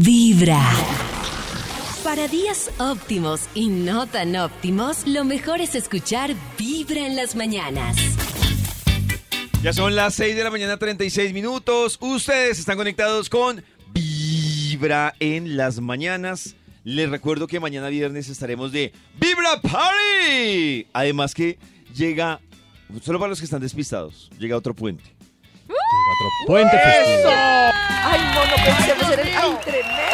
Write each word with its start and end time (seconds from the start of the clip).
Vibra. 0.00 0.60
Para 2.02 2.26
días 2.26 2.72
óptimos 2.78 3.48
y 3.54 3.68
no 3.68 4.08
tan 4.08 4.34
óptimos, 4.34 5.06
lo 5.06 5.24
mejor 5.24 5.60
es 5.60 5.76
escuchar 5.76 6.34
Vibra 6.58 7.06
en 7.06 7.14
las 7.14 7.36
mañanas. 7.36 7.96
Ya 9.62 9.72
son 9.72 9.94
las 9.94 10.14
6 10.14 10.34
de 10.34 10.42
la 10.42 10.50
mañana, 10.50 10.78
36 10.78 11.32
minutos. 11.32 11.98
Ustedes 12.00 12.58
están 12.58 12.76
conectados 12.76 13.30
con 13.30 13.62
Vibra 13.92 15.14
en 15.20 15.56
las 15.56 15.80
mañanas. 15.80 16.56
Les 16.82 17.08
recuerdo 17.08 17.46
que 17.46 17.60
mañana 17.60 17.88
viernes 17.88 18.28
estaremos 18.28 18.72
de 18.72 18.92
Vibra 19.20 19.60
Party. 19.62 20.88
Además 20.92 21.34
que 21.34 21.56
llega, 21.94 22.40
solo 23.00 23.20
para 23.20 23.30
los 23.30 23.38
que 23.38 23.44
están 23.44 23.60
despistados, 23.60 24.28
llega 24.40 24.56
otro 24.56 24.74
puente. 24.74 25.13
Otro 26.12 26.46
puente 26.46 26.78
festivo. 26.78 27.30
Ay, 27.30 28.20
no, 28.34 28.46
no 28.46 28.64
pensemos 28.64 29.12
en 29.12 29.20
el. 29.20 29.28
¡Ay, 29.36 29.58
tremendo! 29.64 30.04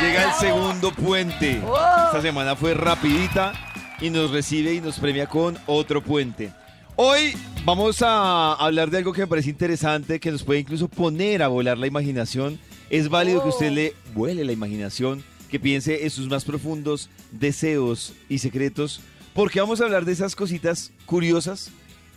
Llega 0.00 0.24
el 0.24 0.34
segundo 0.34 0.92
puente. 0.92 1.62
Oh. 1.66 1.76
Esta 2.06 2.22
semana 2.22 2.56
fue 2.56 2.74
rapidita 2.74 3.52
y 4.00 4.10
nos 4.10 4.30
recibe 4.30 4.74
y 4.74 4.80
nos 4.80 4.98
premia 4.98 5.26
con 5.26 5.58
otro 5.66 6.02
puente. 6.02 6.52
Hoy 6.96 7.36
vamos 7.64 8.02
a 8.02 8.52
hablar 8.54 8.90
de 8.90 8.98
algo 8.98 9.12
que 9.12 9.22
me 9.22 9.26
parece 9.26 9.50
interesante, 9.50 10.20
que 10.20 10.30
nos 10.30 10.44
puede 10.44 10.60
incluso 10.60 10.88
poner 10.88 11.42
a 11.42 11.48
volar 11.48 11.78
la 11.78 11.86
imaginación. 11.86 12.60
Es 12.90 13.08
válido 13.08 13.42
que 13.42 13.48
usted 13.48 13.72
le 13.72 13.94
vuele 14.14 14.44
la 14.44 14.52
imaginación, 14.52 15.24
que 15.50 15.58
piense 15.58 16.04
en 16.04 16.10
sus 16.10 16.28
más 16.28 16.44
profundos 16.44 17.10
deseos 17.32 18.12
y 18.28 18.38
secretos, 18.38 19.00
porque 19.32 19.60
vamos 19.60 19.80
a 19.80 19.84
hablar 19.84 20.04
de 20.04 20.12
esas 20.12 20.36
cositas 20.36 20.92
curiosas 21.06 21.70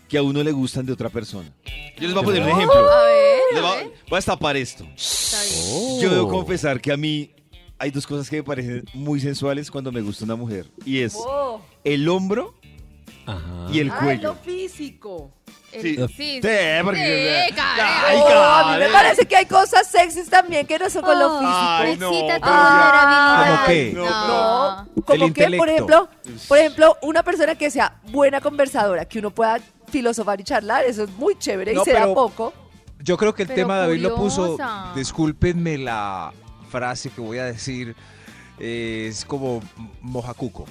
que 0.09 0.17
a 0.17 0.23
uno 0.23 0.43
le 0.43 0.51
gustan 0.51 0.85
de 0.85 0.93
otra 0.93 1.09
persona. 1.09 1.49
Yo 1.97 2.03
les 2.07 2.13
voy 2.13 2.21
a 2.21 2.25
poner 2.25 2.41
un 2.43 2.49
ejemplo. 2.49 2.77
A 2.91 3.01
ver, 3.03 3.39
Les 3.53 3.61
voy 3.61 3.71
a- 3.71 3.75
ver. 3.75 3.85
voy 3.87 4.13
a 4.13 4.15
destapar 4.17 4.55
esto. 4.57 4.83
Está 4.95 5.41
bien. 5.43 5.65
Oh. 5.71 5.99
Yo 6.01 6.09
debo 6.11 6.27
confesar 6.29 6.79
que 6.79 6.91
a 6.91 6.97
mí 6.97 7.31
hay 7.79 7.91
dos 7.91 8.05
cosas 8.07 8.29
que 8.29 8.37
me 8.37 8.43
parecen 8.43 8.85
muy 8.93 9.19
sensuales 9.19 9.69
cuando 9.71 9.91
me 9.91 10.01
gusta 10.01 10.23
una 10.25 10.35
mujer. 10.35 10.67
Y 10.85 11.01
es 11.01 11.15
Oh. 11.17 11.61
el 11.83 12.07
hombro 12.07 12.53
Ajá. 13.25 13.67
y 13.71 13.79
el 13.79 13.91
Ay, 13.91 13.97
cuello. 13.99 14.29
lo 14.29 14.35
físico. 14.35 15.31
Sí. 15.71 15.81
sí, 15.81 15.95
Sí, 16.07 16.07
sí, 16.15 16.41
porque- 16.83 17.45
sí, 17.49 17.53
Karen. 17.55 17.85
Ay, 18.07 18.17
Oh, 18.23 18.27
a 18.39 18.71
mí 18.73 18.79
me 18.85 18.89
parece 18.89 19.25
que 19.25 19.35
hay 19.35 19.45
cosas 19.45 19.85
sexys 19.87 20.29
también 20.29 20.65
que 20.65 20.79
no 20.79 20.89
son 20.89 21.01
con 21.03 21.19
lo 21.19 21.25
Oh. 21.27 21.39
físico. 21.39 21.53
Ay, 21.59 21.97
no, 21.97 22.09
pero. 22.11 22.41
¿Cómo 22.41 23.65
qué? 23.67 23.91
No, 23.93 24.05
No, 24.27 24.87
El 24.97 25.03
como 25.03 25.33
que, 25.33 25.49
por 25.57 25.69
ejemplo, 25.69 26.09
por 26.47 26.57
ejemplo, 26.57 26.97
una 27.01 27.21
persona 27.21 27.55
que 27.55 27.69
sea 27.69 27.99
buena 28.11 28.39
conversadora, 28.39 29.05
que 29.05 29.19
uno 29.19 29.29
pueda 29.31 29.59
filosofar 30.01 30.39
y 30.39 30.43
charlar, 30.43 30.85
eso 30.85 31.03
es 31.03 31.09
muy 31.17 31.35
chévere 31.37 31.73
No, 31.73 31.81
y 31.81 31.85
se 31.85 31.93
da 31.93 32.01
pero- 32.01 32.13
poco. 32.13 32.53
Yo 32.99 33.15
creo 33.17 33.33
que 33.33 33.43
el 33.43 33.47
Pero 33.47 33.61
tema 33.61 33.77
David 33.77 34.01
lo 34.01 34.15
puso. 34.15 34.57
Discúlpenme 34.95 35.77
la 35.77 36.31
frase 36.69 37.09
que 37.09 37.21
voy 37.21 37.37
a 37.39 37.45
decir. 37.45 37.95
eh, 38.59 39.07
es 39.09 39.23
como 39.23 39.61
mojacuco. 40.01 40.65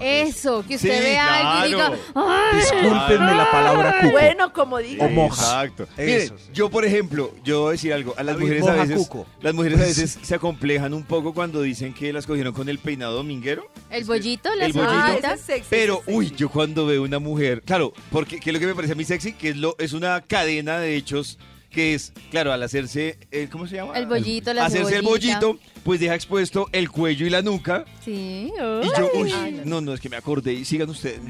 Eso, 0.00 0.64
que 0.66 0.76
usted 0.76 0.94
Sí, 0.98 1.00
ve 1.04 1.16
a 1.18 1.60
alguien 1.62 1.72
y 1.72 1.74
claro. 1.82 1.96
diga, 1.96 2.12
¡ay! 2.14 2.56
Discúlpenme 2.60 3.34
la 3.34 3.50
palabra 3.50 3.98
cuco. 4.00 4.12
Bueno, 4.12 4.52
como 4.52 4.78
diga. 4.78 5.04
O 5.04 5.08
moja. 5.08 5.42
Exacto. 5.64 5.86
Mire, 5.96 6.16
Eso, 6.16 6.38
sí. 6.38 6.50
yo 6.52 6.70
por 6.70 6.84
ejemplo, 6.84 7.32
yo 7.44 7.60
voy 7.62 7.68
a 7.68 7.72
decir 7.72 7.92
algo, 7.92 8.14
a 8.16 8.22
las 8.22 8.34
David, 8.36 8.40
mujeres 8.46 8.62
a 8.66 8.70
moja 8.72 8.82
veces 8.84 9.08
cuco. 9.08 9.26
las 9.40 9.54
mujeres 9.54 9.80
a 9.80 9.84
veces 9.84 10.18
se 10.22 10.34
acomplejan 10.34 10.94
un 10.94 11.04
poco 11.04 11.34
cuando 11.34 11.62
dicen 11.62 11.92
que 11.94 12.12
las 12.12 12.26
cogieron 12.26 12.52
con 12.54 12.68
el 12.68 12.78
peinado 12.78 13.14
dominguero, 13.16 13.70
El 13.90 14.04
bollito, 14.04 14.54
las 14.54 14.66
El 14.68 14.72
bollito. 14.72 14.92
Ah, 14.94 15.08
bollitas. 15.10 15.32
ese 15.32 15.40
es 15.40 15.46
sexy, 15.46 15.66
pero 15.70 16.02
es 16.06 16.14
uy, 16.14 16.30
yo 16.36 16.48
cuando 16.48 16.86
veo 16.86 17.02
una 17.02 17.18
mujer, 17.18 17.62
claro, 17.62 17.92
porque 18.10 18.40
qué 18.40 18.50
es 18.50 18.54
lo 18.54 18.60
que 18.60 18.66
me 18.66 18.74
parece 18.74 18.92
a 18.92 18.96
mí 18.96 19.04
sexy, 19.04 19.32
que 19.32 19.50
es 19.50 19.56
lo 19.56 19.76
es 19.78 19.92
una 19.92 20.20
cadena 20.22 20.78
de 20.78 20.96
hechos 20.96 21.38
que 21.76 21.92
es, 21.94 22.14
claro, 22.30 22.52
al 22.54 22.62
hacerse 22.62 23.18
el 23.30 23.50
¿cómo 23.50 23.66
se 23.66 23.76
llama? 23.76 23.92
El 23.98 24.06
bollito, 24.06 24.54
la 24.54 24.64
hacerse 24.64 24.96
el 24.96 25.02
bollito, 25.02 25.58
pues 25.84 26.00
deja 26.00 26.14
expuesto 26.14 26.68
el 26.72 26.90
cuello 26.90 27.26
y 27.26 27.30
la 27.30 27.42
nuca. 27.42 27.84
Sí, 28.02 28.50
Y 28.50 28.58
yo, 28.58 29.10
uy. 29.14 29.30
uy, 29.32 29.60
no, 29.66 29.82
no, 29.82 29.92
es 29.92 30.00
que 30.00 30.08
me 30.08 30.16
acordé 30.16 30.54
y 30.54 30.64
sigan 30.64 30.88
ustedes. 30.88 31.20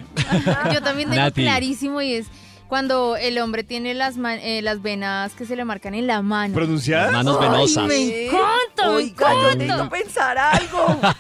Yo 0.73 0.81
también 0.83 1.11
tengo 1.11 1.21
Nati. 1.23 1.43
clarísimo 1.43 2.01
y 2.01 2.13
es 2.13 2.27
cuando 2.69 3.17
el 3.17 3.39
hombre 3.39 3.65
tiene 3.65 3.95
las, 3.95 4.17
ma- 4.17 4.37
eh, 4.37 4.61
las 4.63 4.83
venas 4.83 5.33
que 5.35 5.47
se 5.47 5.57
le 5.57 5.65
marcan 5.65 5.95
en 5.95 6.07
la 6.07 6.23
mano. 6.23 6.55
¿Pronunciadas? 6.55 7.13
Manos 7.13 7.39
Ay, 7.41 7.49
venosas. 7.49 7.87
me 7.87 8.25
encanta, 8.27 8.87
me 8.87 8.93
yo 8.93 8.99
encanta. 9.01 9.55
necesito 9.57 9.89
pensar 9.91 10.39
algo. 10.39 11.01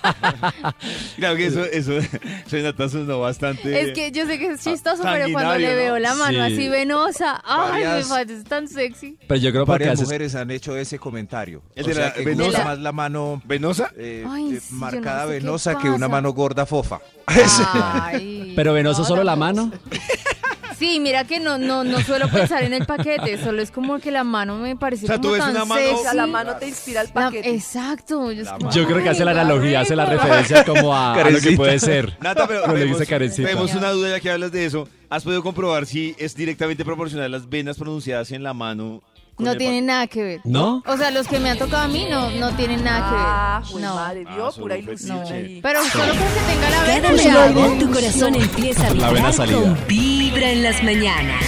Claro 1.16 1.36
que 1.36 1.46
eso, 1.46 1.64
eso, 1.64 1.92
Renata 2.50 2.88
sonó 2.88 3.20
bastante. 3.20 3.80
Es 3.80 3.92
que 3.92 4.10
yo 4.12 4.26
sé 4.26 4.38
que 4.38 4.48
es 4.52 4.62
chistoso, 4.62 5.02
pero 5.02 5.32
cuando 5.32 5.56
le 5.58 5.74
veo 5.74 5.94
¿no? 5.94 5.98
la 6.00 6.14
mano 6.14 6.46
Sí. 6.46 6.52
así 6.54 6.68
venosa, 6.68 7.40
ay, 7.44 7.70
Varias- 7.84 8.08
me 8.08 8.14
parece 8.14 8.44
tan 8.44 8.68
sexy. 8.68 9.18
Pero 9.26 9.40
yo 9.40 9.50
creo 9.52 9.64
porque 9.66 9.84
Varias 9.86 10.00
mujeres 10.02 10.34
han 10.34 10.50
hecho 10.50 10.76
ese 10.76 10.98
comentario. 10.98 11.62
El 11.74 11.84
o 11.84 11.88
de 11.88 11.94
sea, 11.94 12.06
la 12.08 12.12
que 12.14 12.24
venosa. 12.24 12.64
más 12.64 12.78
la 12.78 12.92
mano 12.92 13.40
¿Venosa? 13.44 13.90
eh, 13.96 14.24
Ay, 14.28 14.54
eh, 14.56 14.60
sí, 14.60 14.68
no 14.74 14.78
marcada 14.78 15.24
sé 15.26 15.32
venosa 15.32 15.78
que 15.78 15.88
una 15.90 16.08
mano 16.08 16.32
gorda 16.32 16.66
fofa. 16.66 17.00
Ay, 17.26 18.52
Pero 18.56 18.72
venoso 18.72 19.00
no, 19.02 19.08
solo 19.08 19.24
la 19.24 19.36
mano. 19.36 19.70
Sí, 20.78 21.00
mira 21.00 21.24
que 21.24 21.40
no, 21.40 21.56
no, 21.58 21.84
no 21.84 22.00
suelo 22.00 22.28
pensar 22.28 22.62
en 22.64 22.74
el 22.74 22.84
paquete, 22.84 23.38
solo 23.42 23.62
es 23.62 23.70
como 23.70 23.98
que 23.98 24.10
la 24.10 24.24
mano 24.24 24.58
me 24.58 24.76
parece 24.76 25.04
O 25.04 25.06
sea, 25.06 25.16
como 25.16 25.28
tú 25.28 25.32
ves 25.34 25.40
tan 25.42 25.50
una 25.52 25.64
mano- 25.64 25.80
sexy. 25.80 25.94
O 25.94 26.02
sea, 26.02 26.14
la 26.14 26.26
mano 26.26 26.56
te 26.56 26.68
inspira 26.68 27.00
el 27.00 27.06
La- 27.08 27.12
paquete. 27.14 27.50
exacto. 27.54 28.32
Yo, 28.32 28.42
es 28.42 28.48
como, 28.48 28.70
Yo 28.70 28.86
creo 28.86 29.02
que 29.02 29.08
hace 29.08 29.24
la 29.24 29.30
analogía, 29.30 29.80
hace 29.80 29.96
la 29.96 30.04
referencia 30.06 30.64
como 30.64 30.94
a, 30.94 31.14
a 31.14 31.30
lo 31.30 31.40
que 31.40 31.52
puede 31.52 31.78
ser. 31.78 32.16
Nata, 32.20 32.46
pero 32.46 32.62
Karencita. 33.06 33.48
tenemos 33.48 33.74
una 33.74 33.90
duda 33.90 34.10
ya 34.10 34.20
que 34.20 34.30
hablas 34.30 34.52
de 34.52 34.64
eso. 34.66 34.88
¿Has 35.08 35.22
podido 35.22 35.42
comprobar 35.42 35.86
si 35.86 36.14
es 36.18 36.34
directamente 36.34 36.84
proporcional 36.84 37.30
las 37.30 37.48
venas 37.48 37.76
pronunciadas 37.78 38.30
en 38.32 38.42
la 38.42 38.52
mano? 38.52 39.02
No 39.38 39.54
tiene 39.56 39.82
nada 39.82 40.06
que 40.06 40.22
ver. 40.22 40.40
¿No? 40.44 40.82
O 40.86 40.96
sea, 40.96 41.10
los 41.10 41.28
que 41.28 41.38
me 41.38 41.50
han 41.50 41.58
tocado 41.58 41.82
a 41.84 41.88
mí 41.88 42.06
no, 42.10 42.30
no 42.30 42.54
tienen 42.56 42.80
Ah, 42.80 42.82
nada 42.84 43.62
que 43.62 43.72
ver. 43.74 43.82
No. 43.82 43.94
madre, 43.94 44.20
vio, 44.24 44.46
Ah, 44.46 44.52
pura 44.56 44.78
ilusión. 44.78 45.18
No. 45.18 45.24
Pero 45.62 45.84
solo 45.84 46.04
con 46.08 46.16
que 46.18 46.52
tenga 46.52 46.70
la 46.70 46.76
Cada 46.86 47.12
vena. 47.12 47.22
ya. 47.78 47.78
tu 47.86 47.90
corazón 47.92 48.34
empieza 48.34 48.86
a 48.86 48.94
La 48.94 49.10
vibrar 49.12 49.32
salida. 49.32 49.58
con 49.60 49.78
Vibra 49.86 50.50
en 50.50 50.62
las 50.62 50.82
mañanas. 50.82 51.44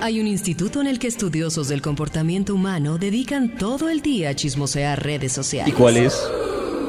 Hay 0.00 0.20
un 0.20 0.26
instituto 0.26 0.80
en 0.80 0.86
el 0.86 0.98
que 0.98 1.08
estudiosos 1.08 1.68
del 1.68 1.82
comportamiento 1.82 2.54
humano 2.54 2.98
dedican 2.98 3.56
todo 3.56 3.88
el 3.88 4.00
día 4.00 4.30
a 4.30 4.34
chismosear 4.34 5.02
redes 5.02 5.32
sociales. 5.32 5.74
es? 5.96 6.14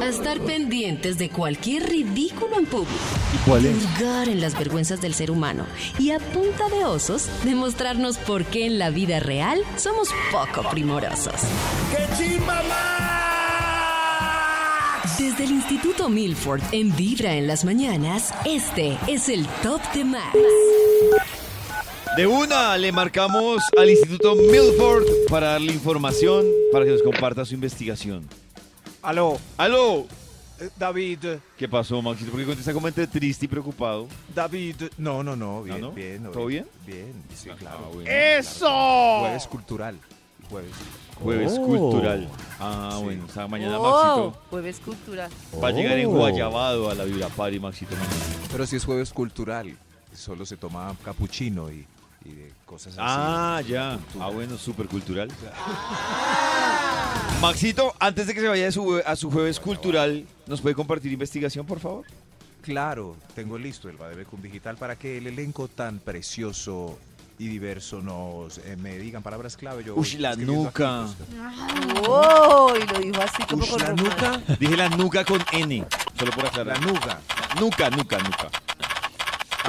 A 0.02 0.08
estar 0.08 0.40
pendientes 0.40 1.18
de 1.18 1.30
cualquier 1.30 1.90
ridículo 1.90 2.58
en 2.58 2.66
público. 2.66 2.94
¿Y 3.34 3.50
cuál 3.50 3.66
es? 3.66 3.76
Hurgar 3.76 4.30
en 4.30 4.42
las 4.42 4.58
vergüenzas 4.58 5.02
del 5.02 5.14
ser 5.14 5.30
humano. 5.30 5.66
Y 5.98 6.12
a 6.12 6.20
punta 6.20 6.70
de 6.70 6.86
osos, 6.86 7.30
demostrarnos 7.44 8.18
por 8.18 8.46
qué 8.46 8.66
en 8.66 8.80
la 8.80 8.90
vida 8.90 9.20
real 9.20 9.62
somos 9.78 10.10
poco 10.32 10.68
primorosos. 10.70 11.36
Desde 15.18 15.44
el 15.44 15.52
Instituto 15.52 16.08
Milford 16.08 16.62
en 16.72 16.96
Vibra 16.96 17.36
en 17.36 17.48
las 17.48 17.66
mañanas, 17.66 18.34
este 18.46 18.98
es 19.08 19.28
el 19.28 19.46
Top 19.62 19.81
de 19.94 20.06
Max. 20.06 20.38
De 22.16 22.26
una 22.26 22.78
le 22.78 22.92
marcamos 22.92 23.62
al 23.78 23.90
Instituto 23.90 24.36
Milford 24.36 25.06
para 25.30 25.52
darle 25.52 25.74
información, 25.74 26.46
para 26.72 26.86
que 26.86 26.92
nos 26.92 27.04
comparta 27.04 27.46
su 27.46 27.54
investigación. 27.54 28.28
Aló, 29.02 29.38
¡Aló! 29.58 30.06
eh, 30.60 30.70
David, 30.78 31.20
¿Qué 31.58 31.70
pasó, 31.70 32.02
Maxito? 32.02 32.32
Porque 32.32 32.46
contesta 32.46 32.74
como 32.74 32.88
entre 32.88 33.08
triste 33.08 33.46
y 33.46 33.48
preocupado. 33.48 34.08
David. 34.36 34.76
No, 34.98 35.24
no, 35.24 35.36
no, 35.36 35.64
bien, 35.64 35.78
¿Ah, 35.78 35.80
no? 35.82 35.92
bien. 35.92 36.24
¿Todo 36.32 36.46
bien? 36.48 36.68
Bien, 36.86 37.14
sí, 37.34 37.50
claro. 37.58 37.80
Ah, 37.86 37.90
bueno. 37.94 38.10
¡Eso! 38.12 39.20
Jueves 39.22 39.48
cultural. 39.48 39.98
Jueves. 40.50 40.72
Jueves 41.22 41.54
Oh. 41.58 41.66
cultural. 41.66 42.28
Ah, 42.60 42.96
Sí. 42.98 43.04
bueno. 43.04 43.26
O 43.26 43.32
sea, 43.32 43.48
mañana 43.48 43.80
Oh, 43.80 43.84
Maxito 44.32 44.42
jueves 44.50 44.80
cultural. 44.80 45.30
va 45.64 45.68
a 45.68 45.72
llegar 45.72 45.98
en 45.98 46.08
Oh. 46.08 46.12
Guayabado 46.12 46.90
a 46.90 46.96
la 46.96 47.04
Vibra 47.06 47.28
Party, 47.30 47.60
Maxito. 47.60 47.92
mañana. 47.96 48.16
Pero 48.52 48.66
si 48.66 48.76
es 48.76 48.84
jueves 48.86 49.14
cultural, 49.14 49.78
solo 50.14 50.46
se 50.46 50.58
toma 50.58 50.94
capuchino 51.06 51.72
y, 51.72 51.86
y 52.25 52.30
de 52.30 52.52
cosas 52.66 52.94
así. 52.94 53.00
Ah, 53.02 53.62
ya. 53.68 53.97
Cultura. 53.97 54.25
Ah, 54.25 54.30
bueno, 54.30 54.57
súper 54.57 54.88
cultural. 54.88 55.30
Maxito, 57.42 57.94
antes 58.00 58.27
de 58.27 58.33
que 58.33 58.42
se 58.42 58.48
vaya 58.48 58.68
a 58.68 58.71
su, 58.71 59.01
a 59.06 59.16
su 59.16 59.31
jueves 59.31 59.60
cultural, 59.60 60.25
¿nos 60.45 60.60
puede 60.62 60.75
compartir 60.75 61.12
investigación, 61.12 61.66
por 61.66 61.80
favor? 61.80 62.06
Claro, 62.62 63.16
tengo 63.36 63.57
listo 63.57 63.88
el 63.89 63.95
Badebecum 63.95 64.42
Digital 64.42 64.75
para 64.75 64.98
que 64.98 65.18
el 65.18 65.27
elenco 65.27 65.69
tan 65.69 66.00
precioso 66.00 67.00
y 67.38 67.48
diverso 67.48 68.01
nos 68.01 68.57
eh, 68.57 68.75
me 68.77 68.98
digan 68.98 69.24
palabras 69.24 69.56
clave. 69.56 69.86
Yo 69.86 69.95
Uy, 69.95 70.10
voy 70.12 70.18
la 70.19 70.36
nuca. 70.36 71.06
aquí, 71.06 71.13
pues. 71.18 72.00
Oh, 72.10 72.74
y 72.75 72.86
lo 72.86 73.00
dijo 73.00 73.21
así 73.21 73.44
como 73.44 73.63
Ush, 73.63 73.69
con 73.69 73.80
la 73.80 73.86
romance. 73.92 74.10
nuca. 74.10 74.42
Dije 74.60 74.75
la 74.77 74.89
nuca 74.89 75.24
con 75.24 75.42
N, 75.54 75.86
solo 76.18 76.31
por 76.33 76.44
La 76.44 76.50
aclarar. 76.50 76.81
nuca. 76.86 77.19
Nuca, 77.62 77.89
nuca, 77.89 78.18
nuca. 78.19 78.50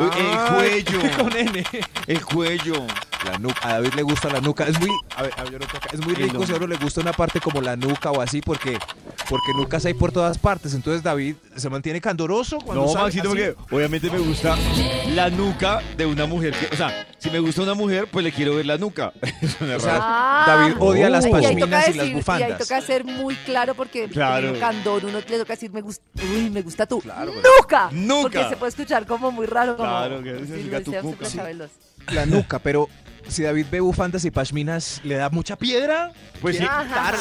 Uy, 0.00 0.08
Ah, 0.12 0.56
el 0.58 0.84
cuello. 0.84 1.16
Con 1.16 1.36
N. 1.36 1.64
El 2.06 2.24
cuello. 2.24 2.86
La 3.30 3.36
nuca. 3.36 3.60
A 3.62 3.72
David 3.74 3.92
le 3.96 4.02
gusta 4.02 4.30
la 4.30 4.40
nuca. 4.40 4.64
Es 4.66 4.80
muy, 4.80 4.88
a 5.14 5.22
ver, 5.22 5.32
a 5.36 5.42
ver, 5.44 5.52
yo 5.52 5.58
es 5.92 6.00
muy 6.06 6.14
rico 6.14 6.46
si 6.46 6.52
a 6.52 6.56
uno 6.56 6.66
le 6.66 6.76
gusta 6.76 7.02
una 7.02 7.12
parte 7.12 7.38
como 7.38 7.60
la 7.60 7.76
nuca 7.76 8.10
o 8.10 8.22
así, 8.22 8.40
porque, 8.40 8.78
porque 9.28 9.52
nucas 9.58 9.84
hay 9.84 9.92
por 9.92 10.10
todas 10.10 10.38
partes. 10.38 10.72
Entonces 10.72 11.02
David 11.02 11.36
se 11.54 11.68
mantiene 11.68 12.00
candoroso 12.00 12.58
cuando 12.60 12.86
No, 12.86 12.88
sale 12.92 13.04
Maxito, 13.04 13.28
así. 13.28 13.38
porque 13.38 13.74
obviamente 13.76 14.10
me 14.10 14.18
gusta 14.20 14.56
la 15.14 15.28
nuca 15.28 15.82
de 15.98 16.06
una 16.06 16.24
mujer 16.24 16.54
que, 16.54 16.74
o 16.74 16.76
sea, 16.78 17.06
Si 17.18 17.28
me 17.28 17.38
gusta 17.40 17.60
una 17.60 17.74
mujer, 17.74 18.08
pues 18.10 18.24
le 18.24 18.32
quiero 18.32 18.54
ver 18.54 18.64
la 18.64 18.78
nuca. 18.78 19.12
Suena 19.58 19.76
O 19.76 19.80
sea, 19.80 19.98
raro. 19.98 20.46
David 20.62 20.74
odia 20.78 21.10
las 21.10 21.26
Y 21.26 21.28
ahí 21.28 21.32
toca 21.32 21.42
pashminas 21.42 21.68
y 21.68 21.70
las 21.70 21.86
decir- 21.86 21.96
Y 21.96 22.00
ahí 22.08 22.14
bufandas. 22.14 22.58
toca 22.58 22.80
ser 22.80 23.04
muy 23.04 23.34
claro 23.36 23.74
porque 23.74 24.08
Claro. 24.08 24.48
uno 24.52 24.58
candón, 24.58 25.04
uno 25.04 25.18
le 25.28 25.38
toca 25.38 25.52
decir, 25.52 25.70
me 25.70 25.82
gusta, 25.82 26.02
uy, 26.22 26.48
me 26.48 26.62
gusta 26.62 26.86
tú. 26.86 27.00
Claro, 27.00 27.32
pero- 27.36 27.48
¡Nuca! 27.60 27.90
Nuca. 27.92 28.22
Porque 28.22 28.48
se 28.48 28.56
puede 28.56 28.70
escuchar 28.70 29.04
como 29.06 29.30
muy 29.30 29.44
raro. 29.44 29.76
Como, 29.76 29.86
Claro, 29.90 30.22
que 30.22 30.38
Sí, 30.46 30.82
tu 30.82 30.92
cuca. 31.02 31.26
Chabelo. 31.28 31.66
La 32.12 32.26
nuca, 32.26 32.58
pero 32.58 32.88
si 33.28 33.42
David 33.42 33.66
ve 33.70 33.80
bufandas 33.80 34.24
y 34.24 34.30
pashminas, 34.30 35.00
¿le 35.04 35.14
da 35.16 35.30
mucha 35.30 35.56
piedra? 35.56 36.12
Pues 36.40 36.56
sí. 36.56 36.64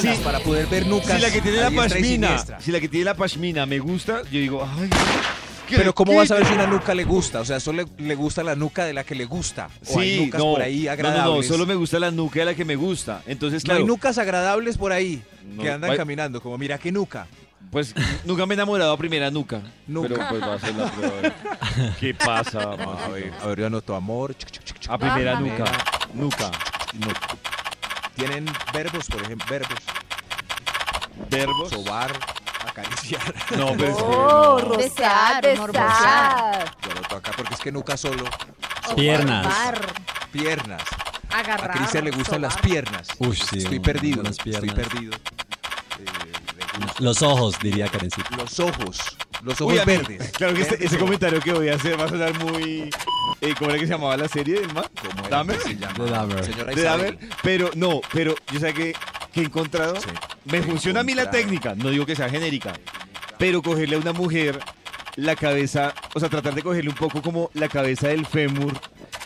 Sí. 0.02 0.10
para 0.24 0.40
poder 0.40 0.68
ver 0.68 0.88
nucas. 0.88 1.16
Si 1.18 1.22
la 1.22 1.32
que 1.32 1.42
tiene 1.42 1.58
la 1.62 1.72
pashmina, 1.72 2.38
si 2.60 2.72
la 2.72 2.80
que 2.80 2.88
tiene 2.90 3.06
la 3.06 3.14
pashmina 3.16 3.66
me 3.66 3.80
gusta, 3.80 4.22
yo 4.24 4.40
digo, 4.40 4.68
ay. 4.80 4.90
Pero 5.70 5.94
¿cómo 5.94 6.16
vas 6.16 6.32
a 6.32 6.36
ver 6.36 6.48
si 6.48 6.54
una 6.54 6.66
nuca 6.66 6.96
le 6.96 7.04
gusta? 7.04 7.42
O 7.42 7.46
sea, 7.46 7.60
solo 7.60 7.84
le, 7.98 8.04
le 8.04 8.16
gusta 8.16 8.44
la 8.44 8.56
nuca 8.56 8.86
de 8.86 8.94
la 8.94 9.04
que 9.04 9.14
le 9.14 9.26
gusta. 9.26 9.70
O 9.88 10.00
hay 10.00 10.18
Sí, 10.18 10.26
nucas 10.26 10.40
no, 10.40 10.46
por 10.54 10.62
ahí 10.64 10.86
no, 10.86 10.92
agradables. 10.92 11.26
no, 11.30 11.36
no, 11.36 11.44
solo 11.44 11.66
me 11.68 11.76
gusta 11.76 12.00
la 12.00 12.10
nuca 12.10 12.40
de 12.40 12.46
la 12.46 12.56
que 12.56 12.66
me 12.66 12.76
gusta. 12.76 13.22
Entonces, 13.28 13.64
No 13.64 13.68
claro, 13.68 13.82
hay 13.82 13.86
nucas 13.86 14.18
agradables 14.18 14.78
por 14.80 14.92
ahí 14.92 15.22
No, 15.46 15.62
que 15.62 15.70
andan 15.70 15.92
hay- 15.92 15.98
caminando, 15.98 16.42
como 16.42 16.58
mira 16.58 16.80
qué 16.80 16.92
nuca. 16.92 17.28
Pues 17.72 17.94
nunca 18.26 18.46
me 18.46 18.54
he 18.54 18.56
enamorado 18.56 18.94
a 18.94 18.98
primera 18.98 19.30
nuca. 19.32 19.62
Nuca. 19.88 20.08
Pero 20.10 20.28
pues 20.30 20.42
va 20.42 20.54
a 20.56 20.60
ser 20.60 20.76
la 20.76 20.92
prueba. 20.92 21.36
¿Qué 22.00 22.14
pasa, 22.14 22.60
A 22.74 23.08
ver, 23.10 23.34
a 23.42 23.48
ver, 23.48 23.60
yo 23.60 23.68
anoto 23.68 23.96
amor. 23.96 24.36
chuc, 24.36 24.50
chuc, 24.52 24.64
chuc, 24.64 24.80
chuc. 24.80 24.92
A 24.92 24.98
primera 24.98 25.40
nuca. 25.40 25.66
Nuca. 26.14 26.52
Tienen 28.16 28.46
verbos, 28.74 29.06
por 29.08 29.22
ejemplo, 29.22 29.46
verbos. 29.50 29.78
Verbos. 31.30 31.70
Sobar, 31.70 32.12
acariciar. 32.68 33.34
No, 33.58 33.74
pero 33.78 33.90
es 33.90 33.96
que 33.98 34.04
Oh, 34.04 34.60
no. 34.60 34.60
rozar, 34.60 34.78
Desear, 34.78 35.42
besar. 35.42 35.58
morbosear. 35.60 36.76
Yo 36.84 36.92
anoto 36.92 37.16
acá 37.16 37.32
porque 37.38 37.54
es 37.54 37.60
que 37.60 37.72
nuca 37.72 37.98
solo. 37.98 38.26
Piernas. 38.96 39.46
Bar, 39.46 39.94
Piernas. 40.32 40.82
agarrar. 41.32 41.72
A 41.72 41.74
Cristian 41.74 42.06
le 42.06 42.12
gustan 42.12 42.42
las 42.42 42.54
sobar. 42.54 42.66
piernas. 42.68 43.08
Uy, 43.20 43.36
sí, 43.36 43.60
Estoy 43.60 43.80
perdido. 43.80 44.24
las 44.24 44.32
Estoy 44.34 44.52
piernas. 44.54 44.76
perdido. 44.76 45.18
Los 47.00 47.22
ojos, 47.22 47.56
diría 47.62 47.88
Karencita. 47.88 48.30
los 48.38 48.60
ojos. 48.60 49.00
Los 49.44 49.60
ojos 49.62 49.86
verdes. 49.86 50.32
Claro 50.32 50.54
que 50.54 50.62
este- 50.62 50.84
ese 50.86 50.98
comentario 50.98 51.40
que 51.40 51.54
voy 51.54 51.70
a 51.70 51.76
hacer 51.76 52.00
va 52.00 52.06
a 52.06 52.10
sonar 52.10 52.38
muy. 52.44 52.90
Eh, 53.42 53.54
¿Cómo 53.58 53.70
era 53.72 53.80
que 53.80 53.86
se 53.88 53.94
llamaba 53.94 54.18
la 54.18 54.28
serie 54.28 54.60
del 54.62 54.74
man? 54.74 54.84
¿Cómo 55.02 55.30
Dahmer. 55.30 55.60
se 55.62 55.76
llama? 55.78 56.06
Dahmer. 56.06 56.44
Señora. 56.46 56.74
Dahmer, 56.76 57.18
pero 57.42 57.72
no, 57.76 58.02
pero 58.12 58.36
yo 58.52 58.60
sé 58.60 58.74
que, 58.74 58.94
que 59.34 59.42
he 59.42 59.44
encontrado. 59.46 59.96
Sí. 59.96 60.10
Me 60.46 60.62
funciona 60.62 61.00
a 61.00 61.04
mí 61.04 61.14
la 61.14 61.30
técnica, 61.32 61.74
no 61.76 61.90
digo 61.90 62.06
que 62.06 62.16
sea 62.16 62.30
genérica, 62.30 62.74
pero 63.38 63.62
cogerle 63.62 63.96
a 63.96 64.00
una 64.00 64.12
mujer 64.14 64.60
la 65.16 65.36
cabeza, 65.36 65.94
o 66.14 66.20
sea, 66.20 66.28
tratar 66.30 66.54
de 66.54 66.62
cogerle 66.64 66.90
un 66.90 66.96
poco 66.96 67.22
como 67.22 67.50
la 67.54 67.68
cabeza 67.70 68.08
del 68.10 68.26
fémur, 68.26 68.74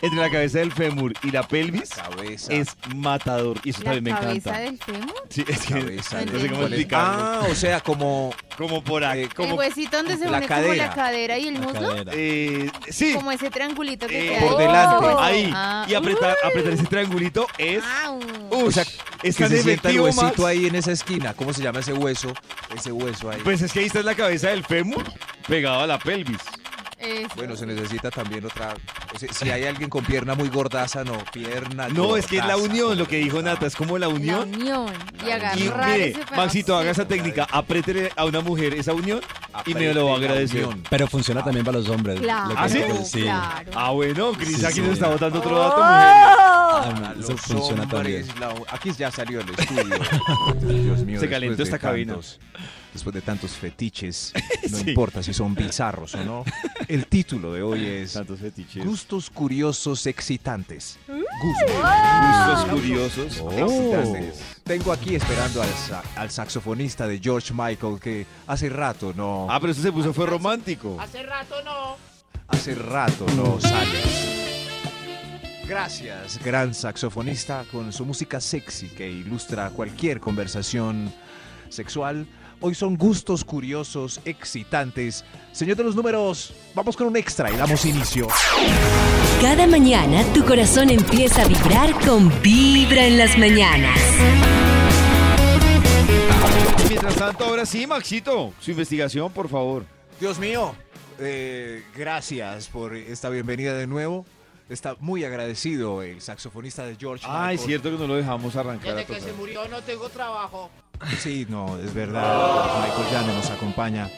entre 0.04 0.20
la 0.20 0.30
cabeza 0.30 0.58
del 0.58 0.72
fémur 0.72 1.12
y 1.22 1.30
la 1.30 1.42
pelvis, 1.42 1.90
Cabeza. 1.90 2.52
es 2.52 2.68
matador. 2.94 3.58
Y 3.64 3.70
eso 3.70 3.80
La 3.84 3.92
también 3.94 4.04
me 4.04 4.20
cabeza 4.20 4.50
encanta. 4.50 4.58
del 4.60 4.78
fémur. 4.78 5.14
Sí, 5.28 5.44
es 5.48 5.60
que 5.60 5.74
Cabeza 5.74 6.24
no 6.24 6.38
sé 6.40 6.48
cómo 6.48 6.62
explicarlo. 6.62 7.22
Ah, 7.24 7.42
o 7.50 7.54
sea, 7.54 7.80
como 7.80 8.34
como 8.56 8.84
por 8.84 9.02
ahí, 9.04 9.20
eh, 9.20 9.22
el 9.24 9.34
como, 9.34 9.54
huesito 9.56 9.96
donde 9.96 10.16
se 10.16 10.26
la 10.30 10.38
une 10.38 10.46
como 10.46 10.60
cadera. 10.60 10.86
la 10.86 10.94
cadera 10.94 11.38
y 11.38 11.48
el 11.48 11.54
La 11.54 11.60
muslo. 11.60 11.94
eh, 12.12 12.70
sí, 12.88 13.14
Como 13.14 13.32
ese 13.32 13.50
triangulito 13.50 14.06
que 14.06 14.26
eh, 14.26 14.38
queda 14.38 14.48
por 14.48 14.60
ahí. 14.60 14.66
delante. 14.66 15.06
ahí, 15.22 15.50
Ah, 15.52 15.86
y 15.88 15.94
apretar, 15.94 16.36
apretar 16.44 16.72
ese 16.74 16.84
triangulito 16.84 17.46
es, 17.58 17.82
Au. 18.04 18.18
uy, 18.50 18.62
O 18.68 18.70
sea, 18.70 18.84
es 19.24 19.36
que 19.36 19.48
se 19.48 19.62
sienta 19.62 19.90
el 19.90 20.00
huesito 20.00 20.46
ahí 20.46 20.66
en 20.66 20.74
esa 20.76 20.92
esquina. 20.92 21.34
¿Cómo 21.34 21.52
se 21.52 21.62
llama 21.62 21.80
ese 21.80 21.92
hueso? 21.92 22.32
Ese 22.76 22.92
hueso 22.92 23.30
ahí. 23.30 23.40
Pues 23.42 23.60
es 23.62 23.72
que 23.72 23.80
ahí 23.80 23.86
está 23.86 24.02
la 24.02 24.14
cabeza 24.14 24.50
del 24.50 24.64
fémur 24.64 25.02
pegado 25.48 25.80
a 25.80 25.86
la 25.86 25.98
pelvis. 25.98 26.38
Eso. 27.04 27.28
bueno, 27.36 27.56
se 27.56 27.66
necesita 27.66 28.10
también 28.10 28.44
otra. 28.44 28.74
o 29.14 29.18
sea, 29.18 29.32
si 29.32 29.50
hay 29.50 29.64
alguien 29.64 29.90
con 29.90 30.04
pierna 30.04 30.34
muy 30.34 30.48
gordaza, 30.48 31.04
no, 31.04 31.18
pierna. 31.32 31.88
No, 31.88 32.16
es 32.16 32.26
que 32.26 32.38
es 32.38 32.46
la 32.46 32.56
unión, 32.56 32.96
lo 32.98 33.06
que 33.06 33.16
dijo. 33.18 33.42
Nata, 33.42 33.66
es 33.66 33.76
como 33.76 33.98
la 33.98 34.06
La 34.08 34.12
unión. 34.14 34.54
unión. 34.54 34.92
Y 35.24 35.28
Y 35.28 35.30
agarrar 35.30 35.56
mire, 35.88 36.08
ese. 36.10 36.20
Maxito, 36.36 36.76
haga 36.76 36.90
esa 36.90 37.06
técnica, 37.06 37.46
apriétele 37.50 38.10
a 38.16 38.24
una 38.24 38.40
mujer 38.40 38.74
esa 38.74 38.92
unión 38.92 39.20
y 39.66 39.74
me 39.74 39.92
lo 39.94 40.06
va 40.06 40.12
a 40.12 40.16
agradecer. 40.16 40.64
unión. 40.64 40.82
Pero 40.88 41.06
funciona 41.06 41.42
también 41.44 41.64
para 41.64 41.78
los 41.78 41.88
hombres. 41.88 42.20
Claro, 42.20 42.48
Lo 42.50 42.54
que- 42.56 42.60
¿Ah, 42.62 42.68
sí? 42.68 42.82
Sí. 43.04 43.22
claro. 43.22 43.70
Ah, 43.74 43.90
bueno, 43.90 44.32
Cris 44.32 44.58
Sí, 44.58 44.64
aquí 44.66 44.74
sí. 44.74 44.80
nos 44.82 44.90
está 44.92 45.08
botando 45.08 45.38
otro 45.38 45.58
dato, 45.58 45.76
¡Oh! 45.76 45.80
mujer. 45.80 45.90
Ah, 45.96 47.12
A 47.14 47.20
Eso 47.20 47.32
los 47.32 47.40
funciona 47.40 47.88
también. 47.88 48.26
la- 48.40 48.54
Aquí 48.70 48.92
ya 48.92 49.10
salió 49.10 49.40
el 49.40 49.48
estudio. 49.50 49.84
Dios 50.60 51.04
mío. 51.04 51.20
Se 51.20 51.28
calentó 51.28 51.62
esta 51.62 51.78
cabina. 51.78 52.14
tantos- 52.14 52.38
Después 52.94 53.12
de 53.12 53.20
tantos 53.22 53.50
fetiches, 53.50 54.32
no 54.70 54.78
Sí. 54.78 54.90
importa 54.90 55.22
si 55.22 55.34
son 55.34 55.54
bizarros 55.54 56.14
o 56.14 56.24
no. 56.24 56.44
El 56.88 57.06
título 57.08 57.52
de 57.52 57.60
hoy 57.62 57.84
es 57.84 58.12
Tantos 58.14 58.38
fetiches. 58.40 58.84
Gustos 58.84 59.28
curiosos 59.30 60.06
excitantes. 60.06 60.96
Mm. 61.08 61.12
Gustos. 61.42 61.76
Gustos 62.46 62.64
curiosos. 62.70 63.40
Oh. 63.42 63.50
excitantes. 63.50 64.40
Tengo 64.62 64.92
aquí 64.92 65.16
esperando 65.16 65.60
al, 65.60 65.68
sa- 65.70 66.02
al 66.16 66.30
saxofonista 66.30 67.06
de 67.08 67.18
George 67.18 67.52
Michael 67.52 67.98
que 68.00 68.26
hace 68.46 68.68
rato 68.68 69.12
no. 69.14 69.48
Ah, 69.50 69.58
pero 69.60 69.72
eso 69.72 69.82
se 69.82 69.90
puso 69.92 70.14
fue 70.14 70.26
romántico. 70.26 70.96
Hace 71.00 72.74
rato 72.76 73.26
no 73.36 73.60
sale. 73.60 73.98
Gracias, 75.66 76.38
gran 76.44 76.74
saxofonista, 76.74 77.64
con 77.72 77.92
su 77.92 78.04
música 78.04 78.38
sexy 78.40 78.88
que 78.88 79.10
ilustra 79.10 79.70
cualquier 79.70 80.20
conversación 80.20 81.12
sexual. 81.70 82.26
Hoy 82.66 82.74
son 82.74 82.96
gustos 82.96 83.44
curiosos, 83.44 84.22
excitantes. 84.24 85.22
Señor 85.52 85.76
de 85.76 85.84
los 85.84 85.94
números, 85.94 86.54
vamos 86.74 86.96
con 86.96 87.08
un 87.08 87.14
extra 87.18 87.52
y 87.52 87.56
damos 87.58 87.84
inicio. 87.84 88.26
Cada 89.42 89.66
mañana 89.66 90.24
tu 90.32 90.42
corazón 90.46 90.88
empieza 90.88 91.42
a 91.42 91.46
vibrar 91.46 91.92
con 92.06 92.32
Vibra 92.40 93.04
en 93.04 93.18
las 93.18 93.36
mañanas. 93.36 94.00
Y 96.86 96.88
mientras 96.88 97.16
tanto, 97.16 97.44
ahora 97.44 97.66
sí, 97.66 97.86
Maxito, 97.86 98.54
su 98.60 98.70
investigación, 98.70 99.30
por 99.30 99.50
favor. 99.50 99.84
Dios 100.18 100.38
mío, 100.38 100.74
eh, 101.18 101.82
gracias 101.94 102.68
por 102.68 102.96
esta 102.96 103.28
bienvenida 103.28 103.74
de 103.74 103.86
nuevo. 103.86 104.24
Está 104.70 104.96
muy 105.00 105.22
agradecido 105.26 106.00
el 106.02 106.22
saxofonista 106.22 106.86
de 106.86 106.96
George 106.96 107.26
Ah, 107.28 107.52
es 107.52 107.60
Michael. 107.60 107.68
cierto 107.68 107.90
que 107.90 107.98
no 107.98 108.06
lo 108.06 108.14
dejamos 108.16 108.56
arrancar. 108.56 108.92
a 108.92 108.94
Desde 108.94 109.14
que 109.16 109.20
se 109.20 109.34
murió 109.34 109.68
no 109.68 109.82
tengo 109.82 110.08
trabajo. 110.08 110.70
Sí, 111.18 111.46
no, 111.48 111.78
es 111.78 111.92
verdad. 111.92 112.82
Michael 112.82 113.26
no 113.26 113.34
nos 113.34 113.50
acompaña. 113.50 114.08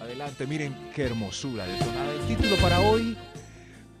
Adelante, 0.00 0.46
miren 0.46 0.76
qué 0.94 1.04
hermosura 1.04 1.66
de 1.66 1.76
tonada. 1.78 2.12
El 2.12 2.36
título 2.36 2.56
para 2.56 2.80
hoy, 2.80 3.16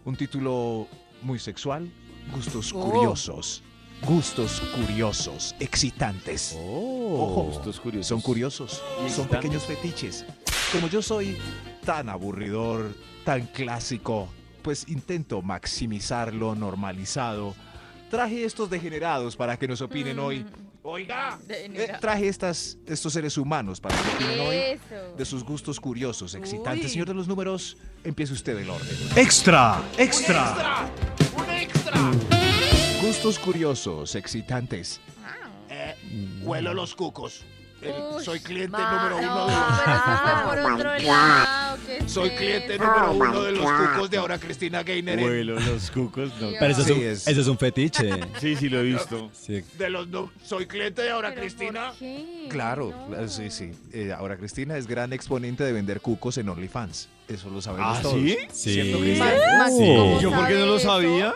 un 0.04 0.16
título 0.16 0.86
muy 1.22 1.38
sexual, 1.38 1.90
gustos 2.34 2.72
Oh. 2.74 2.80
curiosos. 2.90 3.62
Gustos 4.02 4.60
curiosos, 4.74 5.54
excitantes. 5.60 6.56
Ojo, 6.58 7.42
Gustos 7.52 7.78
curiosos. 7.80 8.06
son 8.06 8.20
curiosos, 8.22 8.82
son 9.14 9.28
pequeños 9.28 9.64
fetiches. 9.64 10.24
Como 10.72 10.88
yo 10.88 11.02
soy 11.02 11.36
tan 11.84 12.08
aburridor, 12.08 12.94
tan 13.26 13.46
clásico, 13.48 14.28
pues 14.62 14.88
intento 14.88 15.42
maximizar 15.42 16.32
lo 16.32 16.54
normalizado. 16.54 17.54
Traje 18.10 18.44
estos 18.44 18.70
degenerados 18.70 19.36
para 19.36 19.58
que 19.58 19.68
nos 19.68 19.82
opinen 19.82 20.16
Mm. 20.16 20.20
hoy. 20.20 20.46
Oiga, 20.82 21.38
eh, 21.48 21.92
traje 22.00 22.26
estas, 22.28 22.78
estos 22.86 23.12
seres 23.12 23.36
humanos 23.36 23.80
para 23.80 23.94
que 24.00 24.08
opinen 24.16 24.40
hoy 24.40 24.56
Eso. 24.56 25.14
de 25.16 25.24
sus 25.26 25.44
gustos 25.44 25.78
curiosos, 25.78 26.34
excitantes. 26.34 26.86
Uy. 26.86 26.90
Señor 26.92 27.08
de 27.08 27.14
los 27.14 27.28
números, 27.28 27.76
empiece 28.02 28.32
usted 28.32 28.56
el 28.56 28.70
orden. 28.70 28.88
Extra, 29.14 29.82
extra. 29.98 30.88
¡Un 31.36 31.50
extra! 31.50 31.92
Gustos 33.02 33.38
curiosos, 33.38 34.14
excitantes. 34.14 35.00
Eh, 35.68 35.94
huelo 36.42 36.72
los 36.72 36.94
cucos. 36.94 37.44
El- 37.82 37.92
Uy, 38.16 38.24
soy 38.24 38.40
cliente 38.40 38.76
número 38.78 39.16
uno 39.18 39.26
No, 39.34 39.46
de 39.46 39.52
los... 39.54 39.80
pero 39.84 39.96
eso 39.96 40.18
fue 40.22 40.62
por 40.62 40.72
otro 40.72 40.98
lado. 40.98 41.69
¿Qué 41.98 42.04
es 42.04 42.12
Soy 42.12 42.30
cliente 42.30 42.74
eso? 42.74 42.84
número 42.84 43.12
uno 43.12 43.42
de 43.42 43.52
los 43.52 43.70
cucos 43.70 44.10
de 44.10 44.16
ahora 44.18 44.38
Cristina 44.38 44.82
Gainer. 44.82 45.18
Vuelo, 45.18 45.58
los 45.60 45.90
cucos, 45.90 46.30
no. 46.40 46.50
Pero 46.58 46.72
eso 46.72 46.80
es, 46.82 46.86
Sí, 46.86 46.92
un, 46.92 47.00
es- 47.04 47.26
eso 47.28 47.40
es 47.40 47.46
un 47.46 47.58
fetiche. 47.58 48.10
Sí, 48.40 48.56
sí, 48.56 48.68
lo 48.68 48.80
he 48.80 48.84
visto. 48.84 49.30
Sí. 49.32 49.62
De 49.78 49.90
los 49.90 50.08
no- 50.08 50.30
soy 50.44 50.66
cliente 50.66 51.02
de 51.02 51.10
ahora 51.10 51.30
¿Pero 51.30 51.40
Cristina. 51.42 51.88
por 51.90 51.98
qué? 51.98 52.46
Claro, 52.48 52.90
No. 52.90 53.06
claro, 53.08 53.28
sí, 53.28 53.50
sí. 53.50 53.70
Eh, 53.92 54.12
ahora 54.16 54.36
Cristina 54.36 54.76
es 54.76 54.86
gran 54.86 55.12
exponente 55.12 55.64
de 55.64 55.72
vender 55.72 56.00
cucos 56.00 56.38
en 56.38 56.48
OnlyFans. 56.48 57.08
Eso 57.28 57.48
lo 57.50 57.60
sabemos 57.62 57.98
¿Ah, 57.98 58.02
todos. 58.02 58.14
sí? 58.20 58.36
Sí. 58.52 59.16
Max, 59.18 59.72
Sí. 59.76 59.84
¿cómo 59.96 60.20
¿Yo 60.20 60.30
por 60.32 60.48
qué 60.48 60.54
no 60.54 60.66
lo 60.66 60.76
eso? 60.76 60.88
sabía? 60.88 61.34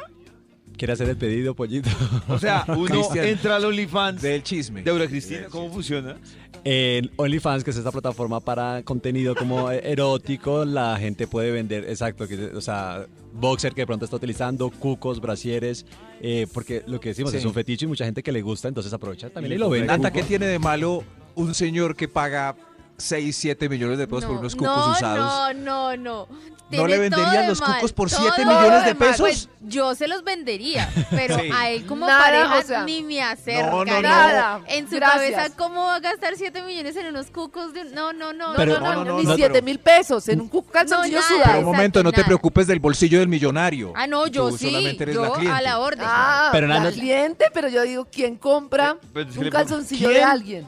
¿Quiere 0.77 0.93
hacer 0.93 1.09
el 1.09 1.17
pedido, 1.17 1.55
pollito? 1.55 1.89
O 2.29 2.39
sea, 2.39 2.65
uno 2.69 2.87
Cristian. 2.87 3.27
entra 3.27 3.57
al 3.57 3.65
OnlyFans 3.65 4.21
de 4.23 4.31
Del 4.31 4.43
chisme. 4.43 4.83
Aura 4.89 5.07
Cristina. 5.07 5.47
¿Cómo 5.51 5.73
funciona? 5.73 6.17
En 6.65 7.11
OnlyFans, 7.17 7.63
que 7.63 7.71
es 7.71 7.77
esta 7.77 7.93
plataforma 7.93 8.41
para 8.41 8.83
contenido 8.83 9.35
como 9.35 9.71
erótico, 9.71 10.65
la 10.65 10.97
gente 10.99 11.27
puede 11.27 11.51
vender, 11.51 11.85
exacto, 11.89 12.27
que, 12.27 12.47
o 12.47 12.61
sea, 12.61 13.07
boxer 13.35 13.75
que 13.75 13.83
de 13.83 13.87
pronto 13.87 14.07
está 14.07 14.17
utilizando, 14.17 14.71
cucos, 14.71 15.21
brasieres, 15.21 15.85
eh, 16.23 16.47
porque 16.55 16.83
lo 16.87 17.01
que 17.01 17.11
decimos 17.11 17.33
Sí. 17.33 17.37
es 17.39 17.45
un 17.45 17.53
fetiche 17.53 17.85
y 17.85 17.89
mucha 17.89 18.07
gente 18.07 18.23
que 18.23 18.33
le 18.33 18.41
gusta, 18.41 18.69
entonces 18.69 18.93
aprovecha 18.95 19.29
también 19.29 19.53
Y 19.53 19.57
y 19.57 19.59
lo 19.59 19.69
vende. 19.69 20.11
¿qué 20.13 20.23
tiene 20.23 20.47
de 20.47 20.59
malo 20.59 21.05
un 21.35 21.55
señor 21.55 21.95
que 21.97 22.09
paga 22.09 22.57
6, 22.97 23.37
7 23.37 23.69
millones 23.69 23.99
de 23.99 24.07
pesos 24.07 24.25
por 24.25 24.35
No, 24.35 24.41
unos 24.41 24.55
cucos 24.55 24.77
no, 24.87 24.93
usados. 24.93 25.55
No, 25.57 25.95
no, 25.95 25.97
no. 25.97 26.29
¿No 26.71 26.87
le 26.89 26.99
venderían 26.99 27.43
de 27.43 27.49
los 27.49 27.61
mal, 27.61 27.75
cucos 27.77 27.93
por 27.93 28.11
todo 28.11 28.21
7 28.23 28.41
de 28.41 28.47
millones 28.47 28.85
de 28.85 28.95
pesos? 28.95 29.21
Pues 29.21 29.49
yo 29.61 29.95
se 29.95 30.09
los 30.09 30.25
vendería, 30.25 30.91
pero 31.11 31.39
Sí. 31.41 31.51
a 31.55 31.71
él 31.71 31.87
como 31.87 32.07
Nada, 32.07 32.19
pareja 32.25 32.59
o 32.59 32.63
sea, 32.63 32.85
ni 32.85 33.03
me 33.03 33.23
acerca. 33.23 33.71
no, 33.71 33.85
no. 33.85 34.01
Nada. 34.01 34.61
En 34.67 34.89
su 34.89 34.97
Gracias. 34.97 35.35
cabeza, 35.35 35.57
¿cómo 35.57 35.85
va 35.85 35.97
a 35.97 36.01
gastar 36.01 36.35
7 36.37 36.63
millones 36.63 36.97
en 36.97 37.07
unos 37.07 37.27
cucos? 37.31 37.75
De... 37.75 37.85
No, 37.85 38.13
no, 38.13 38.33
no. 38.33 38.55
Pero- 38.57 38.81
no, 38.81 38.81
no, 38.81 38.95
no, 38.95 39.05
no, 39.05 39.19
ni 39.19 39.25
no, 39.25 39.35
7 39.37 39.51
pero- 39.53 39.65
mil 39.65 39.79
pesos 39.79 40.27
en 40.29 40.41
un 40.41 40.49
cu- 40.49 40.65
calzoncillo 40.67 41.21
sudado. 41.23 41.45
Pero 41.47 41.59
un 41.59 41.65
momento, 41.67 42.03
no 42.03 42.11
te 42.11 42.17
nada. 42.19 42.27
preocupes 42.27 42.67
del 42.67 42.81
bolsillo 42.81 43.19
del 43.21 43.29
millonario. 43.29 43.93
Ah, 43.95 44.07
no, 44.07 44.27
yo 44.27 44.49
Tú 44.49 44.59
sí. 44.59 44.67
solamente 44.67 45.03
eres 45.03 45.15
yo 45.17 45.23
la 45.23 45.33
cliente. 45.33 45.53
a 45.59 45.61
la 45.63 45.79
orden. 45.79 46.07
Ah, 46.09 46.49
Pero 46.51 46.67
la 46.67 46.91
cliente, 46.91 47.45
pero 47.53 47.69
yo 47.69 47.83
digo, 47.83 48.09
¿quién 48.11 48.37
compra 48.37 48.97
Eh, 49.01 49.07
pero 49.13 49.29
es 49.31 49.37
que 49.37 49.45
un 49.45 49.51
calzoncillo 49.51 50.09
de 50.09 50.23
alguien? 50.25 50.67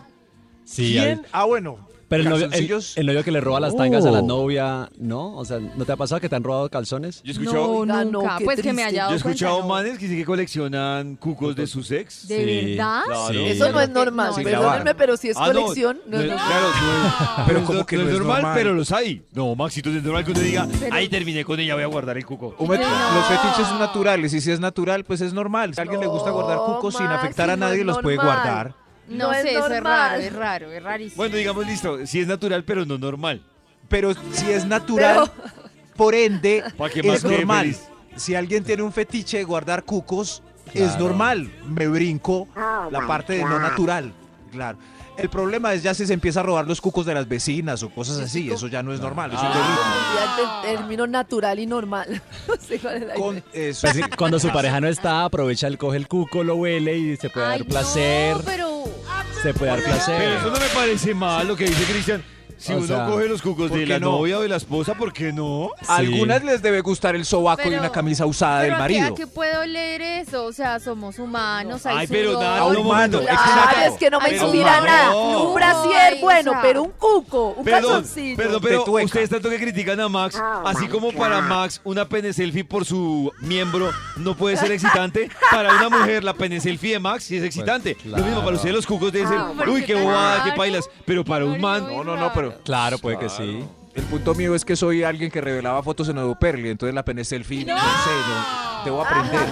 Sí, 0.64 0.92
¿Quién? 0.92 1.26
Ah, 1.32 1.44
bueno. 1.44 1.78
Pero 2.08 2.22
el 2.22 2.28
novio, 2.28 2.44
el, 2.44 2.50
Calzoncillos. 2.50 2.96
el 2.98 3.06
novio 3.06 3.24
que 3.24 3.32
le 3.32 3.40
roba 3.40 3.58
las 3.58 3.74
tangas 3.76 4.04
a 4.06 4.10
la 4.12 4.22
novia, 4.22 4.88
¿no? 4.98 5.34
O 5.36 5.44
sea, 5.44 5.58
¿no 5.58 5.84
te 5.84 5.90
ha 5.92 5.96
pasado 5.96 6.20
que 6.20 6.28
te 6.28 6.36
han 6.36 6.44
robado 6.44 6.68
calzones? 6.70 7.20
Yo 7.24 7.30
he 7.30 7.32
escuchado, 7.32 7.84
no, 7.84 8.04
nunca. 8.04 8.36
qué 8.38 8.44
pues 8.44 8.60
que 8.60 8.72
me 8.72 8.82
triste. 8.82 8.82
haya 8.84 8.90
yo 8.92 8.98
dado 9.02 9.12
he 9.12 9.16
escuchado 9.16 9.52
cuenta, 9.56 9.66
no. 9.68 9.74
manes 9.74 9.98
que 9.98 10.06
sí 10.08 10.16
que 10.16 10.24
coleccionan 10.24 11.16
cucos 11.16 11.56
de 11.56 11.66
sus 11.66 11.90
ex. 11.90 12.28
¿De 12.28 12.36
Sí, 12.44 12.66
verdad? 12.76 13.00
claro. 13.06 13.28
Sí. 13.32 13.44
Eso 13.46 13.72
no 13.72 13.80
es 13.80 13.88
normal, 13.90 14.30
no, 14.36 14.42
perdónenme, 14.42 14.94
pero 14.94 15.16
si 15.16 15.28
es 15.30 15.36
Ah, 15.36 15.48
no, 15.48 15.60
colección, 15.62 16.00
no, 16.06 16.16
no 16.16 16.22
es 16.22 16.28
normal. 16.28 16.46
Claro, 16.48 16.66
no 16.68 17.06
es, 17.42 17.46
Pero 17.48 17.64
como 17.64 17.86
que 17.86 17.96
no 17.96 18.02
no 18.04 18.08
es 18.10 18.14
normal, 18.18 18.36
normal. 18.42 18.54
pero 18.56 18.74
los 18.74 18.92
hay. 18.92 19.22
No, 19.32 19.54
Maxito, 19.56 19.90
es 19.90 20.02
normal 20.02 20.24
que 20.24 20.30
uno 20.30 20.40
diga, 20.40 20.68
Pero- 20.78 20.94
ahí 20.94 21.08
terminé 21.08 21.44
con 21.44 21.58
ella, 21.58 21.74
voy 21.74 21.82
a 21.82 21.88
guardar 21.88 22.16
el 22.16 22.24
cuco. 22.24 22.54
No. 22.58 22.66
Los 22.66 23.26
fetiches 23.26 23.66
son 23.66 23.78
naturales 23.80 24.32
y 24.32 24.40
si 24.40 24.50
es 24.52 24.60
natural, 24.60 25.04
pues 25.04 25.20
es 25.20 25.32
normal. 25.32 25.74
Si 25.74 25.80
a 25.80 25.82
alguien 25.82 26.00
le 26.00 26.06
gusta 26.06 26.30
guardar 26.30 26.56
No, 26.58 26.66
cucos 26.76 26.94
sin 26.96 27.06
afectar 27.06 27.50
a 27.50 27.56
no 27.56 27.66
nadie, 27.66 27.80
es 27.80 27.86
los 27.86 27.98
puede 27.98 28.16
normal. 28.16 28.36
guardar. 28.44 28.85
No, 29.08 29.28
No 29.28 29.32
es 29.32 29.42
sé, 29.42 29.50
eso 29.52 29.64
es 29.66 29.70
normal. 29.70 29.82
raro, 30.10 30.22
es 30.22 30.32
raro, 30.32 30.72
es 30.72 30.82
rarísimo. 30.82 31.16
Bueno, 31.16 31.36
digamos, 31.36 31.66
listo, 31.66 32.06
sí 32.06 32.20
es 32.20 32.26
natural, 32.26 32.64
pero 32.64 32.84
no 32.84 32.98
normal. 32.98 33.42
Pero 33.88 34.12
si 34.32 34.50
es 34.50 34.64
natural, 34.66 35.30
por 35.96 36.14
ende, 36.14 36.64
que 36.92 37.00
es 37.12 37.24
normal. 37.24 37.60
feliz. 37.66 37.82
Si 38.16 38.34
alguien 38.34 38.64
tiene 38.64 38.82
un 38.82 38.92
fetiche 38.92 39.38
de 39.38 39.44
guardar 39.44 39.84
cucos, 39.84 40.42
es 40.72 40.72
Claro. 40.90 41.04
normal. 41.04 41.50
Me 41.66 41.86
brinco 41.86 42.48
la 42.90 43.06
parte 43.06 43.34
de 43.34 43.44
no 43.44 43.58
natural. 43.58 44.12
Claro. 44.50 44.78
El 45.18 45.30
problema 45.30 45.72
es 45.72 45.82
ya 45.82 45.94
si 45.94 46.06
se 46.06 46.12
empieza 46.12 46.40
a 46.40 46.42
robar 46.42 46.66
los 46.66 46.78
cucos 46.80 47.06
de 47.06 47.14
las 47.14 47.26
vecinas 47.26 47.82
o 47.82 47.88
cosas 47.90 48.18
así. 48.18 48.50
Eso 48.50 48.66
ya 48.68 48.82
no 48.82 48.92
es 48.92 49.00
normal. 49.00 49.30
Eso 49.32 49.42
es 49.46 49.54
delito. 49.54 49.80
Ya 50.14 50.66
el 50.72 50.76
término 50.76 51.06
natural 51.06 51.58
y 51.58 51.66
normal. 51.66 52.20
Es 52.70 52.80
Con 53.16 53.42
eso. 53.52 53.86
Pues 53.92 54.04
cuando 54.18 54.38
su 54.38 54.48
pareja 54.50 54.78
no 54.80 54.88
está, 54.88 55.24
aprovecha, 55.24 55.68
él 55.68 55.78
coge 55.78 55.96
el 55.96 56.06
cuco, 56.08 56.42
lo 56.44 56.56
huele 56.56 56.98
y 56.98 57.16
se 57.16 57.30
puede 57.30 57.46
Ay, 57.46 57.58
dar 57.60 57.66
placer. 57.68 58.36
No, 58.36 58.42
pero 58.44 58.84
Se 59.46 59.54
puede 59.54 59.70
dar 59.70 59.80
placer. 59.80 60.16
Pero 60.18 60.38
eso 60.38 60.50
no 60.50 60.58
me 60.58 60.68
parece 60.74 61.14
mal 61.14 61.46
lo 61.46 61.54
que 61.54 61.66
dice 61.66 61.84
Cristian. 61.84 62.35
Si 62.58 62.72
O 62.72 62.78
uno 62.78 62.86
sea, 62.86 63.06
coge 63.06 63.28
los 63.28 63.42
cucos 63.42 63.68
¿por 63.68 63.78
de 63.78 63.86
la 63.86 63.98
no? 63.98 64.12
novia 64.12 64.38
o 64.38 64.40
de 64.42 64.48
la 64.48 64.56
esposa, 64.56 64.94
¿por 64.94 65.12
qué 65.12 65.30
no? 65.32 65.70
Algunas 65.88 66.42
les 66.42 66.62
debe 66.62 66.80
gustar 66.80 67.14
el 67.14 67.26
sobaco 67.26 67.68
y 67.70 67.74
una 67.74 67.90
camisa 67.92 68.24
usada 68.24 68.62
pero 68.62 68.74
del 68.76 68.82
¿a 68.82 68.86
qué- 68.88 68.94
marido. 69.00 69.12
¿a 69.12 69.14
qué 69.14 69.26
puedo 69.26 69.66
leer 69.66 70.00
eso? 70.00 70.44
O 70.46 70.52
sea, 70.52 70.80
somos 70.80 71.18
humanos, 71.18 71.84
hay 71.84 71.98
Ay, 71.98 72.06
pero 72.06 72.32
nada, 72.40 72.60
no, 72.60 72.68
un 72.68 72.76
un 72.78 72.84
momento. 72.86 73.22
mano. 73.22 73.82
Es 73.86 73.92
que 73.98 74.08
no 74.10 74.20
me 74.20 74.30
Ay, 74.30 74.36
inspira 74.38 74.80
no. 74.80 74.86
nada. 74.86 75.10
No. 75.10 75.42
Un 75.50 75.54
brasier, 75.54 76.12
Ay, 76.14 76.20
bueno, 76.22 76.52
pero 76.62 76.82
un 76.82 76.90
cuco, 76.92 77.48
un 77.58 77.64
Perdón, 77.64 77.92
calzoncillo. 78.02 78.36
perdón, 78.38 78.60
pero 78.62 78.84
ustedes 79.04 79.28
tanto 79.28 79.50
que 79.50 79.58
critican 79.58 80.00
a 80.00 80.08
Max, 80.08 80.42
así 80.64 80.88
como 80.88 81.12
para 81.12 81.42
Max 81.42 81.80
una 81.84 82.08
pene 82.08 82.32
selfie 82.32 82.64
por 82.64 82.86
su 82.86 83.30
miembro 83.42 83.90
no 84.16 84.34
puede 84.34 84.56
ser 84.56 84.72
excitante, 84.72 85.28
para 85.50 85.74
una 85.76 85.90
mujer 85.90 86.24
la 86.24 86.32
pene 86.32 86.58
selfie 86.60 86.92
de 86.92 86.98
Max 87.00 87.24
sí 87.24 87.36
es 87.36 87.44
excitante. 87.44 87.96
claro. 87.96 88.18
Lo 88.22 88.24
mismo 88.26 88.42
para 88.42 88.56
ustedes 88.56 88.74
los 88.74 88.86
cucos 88.86 89.12
deben 89.12 89.28
ser, 89.28 89.36
Ah, 89.38 89.52
pero 89.58 89.72
uy, 89.74 89.84
qué 89.84 89.94
bobada, 89.94 90.42
qué 90.44 90.52
pailas, 90.52 90.88
pero 91.04 91.22
para 91.22 91.44
un 91.44 91.54
Ay, 91.54 91.60
man, 91.60 91.86
No, 91.86 92.02
no, 92.02 92.16
no, 92.16 92.32
pero 92.34 92.45
Claro, 92.64 92.98
puede 92.98 93.18
que 93.18 93.28
sí. 93.28 93.64
El 93.94 94.02
punto 94.04 94.34
mío 94.34 94.54
es 94.54 94.64
que 94.64 94.76
soy 94.76 95.02
alguien 95.04 95.30
que 95.30 95.40
revelaba 95.40 95.82
fotos 95.82 96.08
en 96.10 96.34
Perli, 96.34 96.68
entonces 96.68 96.94
la 96.94 97.02
pene 97.02 97.24
selfie, 97.24 97.64
no, 97.64 97.74
sé, 97.78 98.10
no, 98.28 98.84
debo 98.84 99.02
aprender, 99.02 99.48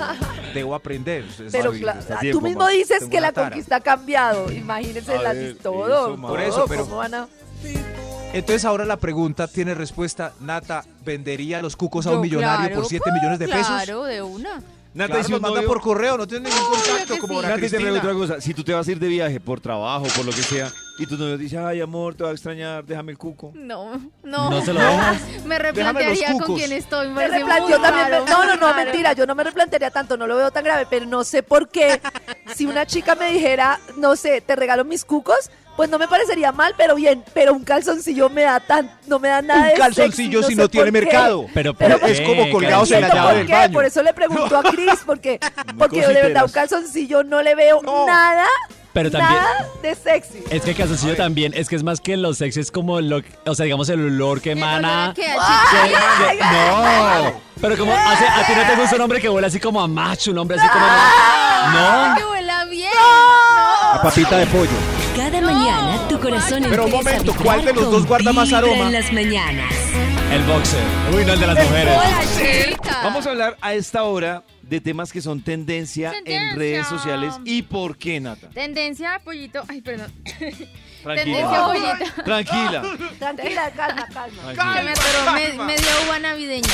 debo 0.52 0.74
aprender. 0.74 1.24
Pero 1.50 1.72
claro, 1.72 2.00
está 2.00 2.16
tú 2.16 2.20
tiempo, 2.20 2.40
mismo 2.42 2.66
dices 2.68 3.04
que 3.08 3.20
la 3.22 3.32
tara. 3.32 3.48
conquista 3.48 3.76
ha 3.76 3.80
cambiado. 3.80 4.52
Imagínense 4.52 5.18
las 5.18 5.34
ver, 5.34 5.56
todo. 5.56 6.14
eso. 6.14 6.20
Por 6.20 6.40
eso, 6.40 6.66
pero- 6.68 6.84
¿Cómo 6.84 6.96
van 6.98 7.14
a- 7.14 7.28
Entonces 8.34 8.64
ahora 8.66 8.84
la 8.84 8.98
pregunta 8.98 9.48
tiene 9.48 9.74
respuesta. 9.74 10.32
Nata, 10.40 10.84
¿vendería 11.06 11.62
los 11.62 11.74
cucos 11.76 12.06
a 12.06 12.10
Yo, 12.10 12.16
un 12.16 12.22
millonario 12.22 12.66
claro, 12.66 12.74
por 12.82 12.86
7 12.86 13.02
pues, 13.04 13.14
millones 13.14 13.38
de 13.38 13.48
pesos? 13.48 13.66
Claro, 13.68 14.04
de 14.04 14.22
una. 14.22 14.60
Nata, 14.94 15.08
Claro, 15.14 15.20
y 15.22 15.24
si 15.24 15.32
manda 15.32 15.48
novio- 15.48 15.66
por 15.66 15.80
correo, 15.80 16.16
no 16.16 16.26
tiene 16.26 16.48
ningún 16.48 16.68
contacto 16.70 17.18
como 17.18 17.40
sí. 17.40 17.46
Nata, 17.48 17.66
y 17.66 17.68
te 17.68 17.76
pregunto 17.80 18.08
una 18.10 18.14
cosa, 18.18 18.40
si 18.40 18.54
tú 18.54 18.62
te 18.62 18.72
vas 18.72 18.86
a 18.86 18.92
ir 18.92 18.98
de 19.00 19.08
viaje 19.08 19.40
por 19.40 19.60
trabajo, 19.60 20.06
por 20.14 20.24
lo 20.24 20.30
que 20.30 20.42
sea, 20.42 20.70
y 21.00 21.06
tu 21.06 21.16
novio 21.18 21.36
dice, 21.36 21.58
ay 21.58 21.80
amor, 21.80 22.14
te 22.14 22.22
va 22.22 22.30
a 22.30 22.32
extrañar, 22.32 22.84
déjame 22.84 23.10
el 23.10 23.18
cuco. 23.18 23.50
No, 23.54 24.00
no. 24.22 24.50
¿No 24.50 24.64
se 24.64 24.72
lo 24.72 24.78
dejas? 24.80 25.20
Me 25.44 25.58
replantearía 25.58 26.32
con 26.38 26.54
quién 26.56 26.70
estoy. 26.70 27.08
Me 27.08 27.28
Me 27.28 27.40
muy 27.40 27.50
también. 27.50 27.82
raro, 27.82 28.24
no, 28.24 28.44
no, 28.44 28.54
no, 28.56 28.66
raro. 28.72 28.84
mentira. 28.84 29.12
Yo 29.14 29.26
no 29.26 29.34
me 29.34 29.42
replantearía 29.42 29.90
tanto, 29.90 30.16
no 30.16 30.28
lo 30.28 30.36
veo 30.36 30.52
tan 30.52 30.62
grave, 30.62 30.86
pero 30.88 31.06
no 31.06 31.24
sé 31.24 31.42
por 31.42 31.68
qué. 31.68 32.00
Si 32.54 32.64
una 32.66 32.86
chica 32.86 33.16
me 33.16 33.32
dijera, 33.32 33.80
no 33.96 34.14
sé, 34.14 34.40
te 34.42 34.54
regalo 34.54 34.84
mis 34.84 35.04
cucos, 35.04 35.50
pues 35.76 35.90
no 35.90 35.98
me 35.98 36.06
parecería 36.08 36.52
mal, 36.52 36.74
pero 36.76 36.94
bien. 36.94 37.24
Pero 37.34 37.52
un 37.52 37.64
calzoncillo 37.64 38.28
me 38.30 38.42
da 38.42 38.60
tan, 38.60 38.90
no 39.06 39.18
me 39.18 39.28
da 39.28 39.42
nada 39.42 39.62
Un 39.62 39.68
de 39.68 39.74
calzoncillo 39.74 40.38
sexy, 40.40 40.52
si 40.52 40.56
sé 40.56 40.62
no 40.62 40.68
tiene 40.68 40.90
mercado. 40.90 41.46
Pero, 41.54 41.74
Pero 41.74 41.98
¿por 41.98 42.08
es 42.10 42.20
como 42.20 42.50
colgados 42.50 42.90
en 42.92 43.00
la 43.02 43.08
llave 43.08 43.20
por 43.28 43.34
del 43.38 43.46
qué, 43.46 43.52
baño. 43.52 43.72
Por 43.72 43.84
eso 43.84 44.02
le 44.02 44.14
pregunto 44.14 44.56
a 44.56 44.62
Cris, 44.70 45.00
porque, 45.04 45.40
porque 45.78 46.00
yo 46.02 46.08
de 46.08 46.22
verdad 46.22 46.44
un 46.44 46.50
calzoncillo 46.52 47.24
no 47.24 47.42
le 47.42 47.54
veo 47.54 47.80
nada, 48.06 48.46
Pero 48.92 49.10
también, 49.10 49.34
nada 49.42 49.66
de 49.82 49.94
sexy. 49.96 50.44
es 50.50 50.62
que 50.62 50.70
el 50.70 50.76
calzoncillo 50.76 51.16
también, 51.16 51.52
es 51.54 51.68
que 51.68 51.74
es 51.76 51.82
más 51.82 52.00
que 52.00 52.16
los 52.16 52.38
sexy, 52.38 52.60
es 52.60 52.70
como 52.70 53.00
lo, 53.00 53.20
o 53.46 53.54
sea, 53.54 53.64
digamos 53.64 53.88
el 53.88 54.00
olor 54.06 54.40
que 54.40 54.52
emana. 54.52 55.12
que 55.16 55.26
no, 56.40 57.32
pero 57.60 57.76
como, 57.78 57.92
hace- 57.92 58.26
a 58.26 58.46
ti 58.46 58.52
no 58.54 58.66
te 58.66 58.76
gusta 58.80 58.96
un 58.96 59.02
hombre 59.02 59.20
que 59.20 59.28
huele 59.28 59.46
así 59.46 59.58
como 59.58 59.80
a 59.80 59.88
macho, 59.88 60.30
un 60.30 60.38
hombre 60.38 60.58
así 60.58 60.68
como... 60.68 60.86
No, 60.86 62.14
que 62.16 62.24
huela 62.24 62.64
bien. 62.66 62.90
A 62.98 64.00
papita 64.02 64.36
de 64.38 64.46
pollo. 64.46 64.70
Cada 65.16 65.40
mañana 65.40 66.08
tu 66.08 66.18
corazón 66.20 66.64
Pero 66.68 66.84
un 66.86 66.92
empieza 66.92 67.10
a 67.10 67.12
momento, 67.22 67.32
vibrar 67.32 67.44
¿cuál 67.46 67.64
de 67.64 67.72
los 67.72 67.84
con 67.84 67.92
dos 67.92 68.06
guarda 68.06 68.32
más 68.32 68.44
Vibra 68.48 68.58
aroma? 68.58 68.86
en 68.86 68.92
las 68.92 69.12
mañanas. 69.12 69.74
el 70.32 70.42
boxer. 70.42 70.82
Uy, 71.14 71.24
no, 71.24 71.32
el 71.34 71.40
de 71.40 71.46
las 71.46 71.64
mujeres. 71.64 72.76
Vamos 73.02 73.26
a 73.26 73.30
hablar 73.30 73.56
a 73.60 73.74
esta 73.74 74.02
hora 74.04 74.42
de 74.62 74.80
temas 74.80 75.12
que 75.12 75.20
son 75.20 75.42
tendencia, 75.42 76.10
Tendencia. 76.10 76.50
en 76.50 76.56
redes 76.56 76.86
sociales. 76.86 77.34
¿Y 77.44 77.62
por 77.62 77.96
qué, 77.96 78.18
Nata? 78.20 78.48
Tendencia, 78.50 79.20
pollito. 79.24 79.62
Ay, 79.68 79.80
perdón. 79.82 80.12
Tranquila. 81.02 81.22
Tendencia, 81.24 81.64
pollito. 81.64 82.22
Tranquila. 82.24 82.82
Tranquila, 83.18 83.70
calma, 83.76 84.06
calma. 84.12 84.52
Que 84.74 84.82
me 84.82 84.90
atoró 84.90 85.32
me- 85.34 85.64
media 85.64 85.86
uva 86.06 86.18
navideña. 86.18 86.68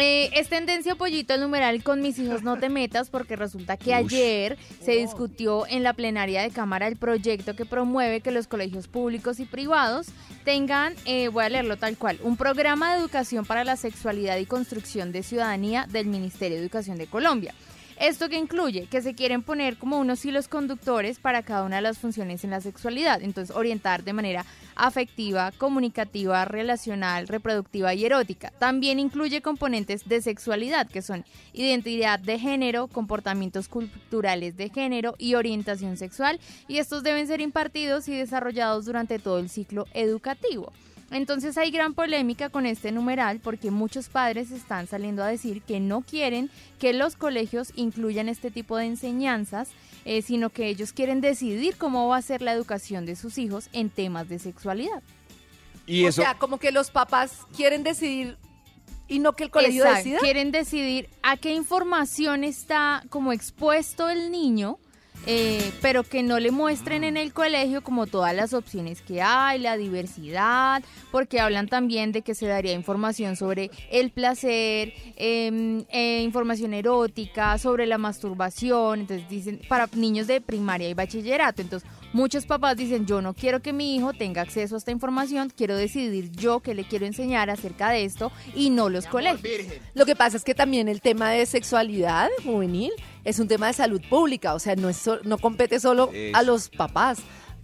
Eh, 0.00 0.30
es 0.34 0.48
tendencia 0.48 0.94
pollito 0.94 1.34
el 1.34 1.40
numeral 1.40 1.82
con 1.82 2.00
mis 2.00 2.20
hijos 2.20 2.44
no 2.44 2.56
te 2.56 2.68
metas 2.68 3.10
porque 3.10 3.34
resulta 3.34 3.76
que 3.76 3.94
ayer 3.94 4.56
se 4.80 4.92
discutió 4.92 5.66
en 5.66 5.82
la 5.82 5.92
plenaria 5.92 6.42
de 6.42 6.50
Cámara 6.50 6.86
el 6.86 6.96
proyecto 6.96 7.56
que 7.56 7.66
promueve 7.66 8.20
que 8.20 8.30
los 8.30 8.46
colegios 8.46 8.86
públicos 8.86 9.40
y 9.40 9.44
privados 9.44 10.06
tengan, 10.44 10.94
eh, 11.04 11.28
voy 11.28 11.44
a 11.44 11.48
leerlo 11.48 11.76
tal 11.78 11.96
cual, 11.96 12.20
un 12.22 12.36
programa 12.36 12.92
de 12.92 13.00
educación 13.00 13.44
para 13.44 13.64
la 13.64 13.76
sexualidad 13.76 14.36
y 14.36 14.46
construcción 14.46 15.10
de 15.10 15.24
ciudadanía 15.24 15.86
del 15.90 16.06
Ministerio 16.06 16.58
de 16.58 16.62
Educación 16.62 16.96
de 16.96 17.08
Colombia. 17.08 17.52
Esto 18.00 18.28
que 18.28 18.36
incluye 18.36 18.86
que 18.86 19.02
se 19.02 19.14
quieren 19.14 19.42
poner 19.42 19.76
como 19.76 19.98
unos 19.98 20.24
hilos 20.24 20.46
conductores 20.46 21.18
para 21.18 21.42
cada 21.42 21.64
una 21.64 21.76
de 21.76 21.82
las 21.82 21.98
funciones 21.98 22.44
en 22.44 22.50
la 22.50 22.60
sexualidad. 22.60 23.20
Entonces, 23.22 23.54
orientar 23.56 24.04
de 24.04 24.12
manera 24.12 24.46
afectiva, 24.76 25.50
comunicativa, 25.58 26.44
relacional, 26.44 27.26
reproductiva 27.26 27.94
y 27.94 28.04
erótica. 28.04 28.52
También 28.60 29.00
incluye 29.00 29.42
componentes 29.42 30.08
de 30.08 30.22
sexualidad, 30.22 30.88
que 30.88 31.02
son 31.02 31.24
identidad 31.52 32.20
de 32.20 32.38
género, 32.38 32.86
comportamientos 32.86 33.66
culturales 33.66 34.56
de 34.56 34.68
género 34.68 35.16
y 35.18 35.34
orientación 35.34 35.96
sexual. 35.96 36.38
Y 36.68 36.78
estos 36.78 37.02
deben 37.02 37.26
ser 37.26 37.40
impartidos 37.40 38.06
y 38.06 38.16
desarrollados 38.16 38.86
durante 38.86 39.18
todo 39.18 39.40
el 39.40 39.48
ciclo 39.48 39.86
educativo. 39.92 40.72
Entonces 41.10 41.56
hay 41.56 41.70
gran 41.70 41.94
polémica 41.94 42.50
con 42.50 42.66
este 42.66 42.92
numeral 42.92 43.40
porque 43.40 43.70
muchos 43.70 44.08
padres 44.08 44.50
están 44.50 44.86
saliendo 44.86 45.22
a 45.22 45.28
decir 45.28 45.62
que 45.62 45.80
no 45.80 46.02
quieren 46.02 46.50
que 46.78 46.92
los 46.92 47.16
colegios 47.16 47.72
incluyan 47.76 48.28
este 48.28 48.50
tipo 48.50 48.76
de 48.76 48.84
enseñanzas, 48.84 49.70
eh, 50.04 50.20
sino 50.22 50.50
que 50.50 50.68
ellos 50.68 50.92
quieren 50.92 51.20
decidir 51.20 51.76
cómo 51.76 52.08
va 52.08 52.18
a 52.18 52.22
ser 52.22 52.42
la 52.42 52.52
educación 52.52 53.06
de 53.06 53.16
sus 53.16 53.38
hijos 53.38 53.68
en 53.72 53.88
temas 53.88 54.28
de 54.28 54.38
sexualidad. 54.38 55.02
Y 55.86 56.04
o 56.04 56.08
eso, 56.08 56.20
sea, 56.22 56.34
como 56.34 56.58
que 56.58 56.72
los 56.72 56.90
papás 56.90 57.46
quieren 57.56 57.82
decidir 57.82 58.36
y 59.08 59.20
no 59.20 59.32
que 59.32 59.44
el 59.44 59.50
colegio 59.50 59.84
Exacto, 59.84 60.04
decida. 60.04 60.18
Quieren 60.20 60.52
decidir 60.52 61.08
a 61.22 61.38
qué 61.38 61.54
información 61.54 62.44
está 62.44 63.02
como 63.08 63.32
expuesto 63.32 64.10
el 64.10 64.30
niño 64.30 64.78
eh, 65.30 65.72
pero 65.82 66.04
que 66.04 66.22
no 66.22 66.40
le 66.40 66.50
muestren 66.50 67.04
en 67.04 67.18
el 67.18 67.34
colegio 67.34 67.82
como 67.82 68.06
todas 68.06 68.34
las 68.34 68.54
opciones 68.54 69.02
que 69.02 69.20
hay, 69.20 69.58
la 69.58 69.76
diversidad, 69.76 70.82
porque 71.10 71.38
hablan 71.38 71.68
también 71.68 72.12
de 72.12 72.22
que 72.22 72.34
se 72.34 72.46
daría 72.46 72.72
información 72.72 73.36
sobre 73.36 73.70
el 73.90 74.10
placer, 74.10 74.94
em, 75.16 75.84
eh, 75.90 76.22
información 76.22 76.72
erótica, 76.72 77.58
sobre 77.58 77.84
la 77.84 77.98
masturbación, 77.98 79.00
entonces 79.00 79.28
dicen 79.28 79.60
para 79.68 79.86
niños 79.94 80.28
de 80.28 80.40
primaria 80.40 80.88
y 80.88 80.94
bachillerato, 80.94 81.60
entonces 81.60 81.86
muchos 82.12 82.46
papás 82.46 82.76
dicen 82.76 83.06
yo 83.06 83.20
no 83.20 83.34
quiero 83.34 83.60
que 83.60 83.72
mi 83.72 83.94
hijo 83.96 84.12
tenga 84.12 84.42
acceso 84.42 84.74
a 84.74 84.78
esta 84.78 84.90
información, 84.90 85.52
quiero 85.54 85.76
decidir 85.76 86.30
yo 86.32 86.60
qué 86.60 86.74
le 86.74 86.84
quiero 86.84 87.06
enseñar 87.06 87.50
acerca 87.50 87.90
de 87.90 88.04
esto 88.04 88.32
y 88.54 88.70
no 88.70 88.88
los 88.88 89.06
colegios. 89.06 89.40
Lo 89.94 90.06
que 90.06 90.16
pasa 90.16 90.36
es 90.36 90.44
que 90.44 90.54
también 90.54 90.88
el 90.88 91.00
tema 91.00 91.30
de 91.30 91.44
sexualidad 91.46 92.28
juvenil 92.44 92.92
es 93.24 93.38
un 93.38 93.48
tema 93.48 93.66
de 93.66 93.72
salud 93.74 94.00
pública, 94.08 94.54
o 94.54 94.58
sea, 94.58 94.74
no, 94.76 94.88
es 94.88 94.96
so- 94.96 95.20
no 95.24 95.38
compete 95.38 95.80
solo 95.80 96.10
a 96.34 96.42
los 96.42 96.68
papás. 96.70 97.18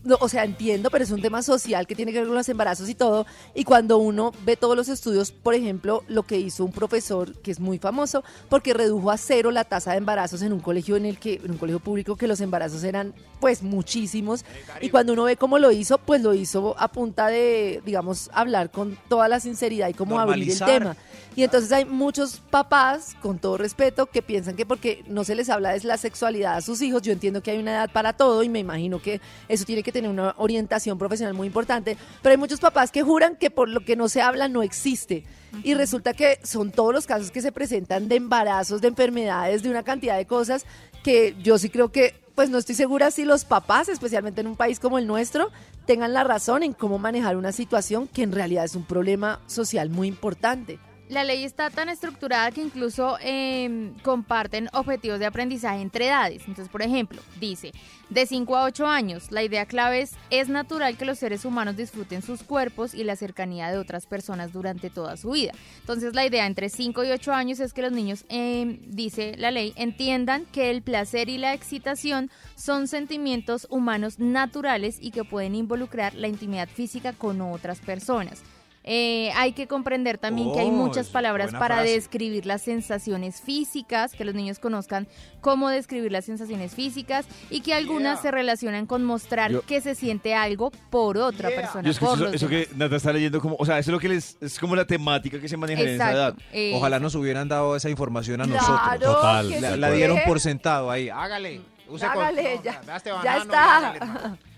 No, 0.04 0.18
o 0.20 0.28
sea, 0.28 0.44
entiendo, 0.44 0.90
pero 0.90 1.02
es 1.02 1.11
un 1.11 1.23
tema 1.23 1.42
social 1.42 1.87
que 1.87 1.94
tiene 1.94 2.12
que 2.12 2.18
ver 2.18 2.28
con 2.28 2.37
los 2.37 2.49
embarazos 2.50 2.88
y 2.90 2.94
todo. 2.94 3.25
Y 3.54 3.64
cuando 3.64 3.96
uno 3.96 4.32
ve 4.44 4.56
todos 4.56 4.76
los 4.76 4.88
estudios, 4.88 5.32
por 5.32 5.54
ejemplo, 5.54 6.04
lo 6.08 6.25
que 6.25 6.38
hizo 6.38 6.64
un 6.64 6.73
profesor 6.73 7.34
que 7.38 7.50
es 7.50 7.58
muy 7.58 7.78
famoso, 7.78 8.23
porque 8.50 8.75
redujo 8.75 9.11
a 9.11 9.16
cero 9.16 9.50
la 9.50 9.64
tasa 9.64 9.92
de 9.92 9.99
embarazos 9.99 10.42
en 10.42 10.52
un 10.52 10.61
colegio 10.61 10.96
en 10.96 11.06
el 11.06 11.18
que, 11.18 11.40
en 11.42 11.52
un 11.52 11.56
colegio 11.56 11.80
público 11.80 12.16
que 12.16 12.26
los 12.26 12.40
embarazos 12.42 12.84
eran 12.84 13.14
pues 13.40 13.62
muchísimos. 13.62 14.44
Y 14.82 14.90
cuando 14.90 15.14
uno 15.14 15.25
ve 15.25 15.37
cómo 15.37 15.58
lo 15.58 15.70
hizo, 15.70 15.96
pues 15.99 16.23
lo 16.23 16.34
hizo 16.34 16.75
a 16.78 16.88
punta 16.88 17.28
de, 17.28 17.82
digamos, 17.87 18.30
hablar 18.34 18.70
con 18.70 18.99
toda 19.08 19.28
la 19.28 19.40
sinceridad 19.40 19.88
y 19.88 19.94
cómo 19.94 20.20
abrir 20.20 20.50
el 20.50 20.58
tema. 20.58 20.96
Y 21.37 21.43
entonces 21.43 21.73
hay 21.73 21.85
muchos 21.85 22.41
papás, 22.50 23.17
con 23.21 23.38
todo 23.38 23.57
respeto, 23.57 24.07
que 24.07 24.23
piensan 24.23 24.55
que 24.55 24.64
porque 24.64 25.03
no 25.09 25.25
se 25.25 25.35
les 25.35 25.50
habla 25.50 25.73
de 25.73 25.83
la 25.83 25.99
sexualidad 25.99 26.57
a 26.57 26.61
sus 26.61 26.81
hijos, 26.81 27.03
yo 27.03 27.12
entiendo 27.12 27.43
que 27.43 27.50
hay 27.50 27.59
una 27.59 27.73
edad 27.73 27.91
para 27.93 28.12
todo 28.12 28.45
y 28.45 28.49
me 28.49 28.61
imagino 28.61 29.03
que 29.03 29.21
eso 29.49 29.64
tiene 29.64 29.83
que 29.83 29.91
tener 29.91 30.09
una 30.09 30.35
orientación 30.38 30.97
profesional 30.97 31.35
muy 31.35 31.49
importante, 31.49 31.97
pero 32.23 32.33
hay 32.33 32.38
muchos 32.38 32.61
papás 32.61 32.93
que 32.93 33.03
juran 33.03 33.37
que 33.37 33.50
por 33.50 33.69
lo 33.69 33.85
que 33.85 33.97
no 33.97 34.09
se 34.09 34.23
habla 34.23 34.49
no 34.49 34.62
existe. 34.62 35.25
Y 35.64 35.75
resulta 35.75 36.14
que 36.14 36.38
son 36.45 36.71
todos 36.71 36.93
los 36.93 37.07
casos 37.07 37.31
que 37.31 37.41
se 37.41 37.53
presentan 37.53 38.09
de 38.09 38.17
embarazos, 38.17 38.81
de 38.81 38.88
enfermedades, 38.88 39.62
de 39.62 39.71
una 39.71 39.83
cantidad 39.83 40.17
de 40.17 40.26
cosas 40.26 40.67
que 41.03 41.35
yo 41.43 41.59
sí 41.59 41.69
creo 41.69 41.91
que, 41.91 42.14
pues 42.35 42.50
no 42.50 42.59
estoy 42.59 42.75
segura 42.75 43.11
si 43.11 43.25
los 43.25 43.45
papás, 43.45 43.88
especialmente 43.88 44.41
en 44.41 44.47
un 44.47 44.57
país 44.57 44.81
como 44.81 44.99
el 44.99 45.07
nuestro, 45.07 45.50
tengan 45.87 46.12
la 46.12 46.25
razón 46.25 46.62
en 46.62 46.73
cómo 46.73 46.99
manejar 46.99 47.37
una 47.37 47.53
situación 47.53 48.09
que 48.09 48.23
en 48.23 48.33
realidad 48.33 48.64
es 48.64 48.75
un 48.75 48.85
problema 48.85 49.41
social 49.47 49.91
muy 49.91 50.09
importante. 50.09 50.79
La 51.14 51.23
ley 51.23 51.44
está 51.44 51.71
tan 51.71 51.88
estructurada 51.88 52.50
que 52.50 52.61
incluso 52.61 53.18
eh, 53.21 53.92
comparten 54.02 54.68
objetivos 54.73 55.21
de 55.21 55.26
aprendizaje 55.26 55.80
entre 55.80 56.09
edades. 56.09 56.40
Entonces, 56.40 56.68
por 56.68 56.83
ejemplo, 56.83 57.23
dice, 57.38 57.71
de 58.11 58.26
5 58.26 58.56
a 58.56 58.64
8 58.64 58.85
años, 58.85 59.30
la 59.30 59.44
idea 59.44 59.64
clave 59.64 60.00
es, 60.00 60.16
es 60.30 60.49
natural 60.49 60.97
que 60.97 61.04
los 61.04 61.21
seres 61.21 61.44
humanos 61.44 61.76
disfruten 61.76 62.21
sus 62.21 62.42
cuerpos 62.42 62.94
y 62.94 63.04
la 63.04 63.14
cercanía 63.14 63.71
de 63.71 63.78
otras 63.78 64.06
personas 64.06 64.52
durante 64.52 64.90
toda 64.90 65.16
su 65.16 65.30
vida. 65.30 65.52
Entonces, 65.78 66.14
la 66.14 66.26
idea 66.26 66.47
entre 66.47 66.68
5 66.68 67.04
y 67.04 67.12
8 67.12 67.33
años 67.33 67.61
es 67.61 67.73
que 67.73 67.83
los 67.83 67.92
niños, 67.92 68.25
eh, 68.28 68.80
dice 68.85 69.37
la 69.38 69.52
ley, 69.52 69.73
entiendan 69.76 70.47
que 70.47 70.71
el 70.71 70.83
placer 70.83 71.28
y 71.28 71.38
la 71.38 71.54
excitación 71.54 72.28
son 72.56 72.88
sentimientos 72.88 73.68
humanos 73.71 74.18
naturales 74.18 74.99
y 75.00 75.12
que 75.12 75.23
pueden 75.23 75.54
involucrar 75.54 76.12
la 76.14 76.26
intimidad 76.26 76.68
física 76.68 77.12
con 77.12 77.40
otras 77.40 77.78
personas. 77.78 78.42
Eh, 78.87 79.31
hay 79.35 79.53
que 79.53 79.67
comprender 79.67 80.19
también 80.19 80.53
que 80.53 80.61
hay 80.61 80.71
muchas 80.71 81.09
palabras 81.09 81.53
para 81.53 81.76
frase. 81.76 81.93
describir 81.93 82.45
las 82.45 82.61
sensaciones 82.61 83.41
físicas, 83.41 84.12
que 84.12 84.25
los 84.26 84.35
niños 84.35 84.59
conozcan 84.59 85.09
cómo 85.41 85.71
describir 85.71 86.12
las 86.12 86.26
sensaciones 86.26 86.75
físicas 86.75 87.25
y 87.49 87.62
que 87.62 87.73
algunas 87.73 88.17
Yeah. 88.21 88.23
se 88.23 88.31
relacionan 88.31 88.85
con 88.87 89.03
mostrar 89.03 89.50
Yo- 89.53 89.62
que 89.62 89.81
se 89.81 89.95
siente 89.95 90.35
algo 90.35 90.71
por 90.91 91.17
otra 91.17 91.49
Yeah. 91.49 91.61
persona. 91.62 91.83
Yo 91.85 91.91
escucho 91.93 92.26
por 92.26 92.35
eso, 92.35 92.47
que. 92.49 92.69
Nata 92.76 92.97
está 92.97 93.12
leyendo 93.12 93.41
como, 93.41 93.57
o 93.59 93.64
sea, 93.64 93.79
eso 93.79 93.91
es 93.91 93.93
lo 93.95 93.99
que 94.00 94.09
les, 94.11 94.37
es 94.43 94.59
como 94.59 94.76
la 94.76 94.85
temática 94.87 95.41
que 95.41 95.49
se 95.49 95.57
maneja 95.57 95.81
en 95.81 95.88
esa 95.88 96.12
edad. 96.12 96.35
Eh, 96.53 96.73
Ojalá 96.75 97.00
nos 97.00 97.14
hubieran 97.14 97.49
dado 97.49 97.76
esa 97.76 97.88
información 97.88 98.43
a 98.43 98.47
nosotros. 98.47 98.81
Total. 99.00 99.49
La, 99.49 99.57
sí 99.57 99.62
la 99.79 99.87
puede. 99.88 99.97
dieron 99.97 100.19
por 100.26 100.41
sentado 100.41 100.91
ahí. 100.91 101.09
Hágale. 101.09 101.62
Use 101.88 102.05
Hágale, 102.05 102.55
con- 102.57 102.62
ya, 102.64 102.81
no, 102.87 102.97
este 102.97 103.12
banano 103.12 103.43
está. 103.43 103.76
hágale. 103.79 104.00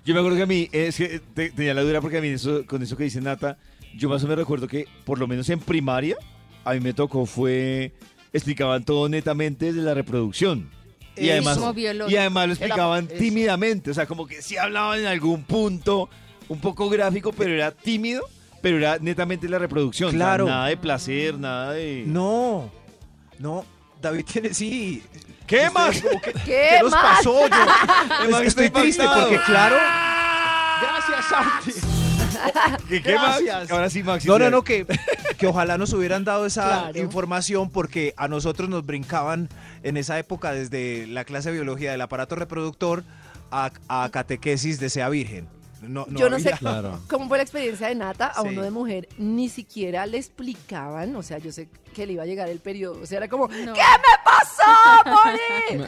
Yo 0.05 0.15
me 0.15 0.21
acuerdo 0.21 0.37
que 0.37 0.43
a 0.45 0.47
mí, 0.47 0.69
es 0.71 0.97
que 0.97 1.21
te- 1.35 1.51
tenía 1.51 1.75
la 1.75 1.83
dura 1.83 2.01
porque 2.01 2.19
a 2.19 2.21
mí 2.21 2.29
eso, 2.29 2.65
con 2.67 2.81
eso 2.83 2.97
que 2.97 3.03
dice 3.05 3.21
Nata, 3.21 3.57
yo 3.97 4.09
más 4.09 4.23
o 4.23 4.27
menos 4.27 4.39
recuerdo 4.41 4.67
que 4.69 4.87
por 5.05 5.19
lo 5.19 5.27
menos 5.27 5.49
en 5.51 5.59
primaria, 5.61 6.17
a 6.65 6.73
mí 6.75 6.81
me 6.81 6.93
tocó 6.93 7.27
fue, 7.27 7.93
explicaban 8.33 8.85
todo 8.85 9.09
netamente 9.09 9.67
desde 9.67 9.83
la 9.83 9.95
reproducción. 9.95 10.71
Y 11.17 11.31
además, 11.31 11.59
y 12.09 12.17
además 12.17 12.47
lo 12.47 12.53
explicaban 12.53 13.09
tímidamente, 13.09 13.91
o 13.91 13.95
sea, 13.95 14.05
como 14.07 14.27
que 14.27 14.43
sí 14.43 14.59
hablaban 14.59 15.01
en 15.01 15.07
algún 15.07 15.45
punto 15.45 16.11
un 16.49 16.61
poco 16.61 16.91
gráfico, 16.91 17.33
pero 17.33 17.55
era 17.55 17.71
tímido, 17.71 18.23
pero 18.61 18.77
era 18.77 18.99
netamente 18.99 19.49
la 19.49 19.59
reproducción. 19.59 20.09
o 20.09 20.11
sea, 20.11 20.19
Claro. 20.19 20.45
nada 20.47 20.67
de 20.69 20.77
placer, 20.77 21.39
nada 21.39 21.73
de... 21.73 22.05
No, 22.07 22.71
no. 23.39 23.65
David 24.03 24.27
tiene, 24.31 24.53
sí. 24.53 25.03
¿Qué 25.47 25.71
más? 25.71 26.03
como 26.03 26.21
que- 26.21 26.33
¿Qué 26.35 26.41
¿Qué 26.45 26.79
nos 26.83 26.91
más? 26.93 27.17
pasó? 27.19 27.49
Yo 27.49 28.29
estoy 28.43 28.47
estoy 28.47 28.71
triste 28.71 29.05
porque, 29.05 29.39
claro. 29.47 29.77
Gracias, 30.83 31.25
Santi. 31.31 31.96
¿Qué, 32.89 33.03
qué 33.03 33.15
Max? 33.15 33.71
Ahora 33.71 33.91
sí, 33.91 34.03
Max. 34.03 34.25
No, 34.27 34.39
no, 34.39 34.51
no, 34.51 34.63
que, 34.63 34.87
que 35.39 35.47
ojalá 35.47 35.79
nos 35.79 35.93
hubieran 35.93 36.25
dado 36.25 36.47
esa 36.47 36.67
Claro. 36.91 36.99
información 36.99 37.71
porque 37.71 38.15
a 38.17 38.29
nosotros 38.29 38.69
nos 38.69 38.85
brincaban 38.87 39.49
en 39.83 39.97
esa 39.97 40.19
época 40.19 40.53
desde 40.53 41.07
la 41.07 41.25
clase 41.25 41.51
de 41.51 41.55
biología 41.57 41.91
del 41.93 42.01
aparato 42.01 42.35
reproductor 42.37 43.05
a, 43.51 43.71
a 43.89 44.09
catequesis 44.11 44.81
de 44.81 44.91
sea 44.91 45.09
virgen. 45.09 45.49
No, 45.83 46.07
Yo 46.09 46.31
no 46.31 46.39
sé 46.41 46.51
Claro. 46.53 47.01
cómo 47.09 47.29
fue 47.29 47.37
la 47.39 47.43
experiencia 47.45 47.89
de 47.89 47.95
Nata 47.95 48.27
a 48.29 48.43
Sí. 48.43 48.49
uno 48.49 48.63
de 48.63 48.71
mujer. 48.71 49.09
Ni 49.19 49.49
siquiera 49.49 50.07
le 50.07 50.17
explicaban, 50.17 51.15
o 51.17 51.23
sea, 51.23 51.39
yo 51.39 51.53
sé 51.53 51.69
que 51.95 52.07
le 52.07 52.15
iba 52.15 52.23
a 52.23 52.27
llegar 52.27 52.49
el 52.49 52.59
periodo. 52.61 53.01
O 53.03 53.07
sea, 53.07 53.19
era 53.19 53.29
como, 53.29 53.47
No. 53.47 53.73
¿qué 53.75 53.81
me 53.81 54.17
pasó, 54.25 54.63
Moni? 55.77 55.85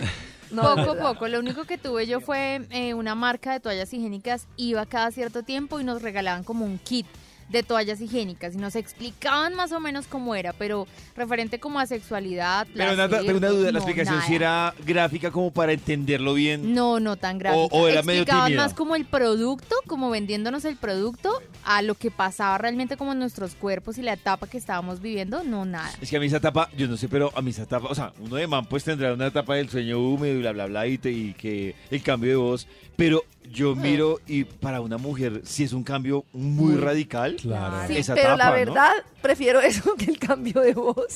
No, 0.50 0.62
Poco 0.62 0.92
a 0.92 0.96
poco, 0.96 1.28
lo 1.28 1.38
único 1.38 1.64
que 1.64 1.78
tuve 1.78 2.06
yo 2.06 2.20
fue 2.20 2.66
eh, 2.70 2.94
una 2.94 3.14
marca 3.14 3.52
de 3.52 3.60
toallas 3.60 3.92
higiénicas, 3.92 4.46
iba 4.56 4.86
cada 4.86 5.10
cierto 5.10 5.42
tiempo 5.42 5.80
y 5.80 5.84
nos 5.84 6.02
regalaban 6.02 6.44
como 6.44 6.64
un 6.64 6.78
kit 6.78 7.06
de 7.48 7.62
toallas 7.62 8.00
higiénicas 8.00 8.54
y 8.54 8.58
nos 8.58 8.76
explicaban 8.76 9.54
más 9.54 9.72
o 9.72 9.80
menos 9.80 10.06
cómo 10.06 10.34
era, 10.34 10.52
pero 10.52 10.86
referente 11.16 11.58
como 11.58 11.78
a 11.80 11.86
sexualidad, 11.86 12.66
Pero 12.74 12.74
placer, 12.94 12.96
Nata, 12.98 13.22
tengo 13.22 13.38
una 13.38 13.48
duda, 13.48 13.72
la 13.72 13.78
explicación 13.78 14.20
si 14.22 14.32
nada. 14.38 14.74
era 14.74 14.74
gráfica 14.84 15.30
como 15.30 15.50
para 15.50 15.72
entenderlo 15.72 16.34
bien. 16.34 16.74
No, 16.74 17.00
no 17.00 17.16
tan 17.16 17.38
gráfica. 17.38 17.62
O- 17.64 17.68
o 17.82 17.88
era 17.88 18.00
Explicaban 18.00 18.54
más 18.56 18.74
como 18.74 18.96
el 18.96 19.04
producto, 19.06 19.74
como 19.86 20.10
vendiéndonos 20.10 20.64
el 20.64 20.76
producto, 20.76 21.40
a 21.64 21.82
lo 21.82 21.94
que 21.94 22.10
pasaba 22.10 22.58
realmente 22.58 22.96
como 22.96 23.12
en 23.12 23.18
nuestros 23.18 23.54
cuerpos 23.54 23.98
y 23.98 24.02
la 24.02 24.12
etapa 24.14 24.46
que 24.46 24.58
estábamos 24.58 25.00
viviendo, 25.00 25.42
no 25.44 25.64
nada. 25.64 25.90
Es 26.00 26.10
que 26.10 26.16
a 26.16 26.20
mí 26.20 26.26
esa 26.26 26.38
etapa, 26.38 26.70
yo 26.76 26.86
no 26.88 26.96
sé, 26.96 27.08
pero 27.08 27.32
a 27.36 27.42
mí 27.42 27.50
esa 27.50 27.62
etapa, 27.62 27.88
o 27.88 27.94
sea, 27.94 28.12
uno 28.20 28.36
de 28.36 28.46
man 28.46 28.66
pues 28.66 28.84
tendrá 28.84 29.12
una 29.14 29.26
etapa 29.26 29.54
del 29.56 29.68
sueño 29.68 29.98
húmedo 29.98 30.34
y 30.34 30.40
bla, 30.40 30.52
bla, 30.52 30.66
bla, 30.66 30.86
y, 30.86 30.98
te- 30.98 31.10
y 31.12 31.34
que 31.34 31.74
el 31.90 32.02
cambio 32.02 32.30
de 32.30 32.36
voz, 32.36 32.66
pero 32.98 33.22
yo 33.50 33.74
miro 33.76 34.18
y 34.26 34.42
para 34.44 34.80
una 34.80 34.98
mujer 34.98 35.40
sí 35.44 35.62
es 35.62 35.72
un 35.72 35.84
cambio 35.84 36.24
muy 36.32 36.74
radical. 36.74 37.36
Claro. 37.40 37.86
Sí, 37.86 37.96
esa 37.96 38.14
pero 38.14 38.36
la 38.36 38.50
verdad, 38.50 38.90
prefiero 39.22 39.60
eso 39.60 39.94
que 39.94 40.06
el 40.06 40.18
cambio 40.18 40.60
de 40.60 40.74
voz. 40.74 41.06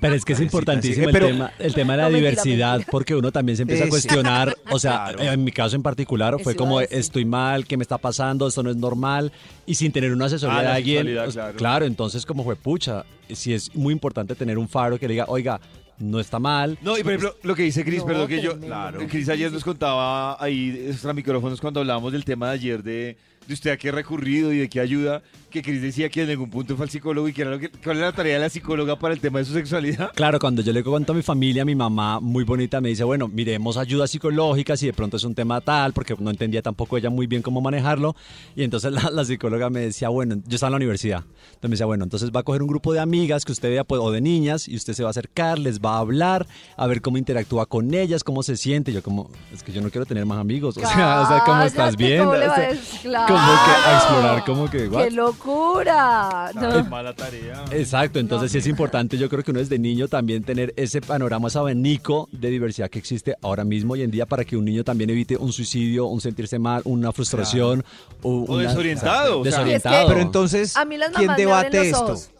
Pero 0.00 0.14
es 0.14 0.24
que 0.24 0.32
es 0.32 0.40
importantísimo 0.40 0.94
sí, 1.02 1.04
el, 1.04 1.12
pero- 1.12 1.26
tema, 1.26 1.52
el 1.58 1.74
tema 1.74 1.92
de 1.94 1.96
la 2.02 2.08
No, 2.08 2.16
diversidad, 2.16 2.72
mentira. 2.76 2.90
porque 2.90 3.14
uno 3.14 3.30
también 3.32 3.56
se 3.56 3.62
empieza 3.62 3.84
a 3.84 3.88
cuestionar. 3.88 4.56
O 4.70 4.78
sea, 4.78 5.12
Claro. 5.14 5.32
en 5.32 5.44
mi 5.44 5.52
caso 5.52 5.76
en 5.76 5.82
particular 5.82 6.36
fue 6.42 6.54
como 6.56 6.80
estoy 6.80 7.24
mal, 7.24 7.66
¿qué 7.66 7.76
me 7.76 7.82
está 7.82 7.98
pasando? 7.98 8.46
Esto 8.48 8.62
no 8.62 8.70
es 8.70 8.76
normal. 8.76 9.32
Y 9.66 9.74
sin 9.74 9.92
tener 9.92 10.12
una 10.12 10.26
asesoría 10.26 10.58
Ah, 10.58 10.62
de 10.62 10.68
alguien. 10.68 11.06
pues, 11.24 11.38
claro. 11.56 11.84
entonces 11.84 12.24
como 12.24 12.44
fue 12.44 12.56
pucha, 12.56 13.04
sí 13.30 13.52
es 13.52 13.74
muy 13.74 13.92
importante 13.92 14.34
tener 14.34 14.56
un 14.58 14.68
faro 14.68 14.98
que 14.98 15.06
le 15.06 15.14
diga, 15.14 15.26
oiga, 15.28 15.60
no 15.98 16.20
está 16.20 16.38
mal. 16.38 16.78
No, 16.82 16.98
y 16.98 17.02
por 17.02 17.12
ejemplo, 17.12 17.34
lo 17.42 17.54
que 17.54 17.62
dice 17.62 17.84
Cris, 17.84 18.00
No, 18.00 18.06
perdón 18.06 18.28
que 18.28 18.40
yo, 18.40 18.58
claro. 18.58 19.00
Cris 19.08 19.28
ayer 19.28 19.52
nos 19.52 19.64
contaba 19.64 20.42
ahí 20.42 20.86
extra 20.88 21.12
micrófonos 21.12 21.60
cuando 21.60 21.80
hablábamos 21.80 22.12
del 22.12 22.24
tema 22.24 22.48
de 22.48 22.54
ayer 22.54 22.82
de, 22.82 23.16
de 23.46 23.54
usted 23.54 23.70
a 23.70 23.76
qué 23.76 23.88
ha 23.88 23.92
recurrido 23.92 24.52
y 24.52 24.58
de 24.58 24.68
qué 24.68 24.80
ayuda, 24.80 25.22
que 25.50 25.62
Cris 25.62 25.82
decía 25.82 26.08
que 26.08 26.22
en 26.22 26.30
algún 26.30 26.50
punto 26.50 26.76
fue 26.76 26.84
al 26.84 26.90
psicólogo 26.90 27.28
y 27.28 27.32
que 27.32 27.42
era 27.42 27.50
lo 27.50 27.58
que, 27.58 27.70
cuál 27.70 27.98
era 27.98 28.06
la 28.06 28.12
tarea 28.12 28.34
de 28.34 28.40
la 28.40 28.48
psicóloga 28.48 28.98
para 28.98 29.14
el 29.14 29.20
tema 29.20 29.38
de 29.38 29.44
su 29.44 29.52
sexualidad. 29.52 30.12
Claro, 30.14 30.38
cuando 30.38 30.62
yo 30.62 30.72
le 30.72 30.82
cuento 30.82 31.12
a 31.12 31.14
mi 31.14 31.22
familia, 31.22 31.64
mi 31.64 31.74
mamá 31.74 32.20
muy 32.20 32.44
bonita 32.44 32.80
me 32.80 32.88
dice, 32.88 33.04
bueno, 33.04 33.28
miremos 33.28 33.76
ayudas 33.76 34.10
psicológicas 34.10 34.82
y 34.82 34.86
de 34.86 34.92
pronto 34.92 35.16
es 35.16 35.24
un 35.24 35.34
tema 35.34 35.60
tal, 35.60 35.92
porque 35.92 36.14
no 36.18 36.30
entendía 36.30 36.62
tampoco 36.62 36.96
ella 36.96 37.10
muy 37.10 37.26
bien 37.26 37.42
cómo 37.42 37.60
manejarlo. 37.60 38.16
Y 38.56 38.64
entonces 38.64 38.92
la, 38.92 39.10
la 39.10 39.24
psicóloga 39.24 39.70
me 39.70 39.80
decía, 39.80 40.08
bueno, 40.08 40.36
yo 40.46 40.54
estaba 40.54 40.68
en 40.68 40.72
la 40.72 40.76
universidad. 40.76 41.18
Entonces 41.18 41.62
me 41.62 41.70
decía, 41.70 41.86
bueno, 41.86 42.04
entonces 42.04 42.30
va 42.34 42.40
a 42.40 42.42
coger 42.42 42.62
un 42.62 42.68
grupo 42.68 42.92
de 42.92 43.00
amigas 43.00 43.44
que 43.44 43.52
usted 43.52 43.68
vea, 43.68 43.84
pues, 43.84 44.00
o 44.00 44.10
de 44.10 44.20
niñas, 44.20 44.68
y 44.68 44.76
usted 44.76 44.94
se 44.94 45.02
va 45.02 45.10
a 45.10 45.12
acercar, 45.12 45.58
les 45.58 45.80
va 45.80 45.96
a 45.96 45.98
hablar, 45.98 46.46
a 46.76 46.86
ver 46.86 47.02
cómo 47.02 47.18
interactúa 47.18 47.66
con 47.66 47.92
ellas, 47.92 48.24
cómo 48.24 48.42
se 48.42 48.56
siente. 48.56 48.90
Y 48.90 48.94
yo 48.94 49.02
como, 49.02 49.30
es 49.52 49.62
que 49.62 49.72
yo 49.72 49.82
no 49.82 49.90
quiero 49.90 50.06
tener 50.06 50.26
más 50.26 50.38
amigos. 50.38 50.76
O 50.82 50.94
sea, 50.94 51.22
o 51.22 51.28
sea 51.28 51.44
¿cómo 51.44 51.62
estás 51.62 51.96
bien? 51.96 52.24
¿cómo 52.24 52.32
O 52.32 52.34
sea? 52.34 52.70
Claro. 53.02 53.31
Como 53.32 53.64
que 53.64 53.70
a 53.70 53.96
explorar, 53.96 54.44
como 54.44 54.70
que, 54.70 54.88
what? 54.88 55.04
¡Qué 55.04 55.10
locura! 55.10 56.50
No. 56.54 56.84
mala 56.84 57.14
tarea. 57.14 57.64
Exacto, 57.72 58.18
entonces 58.18 58.52
sí 58.52 58.58
es 58.58 58.66
importante, 58.66 59.16
yo 59.18 59.28
creo 59.28 59.42
que 59.42 59.50
uno 59.50 59.60
desde 59.60 59.78
niño 59.78 60.08
también 60.08 60.42
tener 60.44 60.72
ese 60.76 61.00
panorama, 61.00 61.48
ese 61.48 61.58
abanico 61.58 62.28
de 62.32 62.50
diversidad 62.50 62.90
que 62.90 62.98
existe 62.98 63.34
ahora 63.42 63.64
mismo 63.64 63.94
hoy 63.94 64.02
en 64.02 64.10
día 64.10 64.26
para 64.26 64.44
que 64.44 64.56
un 64.56 64.64
niño 64.64 64.84
también 64.84 65.10
evite 65.10 65.36
un 65.36 65.52
suicidio, 65.52 66.06
un 66.06 66.20
sentirse 66.20 66.58
mal, 66.58 66.82
una 66.84 67.12
frustración 67.12 67.84
o, 68.22 68.30
O 68.44 68.54
una- 68.54 68.68
desorientado, 68.68 69.40
o 69.40 69.44
sea. 69.44 69.50
desorientado. 69.52 69.94
Y 69.94 69.98
es 69.98 70.04
que- 70.04 70.08
Pero 70.12 70.20
entonces, 70.20 70.76
A 70.76 70.84
mí 70.84 70.96
las 70.98 71.10
¿quién 71.12 71.34
debate 71.36 71.78
abren 71.78 71.90
los 71.92 72.20
esto? 72.20 72.32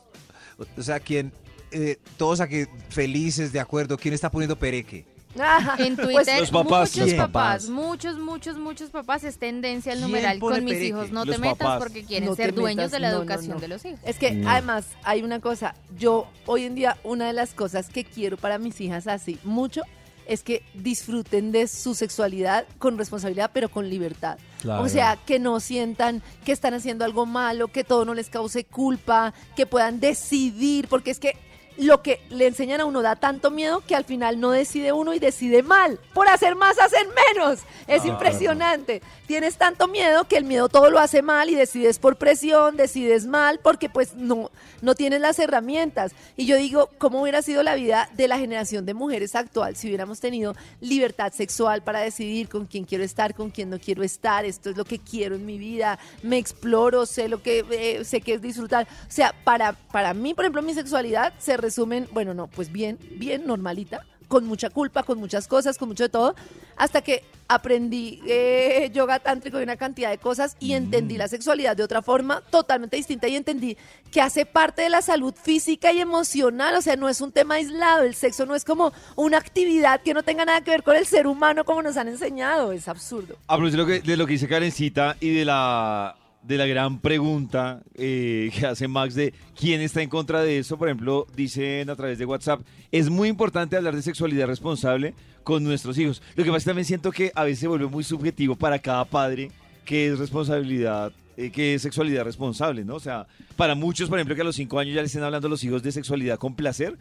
O 0.78 0.82
sea, 0.82 1.00
¿quién? 1.00 1.32
eh, 1.74 1.96
todos 2.18 2.40
aquí 2.40 2.64
felices, 2.90 3.50
de 3.52 3.58
acuerdo. 3.58 3.96
¿Quién 3.96 4.12
está 4.12 4.30
poniendo 4.30 4.56
pereque? 4.56 5.06
Ajá. 5.38 5.76
En 5.84 5.96
Pues, 6.02 6.08
Twitter, 6.26 6.40
los 6.40 6.50
papás, 6.50 6.90
muchos 6.96 7.06
los 7.08 7.14
papás, 7.14 7.28
papás. 7.64 7.68
muchos, 7.68 8.18
muchos, 8.18 8.56
muchos 8.58 8.90
papás 8.90 9.24
es 9.24 9.38
tendencia 9.38 9.92
el 9.92 9.98
¿Quién 9.98 10.10
numeral 10.10 10.38
con 10.38 10.64
mis 10.64 10.80
hijos. 10.82 11.10
No 11.10 11.24
Los 11.24 11.36
te 11.36 11.40
metas 11.40 11.58
papás. 11.58 11.78
porque 11.78 12.04
quieren 12.04 12.28
No 12.28 12.34
ser 12.34 12.54
dueños 12.54 12.76
metas, 12.76 12.90
de 12.92 13.00
la 13.00 13.08
no, 13.10 13.14
no, 13.16 13.20
educación 13.22 13.54
no. 13.54 13.60
de 13.60 13.68
los 13.68 13.84
hijos. 13.84 14.00
Es 14.04 14.16
que 14.18 14.32
No. 14.32 14.50
además 14.50 14.86
hay 15.04 15.22
una 15.22 15.40
cosa, 15.40 15.74
yo 15.98 16.26
hoy 16.46 16.64
en 16.64 16.74
día 16.74 16.96
una 17.04 17.26
de 17.26 17.32
las 17.32 17.54
cosas 17.54 17.88
que 17.88 18.04
quiero 18.04 18.36
para 18.36 18.58
mis 18.58 18.80
hijas 18.80 19.06
así 19.06 19.38
mucho 19.44 19.82
es 20.26 20.42
que 20.44 20.62
disfruten 20.74 21.50
de 21.50 21.66
su 21.66 21.94
sexualidad 21.94 22.64
con 22.78 22.96
responsabilidad 22.96 23.50
pero 23.52 23.68
con 23.70 23.88
libertad. 23.90 24.38
Claro. 24.60 24.84
O 24.84 24.88
sea, 24.88 25.18
que 25.26 25.38
no 25.40 25.58
sientan 25.58 26.22
que 26.44 26.52
están 26.52 26.74
haciendo 26.74 27.04
algo 27.04 27.26
malo, 27.26 27.68
que 27.68 27.82
todo 27.84 28.04
no 28.04 28.14
les 28.14 28.28
cause 28.30 28.64
culpa, 28.64 29.34
que 29.56 29.66
puedan 29.66 29.98
decidir, 29.98 30.86
porque 30.88 31.10
es 31.10 31.18
que 31.18 31.36
lo 31.78 32.02
que 32.02 32.20
le 32.30 32.46
enseñan 32.46 32.80
a 32.80 32.84
uno 32.84 33.02
da 33.02 33.16
tanto 33.16 33.50
miedo 33.50 33.82
que 33.86 33.94
al 33.96 34.04
final 34.04 34.38
no 34.40 34.50
decide 34.50 34.92
uno 34.92 35.14
y 35.14 35.18
decide 35.18 35.62
mal. 35.62 35.98
Por 36.12 36.28
hacer 36.28 36.54
más 36.54 36.78
hacen 36.78 37.08
menos. 37.34 37.60
Es 37.86 38.02
Ah, 38.04 38.08
impresionante. 38.08 39.02
Tienes 39.32 39.56
tanto 39.56 39.88
miedo 39.88 40.28
que 40.28 40.36
el 40.36 40.44
miedo 40.44 40.68
todo 40.68 40.90
lo 40.90 40.98
hace 40.98 41.22
mal 41.22 41.48
y 41.48 41.54
decides 41.54 41.98
por 41.98 42.16
presión, 42.16 42.76
decides 42.76 43.24
mal 43.24 43.60
porque 43.60 43.88
pues 43.88 44.14
no, 44.14 44.50
no 44.82 44.94
tienes 44.94 45.22
las 45.22 45.38
herramientas. 45.38 46.12
Y 46.36 46.44
yo 46.44 46.58
digo, 46.58 46.90
¿cómo 46.98 47.22
hubiera 47.22 47.40
sido 47.40 47.62
la 47.62 47.74
vida 47.74 48.10
de 48.14 48.28
la 48.28 48.36
generación 48.36 48.84
de 48.84 48.92
mujeres 48.92 49.34
actual 49.34 49.74
si 49.74 49.86
hubiéramos 49.86 50.20
tenido 50.20 50.54
libertad 50.82 51.32
sexual 51.32 51.82
para 51.82 52.00
decidir 52.00 52.50
con 52.50 52.66
quién 52.66 52.84
quiero 52.84 53.04
estar, 53.04 53.34
con 53.34 53.48
quién 53.48 53.70
no 53.70 53.78
quiero 53.78 54.02
estar? 54.02 54.44
Esto 54.44 54.68
es 54.68 54.76
lo 54.76 54.84
que 54.84 54.98
quiero 54.98 55.34
en 55.36 55.46
mi 55.46 55.56
vida, 55.56 55.98
me 56.22 56.36
exploro, 56.36 57.06
sé 57.06 57.26
lo 57.28 57.42
que 57.42 57.64
eh, 57.70 58.04
sé 58.04 58.20
que 58.20 58.34
es 58.34 58.42
disfrutar. 58.42 58.86
O 59.08 59.10
sea, 59.10 59.34
para, 59.44 59.72
para 59.72 60.12
mí, 60.12 60.34
por 60.34 60.44
ejemplo, 60.44 60.60
mi 60.60 60.74
sexualidad 60.74 61.32
se 61.38 61.56
resumen, 61.56 62.06
bueno, 62.12 62.34
no, 62.34 62.48
pues 62.48 62.70
bien, 62.70 62.98
bien 63.16 63.46
normalita, 63.46 64.04
con 64.32 64.46
mucha 64.46 64.70
culpa, 64.70 65.02
con 65.02 65.18
muchas 65.18 65.46
cosas, 65.46 65.76
con 65.76 65.88
mucho 65.90 66.04
de 66.04 66.08
todo, 66.08 66.34
hasta 66.78 67.02
que 67.02 67.22
aprendí 67.48 68.18
eh, 68.26 68.90
yoga 68.90 69.18
tántrico 69.18 69.60
y 69.60 69.62
una 69.62 69.76
cantidad 69.76 70.08
de 70.08 70.16
cosas 70.16 70.56
y 70.58 70.72
entendí 70.72 71.18
la 71.18 71.28
sexualidad 71.28 71.76
de 71.76 71.82
otra 71.82 72.00
forma 72.00 72.40
totalmente 72.48 72.96
distinta 72.96 73.28
y 73.28 73.36
entendí 73.36 73.76
que 74.10 74.22
hace 74.22 74.46
parte 74.46 74.80
de 74.80 74.88
la 74.88 75.02
salud 75.02 75.34
física 75.34 75.92
y 75.92 76.00
emocional, 76.00 76.74
o 76.76 76.80
sea, 76.80 76.96
no 76.96 77.10
es 77.10 77.20
un 77.20 77.30
tema 77.30 77.56
aislado, 77.56 78.04
el 78.04 78.14
sexo 78.14 78.46
no 78.46 78.54
es 78.54 78.64
como 78.64 78.94
una 79.16 79.36
actividad 79.36 80.00
que 80.00 80.14
no 80.14 80.22
tenga 80.22 80.46
nada 80.46 80.62
que 80.62 80.70
ver 80.70 80.82
con 80.82 80.96
el 80.96 81.04
ser 81.04 81.26
humano 81.26 81.66
como 81.66 81.82
nos 81.82 81.98
han 81.98 82.08
enseñado, 82.08 82.72
es 82.72 82.88
absurdo. 82.88 83.36
A 83.48 83.56
propósito 83.58 83.84
de 83.84 83.92
lo 83.96 84.00
que, 84.00 84.08
de 84.08 84.16
lo 84.16 84.26
que 84.26 84.32
dice 84.32 84.48
Karencita 84.48 85.18
y 85.20 85.34
de 85.34 85.44
la, 85.44 86.16
de 86.42 86.56
la 86.58 86.66
gran 86.66 86.98
pregunta 87.00 87.82
eh, 87.94 88.50
que 88.58 88.66
hace 88.66 88.88
Max 88.88 89.14
de 89.14 89.32
quién 89.58 89.80
está 89.80 90.02
en 90.02 90.08
contra 90.08 90.42
de 90.42 90.58
eso, 90.58 90.76
por 90.76 90.88
ejemplo, 90.88 91.26
dicen 91.36 91.88
a 91.88 91.96
través 91.96 92.18
de 92.18 92.24
WhatsApp, 92.24 92.60
es 92.90 93.08
muy 93.10 93.28
importante 93.28 93.76
hablar 93.76 93.94
de 93.94 94.02
sexualidad 94.02 94.46
responsable 94.46 95.14
con 95.44 95.62
nuestros 95.64 95.96
hijos. 95.98 96.20
Lo 96.34 96.42
que 96.44 96.50
pasa 96.50 96.58
es 96.58 96.64
que 96.64 96.70
también 96.70 96.84
siento 96.86 97.12
que 97.12 97.32
a 97.34 97.44
veces 97.44 97.60
se 97.60 97.68
vuelve 97.68 97.86
muy 97.86 98.04
subjetivo 98.04 98.56
para 98.56 98.78
cada 98.78 99.04
padre 99.04 99.50
que 99.84 100.08
es 100.08 100.18
responsabilidad, 100.18 101.12
eh, 101.36 101.50
que 101.50 101.74
es 101.74 101.82
sexualidad 101.82 102.24
responsable, 102.24 102.84
¿no? 102.84 102.96
O 102.96 103.00
sea, 103.00 103.26
para 103.56 103.74
muchos, 103.74 104.08
por 104.08 104.18
ejemplo, 104.18 104.34
que 104.34 104.40
a 104.42 104.44
los 104.44 104.56
cinco 104.56 104.78
años 104.78 104.94
ya 104.94 105.00
le 105.00 105.06
estén 105.06 105.22
hablando 105.22 105.46
a 105.46 105.50
los 105.50 105.62
hijos 105.64 105.82
de 105.82 105.90
sexualidad 105.92 106.38
con 106.38 106.54
placer, 106.54 106.96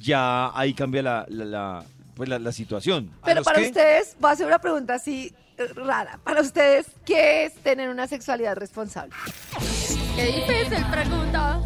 ya 0.00 0.50
ahí 0.58 0.74
cambia 0.74 1.02
la, 1.02 1.26
la, 1.28 1.44
la- 1.44 1.84
pues 2.14 2.28
la, 2.30 2.38
la 2.38 2.50
situación. 2.52 3.10
¿A 3.20 3.26
Pero 3.26 3.42
para 3.42 3.60
ustedes, 3.60 4.16
voy 4.18 4.30
a 4.30 4.32
hacer 4.32 4.46
una 4.46 4.58
pregunta 4.58 4.94
así 4.94 5.32
rara, 5.74 6.18
para 6.22 6.40
ustedes, 6.40 6.86
¿qué 7.04 7.44
es 7.46 7.54
tener 7.54 7.88
una 7.88 8.06
sexualidad 8.06 8.56
responsable? 8.56 9.14
Qué 10.14 10.24
difícil 10.26 10.84
pregunta. 10.90 11.60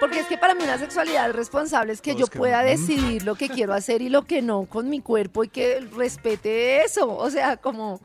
Porque 0.00 0.20
es 0.20 0.26
que 0.28 0.38
para 0.38 0.54
mí 0.54 0.64
una 0.64 0.78
sexualidad 0.78 1.30
responsable 1.32 1.92
es 1.92 2.00
que 2.00 2.12
yo 2.12 2.20
Todos 2.26 2.30
pueda 2.30 2.62
decidir 2.62 3.22
lo 3.22 3.34
que 3.34 3.50
quiero 3.50 3.74
hacer 3.74 4.00
y 4.00 4.08
lo 4.08 4.22
que 4.22 4.40
no 4.40 4.64
con 4.64 4.88
mi 4.88 5.02
cuerpo 5.02 5.44
y 5.44 5.48
que 5.48 5.80
respete 5.94 6.82
eso. 6.82 7.14
O 7.14 7.28
sea, 7.28 7.58
como. 7.58 8.00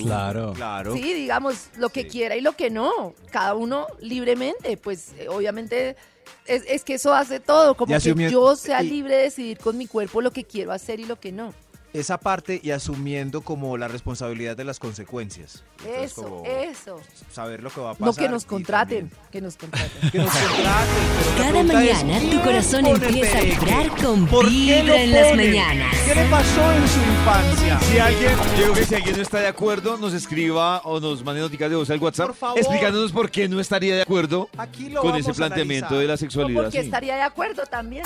Claro. 0.00 0.52
Claro. 0.52 0.92
sí, 0.94 1.14
digamos, 1.14 1.70
lo 1.78 1.88
que 1.88 2.02
Sí. 2.02 2.08
quiera 2.10 2.36
y 2.36 2.42
lo 2.42 2.52
que 2.52 2.68
no. 2.68 3.14
Cada 3.30 3.54
uno 3.54 3.86
libremente. 4.00 4.76
Pues 4.76 5.14
eh, 5.18 5.28
obviamente 5.30 5.96
es, 6.44 6.62
es 6.68 6.84
que 6.84 6.94
eso 6.94 7.14
hace 7.14 7.40
todo. 7.40 7.74
Como 7.74 7.98
que 7.98 8.30
yo 8.30 8.54
sea 8.54 8.82
libre 8.82 9.16
de 9.16 9.22
decidir 9.22 9.56
con 9.58 9.78
mi 9.78 9.86
cuerpo 9.86 10.20
lo 10.20 10.32
que 10.32 10.44
quiero 10.44 10.72
hacer 10.72 11.00
y 11.00 11.06
lo 11.06 11.18
que 11.18 11.32
no. 11.32 11.54
Esa 11.92 12.18
parte 12.18 12.60
y 12.62 12.70
asumiendo 12.70 13.40
como 13.40 13.76
la 13.76 13.88
responsabilidad 13.88 14.56
de 14.56 14.64
las 14.64 14.78
consecuencias. 14.78 15.64
Entonces, 15.80 16.12
Eso, 16.12 16.22
como 16.22 16.44
eso. 16.46 17.00
Saber 17.32 17.62
lo 17.62 17.70
que 17.70 17.80
va 17.80 17.90
a 17.90 17.94
pasar. 17.94 18.06
No 18.06 18.14
que 18.14 18.28
nos 18.28 18.44
contraten. 18.44 19.10
Que 19.30 19.40
nos 19.40 19.56
contraten. 19.56 20.10
Que 20.10 20.18
nos 20.18 20.30
contraten. 20.30 20.94
Cada 21.36 21.60
es, 21.60 21.66
mañana 21.66 22.20
tu 22.20 22.26
¿quién 22.28 22.40
corazón 22.40 22.86
empieza 22.86 23.38
a 23.38 23.42
vibrar 23.42 23.88
con 24.02 24.26
¿Por 24.26 24.44
qué 24.44 24.50
Vibra 24.82 25.02
en 25.02 25.12
las 25.12 25.36
mañanas. 25.36 25.96
¿Qué 26.06 26.14
le 26.14 26.24
pasó 26.28 26.72
en 26.72 26.88
su 26.88 26.98
infancia? 27.00 27.80
Si 27.80 27.98
alguien, 27.98 28.30
yo 28.58 28.62
creo 28.62 28.72
que 28.74 28.84
si 28.84 28.94
alguien 28.96 29.16
no 29.16 29.22
está 29.22 29.40
de 29.40 29.46
acuerdo, 29.48 29.96
nos 29.98 30.12
escriba 30.14 30.80
o 30.84 30.98
nos 31.00 31.24
mande 31.24 31.40
notificaciones 31.40 31.70
de 31.70 31.76
voz 31.76 31.90
al 31.90 31.98
WhatsApp 32.00 32.26
Por 32.28 32.36
favor. 32.36 32.58
explicándonos 32.58 33.12
por 33.12 33.30
qué 33.30 33.48
no 33.48 33.60
estaría 33.60 33.94
de 33.96 34.02
acuerdo 34.02 34.48
Aquí 34.58 34.90
lo 34.90 35.00
con 35.02 35.16
ese 35.16 35.32
planteamiento 35.32 35.86
analizar. 35.86 36.02
de 36.02 36.08
la 36.08 36.16
sexualidad. 36.16 36.62
porque 36.62 36.80
sí. 36.80 36.84
estaría 36.86 37.16
de 37.16 37.22
acuerdo 37.22 37.62
también. 37.66 38.04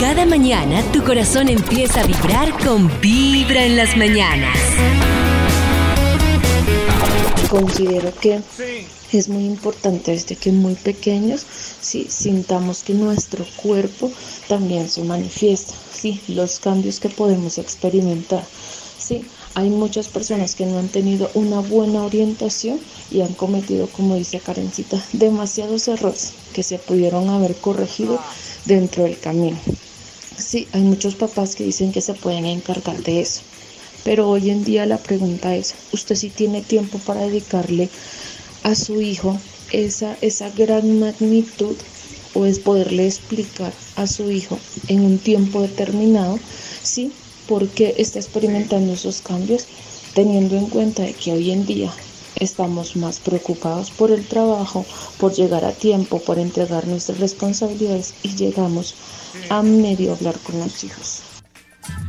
Cada 0.00 0.26
mañana 0.26 0.82
tu 0.92 1.02
corazón 1.02 1.48
empieza 1.48 2.00
a 2.00 2.06
vibrar 2.06 2.52
con 2.64 2.90
Vibra 3.00 3.64
en 3.64 3.76
las 3.76 3.96
mañanas. 3.96 4.56
Considero 7.48 8.12
que 8.20 8.40
es 9.12 9.28
muy 9.28 9.44
importante 9.44 10.10
desde 10.10 10.36
que 10.36 10.50
muy 10.50 10.74
pequeños 10.74 11.46
sí, 11.80 12.06
sintamos 12.08 12.82
que 12.82 12.94
nuestro 12.94 13.46
cuerpo 13.56 14.10
también 14.48 14.88
se 14.88 15.04
manifiesta, 15.04 15.74
sí, 15.92 16.20
los 16.28 16.58
cambios 16.58 16.98
que 16.98 17.08
podemos 17.08 17.58
experimentar. 17.58 18.44
Sí, 18.98 19.24
hay 19.54 19.70
muchas 19.70 20.08
personas 20.08 20.54
que 20.54 20.66
no 20.66 20.78
han 20.78 20.88
tenido 20.88 21.30
una 21.34 21.60
buena 21.60 22.02
orientación 22.02 22.80
y 23.10 23.20
han 23.20 23.34
cometido, 23.34 23.86
como 23.88 24.16
dice 24.16 24.40
Karencita, 24.40 25.02
demasiados 25.12 25.86
errores 25.88 26.32
que 26.52 26.62
se 26.62 26.78
pudieron 26.78 27.28
haber 27.28 27.54
corregido 27.56 28.18
dentro 28.64 29.04
del 29.04 29.18
camino. 29.18 29.58
Sí, 30.36 30.66
hay 30.72 30.82
muchos 30.82 31.14
papás 31.14 31.54
que 31.54 31.64
dicen 31.64 31.92
que 31.92 32.00
se 32.00 32.14
pueden 32.14 32.46
encargar 32.46 33.00
de 33.02 33.20
eso. 33.20 33.42
Pero 34.02 34.28
hoy 34.28 34.50
en 34.50 34.64
día 34.64 34.86
la 34.86 34.98
pregunta 34.98 35.54
es, 35.54 35.74
¿usted 35.92 36.16
sí 36.16 36.30
tiene 36.30 36.60
tiempo 36.60 36.98
para 36.98 37.22
dedicarle 37.22 37.88
a 38.64 38.74
su 38.74 39.00
hijo 39.00 39.38
esa, 39.72 40.16
esa 40.20 40.50
gran 40.50 40.98
magnitud 40.98 41.76
o 42.34 42.44
es 42.44 42.58
poderle 42.58 43.06
explicar 43.06 43.72
a 43.96 44.06
su 44.06 44.30
hijo 44.30 44.58
en 44.88 45.04
un 45.04 45.18
tiempo 45.18 45.62
determinado, 45.62 46.38
sí, 46.82 47.12
por 47.48 47.68
qué 47.68 47.94
está 47.98 48.18
experimentando 48.18 48.92
esos 48.92 49.20
cambios, 49.20 49.66
teniendo 50.14 50.56
en 50.56 50.66
cuenta 50.66 51.02
de 51.02 51.12
que 51.12 51.32
hoy 51.32 51.50
en 51.50 51.66
día 51.66 51.92
estamos 52.36 52.96
más 52.96 53.20
preocupados 53.20 53.90
por 53.90 54.10
el 54.10 54.24
trabajo, 54.26 54.84
por 55.18 55.32
llegar 55.32 55.64
a 55.64 55.72
tiempo, 55.72 56.20
por 56.20 56.38
entregar 56.38 56.86
nuestras 56.86 57.18
responsabilidades 57.18 58.14
y 58.22 58.34
llegamos 58.36 58.94
a 59.50 59.62
medio 59.62 60.12
hablar 60.12 60.34
con 60.44 60.58
los 60.58 60.84
hijos. 60.84 61.22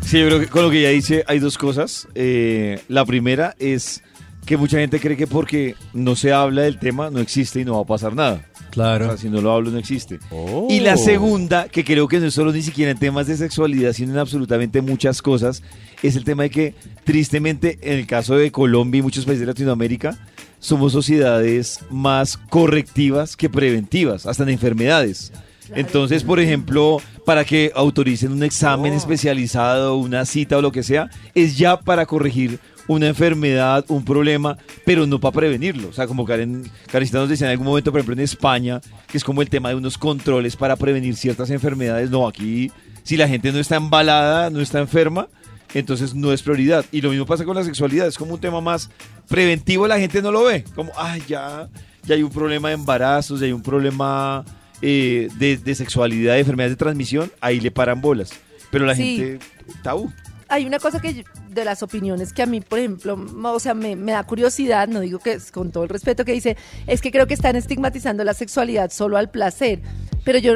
Sí, 0.05 0.19
yo 0.19 0.27
creo 0.27 0.39
que 0.39 0.47
con 0.47 0.63
lo 0.63 0.69
que 0.69 0.79
ella 0.79 0.89
dice 0.89 1.23
hay 1.27 1.39
dos 1.39 1.57
cosas. 1.57 2.07
Eh, 2.15 2.81
la 2.87 3.05
primera 3.05 3.55
es 3.59 4.03
que 4.45 4.57
mucha 4.57 4.77
gente 4.77 4.99
cree 4.99 5.17
que 5.17 5.27
porque 5.27 5.75
no 5.93 6.15
se 6.15 6.31
habla 6.31 6.61
del 6.63 6.79
tema 6.79 7.09
no 7.09 7.19
existe 7.19 7.59
y 7.59 7.65
no 7.65 7.75
va 7.75 7.81
a 7.81 7.85
pasar 7.85 8.13
nada. 8.13 8.45
O 8.75 8.81
Claro. 8.81 9.07
sea, 9.07 9.17
si 9.17 9.29
no 9.29 9.41
lo 9.41 9.51
hablo 9.53 9.71
no 9.71 9.77
existe. 9.77 10.19
Oh. 10.31 10.67
Y 10.69 10.79
la 10.81 10.97
segunda, 10.97 11.67
que 11.69 11.83
creo 11.83 12.07
que 12.07 12.19
no 12.19 12.27
es 12.27 12.33
solo 12.33 12.51
ni 12.51 12.61
siquiera 12.61 12.91
en 12.91 12.97
temas 12.97 13.27
de 13.27 13.37
sexualidad, 13.37 13.93
sino 13.93 14.11
en 14.13 14.19
absolutamente 14.19 14.81
muchas 14.81 15.21
cosas, 15.21 15.63
es 16.03 16.15
el 16.15 16.23
tema 16.23 16.43
de 16.43 16.49
que 16.49 16.75
tristemente 17.05 17.77
en 17.81 17.99
el 17.99 18.07
caso 18.07 18.35
de 18.35 18.51
Colombia 18.51 18.99
y 18.99 19.01
muchos 19.01 19.25
países 19.25 19.41
de 19.41 19.45
Latinoamérica, 19.47 20.17
somos 20.59 20.91
sociedades 20.91 21.79
más 21.89 22.37
correctivas 22.37 23.37
que 23.37 23.49
preventivas, 23.49 24.25
hasta 24.25 24.43
en 24.43 24.49
enfermedades. 24.49 25.31
Entonces, 25.73 26.23
por 26.23 26.39
ejemplo, 26.39 26.97
para 27.25 27.43
que 27.45 27.71
autoricen 27.75 28.31
un 28.31 28.43
examen 28.43 28.93
especializado, 28.93 29.95
una 29.97 30.25
cita 30.25 30.57
o 30.57 30.61
lo 30.61 30.71
que 30.71 30.83
sea, 30.83 31.09
es 31.33 31.57
ya 31.57 31.79
para 31.79 32.05
corregir 32.05 32.59
una 32.87 33.07
enfermedad, 33.07 33.83
un 33.87 34.05
problema, 34.05 34.57
pero 34.85 35.07
no 35.07 35.19
para 35.19 35.33
prevenirlo. 35.33 35.89
O 35.89 35.93
sea, 35.93 36.07
como 36.07 36.25
Karen, 36.25 36.69
Karencita 36.91 37.19
nos 37.19 37.29
decía 37.29 37.47
en 37.47 37.51
algún 37.51 37.67
momento, 37.67 37.91
por 37.91 37.99
ejemplo, 37.99 38.13
en 38.13 38.19
España, 38.21 38.81
que 39.07 39.17
es 39.17 39.23
como 39.23 39.41
el 39.41 39.49
tema 39.49 39.69
de 39.69 39.75
unos 39.75 39.97
controles 39.97 40.55
para 40.55 40.75
prevenir 40.75 41.15
ciertas 41.15 41.49
enfermedades. 41.49 42.09
No, 42.11 42.27
aquí, 42.27 42.71
si 43.03 43.17
la 43.17 43.27
gente 43.27 43.51
no 43.51 43.59
está 43.59 43.75
embalada, 43.77 44.49
no 44.49 44.61
está 44.61 44.79
enferma, 44.79 45.27
entonces 45.73 46.13
no 46.13 46.31
es 46.31 46.41
prioridad. 46.43 46.85
Y 46.91 47.01
lo 47.01 47.09
mismo 47.09 47.25
pasa 47.25 47.43
con 47.43 47.55
la 47.55 47.63
sexualidad, 47.63 48.07
es 48.07 48.17
como 48.17 48.35
un 48.35 48.39
tema 48.39 48.61
más 48.61 48.89
preventivo, 49.27 49.87
la 49.87 49.99
gente 49.99 50.21
no 50.21 50.31
lo 50.31 50.43
ve, 50.43 50.63
como, 50.75 50.91
ay, 50.97 51.23
ya, 51.27 51.67
ya 52.03 52.15
hay 52.15 52.23
un 52.23 52.29
problema 52.31 52.69
de 52.69 52.75
embarazos, 52.75 53.39
ya 53.39 53.47
hay 53.47 53.51
un 53.51 53.63
problema 53.63 54.45
eh, 54.81 55.27
de, 55.39 55.57
de 55.57 55.75
sexualidad, 55.75 56.33
de 56.35 56.39
enfermedades 56.41 56.73
de 56.73 56.77
transmisión, 56.77 57.31
ahí 57.41 57.59
le 57.59 57.71
paran 57.71 57.99
bolas. 58.01 58.31
Pero 58.71 58.85
la 58.85 58.93
Sí. 58.95 59.17
gente, 59.17 59.45
tabú. 59.83 60.11
hay 60.47 60.65
una 60.65 60.79
cosa 60.79 60.99
que 61.01 61.23
de 61.55 61.65
las 61.65 61.81
opiniones 61.81 62.33
que 62.33 62.43
a 62.43 62.45
mí, 62.45 62.61
por 62.61 62.77
ejemplo, 62.79 63.17
o 63.43 63.59
sea, 63.59 63.73
me, 63.73 63.95
me 63.95 64.11
da 64.11 64.23
curiosidad, 64.23 64.87
no 64.87 64.99
digo 64.99 65.17
que 65.19 65.33
es 65.33 65.51
con 65.51 65.71
todo 65.71 65.83
el 65.83 65.89
respeto 65.89 66.23
que 66.25 66.33
dice, 66.33 66.57
es 66.85 67.01
que 67.01 67.11
creo 67.11 67.25
que 67.25 67.33
están 67.33 67.55
estigmatizando 67.55 68.23
la 68.23 68.33
sexualidad 68.35 68.91
solo 68.91 69.17
al 69.17 69.31
placer, 69.31 69.81
pero 70.23 70.37
yo 70.39 70.53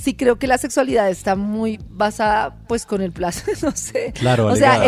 sí 0.00 0.14
creo 0.14 0.36
que 0.38 0.46
la 0.46 0.58
sexualidad 0.58 1.08
está 1.10 1.36
muy 1.36 1.78
basada 1.90 2.54
pues 2.68 2.84
con 2.86 3.00
el 3.02 3.12
placer, 3.12 3.56
no 3.62 3.72
sé. 3.72 4.12
Claro, 4.18 4.46
o 4.46 4.56
sea, 4.56 4.80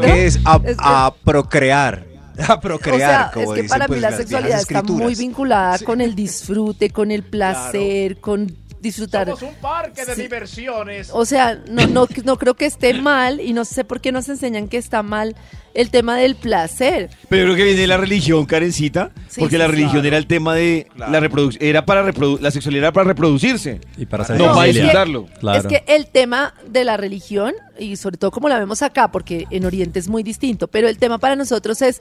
que 0.00 0.26
es 0.26 0.38
a, 0.44 0.56
Es 0.56 0.76
que- 0.76 0.76
a 0.78 1.14
procrear. 1.24 2.12
A 2.48 2.54
o 2.54 2.60
procrear, 2.60 2.98
sea, 2.98 3.30
como 3.32 3.52
es 3.52 3.54
que 3.54 3.62
dicen, 3.62 3.68
para 3.78 3.86
pues, 3.86 3.98
mí 3.98 4.02
la 4.02 4.10
las 4.10 4.18
sexualidad 4.18 4.58
está 4.60 4.82
muy 4.82 5.14
vinculada 5.14 5.78
Sí. 5.78 5.84
con 5.84 6.00
el 6.00 6.16
disfrute, 6.16 6.90
con 6.90 7.12
el 7.12 7.22
placer, 7.22 8.20
con 8.20 8.52
disfrutar. 8.84 9.26
Somos 9.26 9.42
un 9.42 9.54
parque 9.56 10.04
de 10.04 10.14
Sí. 10.14 10.22
diversiones. 10.22 11.10
O 11.12 11.24
sea, 11.24 11.58
no, 11.68 11.86
no, 11.88 12.06
no 12.24 12.38
creo 12.38 12.54
que 12.54 12.66
esté 12.66 12.94
mal 12.94 13.40
y 13.40 13.52
no 13.52 13.64
sé 13.64 13.82
por 13.84 14.00
qué 14.00 14.12
nos 14.12 14.28
enseñan 14.28 14.68
que 14.68 14.76
está 14.76 15.02
mal 15.02 15.34
el 15.74 15.90
tema 15.90 16.16
del 16.16 16.36
placer. 16.36 17.10
Pero 17.28 17.42
yo 17.42 17.46
creo 17.54 17.56
que 17.56 17.64
viene 17.64 17.80
de 17.80 17.86
la 17.88 17.96
religión, 17.96 18.46
Karencita, 18.46 19.10
Sí, 19.28 19.40
porque 19.40 19.56
sí, 19.56 19.58
la 19.58 19.66
sí. 19.66 19.72
religión 19.72 20.06
era 20.06 20.16
el 20.18 20.28
tema 20.28 20.54
de 20.54 20.86
Claro. 20.94 21.10
la 21.10 21.18
reproducción, 21.20 21.64
era 21.68 21.84
para 21.84 22.02
reprodu 22.04 22.38
la 22.40 22.52
sexualidad 22.52 22.84
era 22.84 22.92
para 22.92 23.08
reproducirse. 23.08 23.80
Y 23.96 24.06
para 24.06 24.22
hacer 24.22 24.36
No, 24.38 24.52
para 24.54 24.68
disfrutarlo. 24.68 25.26
Claro. 25.40 25.58
Es 25.58 25.66
que 25.66 25.82
el 25.92 26.06
tema 26.06 26.54
de 26.68 26.84
la 26.84 26.96
religión, 26.96 27.52
y 27.78 27.96
sobre 27.96 28.18
todo 28.18 28.30
como 28.30 28.48
la 28.48 28.58
vemos 28.60 28.82
acá, 28.82 29.10
porque 29.10 29.46
en 29.50 29.64
Oriente 29.66 29.98
es 29.98 30.06
muy 30.08 30.22
distinto, 30.22 30.68
pero 30.68 30.88
el 30.88 30.98
tema 30.98 31.18
para 31.18 31.34
nosotros 31.34 31.82
es, 31.82 32.00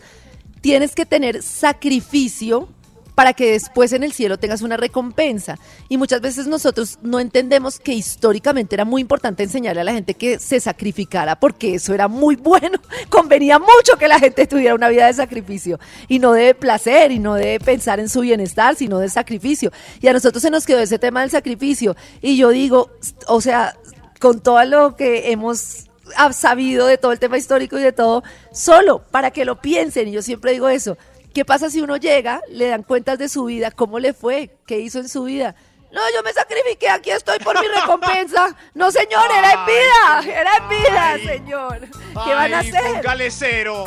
tienes 0.61 0.93
que 0.93 1.05
tener 1.07 1.41
sacrificio 1.41 2.69
para 3.15 3.33
que 3.33 3.51
después 3.51 3.93
en 3.93 4.03
el 4.03 4.13
cielo 4.13 4.37
tengas 4.37 4.61
una 4.61 4.77
recompensa. 4.77 5.57
Y 5.89 5.97
muchas 5.97 6.21
veces 6.21 6.47
nosotros 6.47 6.99
no 7.01 7.19
entendemos 7.19 7.79
que 7.79 7.93
históricamente 7.93 8.75
era 8.75 8.85
muy 8.85 9.01
importante 9.01 9.43
enseñarle 9.43 9.81
a 9.81 9.83
la 9.83 9.93
gente 9.93 10.13
que 10.13 10.39
se 10.39 10.59
sacrificara, 10.59 11.39
porque 11.39 11.75
eso 11.75 11.93
era 11.93 12.07
muy 12.07 12.35
bueno. 12.35 12.79
Convenía 13.09 13.59
mucho 13.59 13.97
que 13.97 14.07
la 14.07 14.19
gente 14.19 14.47
tuviera 14.47 14.75
una 14.75 14.89
vida 14.89 15.07
de 15.07 15.13
sacrificio 15.13 15.79
y 16.07 16.19
no 16.19 16.33
de 16.33 16.55
placer 16.55 17.11
y 17.11 17.19
no 17.19 17.35
de 17.35 17.59
pensar 17.59 17.99
en 17.99 18.09
su 18.09 18.21
bienestar, 18.21 18.75
sino 18.75 18.99
de 18.99 19.09
sacrificio. 19.09 19.71
Y 20.01 20.07
a 20.07 20.13
nosotros 20.13 20.41
se 20.41 20.49
nos 20.49 20.65
quedó 20.65 20.79
ese 20.79 20.99
tema 20.99 21.21
del 21.21 21.29
sacrificio. 21.29 21.95
Y 22.21 22.37
yo 22.37 22.49
digo, 22.49 22.91
o 23.27 23.41
sea, 23.41 23.75
con 24.19 24.41
todo 24.41 24.63
lo 24.65 24.95
que 24.95 25.31
hemos 25.31 25.89
sabido 26.33 26.87
de 26.87 26.97
todo 26.97 27.11
el 27.11 27.19
tema 27.19 27.37
histórico 27.37 27.77
y 27.77 27.83
de 27.83 27.91
todo, 27.91 28.23
solo 28.51 29.03
para 29.11 29.31
que 29.31 29.45
lo 29.45 29.61
piensen. 29.61 30.07
Y 30.07 30.11
yo 30.11 30.21
siempre 30.21 30.51
digo 30.51 30.69
eso. 30.69 30.97
¿Qué 31.33 31.45
pasa 31.45 31.71
si 31.71 31.81
uno 31.81 31.97
llega, 31.97 32.41
le 32.47 32.67
dan 32.67 32.83
cuentas 32.83 33.17
de 33.17 33.27
su 33.27 33.45
vida, 33.45 33.71
cómo 33.71 33.97
le 33.97 34.13
fue, 34.13 34.51
qué 34.67 34.79
hizo 34.79 34.99
en 34.99 35.09
su 35.09 35.23
vida? 35.23 35.55
No, 35.91 36.01
yo 36.13 36.21
me 36.23 36.31
sacrifiqué, 36.31 36.89
aquí 36.89 37.09
estoy 37.09 37.39
por 37.39 37.59
mi 37.59 37.67
recompensa. 37.67 38.55
No, 38.75 38.91
señor, 38.91 39.25
era 39.35 39.51
en 39.53 39.65
vida, 39.65 40.39
era 40.41 40.57
en 40.57 40.69
vida, 40.69 41.17
señor. 41.33 41.79
¿Qué 42.23 42.33
van 42.33 42.53
a 42.53 42.59
hacer? 42.59 42.81
póngale 42.83 43.31
cero. 43.31 43.85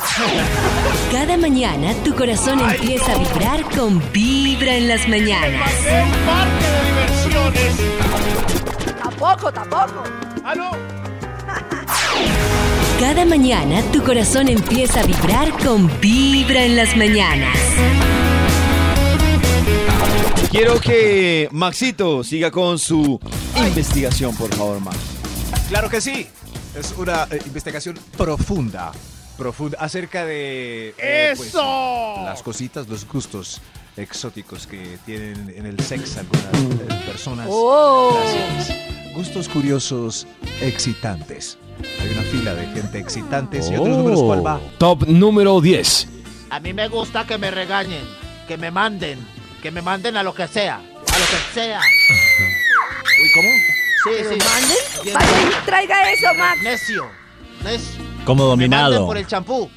Cada 1.11 1.37
mañana 1.37 1.93
tu 2.03 2.13
corazón 2.15 2.59
empieza 2.59 3.13
a 3.13 3.17
vibrar 3.17 3.63
con 3.75 4.01
Vibra 4.11 4.75
en 4.75 4.89
las 4.89 5.07
mañanas. 5.07 5.71
Un 5.81 6.11
parque 6.25 6.67
de 6.67 6.85
diversiones. 6.85 7.75
Tampoco, 9.01 9.53
tampoco. 9.53 10.03
¿Aló? 10.43 10.71
Cada 12.99 13.25
mañana 13.25 13.81
tu 13.91 14.03
corazón 14.03 14.47
empieza 14.49 15.01
a 15.01 15.05
vibrar 15.05 15.51
con 15.63 15.87
Vibra 16.01 16.63
en 16.65 16.75
las 16.75 16.95
mañanas. 16.97 17.55
Quiero 20.49 20.79
que 20.79 21.47
Maxito 21.51 22.23
siga 22.23 22.49
con 22.49 22.79
su 22.79 23.19
investigación, 23.67 24.35
por 24.35 24.53
favor, 24.55 24.79
Max. 24.79 24.97
Claro 25.69 25.89
que 25.89 26.01
sí. 26.01 26.27
Es 26.77 26.93
una 26.97 27.27
eh, 27.29 27.39
investigación 27.45 27.97
profunda. 28.17 28.91
Profunda 29.37 29.77
acerca 29.79 30.25
de. 30.25 30.95
eh, 30.97 31.33
pues, 31.35 31.49
¡Eso! 31.49 32.15
las 32.23 32.41
cositas, 32.41 32.87
los 32.87 33.07
gustos 33.07 33.61
exóticos 33.95 34.65
que 34.67 34.97
tienen 35.05 35.53
en 35.55 35.65
el 35.65 35.79
sex 35.79 36.17
algunas 36.17 36.81
eh, 36.81 37.03
personas. 37.05 37.47
Oh. 37.49 38.17
Gracias. 38.19 38.77
Gustos 39.13 39.49
curiosos 39.49 40.27
excitantes. 40.61 41.57
Hay 42.01 42.09
una 42.09 42.21
fila 42.23 42.53
de 42.53 42.67
gente 42.67 42.99
excitante. 42.99 43.61
Señor 43.61 43.83
de 43.83 43.89
los 43.89 43.97
números, 43.99 44.21
¿cuál 44.23 44.45
va? 44.45 44.59
Top 44.77 45.05
número 45.07 45.59
10. 45.61 46.07
A 46.49 46.59
mí 46.59 46.73
me 46.73 46.87
gusta 46.87 47.25
que 47.25 47.37
me 47.37 47.51
regañen, 47.51 48.03
que 48.47 48.57
me 48.57 48.71
manden, 48.71 49.19
que 49.61 49.71
me 49.71 49.81
manden 49.81 50.15
a 50.17 50.23
lo 50.23 50.33
que 50.33 50.47
sea, 50.47 50.75
a 50.77 50.79
lo 50.81 51.25
que 51.25 51.53
sea. 51.53 51.79
Uy, 53.21 53.31
¿cómo? 53.33 53.49
Sí, 54.03 54.09
Pero 54.17 54.29
sí. 54.29 54.37
manden, 54.37 54.77
Bien. 55.03 55.15
vaya 55.15 55.41
y 55.61 55.65
traiga 55.65 56.11
eso, 56.11 56.27
Max. 56.37 56.61
Necio. 56.63 57.09
Necio. 57.63 58.03
Como 58.25 58.43
Me 58.55 58.67
manden 58.67 58.69
dominado. 58.71 59.05
por 59.07 59.17
el 59.17 59.27
champú. 59.27 59.69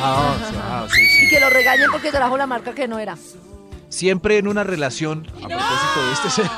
Ah, 0.00 0.34
sí, 0.50 0.56
ah, 0.60 0.86
sí, 0.92 1.06
sí. 1.08 1.24
Y 1.26 1.28
que 1.30 1.40
lo 1.40 1.48
regañen 1.50 1.90
porque 1.92 2.10
trajo 2.10 2.36
la 2.36 2.46
marca 2.46 2.74
que 2.74 2.88
no 2.88 2.98
era. 2.98 3.16
Siempre 3.88 4.38
en 4.38 4.48
una 4.48 4.64
relación, 4.64 5.26
a 5.42 5.46
propósito 5.48 6.06
de 6.06 6.12
este 6.12 6.30
ser. 6.30 6.50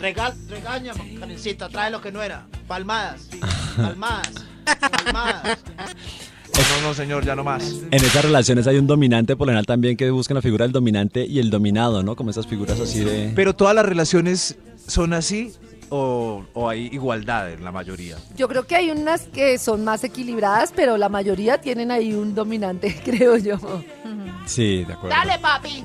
Regal, 0.00 0.34
regaña, 0.48 0.94
Karencita, 1.18 1.68
trae 1.68 1.90
lo 1.90 2.00
que 2.00 2.10
no 2.10 2.22
era. 2.22 2.46
Palmadas, 2.66 3.28
palmadas, 3.76 4.32
palmadas. 5.04 5.58
No, 6.82 6.88
no, 6.88 6.94
señor, 6.94 7.24
ya 7.24 7.34
no 7.34 7.44
más. 7.44 7.62
En 7.90 8.04
esas 8.04 8.24
relaciones 8.24 8.66
hay 8.66 8.76
un 8.76 8.86
dominante 8.86 9.36
por 9.36 9.46
lo 9.46 9.50
general 9.52 9.66
también 9.66 9.96
que 9.96 10.10
buscan 10.10 10.34
la 10.34 10.42
figura 10.42 10.64
del 10.64 10.72
dominante 10.72 11.24
y 11.24 11.38
el 11.38 11.50
dominado, 11.50 12.02
¿no? 12.02 12.16
Como 12.16 12.30
esas 12.30 12.46
figuras 12.46 12.78
así 12.80 13.00
de... 13.00 13.32
Pero 13.34 13.54
todas 13.54 13.74
las 13.74 13.84
relaciones 13.86 14.56
son 14.86 15.12
así 15.12 15.52
o, 15.90 16.44
o 16.52 16.68
hay 16.68 16.88
igualdad 16.92 17.52
en 17.52 17.64
la 17.64 17.72
mayoría. 17.72 18.16
Yo 18.36 18.48
creo 18.48 18.66
que 18.66 18.76
hay 18.76 18.90
unas 18.90 19.22
que 19.22 19.58
son 19.58 19.84
más 19.84 20.04
equilibradas, 20.04 20.72
pero 20.74 20.96
la 20.96 21.08
mayoría 21.08 21.60
tienen 21.60 21.90
ahí 21.90 22.12
un 22.12 22.34
dominante, 22.34 23.00
creo 23.04 23.36
yo. 23.36 23.58
Sí, 24.46 24.84
de 24.84 24.92
acuerdo. 24.92 25.16
Dale, 25.16 25.38
papi. 25.38 25.84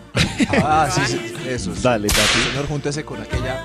Ah, 0.64 0.90
sí, 0.92 1.02
sí, 1.06 1.20
eso. 1.48 1.76
sí. 1.76 1.82
Dale, 1.84 2.08
papi. 2.08 2.50
Señor, 2.50 2.68
júntese 2.68 3.04
con 3.04 3.22
aquella. 3.22 3.64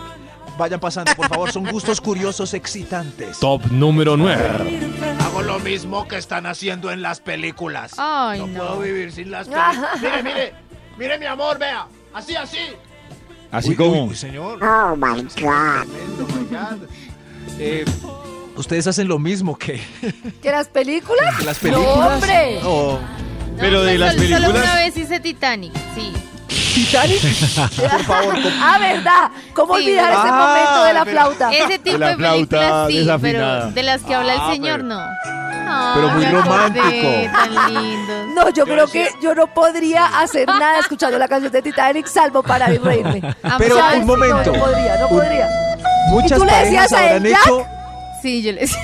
Vayan 0.60 0.78
pasando, 0.78 1.14
por 1.14 1.26
favor, 1.26 1.50
son 1.50 1.64
gustos 1.64 2.02
curiosos 2.02 2.52
excitantes. 2.52 3.38
Top 3.38 3.64
número 3.70 4.14
9. 4.18 5.16
Hago 5.24 5.40
lo 5.40 5.58
mismo 5.58 6.06
que 6.06 6.18
están 6.18 6.44
haciendo 6.44 6.90
en 6.92 7.00
las 7.00 7.18
películas. 7.20 7.92
Ay, 7.96 8.40
no, 8.40 8.46
no. 8.46 8.58
puedo 8.58 8.80
vivir 8.80 9.10
sin 9.10 9.30
las 9.30 9.48
películas. 9.48 9.78
mire, 10.02 10.22
mire, 10.22 10.52
mire 10.98 11.18
mi 11.18 11.24
amor, 11.24 11.58
vea. 11.58 11.86
Así, 12.12 12.36
así. 12.36 12.58
Así 13.50 13.70
Uy, 13.70 13.76
como. 13.76 14.04
uy, 14.04 14.14
señor. 14.14 14.62
Oh 14.62 14.94
my 14.96 15.22
God. 15.40 15.86
Eh, 17.58 17.84
Ustedes 18.56 18.86
hacen 18.86 19.08
lo 19.08 19.18
mismo 19.18 19.56
que, 19.56 19.80
¿Que 20.42 20.50
las 20.50 20.68
películas? 20.68 21.36
que 21.38 21.44
las 21.46 21.58
películas. 21.58 21.96
¡No, 21.96 22.06
hombre! 22.14 22.60
O- 22.64 22.98
Pero 23.58 23.82
de 23.82 23.96
las 23.96 24.12
solo- 24.14 24.24
Solo 24.28 24.36
películas- 24.40 24.64
una 24.64 24.74
vez 24.76 24.96
hice 24.98 25.20
Titanic, 25.20 25.72
sí. 25.94 26.12
¿Titanic? 26.74 27.20
por 27.90 28.04
favor, 28.04 28.34
¿cómo- 28.34 28.50
Ah, 28.62 28.78
¿verdad? 28.78 29.30
¿Cómo 29.54 29.76
Sí, 29.76 29.82
olvidar 29.84 30.10
ese 30.12 30.20
ah, 30.24 30.32
momento 30.48 30.84
de 30.84 30.92
la 30.92 31.04
pero- 31.04 31.16
flauta? 31.16 31.50
Ese 31.52 31.78
tipo 31.78 31.98
la 31.98 32.08
de 32.08 32.16
películas 32.16 32.86
sí, 32.88 33.08
pero 33.20 33.70
de 33.70 33.82
las 33.82 34.02
que 34.02 34.14
habla 34.14 34.34
el 34.34 34.40
Ah, 34.40 34.50
señor 34.52 34.76
pero- 34.80 34.88
no. 34.88 35.04
Pero 35.94 36.08
muy 36.08 36.24
acordé, 36.24 36.42
romántico. 36.42 37.32
Tan 37.32 37.74
lindo. 37.74 38.12
No, 38.34 38.48
yo, 38.50 38.64
creo 38.64 38.86
que 38.88 39.08
yo 39.22 39.34
no 39.36 39.46
podría 39.54 40.06
hacer 40.20 40.48
nada 40.48 40.80
escuchando 40.80 41.16
la 41.16 41.28
canción 41.28 41.52
de 41.52 41.62
Titanic 41.62 42.06
salvo 42.06 42.42
para 42.42 42.66
reírme. 42.66 43.22
Pero 43.58 43.76
un 43.96 44.04
momento. 44.06 44.50
No, 44.52 44.58
no 44.58 44.64
podría, 44.64 44.96
no 44.98 45.08
Un- 45.08 45.18
podría. 45.18 45.48
Muchas 46.08 46.38
tú 46.38 46.44
le 46.44 46.52
decías 46.52 46.92
a 46.92 47.12
él, 47.12 47.26
hecho. 47.26 47.64
Sí, 48.22 48.42
yo 48.42 48.52
le 48.52 48.60
decía. 48.62 48.78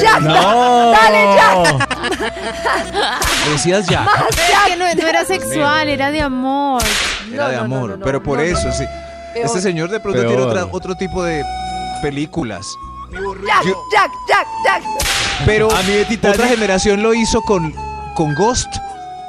Jack, 0.00 0.20
¡No! 0.22 0.90
dale, 0.92 1.34
Jack. 1.34 1.88
Decías 3.52 3.86
ya. 3.86 4.06
Es 4.30 4.36
que 4.72 4.76
no, 4.76 4.84
no 4.94 5.08
era 5.08 5.24
sexual, 5.24 5.88
era 5.88 6.10
de 6.10 6.20
amor. 6.22 6.82
Era 7.32 7.48
de 7.48 7.56
No, 7.56 7.62
no, 7.62 7.68
no, 7.68 7.76
amor. 7.76 8.00
pero 8.04 8.22
por 8.22 8.38
no, 8.38 8.44
no. 8.44 8.50
eso, 8.50 8.70
sí. 8.72 8.84
Peor. 9.34 9.46
Este 9.46 9.60
señor 9.60 9.90
de 9.90 10.00
pronto 10.00 10.20
Peor. 10.20 10.28
tiene 10.32 10.42
otra- 10.42 10.66
otro 10.70 10.94
tipo 10.96 11.22
de 11.22 11.44
películas. 12.02 12.66
Jack, 13.12 13.64
Jack, 13.92 14.10
Jack, 14.28 14.46
Jack. 14.64 14.82
Pero 15.44 15.70
A 15.76 15.82
mí 15.82 15.92
de 15.92 16.04
Titanic- 16.06 16.34
otra 16.34 16.48
generación 16.48 17.02
lo 17.02 17.12
hizo 17.14 17.40
con, 17.42 17.74
con 18.14 18.34
Ghost, 18.34 18.68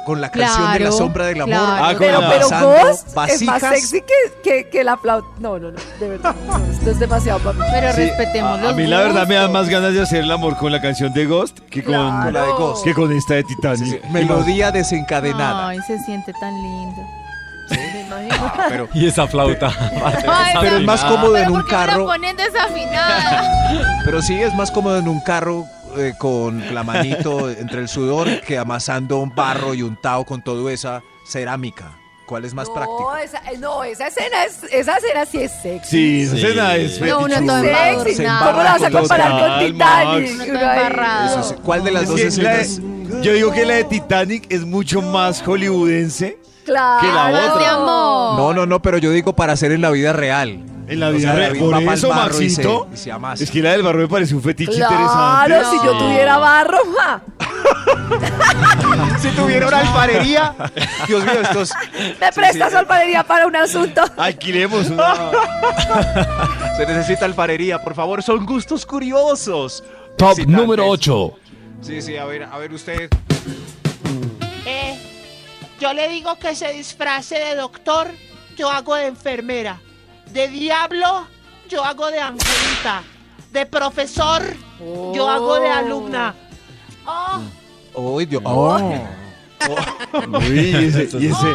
con 0.04 0.20
la 0.20 0.30
canción 0.30 0.72
de 0.72 0.80
la 0.80 0.92
sombra 0.92 1.26
del 1.26 1.40
amor. 1.42 1.54
claro. 1.54 1.84
Ah, 1.84 1.88
con 1.90 1.98
Pero, 1.98 2.20
la- 2.20 2.28
pero 2.30 2.48
Ghost 2.48 3.08
es 3.08 3.14
más 3.14 3.14
vasijas. 3.14 3.60
sexy 3.62 4.00
que, 4.02 4.14
que, 4.42 4.68
que 4.68 4.84
la 4.84 4.96
flauta. 4.96 5.26
No, 5.40 5.58
no, 5.58 5.70
no, 5.70 5.78
de 6.00 6.08
verdad. 6.08 6.34
no, 6.46 6.56
esto 6.72 6.90
es 6.90 6.98
demasiado 6.98 7.38
para 7.40 7.52
mí. 7.58 7.64
Pero 7.72 7.92
Sí, 7.92 8.00
respetemos 8.02 8.60
a, 8.60 8.68
a 8.70 8.72
mí 8.72 8.86
la 8.86 8.98
verdad 9.00 9.26
me 9.28 9.34
dan 9.34 9.46
gustos. 9.48 9.62
más 9.62 9.68
ganas 9.70 9.94
de 9.94 10.02
hacer 10.02 10.24
el 10.24 10.30
amor 10.30 10.56
con 10.56 10.72
la 10.72 10.80
canción 10.80 11.12
de 11.12 11.26
Ghost 11.26 11.60
que 11.70 11.82
con, 11.84 11.94
Claro. 11.94 12.30
La 12.30 12.42
de 12.42 12.52
Ghost. 12.52 12.84
que 12.84 12.94
con 12.94 13.12
esta 13.12 13.34
de 13.34 13.44
Titanic. 13.44 13.84
Sí, 13.84 13.90
sí. 14.02 14.08
Melodía 14.10 14.70
desencadenada. 14.72 15.68
Ay, 15.68 15.78
se 15.86 15.98
siente 16.00 16.32
tan 16.40 16.54
lindo. 16.62 17.02
Me 17.70 18.00
imagino. 18.02 18.34
Ah, 18.54 18.66
pero, 18.68 18.88
Y 18.92 19.06
esa 19.06 19.26
flauta. 19.26 19.68
Ay, 20.28 20.54
pero 20.60 20.76
es 20.76 20.82
más 20.84 21.02
cómodo 21.04 21.32
Pero 21.32 21.44
en 21.44 21.50
un 21.50 21.60
¿por 21.60 21.66
qué 21.66 21.72
me 21.74 21.80
la 21.80 21.86
carro. 21.86 22.04
ponen 22.06 22.36
desafinada? 22.36 23.42
Pero 24.04 24.20
sí 24.20 24.34
es 24.42 24.52
más 24.54 24.70
cómodo 24.70 24.98
en 24.98 25.08
un 25.08 25.20
carro 25.20 25.64
eh, 25.96 26.14
con 26.18 26.74
la 26.74 26.82
manito 26.82 27.50
entre 27.50 27.80
el 27.80 27.88
sudor 27.88 28.40
que 28.42 28.58
amasando 28.58 29.18
un 29.18 29.34
barro 29.34 29.74
y 29.74 29.82
untado 29.82 30.24
con 30.24 30.42
toda 30.42 30.72
esa 30.72 31.02
cerámica. 31.26 31.92
¿Cuál 32.26 32.44
es 32.46 32.54
más 32.54 32.68
no, 32.68 32.74
práctico? 32.74 33.16
Esa, 33.16 33.38
eh, 33.50 33.58
no, 33.58 33.84
esa 33.84 34.06
escena 34.06 34.44
es, 34.44 34.62
esa 34.72 34.96
escena 34.96 35.26
sí 35.26 35.38
es 35.42 35.52
sexy. 35.60 35.90
Sí, 35.90 36.22
esa 36.22 36.36
Sí. 36.36 36.42
escena 36.42 36.76
es 36.76 37.00
No, 37.00 37.18
uno. 37.20 37.34
¿Cómo 37.36 37.62
la 37.62 38.72
vas 38.72 38.82
a 38.84 38.90
comparar 38.90 39.30
con. 39.30 39.66
Titanic? 39.66 40.48
Uno 40.48 41.62
¿Cuál 41.62 41.84
de 41.84 41.90
las 41.90 42.02
Es 42.04 42.08
dos 42.08 42.38
la 42.38 42.50
de- 42.54 42.60
escenas? 42.62 43.22
yo 43.22 43.32
digo 43.32 43.52
que 43.52 43.66
la 43.66 43.74
de 43.74 43.84
Titanic 43.84 44.46
es 44.50 44.64
mucho 44.64 45.02
más 45.02 45.42
hollywoodense 45.42 46.38
Claro. 46.64 47.00
que 47.06 47.08
la 47.12 47.52
otra. 47.52 47.70
amor. 47.72 48.38
No, 48.38 48.52
no, 48.54 48.66
no, 48.66 48.80
pero 48.80 48.98
yo 48.98 49.10
digo 49.10 49.34
para 49.34 49.52
hacer 49.52 49.72
en 49.72 49.80
la 49.82 49.90
vida 49.90 50.12
real. 50.12 50.64
En 50.88 51.00
la 51.00 51.08
O 51.08 51.12
vida 51.12 51.28
sea, 51.28 51.36
real. 51.36 51.56
Por 51.58 51.82
eso, 51.82 52.08
barro 52.08 52.40
y 52.42 52.50
se- 52.50 52.62
Maxito, 52.62 52.88
y 52.92 52.96
se 52.96 53.12
amasa. 53.12 53.44
es 53.44 53.50
que 53.50 53.62
la 53.62 53.70
del 53.72 53.82
barro 53.82 54.00
me 54.00 54.08
parece 54.08 54.34
un 54.34 54.42
fetiche 54.42 54.72
Claro, 54.74 54.92
interesante. 54.94 55.64
si 55.70 55.86
yo 55.86 55.98
tuviera 55.98 56.38
barro, 56.38 56.78
ja, 56.98 57.22
Si 59.20 59.28
tuviera 59.30 59.68
una 59.68 59.78
alfarería. 59.78 60.54
Dios 61.06 61.24
mío, 61.24 61.40
estos. 61.42 61.70
me 62.20 62.32
prestas 62.32 62.74
alfarería 62.74 63.22
para 63.22 63.46
un 63.46 63.54
asunto. 63.56 64.02
Alquilemos 64.16 64.90
una... 64.90 65.14
Se 66.76 66.86
necesita 66.86 67.24
alfarería, 67.26 67.78
por 67.82 67.94
favor, 67.94 68.22
son 68.22 68.44
gustos 68.44 68.84
curiosos. 68.84 69.84
Top 70.18 70.38
número 70.46 70.86
8. 70.88 71.32
Sí, 71.82 72.02
sí, 72.02 72.16
a 72.16 72.24
ver, 72.24 72.44
a 72.44 72.58
ver 72.58 72.72
usted. 72.72 73.08
Eh, 74.66 74.98
yo 75.80 75.92
le 75.92 76.08
digo 76.08 76.36
que 76.38 76.54
se 76.54 76.72
disfrace 76.72 77.38
de 77.38 77.54
doctor, 77.56 78.08
yo 78.56 78.70
hago 78.70 78.94
de 78.96 79.06
enfermera. 79.06 79.78
De 80.32 80.48
diablo, 80.48 81.26
yo 81.68 81.84
hago 81.84 82.10
de 82.10 82.20
angelita. 82.20 83.02
De 83.52 83.66
profesor, 83.66 84.42
yo 85.14 85.28
hago 85.28 85.56
de 85.60 85.68
alumna. 85.70 86.34
Oh, 87.06 87.40
Oh, 87.94 88.18
Dios. 88.20 88.42
Uy, 90.32 90.58
y 90.60 90.74
ese, 90.86 91.08
y 91.20 91.26
ese, 91.26 91.46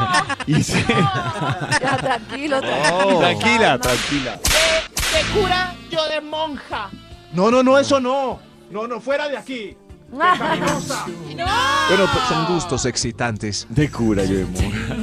y 0.46 0.56
ese- 0.62 0.86
Ya, 1.82 1.98
tranquilo, 1.98 2.62
tranquilo. 2.62 3.18
Oh. 3.18 3.20
Tranquila, 3.20 3.80
tranquila. 3.80 4.32
de, 4.38 5.18
de 5.18 5.24
cura, 5.42 5.76
yo 5.90 6.08
de 6.08 6.22
monja. 6.22 6.90
No, 7.34 7.50
no, 7.52 7.64
no, 7.64 7.78
eso 7.78 8.00
no. 8.00 8.40
No, 8.70 8.88
no, 8.88 9.02
fuera 9.02 9.28
de 9.28 9.38
aquí. 9.38 9.76
Pecaminosa. 10.12 11.06
Bueno, 11.06 12.06
pues, 12.14 12.24
son 12.30 12.46
gustos 12.46 12.86
excitantes. 12.86 13.66
De 13.70 13.90
cura 13.92 14.24
yo 14.24 14.38
de 14.38 14.46
monja. 14.46 14.96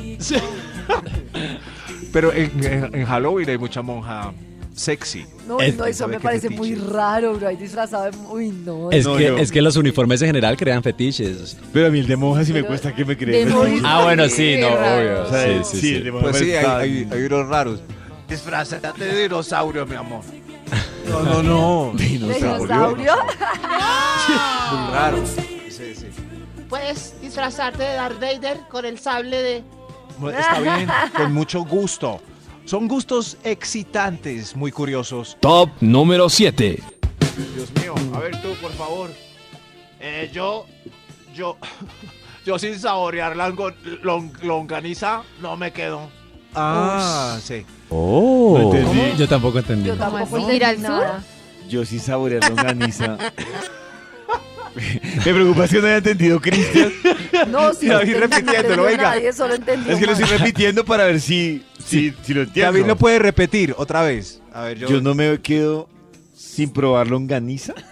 Pero 2.14 2.32
en, 2.32 2.50
en- 2.64 2.94
en 2.94 3.04
Halloween 3.04 3.50
hay 3.50 3.58
mucha 3.58 3.82
monja 3.82 4.32
sexy. 4.74 5.26
No, 5.46 5.60
Es- 5.60 5.76
no, 5.76 5.84
eso 5.84 5.98
¿sabe 6.00 6.14
me 6.16 6.20
parece 6.20 6.48
fetiche? 6.48 6.58
muy 6.58 6.74
raro, 6.74 7.34
bro. 7.34 7.48
Hay 7.48 7.56
disfrazado 7.56 8.04
de. 8.10 8.16
Uy, 8.30 8.48
no. 8.50 8.90
Es, 8.90 9.04
No, 9.04 9.16
que, 9.16 9.24
yo- 9.24 9.36
es 9.36 9.52
que 9.52 9.60
los 9.60 9.76
uniformes 9.76 10.22
en 10.22 10.28
general 10.28 10.56
crean 10.56 10.82
fetiches. 10.82 11.56
Pero 11.72 11.88
a 11.88 11.90
mí 11.90 11.98
el 11.98 12.06
de 12.06 12.16
monja 12.16 12.44
sí 12.44 12.52
me 12.54 12.62
cuesta 12.64 12.94
que 12.94 13.04
me 13.04 13.16
creen. 13.16 13.52
Ah, 13.84 14.02
bueno, 14.04 14.26
sí, 14.28 14.56
no, 14.58 14.68
obvio. 14.68 15.22
O 15.24 15.28
sea, 15.28 15.62
Sí, 15.64 15.70
sí, 15.76 15.80
sí. 15.80 15.94
el 15.96 16.04
de 16.04 16.12
monja 16.12 16.30
Pues 16.30 16.38
sí, 16.38 16.50
hay, 16.52 16.56
está- 16.56 16.78
hay, 16.78 17.08
hay 17.12 17.22
unos 17.24 17.48
raros. 17.48 17.80
Disfrazate 18.28 19.04
de 19.04 19.22
dinosaurio, 19.24 19.84
mi 19.84 19.96
amor. 19.96 20.22
No, 21.08 21.22
no, 21.22 21.42
no. 21.42 21.92
¿Dinosaurio? 21.98 23.12
Muy 24.72 24.92
raro. 24.92 25.18
Sí, 25.26 25.94
sí. 25.94 26.06
Puedes 26.68 27.14
disfrazarte 27.20 27.82
de 27.82 27.94
Darth 27.94 28.20
Vader 28.20 28.58
con 28.70 28.84
el 28.84 28.98
sable 28.98 29.42
de... 29.42 29.64
Está 30.30 30.60
bien, 30.60 30.88
con 31.16 31.32
mucho 31.32 31.64
gusto. 31.64 32.20
Son 32.64 32.88
gustos 32.88 33.36
excitantes, 33.44 34.56
muy 34.56 34.72
curiosos. 34.72 35.36
Top 35.40 35.70
número 35.80 36.28
7. 36.28 36.82
Dios 37.54 37.72
mío, 37.82 37.94
a 38.14 38.18
ver 38.20 38.40
tú, 38.40 38.54
por 38.60 38.72
favor. 38.72 39.10
Eh, 40.00 40.30
yo, 40.32 40.66
yo, 41.34 41.56
yo 42.46 42.58
sin 42.58 42.78
saborear 42.78 43.36
la 43.36 43.48
long- 43.50 44.32
longaniza 44.42 45.22
no 45.42 45.56
me 45.56 45.72
quedo. 45.72 46.08
Ah, 46.54 47.38
sí. 47.42 47.66
Oh. 47.90 48.56
No 48.58 48.72
entendí. 48.76 49.18
Yo 49.18 49.28
tampoco 49.28 49.58
entendí. 49.58 49.88
Yo 49.88 49.96
tampoco 49.96 50.36
entendí 50.36 50.56
¿Ir 50.56 50.64
al 50.64 50.80
nada. 50.80 51.24
Yo 51.68 51.84
sí 51.84 51.98
saborear 51.98 52.48
longaniza. 52.48 53.18
me 54.74 55.32
preocupa 55.34 55.64
es 55.64 55.70
que 55.70 55.80
no 55.80 55.86
haya 55.86 55.96
entendido 55.98 56.40
Cristian. 56.40 56.92
No, 57.48 57.72
sí, 57.78 57.86
David 57.86 58.14
entendí, 58.14 58.14
no 58.14 58.20
repitiéndolo, 58.20 58.82
venga. 58.84 59.02
Nadie, 59.02 59.32
solo 59.32 59.54
Es 59.54 59.60
que 59.98 60.06
lo 60.06 60.12
estoy 60.12 60.38
repitiendo 60.38 60.84
para 60.84 61.04
ver 61.04 61.20
si, 61.20 61.64
si, 61.84 62.12
si 62.22 62.34
lo 62.34 62.42
entiendo. 62.42 62.72
David 62.72 62.86
lo 62.86 62.96
puede 62.96 63.18
repetir 63.18 63.74
otra 63.76 64.02
vez. 64.02 64.40
A 64.52 64.62
ver, 64.62 64.78
yo. 64.78 64.88
Yo 64.88 65.00
no 65.00 65.14
me 65.14 65.40
quedo 65.40 65.88
sin 66.34 66.70
probar 66.72 67.08
longaniza. 67.08 67.74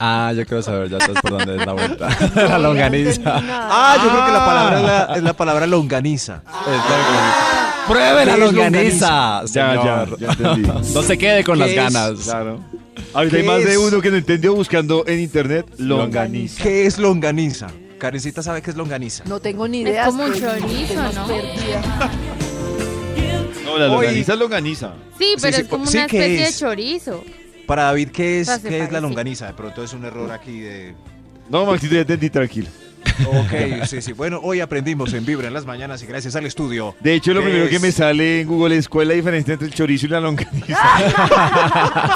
Ah, 0.00 0.32
yo 0.34 0.44
quiero 0.44 0.60
saber 0.60 0.88
ya 0.90 0.98
estás 0.98 1.22
por 1.22 1.30
dónde 1.30 1.54
es 1.56 1.64
la 1.64 1.72
vuelta. 1.72 2.08
No, 2.34 2.42
la 2.42 2.48
no 2.58 2.58
longaniza. 2.58 3.20
Ah, 3.46 3.96
yo 4.02 4.10
creo 4.10 4.24
que 4.24 4.32
la 4.32 4.42
Ah. 4.42 4.46
palabra 4.46 4.76
es 4.80 4.82
la, 4.84 5.16
es 5.18 5.22
la 5.22 5.32
palabra 5.34 5.66
longaniza. 5.68 6.42
¡Pruebe 7.86 8.24
la 8.24 8.24
¿Qué 8.24 8.32
es 8.32 8.38
longaniza! 8.52 9.44
Ya, 9.46 9.74
ya, 9.74 10.06
ya 10.18 10.26
entendí. 10.32 10.68
No 10.94 11.02
se 11.02 11.16
quede 11.18 11.44
con 11.44 11.54
¿Qué 11.58 11.60
las 11.60 11.70
es? 11.70 11.76
ganas. 11.76 12.18
Claro. 12.24 12.60
Ahorita 13.12 13.36
hay 13.36 13.42
¿Qué 13.42 13.48
más 13.48 13.64
de 13.64 13.78
uno 13.78 14.00
que 14.00 14.10
no 14.10 14.16
entendió 14.16 14.54
buscando 14.54 15.04
en 15.06 15.20
internet 15.20 15.66
longaniza. 15.78 16.60
¿Qué 16.62 16.86
es 16.86 16.98
longaniza? 16.98 17.68
Karencita 17.98 18.42
sabe 18.42 18.60
qué 18.62 18.70
es 18.70 18.76
longaniza. 18.76 19.24
No 19.26 19.40
tengo 19.40 19.66
ni 19.68 19.82
Es 19.82 19.88
idea. 19.90 20.06
como 20.06 20.24
un 20.24 20.32
chorizo, 20.34 20.94
¿no? 21.14 21.26
No, 23.64 23.78
la 23.78 23.86
Hoy- 23.86 23.92
longaniza 24.06 24.32
es 24.34 24.38
longaniza. 24.38 24.94
Sí, 25.18 25.34
pero 25.40 25.56
sí, 25.56 25.62
es 25.62 25.68
como 25.68 25.86
sí, 25.86 25.96
una 25.96 26.06
¿qué 26.06 26.16
especie 26.18 26.38
de 26.42 26.48
es? 26.48 26.58
chorizo. 26.58 27.24
Para 27.66 27.84
David, 27.84 28.10
¿qué 28.10 28.40
es, 28.40 28.48
O 28.48 28.52
sea, 28.52 28.60
se 28.60 28.68
qué 28.68 28.74
es 28.76 28.80
la 28.82 28.86
parece. 28.88 29.00
longaniza? 29.02 29.46
De 29.46 29.54
pronto 29.54 29.82
es 29.82 29.92
un 29.94 30.04
error 30.04 30.30
aquí 30.30 30.60
de... 30.60 30.94
No, 31.48 31.64
Maxito, 31.66 31.94
ya 31.94 32.00
entendí, 32.02 32.28
tranquilo. 32.30 32.68
Ok, 33.26 33.84
sí, 33.86 34.02
sí. 34.02 34.12
Bueno, 34.12 34.40
hoy 34.42 34.60
aprendimos 34.60 35.12
en 35.14 35.24
Vibra 35.24 35.48
en 35.48 35.54
las 35.54 35.66
mañanas 35.66 36.02
y 36.02 36.06
gracias 36.06 36.36
al 36.36 36.46
estudio. 36.46 36.94
De 37.00 37.14
hecho, 37.14 37.32
lo 37.32 37.40
¿Qué 37.40 37.46
primero 37.46 37.68
que 37.70 37.78
me 37.78 37.92
sale 37.92 38.40
en 38.42 38.48
Google 38.48 38.76
es 38.76 38.88
cuál 38.88 39.04
es 39.04 39.08
la 39.08 39.14
diferencia 39.14 39.52
entre 39.52 39.68
el 39.68 39.74
chorizo 39.74 40.06
y 40.06 40.08
la 40.10 40.20
longaniza. 40.20 40.78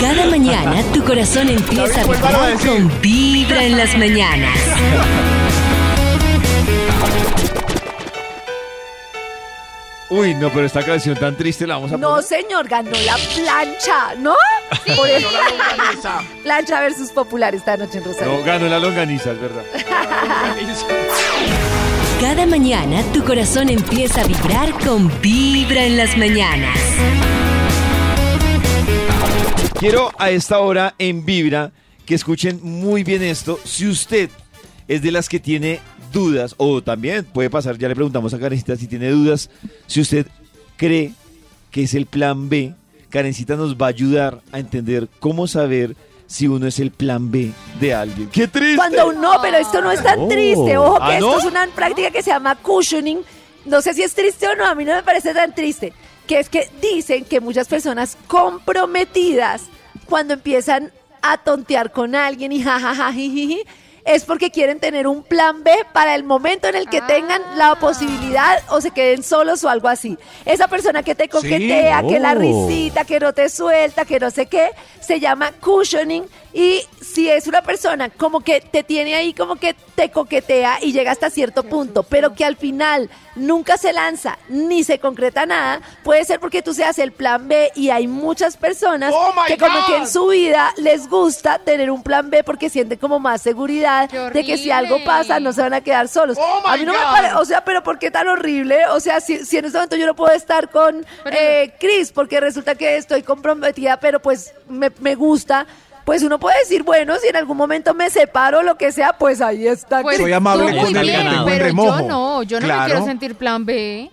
Cada 0.00 0.26
mañana 0.26 0.82
tu 0.92 1.02
corazón 1.04 1.48
empieza 1.48 2.02
a 2.02 2.04
vibrar 2.04 2.58
con 2.58 2.90
Vibra 3.00 3.64
en 3.64 3.76
las 3.76 3.96
mañanas. 3.98 4.58
Uy, 10.10 10.32
no, 10.34 10.48
pero 10.50 10.64
esta 10.64 10.82
canción 10.82 11.16
tan 11.18 11.36
triste 11.36 11.66
la 11.66 11.74
vamos 11.74 11.92
a 11.92 11.98
No, 11.98 12.08
poner. 12.10 12.24
señor, 12.24 12.66
ganó 12.66 12.90
la 13.04 13.16
plancha, 13.34 14.14
¿no? 14.18 14.34
Por 14.96 15.08
eso 15.10 15.28
La 15.30 15.50
longaniza. 15.50 16.22
plancha 16.42 16.80
versus 16.80 17.10
popular 17.10 17.54
esta 17.54 17.76
noche 17.76 17.98
en 17.98 18.04
Rosario. 18.04 18.38
No, 18.38 18.42
ganó 18.42 18.68
la 18.68 18.78
longaniza, 18.78 19.32
es 19.32 19.40
verdad. 19.40 19.62
Cada 22.20 22.46
mañana 22.46 23.02
tu 23.12 23.22
corazón 23.22 23.68
empieza 23.68 24.22
a 24.22 24.26
vibrar 24.26 24.72
con 24.84 25.10
Vibra 25.20 25.84
en 25.84 25.98
las 25.98 26.16
mañanas. 26.16 26.78
Quiero 29.78 30.10
a 30.18 30.30
esta 30.30 30.58
hora 30.60 30.94
en 30.98 31.24
Vibra 31.24 31.70
que 32.06 32.14
escuchen 32.14 32.60
muy 32.62 33.04
bien 33.04 33.22
esto. 33.22 33.60
Si 33.64 33.86
usted 33.86 34.30
es 34.88 35.02
de 35.02 35.12
las 35.12 35.28
que 35.28 35.38
tiene 35.38 35.80
dudas, 36.12 36.54
o 36.58 36.82
también 36.82 37.24
puede 37.24 37.50
pasar, 37.50 37.76
ya 37.78 37.88
le 37.88 37.94
preguntamos 37.94 38.32
a 38.34 38.38
Karencita 38.38 38.76
si 38.76 38.86
tiene 38.86 39.10
dudas, 39.10 39.50
si 39.86 40.00
usted 40.00 40.26
cree 40.76 41.12
que 41.70 41.82
es 41.84 41.94
el 41.94 42.06
plan 42.06 42.48
B, 42.48 42.74
Karencita 43.10 43.56
nos 43.56 43.76
va 43.76 43.86
a 43.86 43.90
ayudar 43.90 44.40
a 44.52 44.58
entender 44.58 45.08
cómo 45.20 45.46
saber 45.46 45.96
si 46.26 46.46
uno 46.46 46.66
es 46.66 46.78
el 46.78 46.90
plan 46.90 47.30
B 47.30 47.52
de 47.80 47.94
alguien. 47.94 48.28
¡Qué 48.28 48.46
triste! 48.48 48.76
Cuando 48.76 49.12
no, 49.14 49.40
pero 49.40 49.56
esto 49.56 49.80
no 49.80 49.90
es 49.90 50.02
tan 50.02 50.18
Oh. 50.20 50.28
triste. 50.28 50.76
Ojo 50.76 50.96
que 50.98 51.02
¿Ah, 51.04 51.14
esto 51.14 51.30
no? 51.30 51.38
es 51.38 51.44
una 51.46 51.66
práctica 51.68 52.10
que 52.10 52.22
se 52.22 52.30
llama 52.30 52.54
cushioning. 52.56 53.20
No 53.64 53.80
sé 53.80 53.94
si 53.94 54.02
es 54.02 54.14
triste 54.14 54.46
o 54.46 54.54
no, 54.54 54.66
a 54.66 54.74
mí 54.74 54.84
no 54.84 54.94
me 54.94 55.02
parece 55.02 55.32
tan 55.32 55.54
triste. 55.54 55.92
Que 56.26 56.38
es 56.40 56.50
que 56.50 56.68
dicen 56.82 57.24
que 57.24 57.40
muchas 57.40 57.66
personas 57.68 58.18
comprometidas, 58.26 59.62
cuando 60.06 60.34
empiezan 60.34 60.92
a 61.22 61.38
tontear 61.38 61.92
con 61.92 62.14
alguien 62.14 62.52
y 62.52 62.62
jajaja, 62.62 63.12
es 64.08 64.24
porque 64.24 64.50
quieren 64.50 64.80
tener 64.80 65.06
un 65.06 65.22
plan 65.22 65.62
B 65.62 65.70
para 65.92 66.14
el 66.14 66.24
momento 66.24 66.66
en 66.66 66.74
el 66.74 66.88
que 66.88 67.02
tengan 67.02 67.42
la 67.56 67.74
posibilidad 67.74 68.62
o 68.70 68.80
se 68.80 68.90
queden 68.90 69.22
solos 69.22 69.62
o 69.64 69.68
algo 69.68 69.86
así. 69.88 70.16
Esa 70.46 70.66
persona 70.66 71.02
que 71.02 71.14
te 71.14 71.28
coquetea, 71.28 72.02
que 72.08 72.18
la 72.18 72.34
risita, 72.34 73.04
que 73.04 73.20
no 73.20 73.34
te 73.34 73.50
suelta, 73.50 74.06
que 74.06 74.18
no 74.18 74.30
sé 74.30 74.46
qué, 74.46 74.70
se 75.00 75.20
llama 75.20 75.52
cushioning 75.60 76.24
y 76.52 76.82
si 77.00 77.28
es 77.28 77.46
una 77.46 77.62
persona 77.62 78.08
como 78.08 78.40
que 78.40 78.60
te 78.60 78.82
tiene 78.82 79.14
ahí, 79.14 79.34
como 79.34 79.56
que 79.56 79.74
te 79.94 80.10
coquetea 80.10 80.78
y 80.82 80.92
llega 80.92 81.12
hasta 81.12 81.30
cierto 81.30 81.62
punto, 81.62 82.02
pero 82.02 82.34
que 82.34 82.44
al 82.44 82.56
final 82.56 83.10
nunca 83.36 83.76
se 83.76 83.92
lanza 83.92 84.38
ni 84.48 84.84
se 84.84 84.98
concreta 84.98 85.46
nada, 85.46 85.80
puede 86.02 86.24
ser 86.24 86.40
porque 86.40 86.62
tú 86.62 86.74
seas 86.74 86.98
el 86.98 87.12
plan 87.12 87.48
B 87.48 87.70
y 87.74 87.90
hay 87.90 88.06
muchas 88.06 88.56
personas 88.56 89.12
Oh 89.14 89.32
que 89.46 89.56
como 89.56 89.86
que 89.86 89.96
en 89.96 90.08
su 90.08 90.28
vida 90.28 90.72
les 90.76 91.08
gusta 91.08 91.58
tener 91.58 91.90
un 91.90 92.02
plan 92.02 92.30
B 92.30 92.42
porque 92.44 92.70
sienten 92.70 92.98
como 92.98 93.18
más 93.18 93.42
seguridad 93.42 94.08
¡Qué 94.08 94.18
de 94.30 94.44
que 94.44 94.58
si 94.58 94.70
algo 94.70 95.02
pasa 95.04 95.40
no 95.40 95.52
se 95.52 95.62
van 95.62 95.74
a 95.74 95.80
quedar 95.80 96.08
solos. 96.08 96.38
Oh 96.40 96.62
a 96.66 96.76
mí 96.76 96.84
no 96.84 96.92
me 96.92 96.98
parece, 96.98 97.34
o 97.34 97.44
sea, 97.44 97.64
pero 97.64 97.82
¿por 97.82 97.98
qué 97.98 98.10
tan 98.10 98.28
horrible? 98.28 98.86
O 98.86 99.00
sea, 99.00 99.20
si, 99.20 99.44
si 99.44 99.58
en 99.58 99.66
este 99.66 99.78
momento 99.78 99.96
yo 99.96 100.06
no 100.06 100.14
puedo 100.14 100.32
estar 100.32 100.70
con 100.70 101.04
eh, 101.30 101.74
Chris 101.78 102.12
porque 102.12 102.40
resulta 102.40 102.74
que 102.74 102.96
estoy 102.96 103.22
comprometida, 103.22 103.98
pero 103.98 104.20
pues 104.20 104.54
me, 104.68 104.90
me 105.00 105.14
gusta. 105.14 105.66
Pues 106.08 106.22
uno 106.22 106.38
puede 106.38 106.58
decir, 106.60 106.84
bueno, 106.84 107.16
si 107.20 107.28
en 107.28 107.36
algún 107.36 107.58
momento 107.58 107.92
me 107.92 108.08
separo 108.08 108.60
o 108.60 108.62
lo 108.62 108.78
que 108.78 108.92
sea, 108.92 109.12
pues 109.12 109.42
ahí 109.42 109.66
está. 109.68 110.00
Pues 110.00 110.16
Soy 110.16 110.32
amable 110.32 110.74
con 110.80 110.96
el 110.96 111.02
bien, 111.02 111.26
pero 111.44 111.64
remojo. 111.66 112.00
yo 112.00 112.08
no, 112.08 112.42
yo 112.44 112.60
no 112.60 112.66
me 112.66 112.84
quiero 112.86 113.04
sentir 113.04 113.34
plan 113.34 113.66
B. 113.66 114.10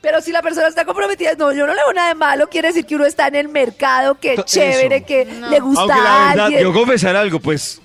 Pero 0.00 0.22
si 0.22 0.32
la 0.32 0.40
persona 0.40 0.68
está 0.68 0.86
comprometida, 0.86 1.32
no, 1.36 1.52
yo 1.52 1.66
no 1.66 1.74
le 1.74 1.82
veo 1.82 1.92
nada 1.92 2.08
de 2.08 2.14
malo, 2.14 2.48
quiere 2.48 2.68
decir 2.68 2.86
que 2.86 2.96
uno 2.96 3.04
está 3.04 3.26
en 3.28 3.34
el 3.34 3.48
mercado, 3.50 4.14
que 4.14 4.36
To- 4.36 4.42
chévere, 4.44 4.96
eso. 4.96 5.06
que 5.06 5.26
No. 5.26 5.50
le 5.50 5.60
gusta 5.60 5.82
Aunque 5.82 5.98
la 5.98 6.16
a 6.16 6.28
verdad, 6.30 6.44
alguien. 6.46 6.62
yo 6.62 6.72
confesar 6.72 7.14
algo, 7.14 7.38
pues, 7.40 7.78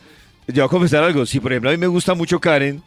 yo 0.47 0.63
voy 0.63 0.65
a 0.65 0.69
confesar 0.69 1.03
algo. 1.03 1.25
Si, 1.25 1.41
por 1.41 1.51
ejemplo, 1.51 1.69
a 1.69 1.73
mí 1.73 1.77
me 1.77 1.87
gusta 1.87 2.13
mucho 2.13 2.39
Karen 2.39 2.81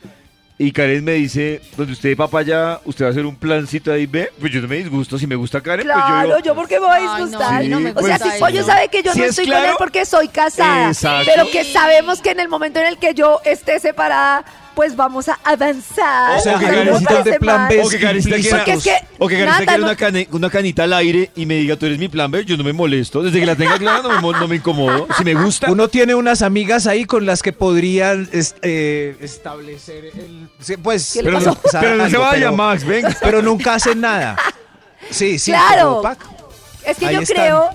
y 0.59 0.71
Karen 0.71 1.03
me 1.03 1.15
dice, 1.15 1.61
donde 1.77 1.93
usted 1.95 2.17
papá 2.17 2.43
ya, 2.43 2.81
usted 2.85 3.05
va 3.05 3.09
a 3.09 3.11
hacer 3.13 3.27
un 3.27 3.35
plancito 3.37 3.93
ahí, 3.93 4.07
ve, 4.07 4.31
pues 4.39 4.53
yo 4.53 4.61
no 4.61 4.69
me 4.69 4.77
disgusto. 4.77 5.19
Si 5.19 5.27
me 5.27 5.35
gusta 5.35 5.61
Karen, 5.61 5.85
Claro, 5.85 6.01
pues 6.03 6.23
yo 6.29 6.37
yo, 6.37 6.43
digo, 6.43 6.55
porque 6.55 6.75
me 6.79 6.87
voy 6.87 6.91
a 6.91 6.95
Ay, 6.97 7.05
no, 7.07 7.17
disgustar. 7.27 7.65
no 7.65 7.81
me 7.81 7.91
o 7.91 8.03
sea, 8.03 8.19
si 8.19 8.39
Pollo 8.39 8.59
eso. 8.61 8.67
sabe 8.69 8.89
que 8.89 9.03
yo 9.03 9.13
Si 9.13 9.19
no 9.19 9.25
es 9.25 9.31
estoy 9.31 9.47
con 9.47 9.65
él 9.65 9.71
porque 9.79 10.05
soy 10.05 10.29
casada, 10.29 10.89
Exacto. 10.89 11.31
pero 11.35 11.51
que 11.51 11.65
sabemos 11.65 12.21
que 12.21 12.31
en 12.31 12.41
el 12.41 12.49
momento 12.49 12.79
en 12.81 12.87
el 12.87 12.99
que 12.99 13.15
yo 13.15 13.41
esté 13.45 13.81
separada, 13.81 14.45
pues 14.75 14.97
vamos 14.97 15.29
a 15.29 15.39
avanzar. 15.45 16.39
O 16.39 16.43
sea, 16.43 16.59
que 16.59 16.67
Karencita 16.67 17.23
de 17.23 17.39
plan. 17.39 17.69
B. 17.69 17.83
O 17.85 17.89
que 17.89 18.01
Karencita 18.01 18.37
quiera, 18.37 18.57
Porque 18.59 18.73
es 18.73 18.83
que, 18.85 18.97
o 19.19 19.29
que 19.29 19.39
Karencita 19.39 19.61
Nata, 19.61 19.65
quiera 19.67 19.79
no- 19.79 19.85
una, 19.85 19.97
cane- 19.97 20.29
una 20.33 20.51
canita 20.51 20.85
al 20.85 20.93
aire 20.95 21.31
y 21.37 21.47
me 21.47 21.55
diga, 21.57 21.77
tú 21.77 21.87
eres 21.87 21.99
mi 21.99 22.09
plan 22.09 22.31
B, 22.31 22.45
yo 22.45 22.57
no 22.57 22.65
me 22.65 22.73
molesto. 22.73 23.23
Desde 23.23 23.41
que 23.41 23.47
la 23.47 23.57
tenga 23.57 23.79
clara 23.79 24.03
no 24.03 24.09
me, 24.11 24.21
mo- 24.21 24.33
no 24.33 24.49
me 24.49 24.57
incomodo. 24.57 25.07
Si 25.17 25.25
me 25.25 25.35
gusta, 25.35 25.71
Uno 25.71 25.89
tiene 25.89 26.15
unas 26.15 26.43
amigas 26.43 26.87
ahí 26.87 27.05
con 27.05 27.27
las 27.27 27.43
que 27.43 27.53
podrían 27.53 28.29
eh, 28.33 29.17
establecer 29.21 30.07
el... 30.07 30.49
sí, 30.61 30.77
Pues, 30.77 31.13
¿Qué 31.13 31.23
le 31.23 31.31
pero, 31.31 31.39
pasó? 31.39 31.51
no, 31.51 31.81
pero 31.81 31.97
no 31.97 32.11
se 32.11 32.17
vaya, 32.17 32.33
pero- 32.35 32.57
Max, 32.57 32.85
venga. 32.85 33.17
Pero 33.21 33.43
nunca 33.43 33.75
hacen 33.75 34.01
nada. 34.01 34.37
Sí, 35.11 35.39
sí. 35.39 35.51
Claro. 35.51 36.03
Es 36.85 36.97
que 36.97 37.07
Ahí 37.07 37.15
yo 37.17 37.21
están. 37.23 37.37
creo 37.37 37.71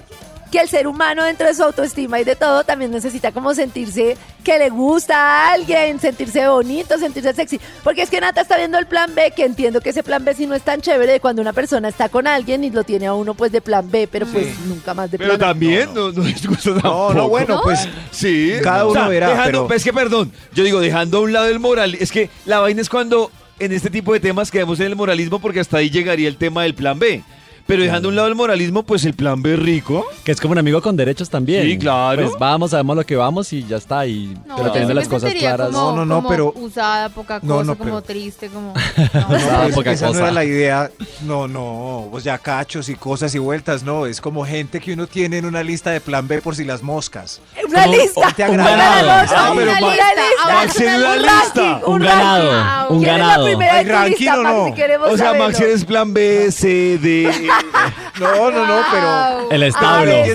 que 0.52 0.60
el 0.60 0.70
ser 0.70 0.88
humano 0.88 1.24
dentro 1.24 1.48
de 1.48 1.54
su 1.54 1.64
autoestima 1.64 2.20
y 2.20 2.24
de 2.24 2.36
todo 2.36 2.64
también 2.64 2.92
necesita 2.92 3.32
como 3.32 3.54
sentirse 3.54 4.16
que 4.44 4.58
le 4.58 4.70
gusta 4.70 5.16
a 5.18 5.52
alguien, 5.54 6.00
sentirse 6.00 6.48
bonito, 6.48 6.98
sentirse 6.98 7.34
sexy. 7.34 7.60
Porque 7.84 8.02
es 8.04 8.10
que 8.10 8.22
Nata 8.22 8.42
está 8.42 8.56
viendo 8.58 8.78
el 8.78 8.86
plan 8.88 9.14
B, 9.14 9.34
que 9.36 9.44
entiendo 9.46 9.82
que 9.82 9.90
ese 9.90 10.04
plan 10.04 10.24
B 10.24 10.34
sí 10.36 10.48
no 10.48 10.56
es 10.56 10.62
tan 10.62 10.80
chévere 10.82 11.14
de 11.14 11.20
cuando 11.20 11.42
una 11.42 11.54
persona 11.54 11.90
está 11.90 12.08
con 12.10 12.28
alguien 12.28 12.64
y 12.64 12.70
lo 12.70 12.84
tiene 12.84 13.08
a 13.08 13.14
uno 13.14 13.34
pues 13.34 13.52
de 13.52 13.62
plan 13.62 13.90
B, 13.92 14.08
pero 14.12 14.26
pues 14.28 14.58
nunca 14.68 14.94
más 14.94 15.12
de 15.12 15.18
Pero 15.18 15.32
plan 15.36 15.44
A. 15.44 15.48
también 15.54 15.94
no, 15.94 16.12
no, 16.12 16.26
es 16.26 16.48
gusto 16.48 16.70
No, 16.76 16.82
tampoco. 16.82 17.14
no, 17.14 17.30
bueno, 17.30 17.60
pues 17.64 17.88
Sí. 18.12 18.54
Cada 18.64 18.86
uno 18.88 19.10
verá, 19.10 19.30
Dejando, 19.30 19.68
pero- 19.68 19.76
Es 19.78 19.84
que, 19.84 19.94
perdón, 19.94 20.32
yo 20.54 20.64
digo, 20.64 20.80
dejando 20.80 21.18
a 21.18 21.22
un 21.22 21.34
lado 21.34 21.48
el 21.48 21.60
moral, 21.60 21.96
es 22.00 22.12
que 22.12 22.30
la 22.46 22.60
vaina 22.60 22.82
es 22.82 22.90
cuando 22.90 23.32
en 23.60 23.72
este 23.72 23.90
tipo 23.90 24.14
de 24.14 24.20
temas 24.20 24.50
quedamos 24.52 24.80
en 24.80 24.86
el 24.88 24.96
moralismo 24.96 25.40
porque 25.40 25.60
hasta 25.60 25.78
ahí 25.78 25.90
llegaría 25.90 26.28
el 26.28 26.38
tema 26.38 26.64
del 26.64 26.74
plan 26.76 27.00
B. 27.00 27.24
Pero 27.68 27.84
dejando 27.84 28.08
a 28.08 28.10
un 28.10 28.16
lado 28.16 28.28
el 28.30 28.36
moralismo, 28.36 28.84
pues 28.84 29.04
el 29.06 29.14
plan 29.14 29.42
B 29.42 29.56
rico. 29.58 30.06
Que 30.24 30.32
es 30.32 30.40
como 30.42 30.54
un 30.54 30.58
amigo 30.58 30.82
con 30.82 30.96
derechos 30.96 31.30
también. 31.30 31.64
Sí, 31.64 31.78
claro. 31.78 32.24
Pues 32.24 32.40
vamos, 32.40 32.72
sabemos 32.72 32.96
lo 32.96 33.06
que 33.06 33.16
vamos 33.18 33.52
y 33.54 33.64
ya 33.66 33.78
está. 33.78 34.06
Y, 34.08 34.38
No, 34.48 34.56
pero 34.56 34.72
teniendo 34.72 34.94
las 34.94 35.08
cosas 35.08 35.34
claras. 35.34 35.70
Como, 35.72 35.92
No, 35.92 35.96
no, 35.98 36.06
no, 36.06 36.16
como 36.18 36.30
pero- 36.30 36.54
usada, 36.56 37.10
poca 37.10 37.40
No, 37.44 37.56
cosa, 37.56 37.66
no, 37.66 37.78
como 37.78 37.90
pero- 37.92 38.02
triste, 38.02 38.48
como... 38.50 38.74
No, 39.14 39.28
Ah, 39.52 39.66
es 39.68 39.76
poca 39.76 39.92
esa 39.92 40.06
no 40.08 40.12
cosa. 40.14 40.24
era 40.24 40.32
la 40.32 40.46
idea. 40.46 40.90
No, 41.26 41.48
no, 41.48 42.08
pues 42.12 42.24
ya 42.24 42.38
cachos 42.38 42.88
y 42.90 42.96
cosas 42.96 43.36
y 43.36 43.40
vueltas, 43.40 43.84
no. 43.84 44.06
Es 44.06 44.22
como 44.22 44.46
gente 44.46 44.80
que 44.80 44.94
uno 44.94 45.06
tiene 45.08 45.38
en 45.40 45.46
una 45.46 45.62
lista 45.64 45.92
de 45.92 46.00
plan 46.02 46.28
B 46.28 46.42
por 46.42 46.56
si 46.56 46.64
las 46.64 46.82
moscas. 46.82 47.42
Una 47.68 47.84
Como 47.84 47.96
lista. 47.98 48.32
te 48.36 48.50
una 48.50 48.66
agrada. 48.66 49.22
lista, 49.24 49.36
Ah, 49.48 49.52
pero 49.56 49.72
una 49.72 49.80
lista. 49.82 50.54
Max 50.54 50.74
tiene 50.76 50.98
una 50.98 51.12
Un 51.12 51.22
lista. 51.22 51.82
Un 51.86 52.00
ganado, 52.00 52.90
un 52.92 53.00
¿Quién 53.04 53.12
es 53.14 53.18
la 53.20 53.26
ganado. 53.28 53.46
primera 53.46 53.84
ranking 53.84 54.28
o 54.30 54.44
no? 54.44 54.74
O 55.12 55.18
sea? 55.18 55.34
Max 55.34 55.60
eres 55.60 55.84
plan 55.86 56.14
B, 56.14 56.52
C, 56.52 56.98
D. 56.98 57.30
No, 58.20 58.50
no, 58.50 58.66
no, 58.66 58.82
pero. 58.92 59.52
El 59.52 59.64
establo. 59.64 60.12
E. 60.12 60.32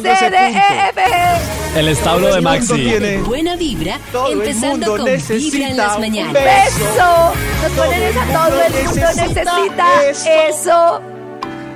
El 1.76 1.88
establo 1.88 2.32
de 2.34 2.40
Maxi. 2.40 2.74
tiene- 2.74 3.18
Buena 3.18 3.56
vibra, 3.56 3.98
Todo 4.12 4.28
el 4.28 4.38
empezando 4.40 4.68
mundo 4.70 4.86
con 4.96 5.04
Vibra 5.04 5.10
en 5.10 5.18
necesita 5.18 5.74
las 5.74 5.94
un 5.96 6.00
mañanas. 6.00 6.32
Beso. 6.32 7.32
Nos 7.62 7.72
ponen 7.72 8.02
esa, 8.02 8.24
todo 8.26 8.62
el 8.62 8.72
mundo 8.84 9.06
necesita 9.16 9.86
eso. 10.48 11.00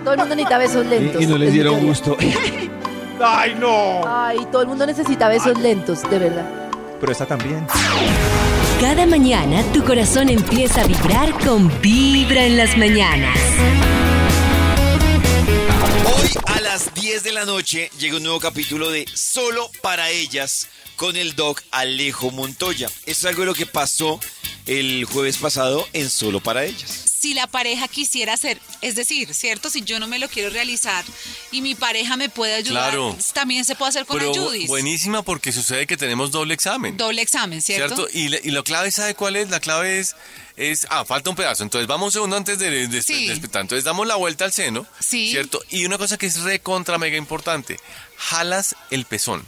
Todo 0.04 0.14
el 0.14 0.20
mundo 0.20 0.34
necesita 0.36 0.58
besos 0.58 0.86
lentos. 0.86 1.22
Y, 1.22 1.26
no 1.26 1.38
les 1.38 1.48
Es 1.48 1.54
dieron 1.54 1.80
gusto. 1.86 2.16
¡Ay, 3.20 3.56
no! 3.58 4.02
Ay, 4.06 4.46
todo 4.52 4.62
el 4.62 4.68
mundo 4.68 4.86
necesita 4.86 5.28
besos 5.28 5.58
lentos, 5.58 6.08
de 6.08 6.18
verdad. 6.18 6.46
Pero 7.00 7.10
esta 7.12 7.26
también. 7.26 7.66
Cada 8.80 9.06
mañana 9.06 9.62
tu 9.72 9.82
corazón 9.84 10.28
empieza 10.28 10.82
a 10.82 10.84
vibrar 10.86 11.32
con 11.44 11.68
Vibra 11.80 12.44
en 12.44 12.56
las 12.58 12.76
mañanas. 12.76 13.36
A 16.46 16.60
las 16.60 16.92
10 16.94 17.22
de 17.22 17.32
la 17.32 17.44
noche 17.44 17.90
llega 17.98 18.16
un 18.16 18.22
nuevo 18.22 18.40
capítulo 18.40 18.90
de 18.90 19.06
Solo 19.14 19.70
para 19.82 20.10
ellas 20.10 20.68
con 20.96 21.16
el 21.16 21.36
doc 21.36 21.62
Alejo 21.70 22.30
Montoya. 22.30 22.90
Es 23.06 23.24
algo 23.24 23.42
de 23.42 23.46
lo 23.46 23.54
que 23.54 23.66
pasó 23.66 24.18
el 24.66 25.04
jueves 25.04 25.36
pasado 25.36 25.86
en 25.92 26.10
Solo 26.10 26.40
para 26.40 26.64
ellas. 26.64 27.05
Si 27.26 27.34
la 27.34 27.48
pareja 27.48 27.88
quisiera 27.88 28.34
hacer, 28.34 28.60
es 28.82 28.94
decir, 28.94 29.34
¿cierto? 29.34 29.68
Si 29.68 29.82
yo 29.82 29.98
no 29.98 30.06
me 30.06 30.20
lo 30.20 30.28
quiero 30.28 30.48
realizar 30.48 31.04
y 31.50 31.60
mi 31.60 31.74
pareja 31.74 32.16
me 32.16 32.28
puede 32.28 32.54
ayudar, 32.54 32.90
Claro. 32.90 33.16
también 33.32 33.64
se 33.64 33.74
puede 33.74 33.88
hacer 33.88 34.06
con 34.06 34.18
Pero 34.20 34.30
ayudis. 34.30 34.68
buenísima 34.68 35.22
porque 35.22 35.50
sucede 35.50 35.88
que 35.88 35.96
tenemos 35.96 36.30
doble 36.30 36.54
examen. 36.54 36.96
Doble 36.96 37.22
examen, 37.22 37.60
¿cierto? 37.62 38.06
Y, 38.12 38.28
le- 38.28 38.40
y 38.44 38.52
la 38.52 38.62
clave, 38.62 38.92
¿sabe 38.92 39.16
cuál 39.16 39.34
es? 39.34 39.50
La 39.50 39.58
clave 39.58 39.98
es, 39.98 40.14
es, 40.56 40.86
ah, 40.88 41.04
falta 41.04 41.28
un 41.30 41.34
pedazo. 41.34 41.64
Entonces 41.64 41.88
vamos 41.88 42.06
un 42.06 42.12
segundo 42.12 42.36
antes 42.36 42.60
de, 42.60 42.86
de, 42.86 43.02
Sí. 43.02 43.26
de 43.26 43.32
espetar. 43.32 43.62
Entonces 43.62 43.82
damos 43.82 44.06
la 44.06 44.14
vuelta 44.14 44.44
al 44.44 44.52
seno, 44.52 44.86
Sí. 45.00 45.28
¿cierto? 45.32 45.60
Y 45.68 45.84
una 45.84 45.98
cosa 45.98 46.16
que 46.18 46.26
es 46.26 46.40
recontra 46.42 46.96
mega 46.96 47.16
importante, 47.16 47.76
jalas 48.16 48.76
el 48.92 49.04
pezón. 49.04 49.44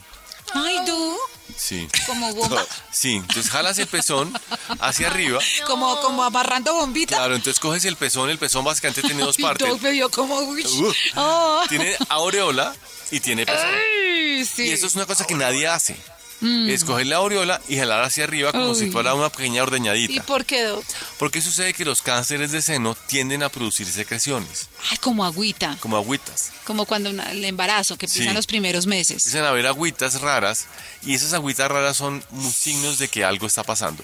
Ay, 0.53 0.79
tú, 0.85 1.17
Sí. 1.59 1.87
como 2.05 2.33
bomba, 2.35 2.65
Sí, 2.89 3.15
entonces 3.17 3.51
jalas 3.51 3.77
el 3.79 3.87
pezón 3.87 4.33
hacia 4.79 5.07
arriba. 5.07 5.39
como, 5.67 5.99
como 6.01 6.23
amarrando 6.23 6.73
bombita. 6.73 7.17
Claro, 7.17 7.35
entonces 7.35 7.59
coges 7.59 7.83
el 7.85 7.97
pezón, 7.97 8.29
el 8.29 8.37
pezón 8.39 8.63
básicamente 8.63 9.01
tiene 9.01 9.23
dos 9.23 9.37
partes. 9.41 9.67
Doug 9.67 9.81
me 9.81 9.91
vio 9.91 10.09
como, 10.09 10.39
uy, 10.39 10.63
Uh, 10.79 10.93
oh. 11.17 11.63
Tiene 11.67 11.95
aureola 12.07 12.73
y 13.11 13.19
tiene 13.19 13.45
pezón. 13.45 13.67
Ay, 13.67 14.45
sí. 14.45 14.67
Y 14.67 14.71
eso 14.71 14.87
es 14.87 14.95
una 14.95 15.05
cosa 15.05 15.25
que 15.27 15.35
nadie 15.35 15.67
hace. 15.67 15.97
Es 16.41 16.85
coger 16.85 17.07
la 17.07 17.17
aureola 17.17 17.61
y 17.67 17.75
jalar 17.77 18.01
hacia 18.03 18.23
arriba 18.23 18.51
como 18.53 18.73
si 18.73 18.89
fuera 18.91 19.13
una 19.13 19.29
pequeña 19.29 19.57
¿Y 19.57 19.59
ordeñadita. 19.59 20.23
por 20.23 20.45
qué, 20.45 20.63
Doug? 20.63 20.83
Porque 21.17 21.41
sucede 21.41 21.73
que 21.73 21.83
los 21.83 22.01
cánceres 22.01 22.51
de 22.51 22.61
seno 22.61 22.95
tienden 23.07 23.43
a 23.43 23.49
producir 23.49 23.85
secreciones, 23.87 24.69
Ay, 24.89 24.97
como 24.99 25.25
agüita, 25.25 25.75
como 25.81 25.97
agüitas. 25.97 26.51
como 26.63 26.85
cuando 26.85 27.09
una- 27.09 27.31
el 27.31 27.43
embarazo, 27.43 27.97
que 27.97 28.05
empiezan 28.05 28.29
Sí. 28.31 28.35
los 28.35 28.47
primeros 28.47 28.85
meses. 28.87 29.25
Empiezan 29.25 29.43
a 29.45 29.49
haber 29.49 29.67
agüitas 29.67 30.21
raras 30.21 30.67
y 31.03 31.13
esas 31.13 31.33
agüitas 31.33 31.69
raras 31.69 31.97
son 31.97 32.23
signos 32.53 32.99
de 32.99 33.09
que 33.09 33.25
algo 33.25 33.45
está 33.45 33.63
pasando. 33.63 34.03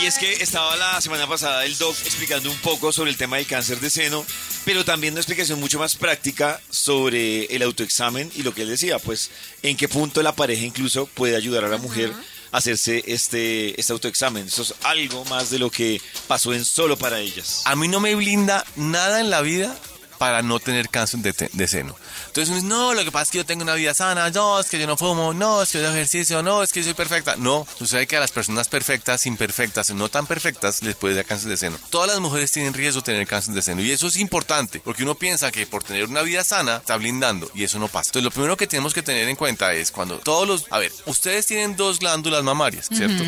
Y 0.00 0.06
es 0.06 0.18
que 0.18 0.32
estaba 0.42 0.76
la 0.76 1.00
semana 1.00 1.26
pasada 1.26 1.64
el 1.64 1.76
doc 1.78 1.96
explicando 2.04 2.50
un 2.50 2.58
poco 2.58 2.92
sobre 2.92 3.10
el 3.10 3.16
tema 3.16 3.36
del 3.36 3.46
cáncer 3.46 3.80
de 3.80 3.88
seno, 3.88 4.24
pero 4.64 4.84
también 4.84 5.14
una 5.14 5.20
explicación 5.20 5.58
mucho 5.58 5.78
más 5.78 5.96
práctica 5.96 6.60
sobre 6.70 7.44
el 7.46 7.62
autoexamen 7.62 8.30
y 8.34 8.42
lo 8.42 8.54
que 8.54 8.62
él 8.62 8.68
decía, 8.68 8.98
pues 8.98 9.30
en 9.62 9.76
qué 9.76 9.88
punto 9.88 10.22
la 10.22 10.34
pareja 10.34 10.64
incluso 10.64 11.06
puede 11.06 11.36
ayudar 11.36 11.64
a 11.64 11.68
la 11.68 11.78
mujer 11.78 12.12
a 12.52 12.58
hacerse 12.58 13.02
este, 13.06 13.80
este 13.80 13.92
autoexamen. 13.92 14.46
Eso 14.46 14.62
es 14.62 14.74
algo 14.82 15.24
más 15.26 15.50
de 15.50 15.58
lo 15.58 15.70
que 15.70 16.00
pasó 16.26 16.52
en 16.52 16.64
solo 16.64 16.98
para 16.98 17.18
ellas. 17.20 17.62
A 17.64 17.74
mí 17.74 17.88
no 17.88 18.00
me 18.00 18.14
blinda 18.14 18.66
nada 18.76 19.20
en 19.20 19.30
la 19.30 19.40
vida 19.40 19.74
para 20.18 20.42
no 20.42 20.60
tener 20.60 20.90
cáncer 20.90 21.20
de, 21.20 21.50
de 21.52 21.68
seno. 21.68 21.96
Entonces 22.34 22.48
uno 22.48 22.56
dice, 22.56 22.68
no, 22.68 22.94
lo 22.94 23.04
que 23.04 23.12
pasa 23.12 23.22
es 23.22 23.30
que 23.30 23.38
yo 23.38 23.46
tengo 23.46 23.62
una 23.62 23.74
vida 23.74 23.94
sana, 23.94 24.28
no, 24.30 24.58
es 24.58 24.66
que 24.66 24.76
yo 24.76 24.88
no 24.88 24.96
fumo, 24.96 25.32
no, 25.32 25.62
es 25.62 25.70
que 25.70 25.78
yo 25.78 25.84
hago 25.86 25.94
ejercicio, 25.94 26.42
no, 26.42 26.64
es 26.64 26.72
que 26.72 26.80
yo 26.80 26.84
soy 26.86 26.94
perfecta. 26.94 27.36
No, 27.36 27.64
sucede 27.78 28.08
que 28.08 28.16
a 28.16 28.20
las 28.20 28.32
personas 28.32 28.66
perfectas, 28.66 29.24
imperfectas, 29.26 29.90
no 29.90 30.08
tan 30.08 30.26
perfectas, 30.26 30.82
les 30.82 30.96
puede 30.96 31.14
dar 31.14 31.26
cáncer 31.26 31.48
de 31.50 31.56
seno. 31.56 31.78
Todas 31.90 32.08
las 32.10 32.18
mujeres 32.18 32.50
tienen 32.50 32.74
riesgo 32.74 33.02
de 33.02 33.04
tener 33.04 33.26
cáncer 33.28 33.54
de 33.54 33.62
seno 33.62 33.82
y 33.82 33.92
eso 33.92 34.08
es 34.08 34.16
importante 34.16 34.80
porque 34.80 35.04
uno 35.04 35.14
piensa 35.14 35.52
que 35.52 35.64
por 35.64 35.84
tener 35.84 36.06
una 36.06 36.22
vida 36.22 36.42
sana 36.42 36.78
está 36.78 36.96
blindando 36.96 37.48
y 37.54 37.62
eso 37.62 37.78
no 37.78 37.86
pasa. 37.86 38.08
Entonces 38.08 38.24
lo 38.24 38.30
primero 38.32 38.56
que 38.56 38.66
tenemos 38.66 38.92
que 38.94 39.02
tener 39.04 39.28
en 39.28 39.36
cuenta 39.36 39.72
es 39.72 39.92
cuando 39.92 40.18
todos 40.18 40.48
los... 40.48 40.66
A 40.70 40.78
ver, 40.80 40.90
ustedes 41.06 41.46
tienen 41.46 41.76
dos 41.76 42.00
glándulas 42.00 42.42
mamarias, 42.42 42.88
¿cierto? 42.92 43.22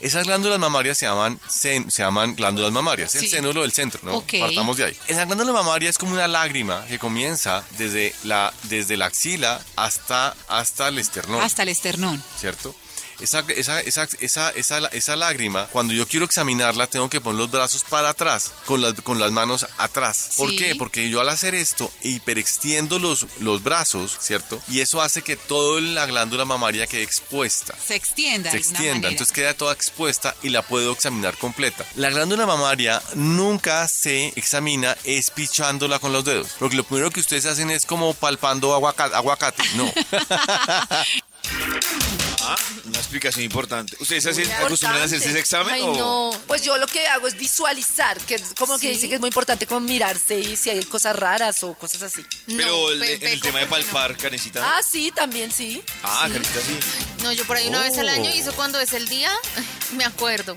Esas 0.00 0.26
glándulas 0.26 0.58
mamarias 0.58 0.98
se 0.98 1.06
llaman, 1.06 1.40
sen- 1.48 1.88
se 1.88 2.02
llaman 2.02 2.34
glándulas 2.36 2.70
mamarias. 2.70 3.14
El 3.14 3.22
Sí. 3.22 3.28
seno 3.28 3.48
es 3.48 3.54
lo 3.54 3.62
del 3.62 3.72
centro, 3.72 4.00
¿no? 4.02 4.22
Partamos 4.40 4.76
de 4.76 4.84
ahí. 4.84 4.96
Esa 5.08 5.24
glándula 5.24 5.52
mamaria 5.54 5.88
es 5.88 5.96
como 5.96 6.12
una 6.12 6.28
lágrima 6.28 6.84
que 6.86 6.98
comienza 6.98 7.64
desde 7.78 8.14
la, 8.24 8.41
desde 8.64 8.96
la 8.96 9.06
axila 9.06 9.60
hasta, 9.76 10.34
hasta 10.48 10.88
el 10.88 10.98
esternón, 10.98 11.40
Hasta 11.42 11.62
el 11.62 11.68
esternón. 11.68 12.22
¿cierto? 12.38 12.74
Esa, 13.22 13.44
esa, 13.56 13.80
esa, 14.20 14.50
esa, 14.90 15.16
lágrima, 15.16 15.66
cuando 15.68 15.94
yo 15.94 16.06
quiero 16.06 16.26
examinarla, 16.26 16.86
tengo 16.86 17.08
que 17.08 17.20
poner 17.20 17.38
los 17.40 17.50
brazos 17.50 17.84
para 17.88 18.10
atrás, 18.10 18.52
con 18.66 18.80
las, 18.82 18.94
con 19.02 19.18
las 19.20 19.30
manos 19.32 19.66
atrás. 19.78 20.30
¿Por 20.36 20.50
Sí. 20.50 20.56
qué? 20.56 20.74
Porque 20.74 21.08
yo 21.08 21.20
al 21.20 21.28
hacer 21.28 21.54
esto, 21.54 21.90
hiperextiendo 22.02 22.98
los, 22.98 23.26
los 23.40 23.62
brazos, 23.62 24.16
¿cierto? 24.20 24.60
Y 24.68 24.80
eso 24.80 25.00
hace 25.00 25.22
que 25.22 25.36
toda 25.36 25.80
la 25.80 26.06
glándula 26.06 26.44
mamaria 26.44 26.86
quede 26.86 27.02
expuesta 27.02 27.74
Se 27.86 27.94
extienda. 27.94 28.50
se 28.50 28.58
extienda, 28.58 29.08
entonces 29.08 29.32
queda 29.34 29.54
toda 29.54 29.72
expuesta 29.72 30.34
y 30.42 30.48
la 30.50 30.62
puedo 30.62 30.92
examinar 30.92 31.36
completa. 31.38 31.84
La 31.94 32.10
glándula 32.10 32.46
mamaria 32.46 33.02
nunca 33.14 33.86
se 33.88 34.32
examina 34.36 34.96
espichándola 35.04 35.98
con 35.98 36.12
los 36.12 36.24
dedos, 36.24 36.48
porque 36.58 36.76
lo 36.76 36.84
primero 36.84 37.10
que 37.10 37.20
ustedes 37.20 37.46
hacen 37.46 37.70
es 37.70 37.86
como 37.86 38.12
palpando 38.14 38.74
aguacate, 38.74 39.14
aguacate. 39.14 39.62
no. 39.76 39.92
Ah, 42.44 42.56
una 42.84 42.98
explicación 42.98 43.44
importante. 43.44 43.96
¿Ustedes 44.00 44.26
hacen, 44.26 44.50
acostumbran 44.52 45.02
a 45.02 45.04
hacerse 45.04 45.30
ese 45.30 45.38
examen 45.38 45.74
Ay, 45.74 45.82
o...? 45.82 45.94
no. 45.96 46.40
Pues 46.46 46.62
yo 46.62 46.76
lo 46.78 46.86
que 46.86 47.06
hago 47.06 47.26
es 47.28 47.36
visualizar, 47.36 48.18
que 48.20 48.34
es 48.36 48.42
como 48.58 48.74
que 48.78 48.88
Sí. 48.88 48.94
dice 48.94 49.08
que 49.08 49.14
es 49.14 49.20
muy 49.20 49.28
importante 49.28 49.66
como 49.66 49.80
mirarse 49.80 50.38
y 50.38 50.56
si 50.56 50.70
hay 50.70 50.82
cosas 50.84 51.14
raras 51.16 51.62
o 51.62 51.74
cosas 51.74 52.02
así. 52.02 52.24
Pero 52.46 52.66
No, 52.68 52.90
el, 52.90 52.98
pe- 52.98 53.14
en 53.14 53.26
el 53.28 53.40
pe- 53.40 53.46
tema 53.46 53.58
de 53.60 53.66
palpar, 53.66 54.16
Karencita. 54.16 54.60
Ah, 54.76 54.82
sí, 54.82 55.12
también 55.14 55.52
sí. 55.52 55.82
Ah, 56.02 56.26
Karencita 56.28 56.60
sí. 56.60 56.78
No, 57.22 57.32
yo 57.32 57.44
por 57.44 57.56
ahí 57.56 57.68
una 57.68 57.80
vez 57.80 57.96
al 57.98 58.08
año 58.08 58.30
Oh. 58.30 58.34
y 58.34 58.38
eso 58.40 58.52
cuando 58.54 58.80
es 58.80 58.92
el 58.92 59.08
día, 59.08 59.30
me 59.96 60.04
acuerdo. 60.04 60.54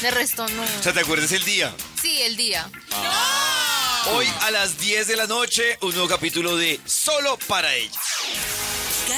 De 0.00 0.10
resto 0.12 0.46
no. 0.48 0.62
O 0.62 0.82
sea, 0.82 0.92
¿te 0.92 1.00
acuerdas 1.00 1.32
el 1.32 1.44
día? 1.44 1.74
Sí, 2.00 2.22
el 2.22 2.36
día. 2.36 2.70
Hoy 4.14 4.26
a 4.42 4.50
las 4.50 4.78
10 4.78 5.06
de 5.06 5.16
la 5.16 5.26
noche, 5.26 5.78
un 5.80 5.92
nuevo 5.92 6.08
capítulo 6.08 6.56
de 6.56 6.80
Solo 6.86 7.36
para 7.46 7.74
ella. 7.74 7.98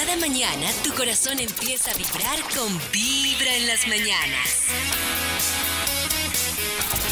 Cada 0.05 0.17
mañana 0.17 0.67
tu 0.83 0.93
corazón 0.93 1.39
empieza 1.39 1.89
a 1.89 1.93
vibrar 1.95 2.37
con 2.55 2.67
Vibra 2.91 3.55
en 3.55 3.67
las 3.67 3.87
mañanas. 3.87 4.67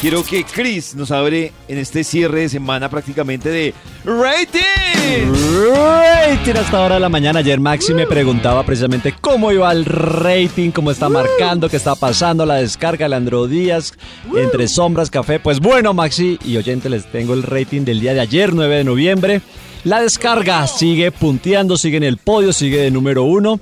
Quiero 0.00 0.22
que 0.22 0.44
Chris 0.44 0.94
nos 0.94 1.10
abre 1.10 1.52
en 1.66 1.78
este 1.78 2.04
cierre 2.04 2.42
de 2.42 2.48
semana 2.48 2.88
prácticamente 2.88 3.48
de 3.48 3.74
Rating. 4.04 5.32
Rating 5.66 6.56
hasta 6.56 6.76
ahora 6.76 6.94
de 6.96 7.00
la 7.00 7.08
mañana. 7.08 7.40
Ayer 7.40 7.58
Maxi 7.58 7.94
me 7.94 8.06
preguntaba 8.06 8.64
precisamente 8.64 9.14
cómo 9.20 9.50
iba 9.50 9.72
el 9.72 9.84
rating, 9.86 10.70
cómo 10.70 10.90
está 10.92 11.08
marcando, 11.08 11.68
qué 11.68 11.76
está 11.76 11.96
pasando, 11.96 12.46
la 12.46 12.56
descarga, 12.56 13.08
Leandro 13.08 13.48
Díaz, 13.48 13.94
entre 14.36 14.68
sombras, 14.68 15.10
café. 15.10 15.40
Pues 15.40 15.58
bueno, 15.58 15.94
Maxi 15.94 16.38
y 16.44 16.56
oyente, 16.58 16.88
les 16.88 17.10
tengo 17.10 17.34
el 17.34 17.42
rating 17.42 17.82
del 17.84 18.00
día 18.00 18.14
de 18.14 18.20
ayer, 18.20 18.54
9 18.54 18.76
de 18.76 18.84
noviembre. 18.84 19.42
La 19.84 20.00
descarga 20.00 20.66
sigue 20.66 21.12
punteando, 21.12 21.76
sigue 21.76 21.98
en 21.98 22.04
el 22.04 22.16
podio, 22.16 22.54
sigue 22.54 22.78
de 22.78 22.90
número 22.90 23.24
uno. 23.24 23.60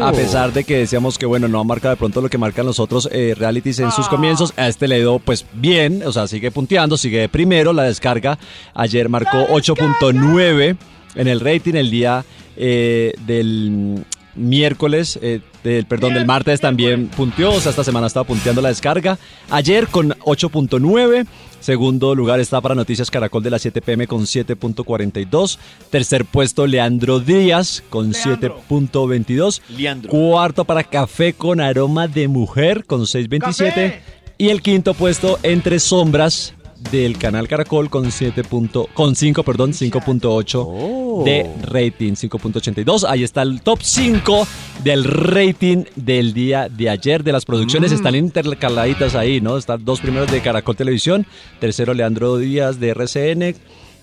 A 0.00 0.12
pesar 0.12 0.50
de 0.54 0.64
que 0.64 0.78
decíamos 0.78 1.18
que, 1.18 1.26
bueno, 1.26 1.46
no 1.46 1.62
marca 1.62 1.90
de 1.90 1.96
pronto 1.96 2.22
lo 2.22 2.30
que 2.30 2.38
marcan 2.38 2.64
los 2.64 2.80
otros 2.80 3.06
eh, 3.12 3.34
realities 3.36 3.78
en 3.80 3.92
sus 3.92 4.08
comienzos. 4.08 4.54
A 4.56 4.66
este 4.66 4.88
le 4.88 4.96
dio, 4.96 5.18
pues, 5.18 5.44
bien. 5.52 6.02
O 6.06 6.12
sea, 6.12 6.26
sigue 6.26 6.50
punteando, 6.50 6.96
sigue 6.96 7.20
de 7.20 7.28
primero. 7.28 7.74
La 7.74 7.82
descarga 7.82 8.38
ayer 8.72 9.10
marcó 9.10 9.46
8.9 9.48 10.78
en 11.16 11.28
el 11.28 11.40
rating. 11.40 11.74
El 11.74 11.90
día 11.90 12.24
eh, 12.56 13.12
del 13.26 14.06
miércoles, 14.36 15.18
eh, 15.20 15.40
del, 15.62 15.86
perdón, 15.86 16.14
del 16.14 16.26
martes 16.26 16.60
también 16.60 17.08
punteó. 17.08 17.52
O 17.52 17.60
sea, 17.60 17.70
esta 17.70 17.84
semana 17.84 18.06
estaba 18.06 18.24
punteando 18.24 18.60
la 18.60 18.68
descarga. 18.68 19.18
Ayer 19.50 19.88
con 19.88 20.10
8.9. 20.10 21.26
Segundo 21.60 22.14
lugar 22.14 22.38
está 22.38 22.60
para 22.60 22.74
Noticias 22.74 23.10
Caracol 23.10 23.42
de 23.42 23.50
las 23.50 23.62
7 23.62 23.82
pm 23.82 24.06
con 24.06 24.22
7.42. 24.22 25.58
Tercer 25.90 26.24
puesto 26.24 26.66
Leandro 26.66 27.18
Díaz 27.18 27.82
con 27.90 28.12
7.22. 28.12 29.60
Leandro. 29.76 30.10
Cuarto 30.10 30.64
para 30.64 30.84
Café 30.84 31.32
con 31.32 31.60
Aroma 31.60 32.06
de 32.06 32.28
Mujer 32.28 32.84
con 32.84 33.02
6.27. 33.02 33.98
Y 34.40 34.50
el 34.50 34.62
quinto 34.62 34.94
puesto 34.94 35.38
Entre 35.42 35.80
Sombras 35.80 36.54
del 36.90 37.18
canal 37.18 37.48
Caracol 37.48 37.90
con 37.90 38.10
7. 38.10 38.44
punto- 38.44 38.88
con 38.94 39.14
5, 39.16 39.42
perdón, 39.42 39.72
5.8 39.74 41.24
de 41.24 41.50
rating, 41.62 42.12
5.82. 42.14 43.04
Ahí 43.04 43.24
está 43.24 43.42
el 43.42 43.60
top 43.62 43.80
5 43.82 44.46
del 44.84 45.04
rating 45.04 45.84
del 45.96 46.32
día 46.32 46.68
de 46.68 46.88
ayer 46.88 47.24
de 47.24 47.32
las 47.32 47.44
producciones. 47.44 47.92
Están 47.92 48.14
intercaladitas 48.14 49.14
ahí, 49.14 49.40
¿no? 49.40 49.56
Están 49.58 49.84
dos 49.84 50.00
primeros 50.00 50.30
de 50.30 50.40
Caracol 50.40 50.76
Televisión, 50.76 51.26
tercero 51.60 51.92
Leandro 51.94 52.36
Díaz 52.36 52.78
de 52.78 52.90
RCN, 52.90 53.54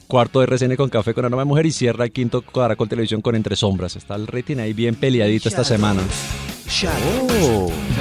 cuarto 0.07 0.39
de 0.39 0.45
RCN 0.45 0.75
con 0.75 0.89
Café 0.89 1.13
con 1.13 1.25
Aroma 1.25 1.41
de 1.43 1.45
Mujer 1.47 1.65
y 1.65 1.71
cierra 1.71 2.03
el 2.05 2.11
quinto 2.11 2.41
Caracol 2.41 2.89
Televisión 2.89 3.21
con 3.21 3.35
Entre 3.35 3.55
Sombras. 3.55 3.95
Está 3.95 4.15
el 4.15 4.27
rating 4.27 4.57
ahí 4.57 4.73
bien 4.73 4.95
peleadito 4.95 5.49
esta 5.49 5.63
semana. 5.63 6.01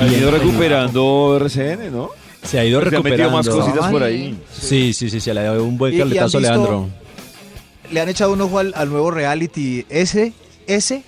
Ha 0.00 0.06
ido 0.08 0.30
recuperando 0.30 1.36
RCN, 1.38 1.90
¿no? 1.92 2.10
Se 2.44 2.58
ha 2.58 2.64
ido 2.64 2.80
Se 2.80 2.86
han 2.88 3.02
metido 3.02 3.02
recuperando. 3.02 3.36
más 3.36 3.48
cositas 3.48 3.90
por 3.90 4.02
ahí. 4.02 4.36
Sí, 4.52 4.92
sí, 4.92 5.10
sí, 5.10 5.20
se 5.20 5.32
le 5.34 5.40
ha 5.40 5.44
dado 5.44 5.64
un 5.64 5.76
buen 5.78 5.92
¿Y- 5.94 5.96
y 5.96 6.00
han 6.00 6.08
carletazo 6.08 6.38
a 6.38 6.40
Leandro. 6.40 6.88
¿Le 7.90 8.00
han 8.00 8.08
echado 8.08 8.32
un 8.32 8.40
ojo 8.40 8.58
al, 8.58 8.72
al 8.76 8.88
nuevo 8.90 9.10
reality 9.10 9.84
ese? 9.88 10.32
¿Ese? 10.66 11.02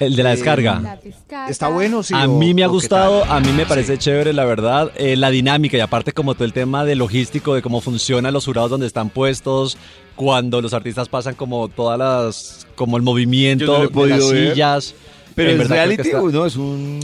El 0.00 0.14
de 0.14 0.22
la 0.22 0.32
Eh, 0.32 0.36
descarga. 0.36 0.80
La 0.80 0.96
descarga. 0.96 1.50
¿Está 1.50 1.68
bueno? 1.68 2.04
Sí, 2.04 2.14
a 2.16 2.28
mí 2.28 2.54
me 2.54 2.62
ha 2.62 2.68
gustado, 2.68 3.24
a 3.24 3.40
mí 3.40 3.50
me 3.50 3.64
Sí. 3.64 3.68
parece 3.68 3.98
chévere, 3.98 4.32
la 4.32 4.44
verdad, 4.44 4.92
eh, 4.96 5.16
la 5.16 5.30
dinámica 5.30 5.76
y 5.76 5.80
aparte 5.80 6.12
como 6.12 6.34
todo 6.34 6.44
el 6.44 6.52
tema 6.52 6.84
de 6.84 6.94
logístico, 6.94 7.54
de 7.54 7.62
cómo 7.62 7.80
funcionan 7.80 8.32
los 8.32 8.44
jurados 8.44 8.70
donde 8.70 8.86
están 8.86 9.10
puestos, 9.10 9.76
cuando 10.14 10.60
los 10.60 10.72
artistas 10.72 11.08
pasan 11.08 11.34
como 11.34 11.66
todas 11.68 11.98
las, 11.98 12.66
como 12.76 12.96
el 12.96 13.02
no 13.02 13.10
movimiento 13.10 13.88
de 13.88 14.06
las 14.08 14.30
ver. 14.30 14.52
sillas. 14.52 14.94
Pero 15.34 15.50
En 15.50 15.54
es 15.54 15.68
verdad 15.68 15.84
creo 15.84 15.96
que 15.96 16.02
reality 16.02 16.08
está- 16.08 16.38
no, 16.38 16.46
es 16.46 16.56
un... 16.56 17.00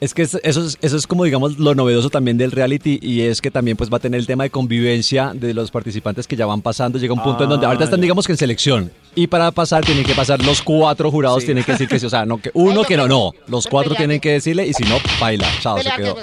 Es 0.00 0.14
que 0.14 0.22
es- 0.22 0.38
eso 0.42 0.64
es, 0.64 0.78
eso 0.80 0.96
es 0.96 1.06
como 1.06 1.24
digamos 1.24 1.58
lo 1.58 1.74
novedoso 1.74 2.08
también 2.08 2.38
del 2.38 2.52
reality 2.52 2.98
y 3.02 3.20
es 3.20 3.42
que 3.42 3.50
también 3.50 3.76
pues 3.76 3.90
va 3.92 3.98
a 3.98 4.00
tener 4.00 4.18
el 4.18 4.26
tema 4.26 4.44
de 4.44 4.50
convivencia 4.50 5.32
de 5.34 5.52
los 5.52 5.70
participantes 5.70 6.26
que 6.26 6.36
ya 6.36 6.46
van 6.46 6.62
pasando. 6.62 6.98
Llega 6.98 7.12
un 7.12 7.22
punto 7.22 7.44
en 7.44 7.50
donde 7.50 7.66
Ah, 7.66 7.68
ahorita 7.68 7.84
están 7.84 8.00
digamos 8.00 8.26
que 8.26 8.32
en 8.32 8.38
selección. 8.38 8.90
Y 9.14 9.26
para 9.26 9.50
pasar 9.50 9.84
tienen 9.84 10.04
que 10.04 10.14
pasar 10.14 10.42
los 10.42 10.62
cuatro 10.62 11.10
jurados 11.10 11.44
tienen 11.44 11.64
que 11.64 11.72
decir 11.72 11.86
que 11.88 11.98
sí, 11.98 12.06
o 12.06 12.10
sea, 12.10 12.24
no 12.24 12.38
que 12.38 12.50
uno 12.54 12.82
que 12.84 12.96
no, 12.96 13.06
no, 13.08 13.32
los 13.48 13.66
cuatro 13.66 13.94
tienen 13.94 14.20
que 14.20 14.30
decirle 14.32 14.66
y 14.66 14.72
si 14.72 14.84
no, 14.84 14.96
baila, 15.20 15.46
chao, 15.60 15.78
se 15.82 15.90
quedó. 15.96 16.16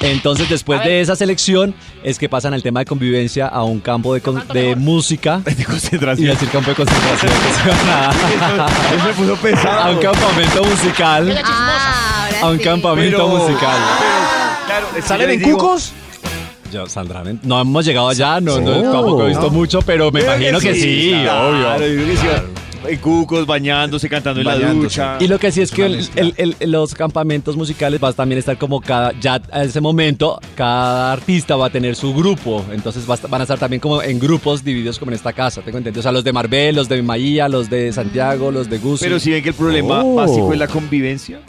Entonces 0.00 0.48
después 0.48 0.82
de 0.84 1.00
esa 1.00 1.14
selección 1.16 1.74
es 2.02 2.18
que 2.18 2.28
pasan 2.28 2.54
al 2.54 2.62
tema 2.62 2.80
de 2.80 2.86
convivencia 2.86 3.46
a 3.48 3.64
un 3.64 3.80
campo 3.80 4.14
de, 4.14 4.20
con- 4.20 4.46
de 4.48 4.76
música. 4.76 5.38
De 5.44 5.52
y 5.52 5.64
concentración. 5.64 6.28
decir 6.28 6.48
campo 6.50 6.70
de 6.70 6.76
concentración. 6.76 7.32
que 7.32 7.62
se 7.62 7.68
van 7.68 7.88
a- 7.90 8.10
Eso 8.96 9.04
me 9.06 9.12
puso 9.14 9.36
pesado. 9.36 9.80
a 9.80 9.90
un 9.90 9.98
campamento 9.98 10.64
musical, 10.64 11.38
Ah, 11.44 12.07
ahora 12.36 12.40
a 12.46 12.50
un 12.50 12.58
sí. 12.58 12.64
campamento 12.64 13.16
Pero- 13.16 13.28
musical. 13.28 13.76
Claro, 14.66 14.86
es 14.90 14.94
que 14.96 15.02
¿Salen 15.02 15.26
yo 15.28 15.32
en 15.34 15.40
digo- 15.40 15.58
cucos? 15.58 15.92
Ya 16.72 16.86
saldrán. 16.86 17.26
en- 17.28 17.40
No 17.44 17.58
hemos 17.60 17.84
llegado 17.84 18.08
allá, 18.10 18.40
no, 18.40 18.60
no, 18.60 18.82
tampoco 18.92 19.24
he 19.24 19.28
visto 19.28 19.50
mucho, 19.50 19.80
pero 19.82 20.10
me 20.12 20.20
Creo 20.20 20.34
imagino 20.36 20.60
que 20.60 20.74
sí, 20.74 21.18
claro, 21.22 21.48
obvio. 21.48 21.62
yo 21.62 21.76
creo 21.78 22.06
que 22.06 22.16
sí. 22.16 22.26
En 22.86 22.98
cucos, 22.98 23.46
bañándose, 23.46 24.08
cantando 24.08 24.40
en 24.40 24.46
la 24.46 24.56
ducha. 24.72 25.16
Y 25.20 25.26
lo 25.26 25.38
que 25.38 25.50
sí 25.52 25.60
es 25.62 25.70
que 25.70 25.86
el- 25.86 25.96
mezcla. 25.96 26.20
el- 26.36 26.56
el- 26.60 26.70
los 26.70 26.94
campamentos 26.94 27.56
musicales 27.56 28.00
va 28.02 28.08
a 28.08 28.12
también 28.12 28.38
estar 28.38 28.56
como 28.58 28.80
cada, 28.80 29.12
ya 29.20 29.40
a 29.50 29.64
ese 29.64 29.80
momento, 29.80 30.40
cada 30.54 31.12
artista 31.12 31.56
va 31.56 31.66
a 31.66 31.70
tener 31.70 31.96
su 31.96 32.14
grupo. 32.14 32.64
Entonces 32.72 33.08
va 33.08 33.14
a 33.14 33.16
estar- 33.16 33.30
van 33.30 33.40
a 33.40 33.44
estar 33.44 33.58
también 33.58 33.80
como 33.80 34.02
en 34.02 34.18
grupos 34.18 34.62
divididos 34.64 34.98
como 34.98 35.10
en 35.10 35.16
esta 35.16 35.32
casa, 35.32 35.60
tengo 35.62 35.78
entendido. 35.78 36.00
O 36.00 36.02
sea, 36.02 36.12
los 36.12 36.24
de 36.24 36.32
Marbella, 36.32 36.72
los 36.72 36.88
de 36.88 37.02
Maía, 37.02 37.48
los 37.48 37.68
de 37.70 37.92
Santiago, 37.92 38.50
los 38.50 38.68
de 38.68 38.78
Gus. 38.78 39.00
Pero 39.00 39.18
si 39.18 39.30
ven 39.30 39.42
que 39.42 39.48
el 39.50 39.54
problema 39.54 40.02
Oh. 40.04 40.14
básico 40.14 40.52
es 40.52 40.58
la 40.58 40.68
convivencia. 40.68 41.40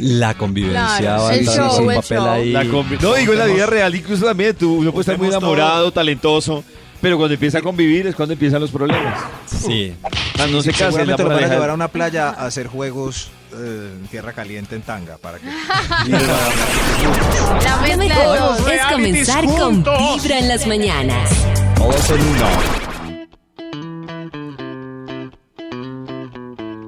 La 0.00 0.34
convivencia 0.34 0.98
Claro, 0.98 1.22
va 1.24 1.30
a 1.30 1.34
estar 1.34 1.70
show, 1.70 1.84
un 1.84 1.90
el 1.92 1.96
papel 2.00 2.18
show. 2.18 2.26
ahí. 2.28 2.52
La 2.52 2.64
no, 2.64 3.14
digo 3.14 3.32
en 3.32 3.38
la 3.38 3.46
vida 3.46 3.66
real, 3.66 3.94
incluso 3.94 4.24
también 4.24 4.54
tú, 4.54 4.74
uno 4.76 4.92
puede 4.92 5.02
estar 5.02 5.18
muy 5.18 5.28
enamorado, 5.28 5.90
talentoso, 5.90 6.62
pero 7.00 7.16
cuando 7.16 7.34
empieza 7.34 7.58
a 7.58 7.62
convivir 7.62 8.06
es 8.06 8.14
cuando 8.14 8.32
empiezan 8.34 8.60
los 8.60 8.70
problemas. 8.70 9.18
Sí. 9.46 9.94
O 10.02 10.36
sea, 10.36 10.46
no 10.48 10.62
se 10.62 10.72
casen 10.72 11.06
la 11.08 11.16
Seguramente 11.16 11.22
lo 11.22 11.28
van 11.28 11.44
a 11.44 11.48
llevar 11.48 11.70
a 11.70 11.74
una 11.74 11.88
playa 11.88 12.28
a 12.30 12.46
hacer 12.46 12.66
juegos 12.66 13.30
eh, 13.52 13.92
en 14.00 14.06
tierra 14.08 14.32
caliente 14.32 14.74
en 14.76 14.82
tanga 14.82 15.16
para 15.18 15.38
que 15.38 15.46
La 16.08 17.76
mezcla 17.82 17.96
de 17.96 17.96
mejor 17.96 18.38
dos. 18.38 18.60
es 18.70 18.86
comenzar 18.92 19.44
con 19.46 19.82
Vibra 19.82 20.38
en 20.38 20.48
las 20.48 20.66
mañanas. 20.66 21.30
Todos 21.76 22.10
en 22.10 22.20
uno. 22.20 22.46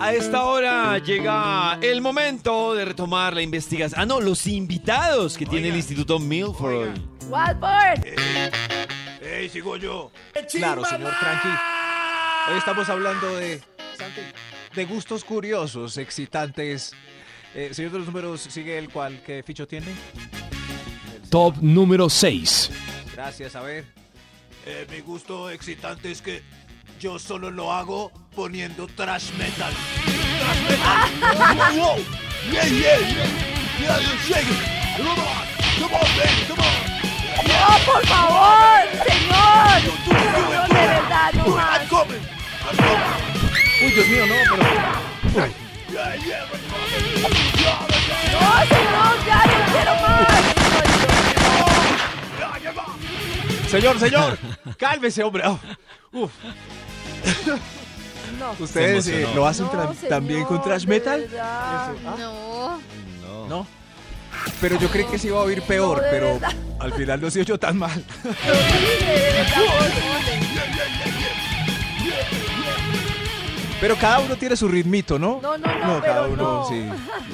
A 0.01 0.13
esta 0.15 0.45
hora 0.45 0.99
llega 0.99 1.79
el 1.83 2.01
momento 2.01 2.75
de 2.75 2.87
retomar 2.87 3.35
la 3.35 3.43
investigación. 3.43 4.01
Ah, 4.01 4.07
no, 4.07 4.21
los 4.21 4.47
invitados 4.47 5.37
que 5.37 5.45
tiene 5.45 5.69
el 5.69 5.77
Instituto 5.77 6.19
Milford. 6.19 6.97
Walford. 7.29 8.05
¡Ey, 9.21 9.49
sigo 9.49 9.77
yo! 9.77 10.13
Claro, 10.53 10.85
señor 10.85 11.13
Tranqui. 11.19 11.49
Hoy 12.51 12.59
estamos 12.59 12.89
hablando 12.89 13.37
de, 13.37 13.61
de 14.75 14.85
gustos 14.85 15.25
curiosos, 15.25 15.97
excitantes. 15.99 16.93
Eh, 17.55 17.71
señor 17.73 17.93
de 17.93 17.99
los 17.99 18.07
números, 18.07 18.41
¿sigue 18.43 18.79
el 18.79 18.89
cual? 18.91 19.23
¿Qué 19.25 19.43
ficho 19.43 19.67
tiene? 19.67 19.87
Top 21.31 21.57
número 21.61 22.09
6. 22.09 22.71
Gracias, 23.15 23.57
a 23.57 23.63
ver. 23.63 23.85
Eh, 24.67 24.87
mi 24.91 25.01
gusto 25.01 25.51
excitante 25.51 26.11
es 26.11 26.23
que 26.23 26.43
yo 27.01 27.19
solo 27.19 27.51
lo 27.51 27.73
hago 27.73 28.13
poniendo 28.35 28.87
trash 28.87 29.33
metal. 29.33 29.73
¡Trash 30.39 30.71
metal! 30.71 31.77
¡Wow, 31.77 31.97
wow! 31.97 32.05
¡Yeah, 32.53 32.65
yeah, 32.67 32.99
yeah! 32.99 33.27
¡Yeah, 33.81 34.01
you 34.01 34.17
shake 34.27 34.49
it! 34.49 34.97
¡Come 34.97 35.09
on! 35.11 35.17
¡Come 35.81 35.95
on, 35.95 36.17
baby! 36.17 36.45
¡Come 36.49 36.61
on! 36.61 36.88
¡No, 37.59 37.93
por 37.93 38.07
favor! 38.07 38.81
¡Señor! 39.07 39.79
De 40.69 40.87
verdad, 40.87 41.33
no 41.35 41.45
más. 41.57 41.81
I'm 41.81 41.89
coming! 41.89 42.23
I'm 42.65 42.77
coming! 42.77 43.85
Uy, 43.85 43.91
Dios 43.93 44.09
mío, 44.09 44.25
no, 44.27 44.35
pero... 44.51 44.63
Ay. 45.45 45.53
¡No, 48.33 48.51
señor! 48.67 49.15
¡Ya 49.27 49.41
no 49.45 49.73
quiero 49.73 49.95
más! 49.97 50.45
Señor, 53.71 53.99
señor, 54.01 54.39
cálmese, 54.79 55.23
hombre. 55.23 55.43
Oh, 55.47 55.59
uf. 56.13 56.31
No. 58.39 58.55
¿Ustedes 58.59 59.07
eh, 59.09 59.29
lo 59.35 59.47
hacen 59.47 59.67
No, 59.67 59.73
tra- 59.73 59.95
señor, 59.95 60.09
también 60.09 60.45
con 60.45 60.63
trash 60.63 60.87
metal? 60.87 61.21
verdad. 61.31 61.93
No. 62.19 62.79
No. 63.49 63.67
¿No? 64.49 64.55
Pero 64.61 64.79
yo 64.79 64.89
creí 64.89 65.05
que 65.07 65.19
se 65.19 65.29
iba 65.29 65.39
a 65.39 65.43
oír 65.43 65.63
peor, 65.63 65.99
No, 65.99 66.05
pero 66.11 66.33
verdad. 66.35 66.53
al 66.81 66.93
final 66.93 67.21
no 67.21 67.31
se 67.31 67.41
oyó 67.41 67.59
tan 67.59 67.77
mal. 67.79 68.05
Pero 73.81 73.97
cada 73.97 74.19
uno 74.21 74.37
tiene 74.37 74.57
su 74.57 74.67
ritmito, 74.69 75.19
¿no? 75.21 75.39
No, 75.41 75.57
no, 75.57 75.67
no, 75.79 76.03
cada 76.03 76.23
pero 76.23 76.33
uno, 76.33 76.43
no. 76.43 76.69
sí, 76.69 76.85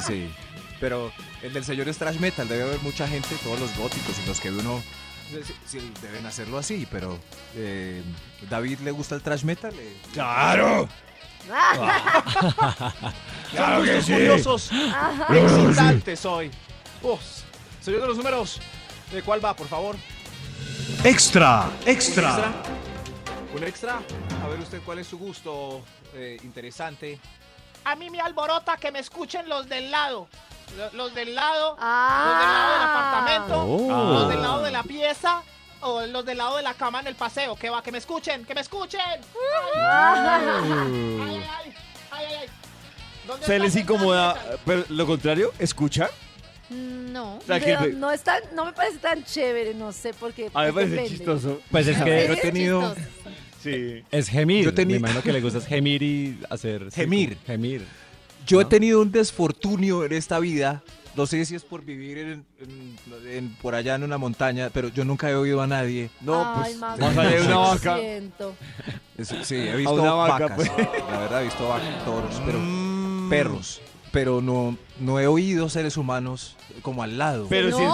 sí. 0.06 0.30
Pero 0.78 1.10
el 1.42 1.52
del 1.54 1.64
señor 1.64 1.88
es 1.88 1.96
trash 1.96 2.18
metal, 2.18 2.46
debe 2.46 2.64
haber 2.64 2.80
mucha 2.82 3.08
gente, 3.08 3.34
todos 3.42 3.58
los 3.58 3.74
góticos 3.78 4.14
y 4.22 4.28
los 4.28 4.40
que 4.40 4.50
uno, 4.50 4.82
sí, 5.30 5.54
sí, 5.66 5.92
deben 6.02 6.26
hacerlo 6.26 6.58
así, 6.58 6.86
pero 6.90 7.18
eh, 7.56 8.02
¿David 8.50 8.80
le 8.80 8.90
gusta 8.90 9.14
el 9.14 9.22
trash 9.22 9.44
metal? 9.44 9.72
Eh, 9.74 9.96
¡Claro! 10.12 10.86
Claro 13.52 13.84
que 13.84 14.02
sí. 14.02 14.12
curiosos, 14.14 14.70
excitantes 15.30 16.24
hoy. 16.24 16.50
Uf, 17.05 17.20
señor 17.80 18.00
de 18.00 18.07
los 18.09 18.16
números, 18.16 18.61
¿de 19.12 19.22
cuál 19.22 19.44
va, 19.44 19.55
por 19.55 19.68
favor? 19.68 19.96
Extra, 21.05 21.68
¿Un 21.82 21.88
extra. 21.88 22.52
¿Un 23.55 23.62
extra? 23.64 24.00
A 24.44 24.48
ver 24.48 24.59
usted 24.61 24.80
cuál 24.84 24.98
es 24.98 25.07
su 25.07 25.18
gusto 25.18 25.82
eh, 26.14 26.38
interesante. 26.42 27.20
A 27.84 27.94
mí 27.94 28.09
me 28.11 28.20
alborota 28.20 28.76
que 28.78 28.90
me 28.90 28.98
escuchen 29.00 29.48
los 29.48 29.68
del 29.68 29.90
lado. 29.90 30.28
Lo- 30.78 30.92
Los 30.94 31.14
del 31.14 31.34
lado, 31.34 31.76
Ah. 31.78 32.24
los 32.26 32.38
del 32.40 32.48
lado 32.52 32.72
del 32.72 32.82
apartamento, 32.82 33.62
Oh. 33.64 34.12
los 34.14 34.28
del 34.30 34.42
lado 34.42 34.62
de 34.62 34.70
la 34.72 34.82
pieza 34.82 35.42
o 35.82 36.00
los 36.07 36.24
del 36.24 36.38
lado 36.38 36.57
de 36.57 36.62
la 36.62 36.72
cama 36.74 37.00
en 37.00 37.07
el 37.09 37.14
paseo. 37.14 37.55
Que 37.55 37.68
va, 37.68 37.82
que 37.82 37.92
me 37.92 37.98
escuchen, 37.98 38.44
que 38.46 38.55
me 38.55 38.62
escuchen. 38.62 39.00
Ah. 39.76 40.38
Ay, 40.40 40.48
ay, 40.48 40.70
ay, 40.72 41.20
ay, 41.20 41.74
ay, 42.11 42.34
ay. 42.40 42.48
¿Dónde 43.26 43.46
¿Se 43.46 43.59
les 43.59 43.76
incomoda, 43.76 44.34
pero 44.64 44.84
lo 44.88 45.07
contrario, 45.07 45.52
escuchar? 45.59 46.11
No. 46.70 47.36
O 47.36 47.40
sea, 47.46 47.60
que- 47.60 47.76
Pero 47.78 47.96
no, 47.98 48.10
es 48.10 48.22
tan- 48.22 48.42
no 48.54 48.64
me 48.64 48.72
parece 48.72 48.98
tan 48.98 49.22
chévere, 49.24 49.74
no 49.74 49.92
sé 49.92 50.14
por 50.14 50.32
qué. 50.32 50.50
a 50.54 50.60
mí 50.60 50.66
me 50.66 50.72
parece 50.72 50.90
depende. 50.92 51.10
chistoso. 51.16 51.60
Pues 51.70 51.86
es 51.86 51.96
que 52.02 52.26
Yo 52.28 52.32
he 52.34 52.36
tenido... 52.36 52.94
Sí. 53.62 54.02
es 54.10 54.28
gemir. 54.28 54.64
Yo 54.64 54.74
tenía- 54.74 54.94
Me 54.96 54.98
imagino 55.00 55.22
que 55.22 55.32
le 55.32 55.40
gusta 55.40 55.58
es 55.58 55.66
gemir 55.66 56.02
y 56.02 56.38
hacer... 56.50 56.90
sí, 56.90 57.00
Gemir. 57.00 57.34
como 57.36 57.46
Gemir. 57.46 57.86
Yo 58.46 58.60
he 58.60 58.64
tenido 58.66 59.00
un 59.00 59.10
desfortunio 59.10 60.04
en 60.04 60.12
esta 60.12 60.38
vida. 60.38 60.82
No 61.16 61.26
sé 61.26 61.44
si 61.46 61.54
es 61.54 61.62
por 61.64 61.82
vivir 61.84 62.18
en, 62.18 62.44
en- 62.60 62.96
en- 63.30 63.54
por 63.62 63.74
allá 63.74 63.94
en 63.94 64.02
una 64.02 64.18
montaña, 64.18 64.68
pero 64.74 64.88
yo 64.88 65.04
nunca 65.04 65.30
he 65.30 65.34
oído 65.34 65.62
a 65.62 65.66
nadie. 65.66 66.10
No, 66.20 66.42
Ay, 66.56 66.62
pues 66.72 66.76
Max, 66.78 67.00
más 67.00 67.16
allá 67.18 67.30
de 67.30 67.40
una 67.42 67.50
lo 67.50 67.60
vaca. 67.60 67.98
siento. 67.98 68.54
Es- 69.16 69.28
sí, 69.44 69.54
he 69.54 69.76
visto 69.76 69.94
una 69.94 70.12
vaca, 70.12 70.46
vacas. 70.48 70.56
pues. 70.56 70.88
La 71.10 71.18
verdad, 71.20 71.40
he 71.40 71.44
visto 71.44 71.68
vacas, 71.68 72.04
toros, 72.04 72.42
pero 72.44 72.58
Mm. 72.58 73.30
perros. 73.30 73.80
Pero 74.14 74.40
no, 74.40 74.78
no 75.00 75.20
he 75.20 75.26
oído 75.26 75.68
seres 75.68 75.98
humanos 75.98 76.56
como 76.80 77.02
al 77.02 77.18
lado. 77.18 77.46
Pero 77.50 77.68
¿No? 77.70 77.76
sí. 77.76 77.84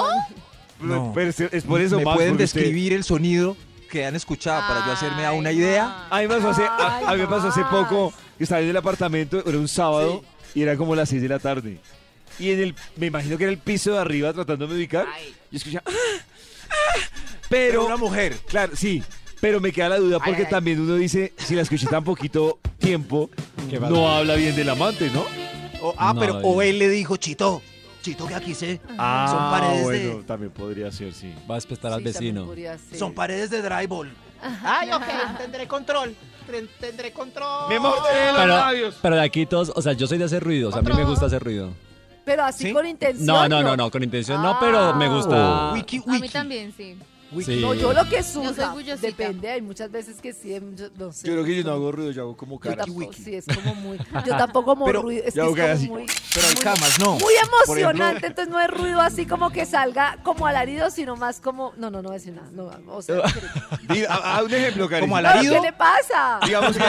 No. 0.80 1.12
Pero 1.14 1.30
es, 1.30 1.40
es 1.40 1.64
por 1.64 1.80
eso 1.80 1.96
¿Me 1.96 2.04
más. 2.04 2.14
pueden 2.14 2.32
usted- 2.34 2.44
describir 2.44 2.92
el 2.92 3.02
sonido 3.04 3.56
que 3.90 4.06
han 4.06 4.14
escuchado 4.14 4.60
para 4.68 4.86
yo 4.86 4.92
hacerme 4.92 5.26
a 5.26 5.32
una 5.32 5.50
idea? 5.50 6.06
A 6.10 6.20
mí 6.20 6.28
me 6.28 6.36
pasó 6.36 6.50
hace, 6.50 6.62
a, 6.62 6.98
Ay, 6.98 7.04
a 7.08 7.12
mí 7.14 7.18
me 7.22 7.26
pasó 7.26 7.48
hace 7.48 7.64
poco, 7.64 8.12
estaba 8.38 8.60
en 8.60 8.68
el 8.68 8.76
apartamento, 8.76 9.42
era 9.44 9.58
un 9.58 9.66
sábado 9.66 10.22
y 10.54 10.62
era 10.62 10.76
como 10.76 10.94
las 10.94 11.08
6 11.08 11.22
de 11.22 11.28
la 11.28 11.38
tarde. 11.40 11.80
Y 12.38 12.50
en 12.52 12.60
el, 12.60 12.74
me 12.96 13.06
imagino 13.06 13.36
que 13.36 13.44
era 13.44 13.52
el 13.52 13.58
piso 13.58 13.92
de 13.92 13.98
arriba 13.98 14.32
tratándome 14.32 14.74
de 14.74 14.78
ubicar. 14.80 15.06
Yo 15.50 15.56
escuchaba, 15.56 15.82
"Ah, 15.86 15.92
ah", 16.70 17.20
pero, 17.48 17.86
una 17.86 17.96
mujer. 17.96 18.36
claro, 18.46 18.72
sí, 18.76 19.02
pero 19.40 19.60
me 19.60 19.72
queda 19.72 19.88
la 19.88 19.98
duda 19.98 20.18
porque 20.20 20.42
ay. 20.44 20.50
también 20.50 20.80
uno 20.80 20.94
dice, 20.96 21.32
si 21.36 21.54
la 21.54 21.62
escuché 21.62 21.86
tan 21.86 22.04
poquito 22.04 22.58
tiempo, 22.78 23.28
¿Qué 23.68 23.80
no 23.80 24.08
habla 24.08 24.34
bien 24.36 24.54
del 24.54 24.68
amante, 24.68 25.10
¿no? 25.10 25.24
O- 25.82 25.94
ah, 25.96 26.12
No, 26.14 26.20
pero 26.20 26.36
o 26.38 26.62
él 26.62 26.78
le 26.78 26.88
dijo, 26.88 27.16
Chito, 27.16 27.62
Chito 28.02 28.26
que 28.26 28.34
aquí 28.34 28.54
sé. 28.54 28.80
Ah, 28.98 29.26
Son 29.30 29.50
paredes 29.50 29.88
de- 29.88 30.08
bueno, 30.08 30.24
también 30.26 30.50
podría 30.52 30.90
ser, 30.92 31.12
sí. 31.12 31.34
Va 31.50 31.54
a 31.54 31.58
despertar 31.58 31.92
al 31.92 31.98
Sí, 32.00 32.12
también 32.12 32.34
vecino. 32.34 32.46
podría 32.46 32.78
ser. 32.78 32.98
Son 32.98 33.12
paredes 33.14 33.50
de 33.50 33.62
drywall. 33.62 34.10
Ay, 34.64 34.90
ok, 34.92 35.02
tendré 35.38 35.68
control. 35.68 36.14
Ten- 36.50 36.68
Tendré 36.80 37.12
control. 37.12 37.68
Me 37.68 37.78
morderé 37.78 38.26
los 38.32 38.36
Pero, 38.40 38.46
labios. 38.56 38.98
pero 39.00 39.14
de 39.16 39.22
aquí 39.22 39.46
todos, 39.46 39.70
o 39.74 39.82
sea, 39.82 39.92
yo 39.92 40.06
soy 40.06 40.18
de 40.18 40.24
hacer 40.24 40.42
ruido, 40.42 40.70
o 40.70 40.72
sea, 40.72 40.80
a 40.80 40.82
mí 40.82 40.92
me 40.94 41.04
gusta 41.04 41.26
hacer 41.26 41.42
ruido. 41.44 41.70
Pero 42.24 42.44
así 42.44 42.64
¿Sí? 42.68 42.72
con 42.72 42.86
intención. 42.86 43.26
No, 43.26 43.48
no, 43.48 43.62
no, 43.62 43.76
no, 43.76 43.90
con 43.90 44.02
intención 44.02 44.42
no, 44.42 44.56
pero 44.60 44.94
me 44.94 45.08
gusta. 45.08 45.72
Wiki, 45.74 46.02
A 46.08 46.18
mí 46.18 46.28
también, 46.28 46.72
sí. 46.76 46.96
Sí. 47.44 47.60
No, 47.60 47.74
yo 47.74 47.92
lo 47.92 48.04
que 48.08 48.22
bullosita. 48.72 49.06
Depende, 49.06 49.50
hay 49.50 49.62
muchas 49.62 49.90
veces 49.90 50.20
que 50.20 50.32
sí, 50.32 50.52
hay 50.52 50.60
muchos- 50.60 50.90
no 50.96 51.12
sé. 51.12 51.28
Yo 51.28 51.34
creo 51.34 51.44
que 51.44 51.56
yo 51.56 51.62
no 51.64 51.70
hago 51.72 51.92
ruido, 51.92 52.10
yo 52.10 52.22
hago 52.22 52.36
como 52.36 52.56
Yo 52.56 52.70
cara. 52.70 52.84
tampoco, 52.84 53.12
sí, 53.12 53.34
es 53.36 53.44
como 53.46 53.74
muy. 53.76 53.98
Yo 54.26 54.36
tampoco 54.36 54.64
como 54.66 54.84
Pero- 54.86 55.02
ruido. 55.02 55.22
Es 55.24 55.34
que 55.34 55.38
yo 55.40 55.46
es 55.46 55.50
como 55.56 55.72
así. 55.72 55.88
muy. 55.88 56.06
Pero 56.34 56.46
hay 56.48 56.54
muy- 56.54 56.62
camas, 56.64 56.98
no. 56.98 57.12
Muy 57.14 57.34
ejemplo- 57.34 57.62
emocionante, 57.64 58.26
entonces 58.26 58.52
no 58.52 58.60
es 58.60 58.68
ruido 58.70 59.00
así 59.00 59.26
como 59.26 59.50
que 59.50 59.64
salga 59.64 60.18
como 60.24 60.46
alarido, 60.46 60.90
sino 60.90 61.16
más 61.16 61.40
como. 61.40 61.72
No, 61.76 61.88
no, 61.90 62.02
no 62.02 62.10
decir 62.10 62.32
nada. 62.34 62.48
No, 62.52 62.70
o 62.96 63.02
sea, 63.02 63.16
a, 64.08 64.36
a 64.38 64.42
un 64.42 64.52
ejemplo, 64.52 64.88
Karen. 64.88 65.04
Como 65.08 65.16
¿Pero 65.16 65.28
alarido. 65.28 65.54
¿qué 65.54 65.60
le 65.60 65.72
pasa? 65.72 66.40
Digamos 66.44 66.76
que 66.76 66.82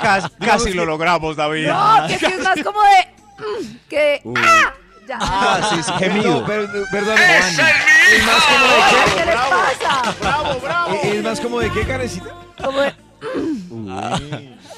casi, 0.00 0.28
casi 0.40 0.72
lo 0.72 0.84
logramos, 0.84 1.36
David. 1.36 1.68
No, 1.68 2.06
que 2.08 2.18
sí 2.18 2.26
es 2.26 2.42
más 2.42 2.60
como 2.62 2.80
de. 2.82 3.44
mm, 3.44 3.76
que. 3.88 4.22
¡Ah! 4.36 4.74
Ya. 5.06 5.18
Ah, 5.20 5.68
sí, 5.70 5.82
sí, 5.82 5.90
No, 5.92 5.98
gemido. 5.98 6.46
perdón, 6.46 6.84
¿Es 7.18 8.26
más 8.26 8.42
como 8.44 8.64
de 8.66 8.82
Ay, 8.82 8.94
¿Qué 9.16 9.24
le 9.26 9.32
pasa? 9.32 10.14
Bravo, 10.20 10.60
bravo. 10.60 11.00
qué? 11.02 11.16
¿Es 11.18 11.24
más 11.24 11.40
como 11.40 11.60
de 11.60 11.70
qué, 11.72 11.86
Karencita? 11.86 12.30
Como 12.62 12.80
de. 12.80 12.94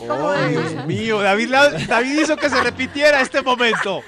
de- 0.02 0.48
Dios 0.50 0.86
mío, 0.86 1.20
David, 1.20 1.48
la- 1.48 1.70
David 1.70 2.20
hizo 2.20 2.36
que 2.36 2.48
se 2.50 2.60
repitiera 2.62 3.20
este 3.20 3.42
momento. 3.42 4.02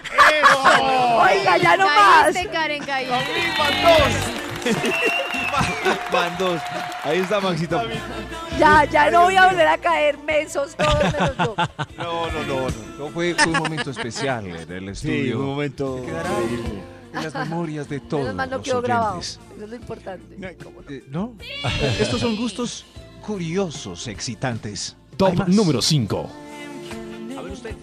Oiga, 1.20 1.56
ya 1.56 1.76
no 1.76 1.86
más. 1.86 2.24
Caíste, 2.32 2.48
Karen, 2.50 2.84
caíste. 2.84 3.14
Van 6.12 6.36
dos. 6.38 6.60
Ahí 7.02 7.18
está 7.18 7.40
Maxito. 7.40 7.82
Ya, 8.58 8.84
ya 8.84 9.10
no 9.10 9.22
voy 9.24 9.36
a 9.36 9.46
volver 9.48 9.66
a 9.68 9.78
caer 9.78 10.18
mensos 10.18 10.74
todos 10.76 11.02
menos 11.12 11.36
yo. 11.38 11.54
No, 11.96 12.30
no, 12.30 12.42
no, 12.44 12.60
no. 12.70 12.74
No 12.98 13.08
fue, 13.10 13.34
fue 13.34 13.52
un 13.52 13.58
momento 13.58 13.90
especial 13.90 14.46
en 14.46 14.70
el 14.88 14.96
Sí, 14.96 15.10
estudio. 15.10 15.40
un 15.40 15.46
momento. 15.46 16.02
Quedará 16.04 16.30
en 16.38 17.24
las 17.24 17.34
memorias 17.34 17.88
de 17.88 18.00
todos 18.00 18.22
Menos 18.22 18.36
mal 18.36 18.50
no 18.50 18.56
los 18.58 18.64
quedó 18.64 18.82
grabado. 18.82 19.20
Eso 19.20 19.40
es 19.60 19.68
lo 19.68 19.74
importante. 19.76 20.36
Eh, 20.88 21.04
¿No? 21.08 21.34
Estos 21.98 22.20
son 22.20 22.36
gustos 22.36 22.84
curiosos, 23.22 24.06
excitantes. 24.08 24.96
Top 25.16 25.48
número 25.48 25.82
5. 25.82 26.30
A 27.36 27.42
ver 27.42 27.52
usted. 27.52 27.74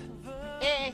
Eh, 0.62 0.94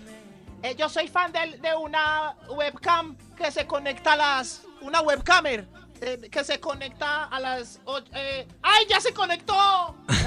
eh, 0.63 0.75
yo 0.77 0.89
soy 0.89 1.07
fan 1.07 1.31
de, 1.31 1.57
de 1.57 1.75
una 1.75 2.35
webcam 2.49 3.15
que 3.37 3.51
se 3.51 3.65
conecta 3.67 4.13
a 4.13 4.17
las. 4.17 4.63
Una 4.81 5.01
webcamer 5.01 5.67
eh, 6.01 6.29
que 6.31 6.43
se 6.43 6.59
conecta 6.59 7.25
a 7.25 7.39
las. 7.39 7.79
eh, 8.13 8.47
¡Ay, 8.61 8.85
ya 8.89 8.99
se 8.99 9.13
conectó! 9.13 9.95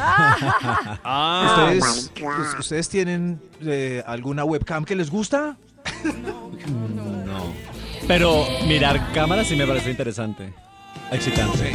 Ah, 1.07 1.69
¿Ustedes, 1.77 2.11
us- 2.25 2.55
¿ustedes 2.59 2.89
tienen 2.89 3.41
eh, 3.63 4.03
alguna 4.07 4.45
webcam 4.45 4.85
que 4.85 4.95
les 4.97 5.11
gusta? 5.11 5.57
No. 6.05 7.53
Pero 8.07 8.45
mirar 8.67 9.13
cámaras 9.13 9.47
sí 9.47 9.57
me 9.57 9.67
parece 9.67 9.91
interesante. 9.91 10.53
Excitante. 11.11 11.73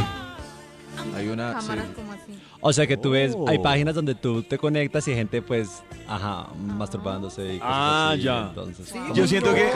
Hay 1.16 1.28
una. 1.28 1.54
Cámaras 1.54 1.86
sí. 1.86 1.92
como 1.94 2.12
así. 2.12 2.42
O 2.60 2.72
sea 2.74 2.86
que 2.86 2.96
tú 2.98 3.10
ves, 3.10 3.32
Oh. 3.34 3.48
hay 3.48 3.58
páginas 3.58 3.94
donde 3.94 4.14
tú 4.14 4.42
te 4.42 4.58
conectas 4.58 5.08
y 5.08 5.14
gente 5.14 5.40
pues, 5.40 5.82
ajá, 6.06 6.48
masturbándose 6.58 7.54
y 7.54 7.58
cosas 7.58 7.72
Ah, 7.74 8.10
así, 8.12 8.22
ya. 8.22 8.40
Entonces, 8.48 8.92
yo 9.14 9.26
siento 9.26 9.54
que 9.54 9.70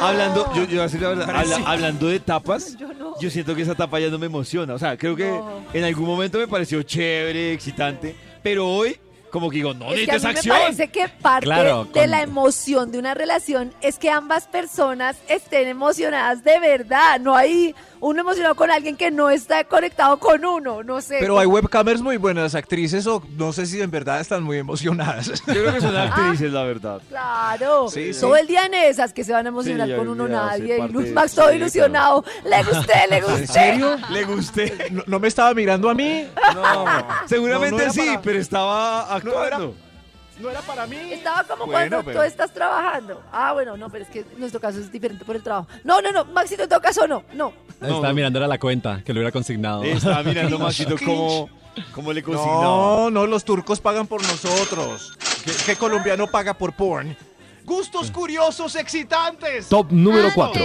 hablando, 0.00 0.50
yo, 0.54 0.64
yo 0.64 0.82
así, 0.82 0.96
habla- 1.04 1.26
Parece- 1.26 1.54
habla- 1.56 1.70
hablando 1.70 2.06
de 2.08 2.20
tapas, 2.20 2.74
Yo 3.20 3.30
siento 3.30 3.54
que 3.54 3.62
esa 3.62 3.74
tapa 3.74 3.98
ya 4.00 4.08
no 4.08 4.18
me 4.18 4.26
emociona. 4.26 4.74
O 4.74 4.78
sea, 4.78 4.96
creo 4.96 5.16
que 5.16 5.24
No. 5.30 5.64
en 5.72 5.84
algún 5.84 6.06
momento 6.06 6.38
me 6.38 6.48
pareció 6.48 6.82
chévere, 6.82 7.52
excitante, 7.52 8.14
pero 8.42 8.66
hoy 8.68 8.98
como 9.30 9.50
que 9.50 9.56
digo, 9.56 9.74
no, 9.74 9.92
Es 9.92 10.04
que 10.06 10.12
a 10.12 10.14
necesito 10.14 10.14
mí 10.14 10.16
esa 10.16 10.28
me 10.28 10.38
acción. 10.38 10.56
parece 10.56 10.88
que 10.88 11.08
parte 11.20 11.44
Claro, 11.44 11.84
de 11.92 12.06
la 12.06 12.22
emoción 12.22 12.90
de 12.90 12.98
una 12.98 13.12
relación 13.12 13.74
es 13.82 13.98
que 13.98 14.08
ambas 14.08 14.46
personas 14.46 15.16
estén 15.28 15.68
emocionadas 15.68 16.42
de 16.42 16.58
verdad. 16.58 17.20
No 17.20 17.36
hay 17.36 17.74
uno 18.00 18.20
emocionado 18.20 18.54
con 18.54 18.70
alguien 18.70 18.96
que 18.96 19.10
no 19.10 19.30
está 19.30 19.64
conectado 19.64 20.18
con 20.18 20.44
uno. 20.44 20.82
No 20.82 21.00
sé. 21.00 21.16
Pero 21.20 21.38
hay 21.38 21.46
webcamers 21.46 22.00
muy 22.02 22.16
buenas 22.16 22.54
actrices 22.54 23.06
o 23.06 23.22
no 23.36 23.52
sé 23.52 23.66
si 23.66 23.80
en 23.80 23.90
verdad 23.90 24.20
están 24.20 24.42
muy 24.42 24.58
emocionadas. 24.58 25.26
Yo 25.46 25.52
creo 25.54 25.72
que 25.74 25.80
son 25.80 25.96
actrices, 25.96 26.52
la 26.52 26.62
verdad. 26.64 27.00
Claro, 27.08 27.88
Sí, 27.88 28.12
sí. 28.14 28.20
todo 28.20 28.36
el 28.36 28.46
día 28.46 28.66
en 28.66 28.74
esas 28.74 29.12
que 29.12 29.24
se 29.24 29.32
van 29.32 29.46
a 29.46 29.48
emocionar 29.48 29.88
Sí, 29.88 29.94
con 29.96 30.08
uno 30.08 30.28
nadie. 30.28 30.78
Y 30.78 30.88
Luz 30.92 31.08
Max 31.12 31.34
todo 31.34 31.50
sí, 31.50 31.56
ilusionado. 31.56 32.24
Le 32.44 32.62
gusté, 32.62 32.92
le 33.08 33.20
gusté. 33.20 33.40
¿En 33.40 33.46
serio? 33.48 33.96
Le 34.10 34.24
gusté. 34.24 34.88
¿No, 34.90 35.02
no 35.06 35.18
me 35.20 35.28
estaba 35.28 35.54
mirando 35.54 35.88
a 35.90 35.94
mí? 35.94 36.26
No, 36.54 36.84
seguramente 37.26 37.70
No, 37.72 37.76
no 37.78 37.82
era 37.84 37.92
sí, 37.92 38.00
para- 38.06 38.22
pero 38.22 38.38
estaba 38.38 39.14
actuando. 39.14 39.74
No 40.38 40.50
era 40.50 40.60
para 40.62 40.86
mí. 40.86 40.96
Estaba 41.12 41.44
como 41.44 41.66
Bueno, 41.66 41.96
cuando 41.96 42.04
pero- 42.04 42.20
tú 42.20 42.26
estás 42.26 42.52
trabajando. 42.52 43.22
Ah, 43.32 43.52
bueno, 43.54 43.76
no, 43.76 43.88
pero 43.90 44.04
es 44.04 44.10
que 44.10 44.20
en 44.20 44.38
nuestro 44.38 44.60
caso 44.60 44.78
es 44.78 44.92
diferente 44.92 45.24
por 45.24 45.34
el 45.36 45.42
trabajo. 45.42 45.66
No, 45.84 46.00
no, 46.02 46.12
no, 46.12 46.24
Maxito, 46.26 46.64
en 46.64 46.68
todo 46.68 46.80
caso 46.80 47.06
no, 47.06 47.22
no. 47.32 47.52
estaba 47.80 48.08
no. 48.08 48.14
mirando 48.14 48.38
era 48.38 48.46
la 48.48 48.58
cuenta, 48.58 49.02
que 49.04 49.12
lo 49.14 49.20
hubiera 49.20 49.32
consignado. 49.32 49.82
Estaba 49.84 50.22
mirando 50.24 50.58
Maxito 50.58 50.96
cómo, 50.98 51.48
cómo 51.94 52.12
le 52.12 52.22
consignaba. 52.22 52.62
No, 52.62 53.10
no, 53.10 53.26
los 53.26 53.44
turcos 53.44 53.80
pagan 53.80 54.06
por 54.06 54.22
nosotros. 54.22 55.16
¿Qué, 55.44 55.52
qué 55.64 55.76
colombiano 55.76 56.26
paga 56.26 56.52
por 56.54 56.72
porn? 56.74 57.16
Gustos 57.64 58.10
curiosos 58.10 58.76
excitantes. 58.76 59.68
Top 59.68 59.90
número 59.90 60.28
4. 60.34 60.62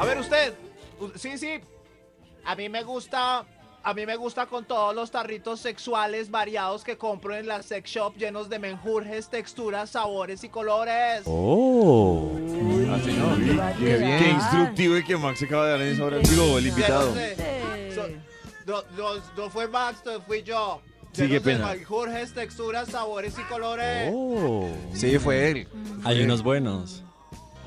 A 0.00 0.04
ver 0.04 0.18
usted. 0.18 0.52
Sí, 1.16 1.38
sí. 1.38 1.60
A 2.44 2.54
mí 2.56 2.68
me 2.68 2.82
gusta, 2.82 3.44
a 3.84 3.94
mí 3.94 4.06
me 4.06 4.16
gusta 4.16 4.46
con 4.46 4.64
todos 4.64 4.94
los 4.94 5.10
tarritos 5.10 5.60
sexuales 5.60 6.30
variados 6.30 6.84
que 6.84 6.96
compro 6.96 7.34
en 7.34 7.46
la 7.46 7.62
sex 7.62 7.90
shop 7.90 8.16
llenos 8.16 8.48
de 8.48 8.58
menjurjes, 8.58 9.28
texturas, 9.28 9.90
sabores 9.90 10.44
y 10.44 10.48
colores. 10.48 11.22
Oh. 11.26 12.30
Ah, 12.90 12.98
señor. 13.04 13.38
Qué 13.78 13.96
bien. 13.96 14.18
Qué 14.22 14.30
instructivo 14.30 14.96
y 14.98 15.04
que 15.04 15.16
Max 15.16 15.38
se 15.40 15.46
acaba 15.46 15.64
de 15.66 15.70
dar 15.72 15.80
en 15.82 15.88
esa 15.94 16.04
hora. 16.04 16.18
Digo, 16.18 16.58
el 16.58 16.66
invitado. 16.66 17.12
So- 17.94 18.08
no, 18.66 18.82
no- 18.96 19.22
no 19.36 19.50
fue 19.50 19.66
Max, 19.68 19.98
no 20.04 20.20
fui 20.22 20.42
yo. 20.42 20.80
Sí, 21.12 21.28
qué 21.28 21.40
pena. 21.42 21.66
menjurjes, 21.74 22.32
texturas, 22.32 22.88
sabores 22.88 23.34
y 23.38 23.42
colores. 23.42 24.10
Oh. 24.14 24.68
Sí, 24.94 25.18
fue 25.18 25.50
él. 25.50 25.68
Hay 26.04 26.22
unos 26.22 26.42
buenos. 26.42 27.02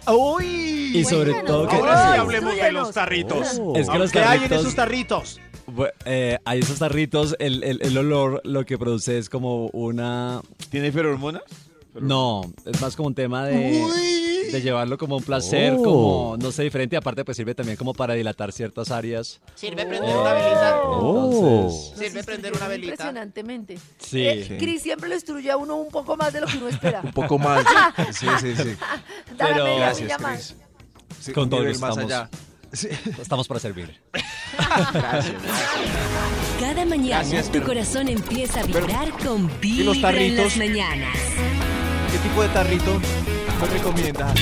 ¡Uy! 0.08 0.92
Y 0.96 1.04
sobre 1.04 1.34
todo 1.44 1.68
que... 1.68 1.76
Ahora 1.76 2.14
sí 2.14 2.20
hablemos 2.20 2.56
de 2.56 2.72
los 2.72 2.92
tarritos. 2.92 3.60
Oh. 3.60 3.76
Es 3.76 3.90
que 3.90 3.98
los 3.98 4.12
¿Qué 4.12 4.20
hay 4.20 4.38
en 4.38 4.44
tarritos- 4.50 4.60
esos 4.62 4.76
tarritos? 4.76 5.42
Eh, 6.06 6.38
hay 6.46 6.60
esos 6.60 6.80
tarritos, 6.80 7.36
el, 7.40 7.64
el- 7.64 7.82
el 7.82 7.98
olor 7.98 8.42
lo 8.44 8.66
que 8.66 8.78
produce 8.78 9.18
es 9.18 9.30
como 9.30 9.68
una... 9.68 10.42
¿Tiene 10.70 10.92
feromonas? 10.92 11.44
No, 11.94 12.42
es 12.66 12.82
más 12.82 12.96
como 12.98 13.08
un 13.08 13.16
tema 13.16 13.46
de, 13.46 13.82
de 14.52 14.62
llevarlo 14.62 14.98
como 14.98 15.16
un 15.16 15.24
placer, 15.24 15.76
Oh. 15.78 15.84
como, 15.84 16.38
no 16.38 16.52
sé, 16.52 16.64
diferente. 16.64 16.98
Aparte, 16.98 17.24
pues 17.24 17.38
sirve 17.38 17.56
también 17.56 17.78
como 17.78 17.94
para 17.94 18.16
dilatar 18.16 18.52
ciertas 18.52 18.92
áreas. 18.92 19.40
Sirve 19.56 19.86
prender 19.86 20.14
una 20.14 20.34
velita. 20.34 20.82
Oh. 20.84 21.26
Entonces, 21.70 21.98
Sirve 22.10 22.24
prender 22.26 22.52
una 22.54 22.68
velita. 22.68 22.92
Impresionantemente. 22.92 23.78
sí. 24.00 24.28
Eh, 24.28 24.58
Cris 24.60 24.82
siempre 24.84 25.08
lo 25.08 25.16
instruye 25.16 25.50
a 25.50 25.56
uno 25.56 25.78
un 25.78 25.90
poco 25.90 26.18
más 26.18 26.34
de 26.34 26.42
lo 26.42 26.48
que 26.48 26.58
uno 26.58 26.68
espera. 26.68 27.00
Un 27.04 27.14
poco 27.14 27.40
más. 27.40 27.66
Sí, 28.12 28.28
sí, 28.42 28.54
sí. 28.58 28.76
Dale 29.38 29.54
Pero- 29.54 29.64
media 29.64 29.94
Gracias. 29.94 30.18
Chris. 30.22 30.56
Sí, 31.22 31.32
Con 31.32 31.50
todo 31.50 31.62
más 31.64 31.72
estamos. 31.72 31.98
allá. 32.00 32.30
Sí. 32.74 32.90
Estamos 33.22 33.48
para 33.48 33.62
servir. 33.62 34.02
Cada 36.60 36.86
mañana 36.86 37.20
Gracias, 37.22 37.46
tu 37.48 37.52
pero- 37.54 37.66
corazón 37.66 38.08
empieza 38.08 38.62
a 38.62 38.64
vibrar 38.64 39.12
con 39.24 39.44
los 39.48 39.60
Vibra 39.62 40.12
en 40.22 40.38
las 40.38 40.58
mañanas. 40.58 41.16
¿Qué 42.12 42.18
tipo 42.20 42.42
de 42.42 42.50
tarrito 42.50 43.00
me 43.62 43.68
recomienda? 43.68 44.34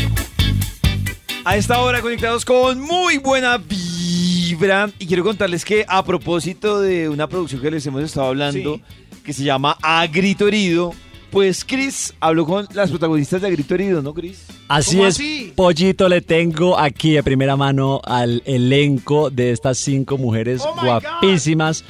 A 1.45 1.57
esta 1.57 1.79
hora 1.81 2.01
conectados 2.01 2.45
con 2.45 2.79
muy 2.79 3.17
buena 3.17 3.57
vibra. 3.57 4.89
Y 4.99 5.07
quiero 5.07 5.23
contarles 5.23 5.65
que 5.65 5.85
a 5.87 6.03
propósito 6.05 6.79
de 6.79 7.09
una 7.09 7.27
producción 7.27 7.61
que 7.61 7.71
les 7.71 7.85
hemos 7.85 8.03
estado 8.03 8.27
hablando, 8.27 8.79
que 9.25 9.33
se 9.33 9.43
llama 9.43 9.77
A 9.81 10.05
Grito 10.07 10.47
Herido, 10.47 10.93
pues 11.33 11.65
Chris 11.65 12.13
habló 12.19 12.45
con 12.45 12.67
las 12.73 12.91
protagonistas 12.91 13.41
de 13.41 13.47
A 13.47 13.49
Grito 13.49 13.73
Herido, 13.73 14.03
¿no, 14.03 14.13
Chris? 14.13 14.45
Así 14.67 14.97
¿Cómo 14.97 15.07
es, 15.07 15.15
así? 15.15 15.51
Pollito, 15.55 16.07
le 16.07 16.21
tengo 16.21 16.77
aquí 16.77 17.13
de 17.13 17.23
primera 17.23 17.57
mano 17.57 17.99
al 18.05 18.43
elenco 18.45 19.31
de 19.31 19.51
estas 19.51 19.79
cinco 19.79 20.19
mujeres 20.19 20.61
Oh 20.63 20.75
guapísimas. 20.79 21.83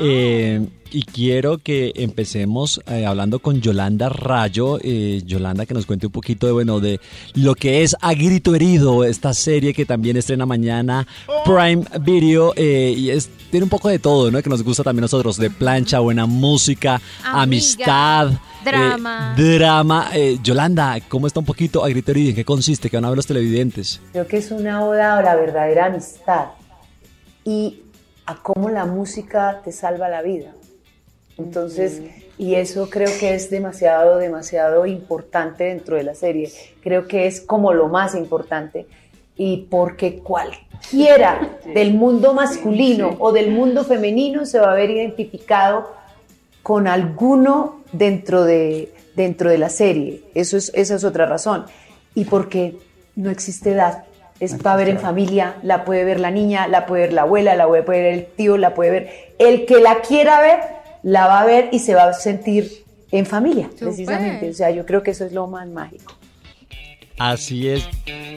Eh, 0.00 0.66
y 0.90 1.02
quiero 1.02 1.58
que 1.58 1.92
empecemos 1.96 2.80
eh, 2.86 3.04
hablando 3.04 3.40
con 3.40 3.60
Yolanda 3.60 4.08
Rayo. 4.08 4.78
Eh, 4.82 5.20
Yolanda, 5.26 5.66
que 5.66 5.74
nos 5.74 5.84
cuente 5.84 6.06
un 6.06 6.12
poquito 6.12 6.46
de, 6.46 6.52
bueno, 6.54 6.80
de 6.80 7.00
lo 7.34 7.54
que 7.54 7.82
es 7.82 7.94
A 8.00 8.14
Grito 8.14 8.54
Herido, 8.54 9.04
esta 9.04 9.34
serie 9.34 9.74
que 9.74 9.84
también 9.84 10.16
estrena 10.16 10.46
mañana 10.46 11.06
Prime 11.44 11.84
Video. 12.00 12.54
eh, 12.56 12.94
y 12.96 13.10
es, 13.10 13.28
tiene 13.50 13.64
un 13.64 13.70
poco 13.70 13.90
de 13.90 13.98
todo, 13.98 14.30
¿no? 14.30 14.40
Que 14.42 14.48
nos 14.48 14.62
gusta 14.62 14.82
también 14.82 15.04
a 15.04 15.06
nosotros, 15.06 15.36
de 15.36 15.50
plancha, 15.50 15.98
buena 15.98 16.24
música, 16.24 17.00
Amiga, 17.24 17.42
amistad. 17.42 18.30
Eh, 18.66 18.72
drama. 18.72 19.34
drama. 19.36 20.10
Eh, 20.14 20.38
Yolanda, 20.42 20.98
¿cómo 21.08 21.26
está 21.26 21.40
un 21.40 21.46
poquito 21.46 21.84
A 21.84 21.88
Grito 21.88 22.10
Herido? 22.10 22.30
¿En 22.30 22.36
qué 22.36 22.44
consiste? 22.44 22.90
¿Qué 22.90 22.96
van 22.96 23.04
a 23.04 23.08
ver 23.10 23.16
los 23.16 23.26
televidentes? 23.26 24.00
Creo 24.12 24.26
que 24.26 24.38
es 24.38 24.50
una 24.50 24.84
oda 24.84 25.18
a 25.18 25.22
la 25.22 25.34
verdadera 25.36 25.86
amistad 25.86 26.46
y 27.44 27.82
a 28.26 28.34
cómo 28.42 28.70
la 28.70 28.84
música 28.84 29.60
te 29.64 29.72
salva 29.72 30.08
la 30.08 30.22
vida. 30.22 30.52
Entonces, 31.38 32.02
y 32.38 32.54
eso 32.54 32.90
creo 32.90 33.10
que 33.18 33.34
es 33.34 33.50
demasiado, 33.50 34.18
demasiado 34.18 34.86
importante 34.86 35.64
dentro 35.64 35.96
de 35.96 36.02
la 36.02 36.14
serie. 36.14 36.50
Creo 36.82 37.06
que 37.06 37.26
es 37.26 37.40
como 37.40 37.72
lo 37.72 37.88
más 37.88 38.14
importante. 38.14 38.86
Y 39.36 39.68
porque 39.70 40.18
cualquiera 40.18 41.58
del 41.74 41.94
mundo 41.94 42.34
masculino 42.34 43.16
o 43.18 43.32
del 43.32 43.50
mundo 43.50 43.84
femenino 43.84 44.44
se 44.44 44.58
va 44.58 44.72
a 44.72 44.74
ver 44.74 44.90
identificado 44.90 45.94
con 46.62 46.88
alguno 46.88 47.80
dentro 47.98 48.44
de, 48.44 48.92
dentro 49.14 49.50
de 49.50 49.58
la 49.58 49.68
serie. 49.68 50.22
Eso 50.34 50.56
es, 50.56 50.72
esa 50.74 50.94
es 50.94 51.04
otra 51.04 51.26
razón. 51.26 51.66
Y 52.14 52.24
porque 52.24 52.76
no 53.14 53.30
existe 53.30 53.72
edad. 53.72 54.04
Es 54.38 54.54
para 54.54 54.76
ver 54.76 54.90
en 54.90 54.98
familia, 54.98 55.56
la 55.62 55.84
puede 55.84 56.04
ver 56.04 56.20
la 56.20 56.30
niña, 56.30 56.68
la 56.68 56.84
puede 56.84 57.04
ver 57.04 57.12
la 57.14 57.22
abuela, 57.22 57.56
la 57.56 57.66
puede 57.66 58.02
ver 58.02 58.14
el 58.14 58.26
tío, 58.26 58.58
la 58.58 58.74
puede 58.74 58.90
ver. 58.90 59.10
El 59.38 59.64
que 59.64 59.80
la 59.80 60.02
quiera 60.02 60.40
ver, 60.40 60.60
la 61.02 61.26
va 61.26 61.40
a 61.40 61.46
ver 61.46 61.70
y 61.72 61.78
se 61.78 61.94
va 61.94 62.04
a 62.04 62.12
sentir 62.12 62.84
en 63.10 63.24
familia, 63.24 63.70
precisamente. 63.78 64.50
O 64.50 64.52
sea, 64.52 64.70
yo 64.70 64.84
creo 64.84 65.02
que 65.02 65.12
eso 65.12 65.24
es 65.24 65.32
lo 65.32 65.46
más 65.46 65.66
mágico. 65.68 66.12
Así 67.18 67.68
es. 67.68 67.88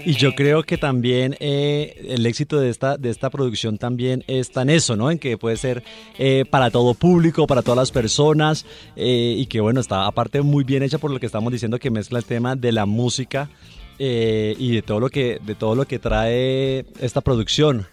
Y 0.06 0.14
yo 0.14 0.34
creo 0.34 0.64
que 0.64 0.78
también 0.78 1.36
eh, 1.40 2.06
el 2.08 2.26
éxito 2.26 2.60
de 2.60 2.70
esta, 2.70 2.98
de 2.98 3.10
esta 3.10 3.30
producción 3.30 3.78
también 3.78 4.24
está 4.28 4.62
en 4.62 4.70
eso, 4.70 4.96
¿no? 4.96 5.12
En 5.12 5.20
que 5.20 5.38
puede 5.38 5.58
ser 5.58 5.84
eh, 6.18 6.46
para 6.50 6.72
todo 6.72 6.94
público, 6.94 7.46
para 7.46 7.62
todas 7.62 7.78
las 7.78 7.92
personas, 7.92 8.66
eh, 8.96 9.36
y 9.38 9.46
que 9.48 9.60
bueno, 9.60 9.82
está 9.82 10.06
aparte 10.06 10.42
muy 10.42 10.64
bien 10.64 10.84
hecha 10.84 10.98
por 10.98 11.12
lo 11.12 11.20
que 11.20 11.26
estamos 11.26 11.52
diciendo, 11.52 11.80
que 11.80 11.92
mezcla 11.92 12.20
el 12.20 12.26
tema 12.26 12.56
de 12.56 12.72
la 12.72 12.86
música 12.86 13.50
y 14.02 14.72
de 14.72 14.82
todo 14.82 15.02
lo 15.02 15.10
que, 15.10 15.42
de 15.46 15.56
todo 15.56 15.76
lo 15.76 15.86
que 15.86 16.00
trae 16.00 16.86
esta 17.02 17.20
producción. 17.20 17.86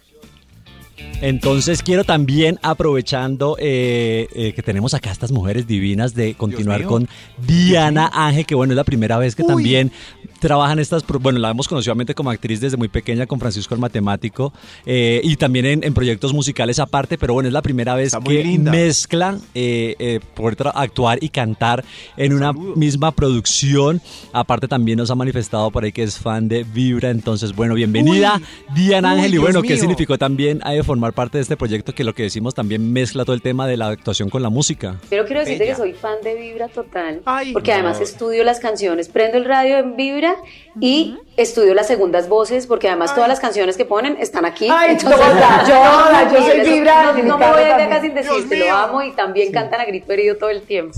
Entonces 1.21 1.81
quiero 1.81 2.03
también, 2.03 2.59
aprovechando 2.61 3.57
eh, 3.59 4.27
eh, 4.33 4.53
que 4.53 4.61
tenemos 4.61 4.93
acá 4.93 5.11
estas 5.11 5.31
mujeres 5.31 5.67
divinas, 5.67 6.13
de 6.13 6.35
continuar 6.35 6.83
con 6.83 7.07
Diana 7.45 8.09
Ángel, 8.13 8.45
que 8.45 8.55
bueno, 8.55 8.73
es 8.73 8.77
la 8.77 8.83
primera 8.83 9.17
vez 9.17 9.35
que 9.35 9.43
también 9.43 9.91
trabajan 10.39 10.77
estas, 10.77 11.03
bueno, 11.19 11.39
la 11.39 11.49
hemos 11.49 11.67
conocido 11.67 11.95
como 12.15 12.29
actriz 12.29 12.61
desde 12.61 12.77
muy 12.77 12.87
pequeña 12.87 13.25
con 13.25 13.39
Francisco 13.39 13.73
el 13.73 13.81
Matemático, 13.81 14.53
eh, 14.85 15.21
y 15.23 15.35
también 15.35 15.65
en, 15.65 15.83
en 15.83 15.93
proyectos 15.93 16.33
musicales 16.33 16.77
aparte, 16.79 17.17
pero 17.17 17.33
bueno, 17.33 17.47
es 17.47 17.53
la 17.53 17.61
primera 17.63 17.95
vez 17.95 18.13
que 18.23 18.43
linda. 18.43 18.71
mezclan 18.71 19.41
poder 20.35 20.57
actuar 20.75 21.17
y 21.21 21.29
cantar 21.29 21.83
en 22.15 22.33
una 22.33 22.53
misma 22.53 23.11
producción. 23.11 24.01
Aparte 24.33 24.67
también 24.67 24.97
nos 24.97 25.09
ha 25.09 25.15
manifestado 25.15 25.71
por 25.71 25.83
ahí 25.83 25.91
que 25.91 26.03
es 26.03 26.17
fan 26.17 26.47
de 26.47 26.63
Vibra, 26.63 27.09
entonces 27.09 27.55
bueno, 27.55 27.73
bienvenida 27.73 28.35
Uy. 28.37 28.75
Diana 28.75 29.11
Ángel, 29.11 29.33
y 29.33 29.37
bueno, 29.37 29.61
¿qué 29.61 29.77
significó 29.77 30.17
también 30.17 30.61
eh, 30.65 30.83
formar 30.87 31.13
parte 31.13 31.37
de 31.37 31.41
este 31.43 31.57
proyecto 31.57 31.93
que 31.93 32.03
lo 32.03 32.13
que 32.13 32.23
decimos 32.23 32.55
también 32.55 32.91
mezcla 32.91 33.25
todo 33.25 33.35
el 33.35 33.41
tema 33.41 33.67
de 33.67 33.77
la 33.77 33.89
actuación 33.89 34.29
con 34.29 34.41
la 34.41 34.49
música? 34.49 34.95
Pero 35.09 35.25
quiero 35.25 35.41
decirte 35.41 35.65
Bella. 35.65 35.75
que 35.75 35.81
soy 35.81 35.93
fan 35.93 36.15
de 36.23 36.33
Vibra 36.33 36.69
total, 36.69 37.21
Ay, 37.25 37.51
porque 37.53 37.73
además 37.73 37.99
estudio 37.99 38.43
las 38.43 38.59
canciones, 38.59 39.09
prendo 39.09 39.37
el 39.37 39.45
radio 39.45 39.77
en 39.77 39.97
Vibra 39.97 40.35
y 40.79 41.17
estudio 41.35 41.73
las 41.73 41.87
segundas 41.87 42.29
voces, 42.29 42.65
porque 42.65 42.87
además 42.87 43.13
todas 43.13 43.27
las 43.27 43.39
canciones 43.39 43.77
que 43.77 43.85
ponen 43.85 44.17
están 44.19 44.45
aquí. 44.45 44.67
Ay, 44.71 44.91
Entonces, 44.91 45.19
todas, 45.19 45.67
todas, 45.67 46.33
yo 46.33 46.41
soy 46.41 46.73
Vibra 46.73 47.11
No, 47.11 47.23
no 47.23 47.37
me 47.37 47.51
voy 47.51 47.61
a 47.61 47.69
ir 47.69 47.75
de 47.75 47.83
acá 47.83 48.01
sin 48.01 48.13
decirte, 48.13 48.57
lo 48.57 48.73
amo 48.73 49.01
y 49.03 49.11
también 49.11 49.51
cantan 49.51 49.81
a 49.81 49.85
grito 49.85 50.11
herido 50.13 50.37
todo 50.37 50.49
el 50.49 50.61
tiempo. 50.61 50.97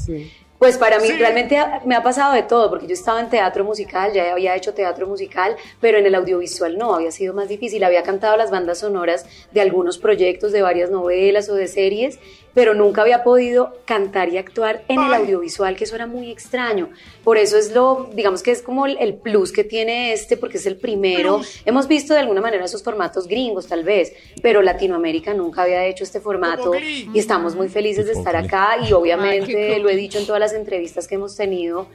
Pues 0.60 0.78
para 0.78 0.99
mí 0.99 1.10
realmente 1.14 1.57
me 1.86 1.95
ha 1.95 2.03
pasado 2.03 2.34
de 2.34 2.43
todo, 2.43 2.70
porque 2.70 2.86
yo 2.86 2.93
estaba 2.93 3.22
en 3.22 3.30
teatro 3.30 3.64
musical, 3.64 4.12
ya 4.12 4.34
había 4.34 4.57
hecho 4.57 4.74
teatro 4.74 5.07
musical, 5.07 5.55
pero 5.80 5.97
en 5.97 6.05
el 6.05 6.14
audiovisual 6.14 6.78
no, 6.78 6.93
había 6.93 7.12
sido 7.12 7.34
más 7.34 7.47
difícil. 7.47 7.82
Había 7.82 8.03
cantado 8.03 8.36
las 8.36 8.51
bandas 8.51 8.80
sonoras 8.80 9.26
de 9.53 9.62
algunos 9.62 9.97
proyectos, 9.97 10.51
de 10.51 10.62
varias 10.62 10.91
novelas 10.91 11.47
o 11.47 11.55
de 11.55 11.70
series, 11.70 12.20
pero 12.54 12.74
nunca 12.74 13.02
había 13.02 13.24
podido 13.24 13.78
cantar 13.86 14.30
y 14.30 14.38
actuar 14.38 14.84
en 14.88 15.02
el 15.02 15.14
audiovisual, 15.14 15.76
que 15.76 15.84
eso 15.84 15.95
era 15.95 16.08
muy 16.08 16.32
extraño. 16.32 16.89
Por 17.24 17.38
eso 17.38 17.58
es 17.58 17.74
lo, 17.74 18.10
digamos 18.14 18.43
que 18.43 18.52
es 18.52 18.62
como 18.62 18.86
el, 18.86 18.97
el 19.00 19.16
plus 19.16 19.52
que 19.52 19.64
tiene 19.64 20.14
este, 20.14 20.38
porque 20.38 20.58
es 20.58 20.66
el 20.66 20.78
primero. 20.78 21.41
Hemos 21.66 21.88
visto 21.88 22.14
de 22.14 22.20
alguna 22.20 22.41
manera 22.41 22.66
esos 22.66 22.84
formatos 22.84 23.28
gringos, 23.28 23.68
tal 23.68 23.84
vez, 23.84 24.14
pero 24.41 24.62
Latinoamérica 24.62 25.34
nunca 25.34 25.64
había 25.64 25.86
hecho 25.86 26.04
este 26.04 26.20
formato 26.20 26.74
y 26.76 27.18
estamos 27.18 27.56
muy 27.56 27.70
felices 27.70 28.06
de 28.06 28.14
estar 28.14 28.36
acá 28.36 28.78
y 28.88 28.93
obviamente 28.93 29.80
lo 29.80 29.89
he 29.89 29.95
dicho 29.95 30.18
en 30.20 30.26
todas 30.26 30.39
las 30.39 30.54
entrevistas 30.54 31.08
que 31.08 31.16
hemos 31.16 31.36
tenido, 31.36 31.88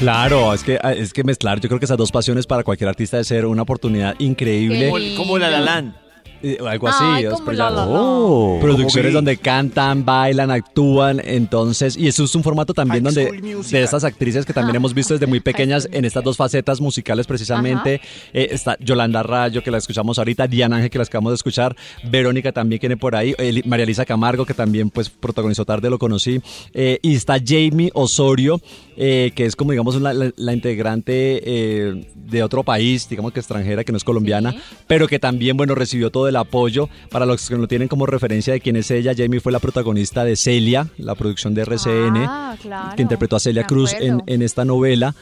Claro, 0.00 0.54
es 0.54 0.64
que, 0.64 0.80
es 0.96 1.12
que 1.12 1.24
mezclar, 1.24 1.60
yo 1.60 1.68
creo 1.68 1.78
que 1.78 1.84
esas 1.84 1.98
dos 1.98 2.10
pasiones 2.10 2.46
para 2.46 2.64
cualquier 2.64 2.88
artista 2.88 3.18
debe 3.18 3.24
ser 3.24 3.44
una 3.44 3.60
oportunidad 3.60 4.14
increíble. 4.18 4.88
Como, 4.88 5.16
como 5.18 5.38
la 5.38 5.50
La 5.50 5.60
Land. 5.60 5.94
Eh, 6.42 6.58
algo 6.66 6.88
así. 6.88 7.04
Ay, 7.04 7.26
os- 7.26 7.34
como 7.34 7.46
pero 7.46 7.58
la, 7.58 7.64
ya- 7.64 7.70
la, 7.70 7.86
la. 7.86 7.92
Oh. 7.98 8.58
producciones 8.60 9.12
donde 9.12 9.36
cantan, 9.36 10.04
bailan, 10.04 10.50
actúan, 10.50 11.20
entonces, 11.24 11.96
y 11.96 12.08
eso 12.08 12.24
es 12.24 12.34
un 12.34 12.42
formato 12.42 12.72
también 12.74 13.04
High 13.04 13.14
donde 13.14 13.62
de 13.70 13.82
estas 13.82 14.04
actrices 14.04 14.46
que 14.46 14.52
también 14.52 14.76
hemos 14.76 14.94
visto 14.94 15.14
desde 15.14 15.26
muy 15.26 15.40
pequeñas 15.50 15.88
en 15.92 16.04
estas 16.04 16.24
dos 16.24 16.36
facetas 16.36 16.80
musicales 16.80 17.26
precisamente, 17.26 18.00
eh, 18.32 18.48
está 18.50 18.76
Yolanda 18.80 19.22
Rayo, 19.22 19.62
que 19.62 19.70
la 19.70 19.78
escuchamos 19.78 20.18
ahorita, 20.18 20.46
Diana 20.46 20.76
Ángel, 20.76 20.90
que 20.90 20.98
la 20.98 21.04
acabamos 21.04 21.32
de 21.32 21.36
escuchar, 21.36 21.76
Verónica 22.10 22.52
también 22.52 22.78
que 22.80 22.88
viene 22.88 22.98
por 22.98 23.14
ahí, 23.16 23.34
María 23.66 23.84
Elisa 23.84 24.04
Camargo, 24.04 24.46
que 24.46 24.54
también 24.54 24.90
pues 24.90 25.10
protagonizó 25.10 25.64
tarde, 25.64 25.90
lo 25.90 25.98
conocí, 25.98 26.40
eh, 26.72 26.98
y 27.02 27.14
está 27.16 27.36
Jamie 27.44 27.90
Osorio, 27.94 28.60
eh, 28.96 29.32
que 29.34 29.44
es 29.46 29.56
como 29.56 29.72
digamos 29.72 30.00
la, 30.00 30.12
la- 30.14 30.32
la 30.36 30.52
integrante 30.52 31.12
eh, 31.44 32.06
de 32.14 32.42
otro 32.42 32.62
país, 32.64 33.08
digamos 33.08 33.32
que 33.32 33.40
extranjera, 33.40 33.84
que 33.84 33.92
no 33.92 33.98
es 33.98 34.04
colombiana, 34.04 34.54
pero 34.86 35.06
que 35.08 35.18
también, 35.18 35.56
bueno, 35.56 35.74
recibió 35.74 36.10
todo 36.10 36.29
el 36.30 36.36
apoyo. 36.36 36.88
Para 37.10 37.26
los 37.26 37.48
que 37.48 37.56
no 37.56 37.68
tienen 37.68 37.88
como 37.88 38.06
referencia 38.06 38.52
de 38.54 38.60
quién 38.60 38.76
es 38.76 38.90
ella, 38.90 39.12
Jamie 39.16 39.40
fue 39.40 39.52
la 39.52 39.58
protagonista 39.60 40.24
de 40.24 40.34
Celia, 40.36 40.88
la 40.96 41.14
producción 41.14 41.52
de 41.54 41.62
RCN, 41.62 42.16
Ah, 42.26 42.56
claro. 42.60 42.96
que 42.96 43.02
interpretó 43.02 43.36
a 43.36 43.40
Celia 43.40 43.62
Me 43.62 43.68
Cruz 43.68 43.92
en, 43.92 44.22
en 44.26 44.42
esta 44.42 44.64
novela. 44.64 45.14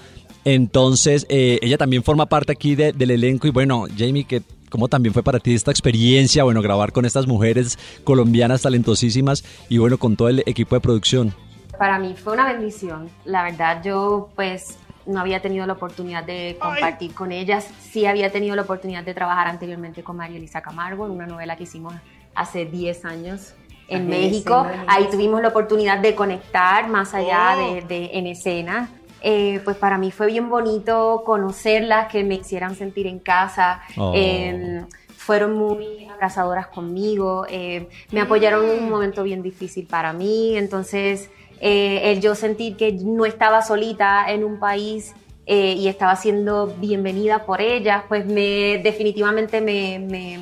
Entonces, 0.45 1.27
eh, 1.29 1.59
ella 1.63 1.77
también 1.77 2.03
forma 2.03 2.27
parte 2.27 2.53
aquí 2.53 2.75
de- 2.75 2.93
del 2.93 3.11
elenco 3.11 3.47
y 3.47 3.51
bueno, 3.51 3.87
Jamie, 3.97 4.25
que 4.25 4.43
¿Cómo 4.71 4.87
también 4.89 5.15
fue 5.15 5.23
para 5.23 5.39
ti 5.41 5.55
esta 5.55 5.71
experiencia, 5.71 6.45
bueno, 6.45 6.61
grabar 6.61 6.93
con 6.93 7.07
estas 7.07 7.27
mujeres 7.27 7.79
colombianas 8.05 8.61
talentosísimas 8.61 9.43
y 9.71 9.79
bueno, 9.79 9.97
con 9.97 10.15
todo 10.15 10.29
el 10.29 10.43
equipo 10.45 10.75
de 10.77 10.83
producción? 10.83 11.33
Para 11.79 11.99
mí 11.99 12.15
fue 12.23 12.35
una 12.35 12.53
bendición. 12.53 13.09
La 13.25 13.45
verdad, 13.45 13.81
yo 13.83 14.29
pues 14.37 14.77
no 15.09 15.21
había 15.21 15.41
tenido 15.43 15.67
la 15.67 15.73
oportunidad 15.73 16.23
de 16.23 16.57
compartir 16.61 17.15
con 17.15 17.33
ellas. 17.33 17.69
Sí 17.81 18.07
había 18.07 18.31
tenido 18.31 18.55
la 18.55 18.63
oportunidad 18.63 19.03
de 19.03 19.15
trabajar 19.15 19.49
anteriormente 19.49 20.03
con 20.05 20.17
María 20.17 20.37
Elisa 20.37 20.61
Camargo 20.63 21.07
en 21.07 21.13
una 21.13 21.27
novela 21.27 21.57
que 21.57 21.65
hicimos 21.65 21.95
hace 22.35 22.67
10 22.67 23.05
años 23.05 23.55
en 23.89 24.09
México. 24.09 24.67
Ahí 24.87 25.09
tuvimos 25.11 25.41
la 25.43 25.49
oportunidad 25.49 25.99
de 25.99 26.15
conectar 26.15 26.89
más 26.89 27.15
allá 27.15 27.57
Oh. 27.57 27.75
de, 27.75 27.81
de 27.83 28.11
en 28.13 28.27
escena. 28.27 28.91
Eh, 29.21 29.61
pues 29.65 29.77
para 29.77 29.99
mí 29.99 30.13
fue 30.13 30.29
bien 30.29 30.49
bonito 30.49 31.23
conocerlas, 31.27 32.09
que 32.09 32.23
me 32.23 32.37
hicieran 32.37 32.77
sentir 32.77 33.07
en 33.07 33.19
casa. 33.19 33.81
Oh. 33.97 34.13
Eh, 34.15 34.85
fueron 35.17 35.55
muy 35.57 36.07
abrazadoras 36.09 36.69
conmigo, 36.69 37.45
eh, 37.51 37.89
me 38.13 38.21
apoyaron 38.23 38.65
en 38.65 38.85
un 38.85 38.89
momento 38.91 39.23
bien 39.25 39.43
difícil 39.43 39.87
para 39.87 40.13
mí, 40.15 40.57
entonces 40.57 41.29
eh, 41.61 42.13
el 42.13 42.21
yo 42.21 42.35
sentir 42.35 42.77
que 42.77 42.93
no 42.93 43.25
estaba 43.27 43.63
solita 43.63 44.31
en 44.31 44.45
un 44.45 44.59
país 44.59 45.15
eh, 45.47 45.75
y 45.79 45.89
estaba 45.89 46.15
siendo 46.17 46.67
bienvenida 46.79 47.45
por 47.47 47.61
ellas, 47.61 48.03
pues 48.09 48.27
me 48.27 48.79
definitivamente 48.83 49.61
me, 49.61 49.99
me- 49.99 50.41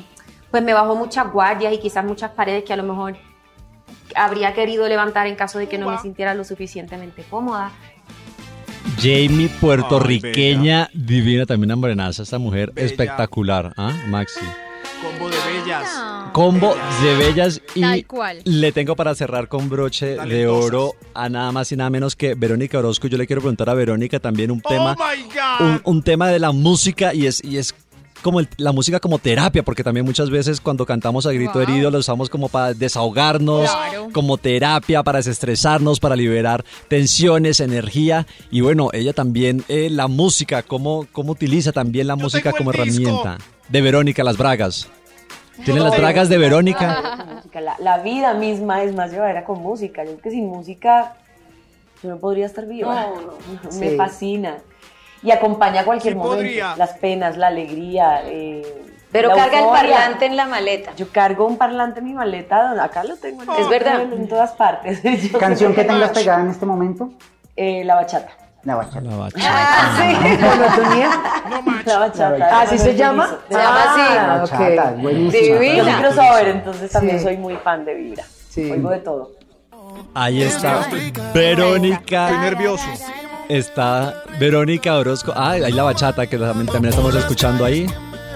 pues 0.51 0.63
me 0.63 0.73
bajó 0.73 0.95
muchas 0.95 1.31
guardias 1.31 1.73
y 1.73 1.77
quizás 1.77 2.03
muchas 2.05 2.31
paredes 2.31 2.63
que 2.63 2.73
a 2.73 2.77
lo 2.77 2.83
mejor 2.83 3.15
habría 4.15 4.53
querido 4.53 4.87
levantar 4.87 5.27
en 5.27 5.35
caso 5.35 5.59
de 5.59 5.67
que 5.67 5.77
no 5.77 5.89
me 5.89 5.97
sintiera 5.99 6.33
lo 6.33 6.43
suficientemente 6.43 7.23
cómoda. 7.29 7.71
Jamie, 8.97 9.49
puertorriqueña, 9.61 10.89
divina, 10.93 11.45
también 11.45 11.69
una 11.71 11.75
morenaza, 11.75 12.23
esta 12.23 12.37
mujer 12.39 12.71
espectacular, 12.75 13.73
¿ah, 13.77 13.93
Maxi? 14.07 14.39
Combo 15.01 15.29
de 15.29 15.36
bellas. 15.67 15.89
Combo 16.33 16.75
de 17.03 17.15
bellas 17.15 17.61
y 17.75 17.81
Tal 17.81 18.05
cual. 18.05 18.41
le 18.43 18.71
tengo 18.71 18.95
para 18.95 19.15
cerrar 19.15 19.47
con 19.47 19.69
broche 19.69 20.17
de 20.17 20.47
oro 20.47 20.93
a 21.13 21.29
nada 21.29 21.51
más 21.51 21.71
y 21.71 21.75
nada 21.75 21.89
menos 21.89 22.15
que 22.15 22.35
Verónica 22.35 22.79
Orozco. 22.79 23.07
Yo 23.07 23.17
le 23.17 23.27
quiero 23.27 23.41
preguntar 23.41 23.69
a 23.69 23.73
Verónica 23.73 24.19
también 24.19 24.51
un 24.51 24.61
tema, 24.61 24.95
un, 25.59 25.81
un 25.83 26.03
tema 26.03 26.27
de 26.29 26.39
la 26.39 26.51
música 26.51 27.13
y 27.13 27.25
es, 27.27 27.43
y 27.43 27.57
es 27.57 27.73
como 28.23 28.39
el- 28.39 28.49
la 28.57 28.71
música 28.71 28.99
como 28.99 29.19
terapia, 29.19 29.63
porque 29.63 29.83
también 29.83 30.05
muchas 30.05 30.29
veces 30.29 30.59
cuando 30.59 30.85
cantamos 30.85 31.25
a 31.27 31.31
grito 31.31 31.53
Wow. 31.53 31.61
herido 31.61 31.91
lo 31.91 31.99
usamos 31.99 32.29
como 32.29 32.49
para 32.49 32.73
desahogarnos, 32.73 33.69
Claro. 33.69 34.09
como 34.11 34.37
terapia, 34.37 35.03
para 35.03 35.19
desestresarnos, 35.19 35.99
para 35.99 36.15
liberar 36.15 36.65
tensiones, 36.87 37.59
energía. 37.59 38.25
Y 38.51 38.61
bueno, 38.61 38.89
ella 38.91 39.13
también, 39.13 39.63
eh, 39.69 39.89
la 39.91 40.07
música, 40.07 40.63
cómo, 40.63 41.07
cómo 41.11 41.31
utiliza 41.33 41.71
también 41.71 42.07
la 42.07 42.15
música 42.15 42.51
como 42.53 42.71
herramienta. 42.71 43.37
De 43.69 43.81
Verónica, 43.81 44.23
las 44.23 44.37
bragas. 44.37 44.87
¿Tienen 45.65 45.83
las 45.83 45.97
bragas 45.97 46.29
de 46.29 46.37
Verónica? 46.37 47.41
La, 47.53 47.75
la 47.79 47.97
vida 47.99 48.33
misma 48.35 48.83
es 48.83 48.93
más 48.93 49.11
llevadera 49.11 49.43
con 49.43 49.59
música. 49.63 50.03
Yo 50.03 50.11
creo 50.11 50.21
que 50.21 50.29
sin 50.31 50.47
música 50.47 51.13
yo 52.03 52.09
no 52.09 52.17
podría 52.17 52.45
estar 52.45 52.67
viva. 52.67 53.07
Me 53.79 53.89
Sí. 53.89 53.95
fascina. 53.97 54.57
Y 55.23 55.31
acompaña 55.31 55.83
cualquier 55.83 56.13
Sí 56.13 56.17
momento. 56.19 56.35
podría. 56.37 56.75
Las 56.75 56.93
penas, 56.99 57.35
la 57.35 57.47
alegría. 57.47 58.21
eh, 58.25 58.61
Pero 59.11 59.29
la 59.29 59.35
carga 59.35 59.59
el 59.61 59.65
parlante 59.69 60.25
en 60.27 60.35
la 60.35 60.45
maleta. 60.45 60.91
Yo 60.95 61.09
cargo 61.09 61.47
un 61.47 61.57
parlante 61.57 61.99
en 61.99 62.05
mi 62.05 62.13
maleta. 62.13 62.67
donde- 62.67 62.83
Acá 62.83 63.03
lo 63.03 63.17
tengo. 63.17 63.41
en- 63.41 63.49
Es 63.59 63.67
verdad. 63.69 64.01
En 64.01 64.27
todas 64.27 64.51
partes. 64.51 65.01
¿Canción 65.39 65.73
que 65.73 65.83
tengas 65.83 66.11
pegada 66.11 66.41
en 66.43 66.49
este 66.51 66.65
momento? 66.67 67.09
Eh, 67.55 67.83
la 67.85 67.95
bachata. 67.95 68.29
La 68.67 68.75
bachata. 68.75 69.01
La 69.01 69.15
bachata. 69.15 69.49
Ah, 69.49 69.97
sí. 69.97 70.07
La 71.85 71.99
bachata. 71.99 72.61
¿Así 72.61 72.77
se 72.77 72.95
llama? 72.95 73.29
Se 73.47 73.53
llama 73.53 73.83
así. 73.83 74.15
La 74.15 74.37
bachata, 74.39 74.91
es 74.93 75.01
buenísima. 75.01 75.63
Yo 75.63 75.83
soy 75.85 75.93
crossover, 76.01 76.47
entonces 76.49 76.91
también 76.91 77.17
Sí. 77.19 77.23
soy 77.23 77.37
muy 77.37 77.55
fan 77.55 77.85
de 77.85 77.93
Vibra. 77.95 78.23
Oigo 78.57 78.89
de 78.89 78.99
todo. 78.99 79.31
Ahí 80.13 80.43
está 80.43 80.81
Verónica. 81.33 82.25
Estoy 82.29 82.41
nervioso. 82.41 82.83
Está 83.47 84.23
Verónica 84.37 84.97
Orozco. 84.97 85.31
Ah, 85.33 85.51
ahí 85.51 85.71
la 85.71 85.83
bachata 85.83 86.27
que 86.27 86.37
también, 86.37 86.67
también 86.67 86.89
estamos 86.93 87.15
escuchando 87.15 87.63
ahí. 87.63 87.87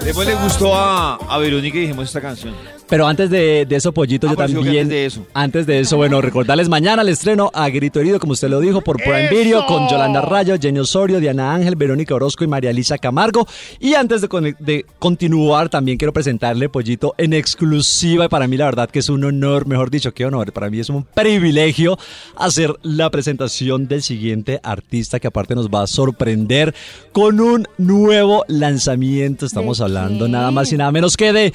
Después 0.02 0.26
le 0.26 0.34
gustó 0.36 0.74
a, 0.74 1.16
a 1.16 1.38
Verónica 1.38 1.76
y 1.76 1.82
dijimos 1.82 2.06
esta 2.06 2.22
canción. 2.22 2.54
Pero 2.92 3.06
antes 3.06 3.30
de, 3.30 3.64
de 3.64 3.76
eso, 3.76 3.90
Pollito, 3.92 4.26
Ah, 4.26 4.32
yo 4.32 4.36
que 4.36 4.52
también. 4.52 4.66
antes 4.82 4.88
de 4.90 5.06
eso. 5.06 5.26
Antes 5.32 5.66
de 5.66 5.80
eso, 5.80 5.96
bueno, 5.96 6.20
recordarles 6.20 6.68
mañana 6.68 7.00
el 7.00 7.08
estreno 7.08 7.50
a 7.54 7.70
Grito 7.70 8.00
Herido, 8.00 8.20
como 8.20 8.34
usted 8.34 8.50
lo 8.50 8.60
dijo, 8.60 8.82
por 8.82 8.98
Prime 8.98 9.30
Video, 9.30 9.64
con 9.64 9.88
Yolanda 9.88 10.20
Rayo, 10.20 10.56
Jenny 10.60 10.78
Osorio, 10.80 11.18
Diana 11.18 11.54
Ángel, 11.54 11.74
Verónica 11.74 12.14
Orozco 12.14 12.44
y 12.44 12.48
María 12.48 12.68
Elisa 12.68 12.98
Camargo. 12.98 13.48
Y 13.80 13.94
antes 13.94 14.20
de, 14.20 14.54
de 14.58 14.84
continuar, 14.98 15.70
también 15.70 15.96
quiero 15.96 16.12
presentarle, 16.12 16.68
Pollito, 16.68 17.14
en 17.16 17.32
exclusiva. 17.32 18.26
Y 18.26 18.28
para 18.28 18.46
mí, 18.46 18.58
la 18.58 18.66
verdad, 18.66 18.90
que 18.90 18.98
es 18.98 19.08
un 19.08 19.24
honor, 19.24 19.66
mejor 19.66 19.90
dicho, 19.90 20.12
qué 20.12 20.26
honor. 20.26 20.52
Para 20.52 20.68
mí 20.68 20.78
es 20.78 20.90
un 20.90 21.02
privilegio 21.04 21.98
hacer 22.36 22.74
la 22.82 23.08
presentación 23.08 23.88
del 23.88 24.02
siguiente 24.02 24.60
artista 24.62 25.18
que, 25.18 25.28
aparte, 25.28 25.54
nos 25.54 25.70
va 25.70 25.84
a 25.84 25.86
sorprender 25.86 26.74
con 27.12 27.40
un 27.40 27.66
nuevo 27.78 28.44
lanzamiento. 28.48 29.46
Estamos 29.46 29.80
hablando 29.80 30.28
nada 30.28 30.50
más 30.50 30.70
y 30.74 30.76
nada 30.76 30.92
menos 30.92 31.16
que 31.16 31.32
de. 31.32 31.54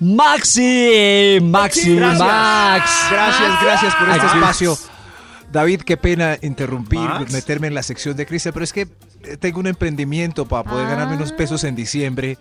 Maxi, 0.00 1.38
Maxi, 1.42 1.96
Gracias. 1.96 2.18
Max. 2.20 2.90
Gracias, 3.10 3.62
gracias 3.62 3.94
por 3.96 4.08
este 4.10 4.26
espacio. 4.26 4.78
David, 5.50 5.80
qué 5.82 5.96
pena 5.96 6.38
interrumpir, 6.42 7.00
Max. 7.00 7.32
meterme 7.32 7.66
en 7.68 7.74
la 7.74 7.82
sección 7.82 8.16
de 8.16 8.26
Cristian, 8.26 8.52
pero 8.52 8.64
es 8.64 8.72
que 8.72 8.82
eh, 9.24 9.36
tengo 9.38 9.60
un 9.60 9.66
emprendimiento 9.66 10.46
para 10.46 10.62
poder 10.68 10.86
ganarme 10.88 11.16
unos 11.16 11.32
pesos 11.32 11.64
en 11.64 11.74
diciembre. 11.74 12.38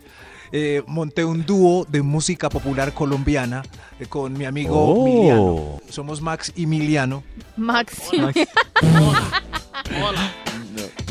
Eh, 0.52 0.82
monté 0.88 1.26
un 1.26 1.46
dúo 1.46 1.86
de 1.90 2.02
música 2.02 2.48
popular 2.50 2.94
colombiana 2.94 3.64
eh, 4.00 4.06
con 4.06 4.32
mi 4.34 4.46
amigo 4.46 4.76
Oh. 4.78 5.04
Miliano. 5.06 5.82
Somos 5.90 6.22
Max 6.22 6.54
y 6.56 6.66
Miliano. 6.68 7.24
Máximo. 7.58 8.30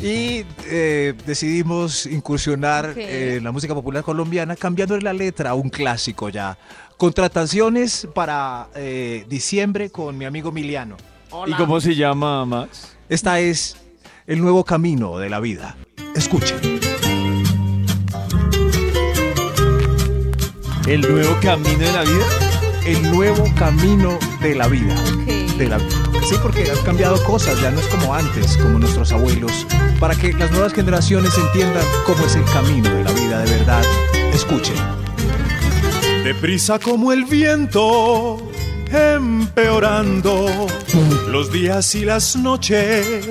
Y 0.03 0.45
eh, 0.67 1.15
decidimos 1.27 2.07
incursionar 2.07 2.91
Ok. 2.91 2.97
eh, 2.99 3.37
en 3.37 3.45
la 3.45 3.53
música 3.53 3.75
popular 3.75 4.03
colombiana 4.05 4.55
cambiando 4.57 4.99
la 4.99 5.13
letra 5.13 5.51
a 5.51 5.55
un 5.55 5.71
clásico 5.71 6.29
ya. 6.29 6.59
Contrataciones 6.97 8.07
para 8.15 8.69
eh, 8.75 9.25
diciembre 9.29 9.91
con 9.91 10.17
mi 10.17 10.25
amigo 10.25 10.53
Miliano. 10.53 10.97
¿Y 11.47 11.53
cómo 11.55 11.81
se 11.81 11.95
llama, 11.95 12.45
Max? 12.47 12.97
Esta 13.09 13.41
es 13.41 13.77
el 14.27 14.41
nuevo 14.41 14.65
camino 14.65 15.19
de 15.19 15.29
la 15.31 15.41
vida. 15.41 15.77
Escuchen. 16.15 16.59
¿El 20.87 21.01
nuevo 21.01 21.37
camino 21.43 21.79
de 21.79 21.93
la 21.93 22.03
vida? 22.03 22.27
El 22.87 23.03
nuevo 23.11 23.45
camino 23.59 24.19
de 24.41 24.55
la 24.55 24.69
vida. 24.69 24.95
Sí, 25.57 26.35
porque 26.43 26.71
han 26.71 26.85
cambiado 26.85 27.23
cosas, 27.25 27.59
ya 27.63 27.71
no 27.71 27.81
es 27.81 27.87
como 27.87 28.13
antes, 28.15 28.59
como 28.59 28.79
nuestros 28.79 29.11
abuelos. 29.13 29.67
Para 29.99 30.15
que 30.15 30.35
las 30.35 30.51
nuevas 30.51 30.75
generaciones 30.75 31.33
entiendan 31.39 31.83
cómo 32.05 32.27
es 32.27 32.37
el 32.37 32.45
camino 32.45 32.91
de 32.91 33.05
la 33.05 33.13
vida 33.13 33.39
de 33.41 33.51
verdad. 33.59 33.83
Escuchen. 34.35 34.77
Deprisa 36.25 36.79
como 36.79 37.11
el 37.11 37.25
viento, 37.25 38.37
empeorando 38.91 40.67
los 41.29 41.51
días 41.51 41.95
y 41.95 42.05
las 42.05 42.37
noches 42.37 43.25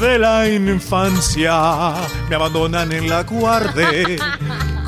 de 0.00 0.18
la 0.18 0.48
infancia. 0.48 1.94
Me 2.30 2.36
abandonan 2.36 2.92
en 2.92 3.10
la 3.10 3.24
guarde 3.24 4.18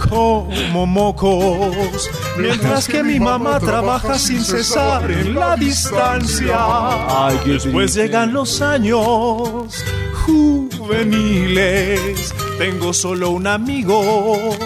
como 0.08 0.86
mocos, 0.86 2.10
mientras 2.38 2.88
que 2.88 3.02
mi 3.02 3.20
mamá 3.20 3.60
trabaja 3.60 4.18
sin 4.18 4.44
cesar 4.44 5.10
en 5.10 5.34
la 5.34 5.56
distancia. 5.56 6.58
Después 7.44 7.94
llegan 7.94 8.32
los 8.32 8.60
años 8.60 9.84
juveniles, 10.26 12.34
tengo 12.58 12.92
solo 12.92 13.30
un 13.30 13.46
amigo 13.46 14.56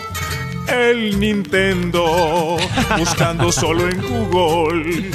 el 0.69 1.19
Nintendo. 1.19 2.57
Buscando 2.99 3.51
solo 3.51 3.89
en 3.89 4.03
Google. 4.03 5.11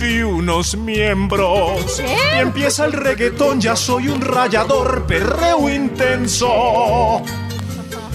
Vi 0.00 0.22
unos 0.22 0.76
miembros 0.76 2.00
y 2.00 2.38
empieza 2.38 2.84
el 2.84 2.92
reggaetón. 2.92 3.60
Ya 3.60 3.76
soy 3.76 4.08
un 4.08 4.20
rayador, 4.20 5.04
perreo 5.06 5.68
intenso 5.68 7.22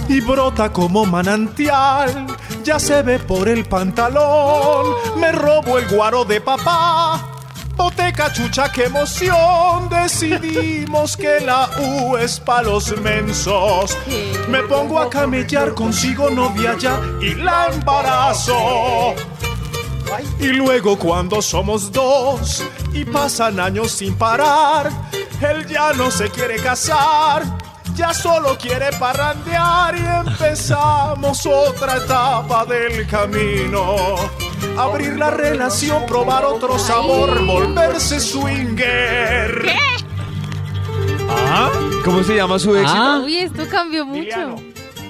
y 0.07 0.21
brota 0.21 0.71
como 0.71 1.05
manantial. 1.05 2.27
Ya 2.63 2.79
se 2.79 3.01
ve 3.01 3.19
por 3.19 3.47
el 3.47 3.65
pantalón. 3.65 4.95
Me 5.17 5.31
robo 5.31 5.77
el 5.77 5.87
guaro 5.87 6.25
de 6.25 6.41
papá. 6.41 7.33
Boteca 7.75 8.33
chucha, 8.33 8.71
qué 8.71 8.85
emoción. 8.85 9.87
Decidimos 9.89 11.15
que 11.15 11.39
la 11.41 11.69
U 11.79 12.17
es 12.17 12.39
pa' 12.39 12.63
los 12.63 12.99
mensos. 13.01 13.95
Me 14.49 14.63
pongo 14.63 14.99
a 14.99 15.09
camellar, 15.09 15.73
consigo 15.73 16.29
novia 16.29 16.75
ya 16.79 16.99
y 17.21 17.35
la 17.35 17.67
embarazo. 17.67 19.13
Y 20.39 20.47
luego 20.47 20.97
cuando 20.97 21.41
somos 21.41 21.91
dos 21.91 22.63
y 22.93 23.05
pasan 23.05 23.59
años 23.59 23.91
sin 23.91 24.15
parar, 24.15 24.89
él 25.41 25.67
ya 25.67 25.93
no 25.93 26.09
se 26.09 26.29
quiere 26.29 26.55
casar, 26.57 27.43
ya 27.97 28.13
solo 28.13 28.55
quiere 28.57 28.91
parrandear 28.99 29.95
y 29.97 30.29
empezamos 30.29 31.45
otra 31.47 31.97
etapa 31.97 32.63
del 32.65 33.07
camino. 33.07 34.15
Abrir 34.77 35.17
la 35.17 35.31
relación, 35.31 36.05
probar 36.05 36.45
otro 36.45 36.77
sabor, 36.77 37.43
volverse 37.45 38.19
swinger. 38.19 39.73
¿Ah? 41.49 41.71
¿Cómo 42.05 42.23
se 42.23 42.35
llama 42.35 42.59
su 42.59 42.75
éxito? 42.75 43.23
Uy, 43.23 43.37
esto 43.37 43.63
cambió 43.67 44.05
mucho. 44.05 44.57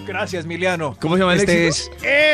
Gracias, 0.08 0.46
Miliano. 0.46 0.96
¿Cómo 1.02 1.16
se 1.16 1.20
llama 1.20 1.34
el 1.34 1.40
Este 1.42 1.68
es 1.68 1.92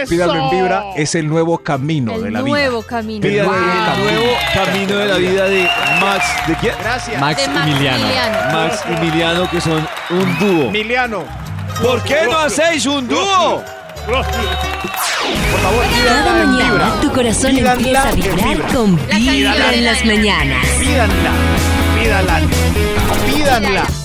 Pídalo 0.10 0.36
en 0.36 0.50
Vibra, 0.52 0.84
es 0.96 1.16
el 1.16 1.28
nuevo 1.28 1.58
camino 1.58 2.20
de 2.20 2.28
El 2.28 2.34
la 2.34 2.42
vida. 2.42 2.50
nuevo 2.58 2.82
camino. 2.84 3.22
Pídale 3.22 3.50
Wow. 3.50 3.58
el 3.58 4.04
nuevo 4.04 4.34
camino 4.54 4.98
de 4.98 5.06
la 5.08 5.16
vida 5.18 5.46
de 5.46 5.68
Max. 6.00 6.26
¿De 6.48 6.56
quién? 6.56 6.74
Gracias. 6.80 7.20
Max 7.20 7.42
De 7.42 7.48
Max 7.54 7.68
Emiliano. 7.68 8.06
Emiliano. 8.06 8.38
Max 8.60 8.84
y 8.90 8.94
Emiliano, 8.94 9.50
que 9.50 9.62
son 9.62 9.88
un 10.12 10.40
dúo. 10.40 10.72
Miliano. 10.72 11.24
¿Por 11.82 12.04
qué 12.04 12.18
no 12.30 12.38
hacéis 12.38 12.86
un 12.86 13.08
dúo? 13.08 13.64
Por 14.06 14.24
favor, 14.24 15.86
Cada 16.06 16.46
mañana 16.46 16.94
tu 17.02 17.12
corazón 17.12 17.56
Pídanla 17.56 17.74
empieza 18.10 18.10
a 18.10 18.12
vibrar 18.14 18.50
Vibra. 18.58 18.68
con 18.68 18.96
Vibra 19.08 19.74
en 19.74 19.86
la 19.86 19.92
las 19.94 20.06
mañanas. 20.06 20.68
Pídanla, 20.80 21.32
pídanla, 22.00 22.42
pídanla. 23.26 24.03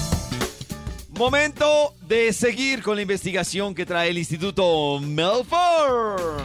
Momento 1.18 1.94
de 2.02 2.32
seguir 2.32 2.80
con 2.82 2.94
la 2.94 3.02
investigación 3.02 3.74
que 3.74 3.84
trae 3.84 4.10
el 4.10 4.18
Instituto 4.18 5.00
Melford. 5.00 6.40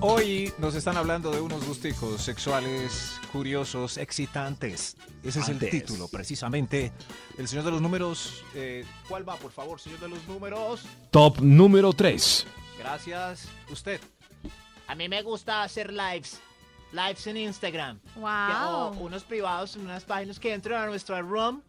Hoy 0.00 0.52
nos 0.58 0.74
están 0.74 0.96
hablando 0.96 1.30
de 1.30 1.40
unos 1.40 1.64
gusticos 1.64 2.20
sexuales 2.20 3.12
curiosos, 3.32 3.96
excitantes. 3.98 4.96
Ese 5.22 5.38
es 5.38 5.48
el 5.48 5.60
título, 5.60 6.08
precisamente. 6.08 6.92
El 7.38 7.46
señor 7.46 7.64
de 7.64 7.70
los 7.70 7.80
números. 7.80 8.42
eh, 8.56 8.84
¿Cuál 9.08 9.26
va, 9.28 9.36
por 9.36 9.52
favor, 9.52 9.80
señor 9.80 10.00
de 10.00 10.08
los 10.08 10.26
números? 10.26 10.82
Top 11.12 11.38
número 11.40 11.92
3. 11.92 12.44
Gracias. 12.80 13.46
Usted. 13.70 14.00
A 14.88 14.96
mí 14.96 15.08
me 15.08 15.22
gusta 15.22 15.62
hacer 15.62 15.92
lives. 15.92 16.40
Lives 16.90 17.24
en 17.28 17.36
Instagram. 17.36 18.00
Que- 18.14 18.20
o 18.20 18.90
Wow. 18.90 18.98
unos 19.06 19.22
privados 19.22 19.76
en 19.76 19.82
unas 19.82 20.02
páginas 20.02 20.40
que 20.40 20.52
entran 20.52 20.82
a 20.82 20.86
nuestra 20.86 21.20
room. 21.22 21.62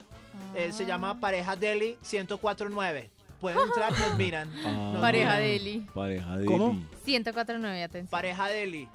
Eh, 0.55 0.71
se 0.71 0.85
llama 0.85 1.19
Pareja 1.19 1.55
Deli 1.55 1.97
1049. 2.11 3.09
Pueden 3.39 3.59
entrar 3.67 3.91
nos 3.97 4.17
miran. 4.17 4.49
Nos 4.63 5.01
Pareja 5.01 5.31
miran. 5.31 5.41
Deli. 5.41 5.79
Pareja 5.93 6.37
de 6.37 6.45
¿Cómo? 6.45 6.71
Eli. 7.05 7.23
104.9, 7.23 7.83
atención. 7.83 8.07
Pareja 8.07 8.47
Deli. 8.47 8.87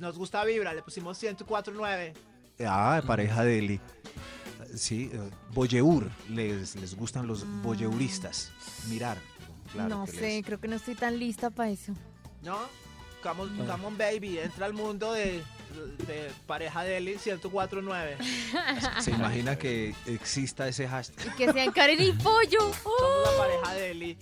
Nos 0.00 0.16
gusta 0.18 0.44
Vibra, 0.44 0.72
le 0.74 0.82
pusimos 0.82 1.20
1049. 1.22 2.14
Ah, 2.66 3.02
pareja 3.06 3.42
de 3.44 3.58
Eli. 3.58 3.80
Sí, 4.74 5.10
eh, 5.12 5.30
Boyeur. 5.52 6.10
Les, 6.30 6.76
les 6.76 6.94
gustan 6.94 7.26
los 7.26 7.44
boyeuristas. 7.62 8.52
Mirar. 8.88 9.18
Claro 9.72 9.88
no 9.88 10.06
sé, 10.06 10.20
les- 10.20 10.44
creo 10.46 10.60
que 10.60 10.68
no 10.68 10.76
estoy 10.76 10.94
tan 10.94 11.18
lista 11.18 11.50
para 11.50 11.70
eso. 11.70 11.92
¿No? 12.42 12.58
Come 13.24 13.40
on, 13.40 13.66
come 13.66 13.86
on, 13.86 13.96
baby. 13.96 14.38
Entra 14.38 14.66
al 14.66 14.74
mundo 14.74 15.12
de, 15.12 15.42
de 16.06 16.30
Pareja 16.46 16.82
Deli 16.82 17.12
1049. 17.12 18.18
Se 19.00 19.10
imagina 19.12 19.56
que 19.56 19.94
exista 20.04 20.68
ese 20.68 20.86
hashtag. 20.86 21.28
Y 21.28 21.30
que 21.30 21.50
sean 21.50 21.72
Karen 21.72 22.02
y 22.02 22.12
Pollo. 22.12 22.60
Somos 22.82 23.22
la 23.24 23.38
Pareja 23.38 23.74
Deli. 23.80 24.18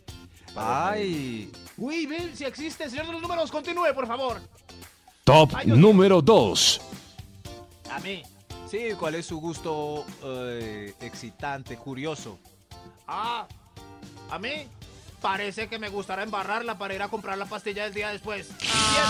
Ay, 0.54 1.50
Uy, 1.76 2.06
Bill, 2.06 2.30
si 2.32 2.44
existe. 2.44 2.88
Señor 2.88 3.06
de 3.06 3.12
los 3.12 3.22
números, 3.22 3.50
continúe, 3.50 3.92
por 3.92 4.06
favor. 4.06 4.40
Top 5.24 5.52
número 5.64 6.22
2. 6.22 6.80
A 7.90 7.98
mí. 7.98 8.22
sí, 8.70 8.90
¿cuál 8.96 9.16
es 9.16 9.26
su 9.26 9.40
gusto 9.40 10.06
eh, 10.22 10.94
excitante, 11.00 11.76
curioso? 11.76 12.38
Ah, 13.08 13.48
a 14.30 14.38
mí 14.38 14.68
parece 15.22 15.68
que 15.68 15.78
me 15.78 15.88
gustará 15.88 16.24
embarrarla 16.24 16.76
para 16.76 16.94
ir 16.94 17.00
a 17.02 17.08
comprar 17.08 17.38
la 17.38 17.46
pastilla 17.46 17.84
del 17.84 17.94
día 17.94 18.10
después. 18.10 18.50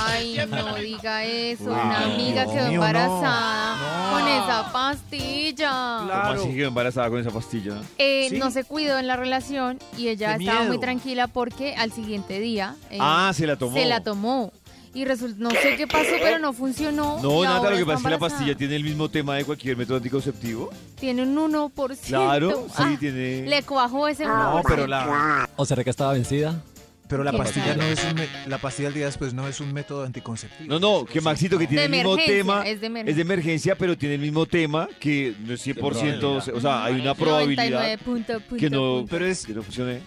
Ay, 0.07 0.35
siempre 0.35 0.63
no 0.63 0.75
diga 0.77 1.25
eso. 1.25 1.65
Wow. 1.65 1.73
Una 1.73 2.05
amiga 2.05 2.45
quedó 2.45 2.69
mío, 2.69 2.75
embarazada 2.75 3.77
No. 3.77 4.13
con 4.19 4.29
esa 4.29 4.73
pastilla. 4.73 5.97
¿Cómo 5.99 6.11
Claro. 6.11 6.41
así 6.43 6.55
que 6.55 6.65
embarazada 6.65 7.09
con 7.11 7.21
esa 7.21 7.31
pastilla? 7.31 7.81
Eh, 7.99 8.27
Sí. 8.31 8.39
No 8.39 8.51
se 8.51 8.65
cuidó 8.65 8.99
en 8.99 9.07
la 9.07 9.17
relación 9.17 9.79
y 9.97 10.09
ella 10.09 10.37
Qué 10.39 10.45
estaba 10.45 10.65
muy 10.65 10.79
tranquila 10.79 11.27
porque 11.27 11.75
al 11.75 11.93
siguiente 11.93 12.39
día 12.41 12.77
eh, 12.91 12.99
Ah, 13.01 13.33
se 13.35 13.47
la 13.47 13.57
tomó. 13.57 13.75
se 13.77 13.87
la 13.87 14.01
tomó. 14.03 14.53
Y 14.95 15.05
resulta, 15.07 15.37
no 15.39 15.51
sé 15.51 15.77
qué 15.77 15.87
pasó, 15.87 16.11
pero 16.21 16.39
no 16.39 16.53
funcionó. 16.53 17.19
No, 17.23 17.43
nada, 17.45 17.71
lo 17.71 17.77
que 17.79 17.85
pasa 17.87 17.99
es 17.99 18.05
que 18.05 18.11
la 18.11 18.19
pastilla 18.19 18.55
tiene 18.57 18.77
el 18.77 18.85
mismo 18.85 19.09
tema 19.09 19.37
de 19.37 19.45
cualquier 19.45 19.77
método 19.77 19.97
anticonceptivo. 19.97 20.71
Tiene 21.01 21.23
un 21.23 21.35
1%. 21.35 21.99
Claro, 22.09 22.67
sí, 22.69 22.75
Ah, 22.77 22.97
tiene. 23.01 23.47
Le 23.47 23.63
cuajó 23.63 24.07
ese 24.09 24.25
1%. 24.27 24.29
No, 24.57 24.63
pero 24.69 24.87
la, 24.87 25.49
¿O 25.57 25.65
será 25.65 25.83
que 25.83 25.91
estaba 25.91 26.13
vencida? 26.13 26.63
pero 27.09 27.25
la 27.25 27.31
¿Qué 27.33 27.37
pastilla 27.39 27.75
no 27.77 27.83
es 27.83 28.03
un 28.05 28.15
me- 28.15 28.29
la 28.49 28.57
pastilla 28.57 28.89
del 28.89 28.95
día 28.95 29.05
después 29.07 29.35
no 29.35 29.47
es 29.47 29.61
un 29.61 29.71
método 29.75 30.05
anticonceptivo. 30.05 30.67
No, 30.73 30.81
no, 30.81 31.05
que 31.05 31.21
Maxito, 31.21 31.59
que 31.59 31.67
tiene 31.67 31.81
De 31.83 31.85
el 31.87 31.91
mismo 31.93 32.15
emergencia, 32.15 32.37
tema. 32.43 32.67
es 32.67 32.81
de 32.81 32.87
emergencia. 32.87 33.11
Es 33.11 33.17
de 33.17 33.23
emergencia, 33.23 33.75
pero 33.77 33.99
tiene 33.99 34.15
el 34.15 34.21
mismo 34.23 34.47
tema 34.47 34.89
que 34.99 35.35
no 35.45 35.53
es 35.53 35.61
100%. 35.67 36.25
O 36.55 36.61
sea, 36.61 36.85
hay 36.85 37.01
una 37.01 37.15
probabilidad 37.15 37.65
99 37.71 37.99
punto, 37.99 38.41
punto, 38.41 38.57
que 38.57 38.71
no, 38.71 38.79
punto. 39.01 39.11
Pero 39.11 39.27
es- 39.27 39.45
que 39.47 39.53
no 39.53 39.63
funcione. 39.63 40.01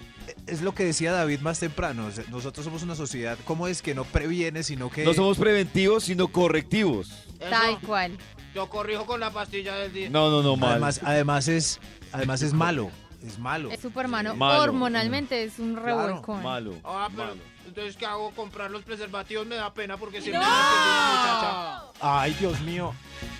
Es 0.47 0.61
lo 0.61 0.73
que 0.75 0.83
decía 0.85 1.11
David 1.11 1.39
más 1.39 1.59
temprano. 1.59 2.07
Nosotros 2.29 2.63
somos 2.63 2.83
una 2.83 2.95
sociedad, 2.95 3.37
¿cómo 3.45 3.67
es 3.67 3.81
que 3.81 3.95
no 3.95 4.03
previene, 4.03 4.61
sino 4.63 4.89
que 4.91 5.03
No 5.03 5.13
somos 5.13 5.37
preventivos, 5.37 6.03
sino 6.03 6.27
correctivos. 6.27 7.09
Eso, 7.39 7.49
Tal 7.49 7.79
cual. 7.79 8.17
Yo 8.53 8.69
corrijo 8.69 9.05
con 9.05 9.19
la 9.19 9.31
pastilla 9.31 9.75
del 9.75 9.91
día. 9.91 10.09
No, 10.09 10.29
no, 10.29 10.41
no, 10.43 10.55
mal. 10.55 10.71
además, 10.71 11.01
además 11.03 11.47
es 11.47 11.79
además 12.13 12.41
es 12.41 12.53
malo, 12.53 12.89
es 13.25 13.37
malo. 13.39 13.71
Es 13.71 13.81
Supermano. 13.81 14.35
Malo. 14.35 14.61
Hormonalmente 14.63 15.43
es 15.43 15.59
un 15.59 15.75
revolcón. 15.75 16.41
Malo. 16.43 16.75
Ah, 16.83 17.07
pero 17.11 17.29
malo. 17.29 17.41
entonces 17.67 17.97
¿qué 17.97 18.05
hago? 18.05 18.31
Comprar 18.31 18.71
los 18.71 18.83
preservativos 18.83 19.45
me 19.47 19.55
da 19.55 19.73
pena 19.73 19.97
porque 19.97 20.21
siempre 20.21 20.39
me 20.39 20.45
atiende 20.45 20.89
una 20.89 21.09
muchacha. 21.09 21.83
Ay, 22.01 22.35
Dios 22.39 22.61
mío. 22.61 22.93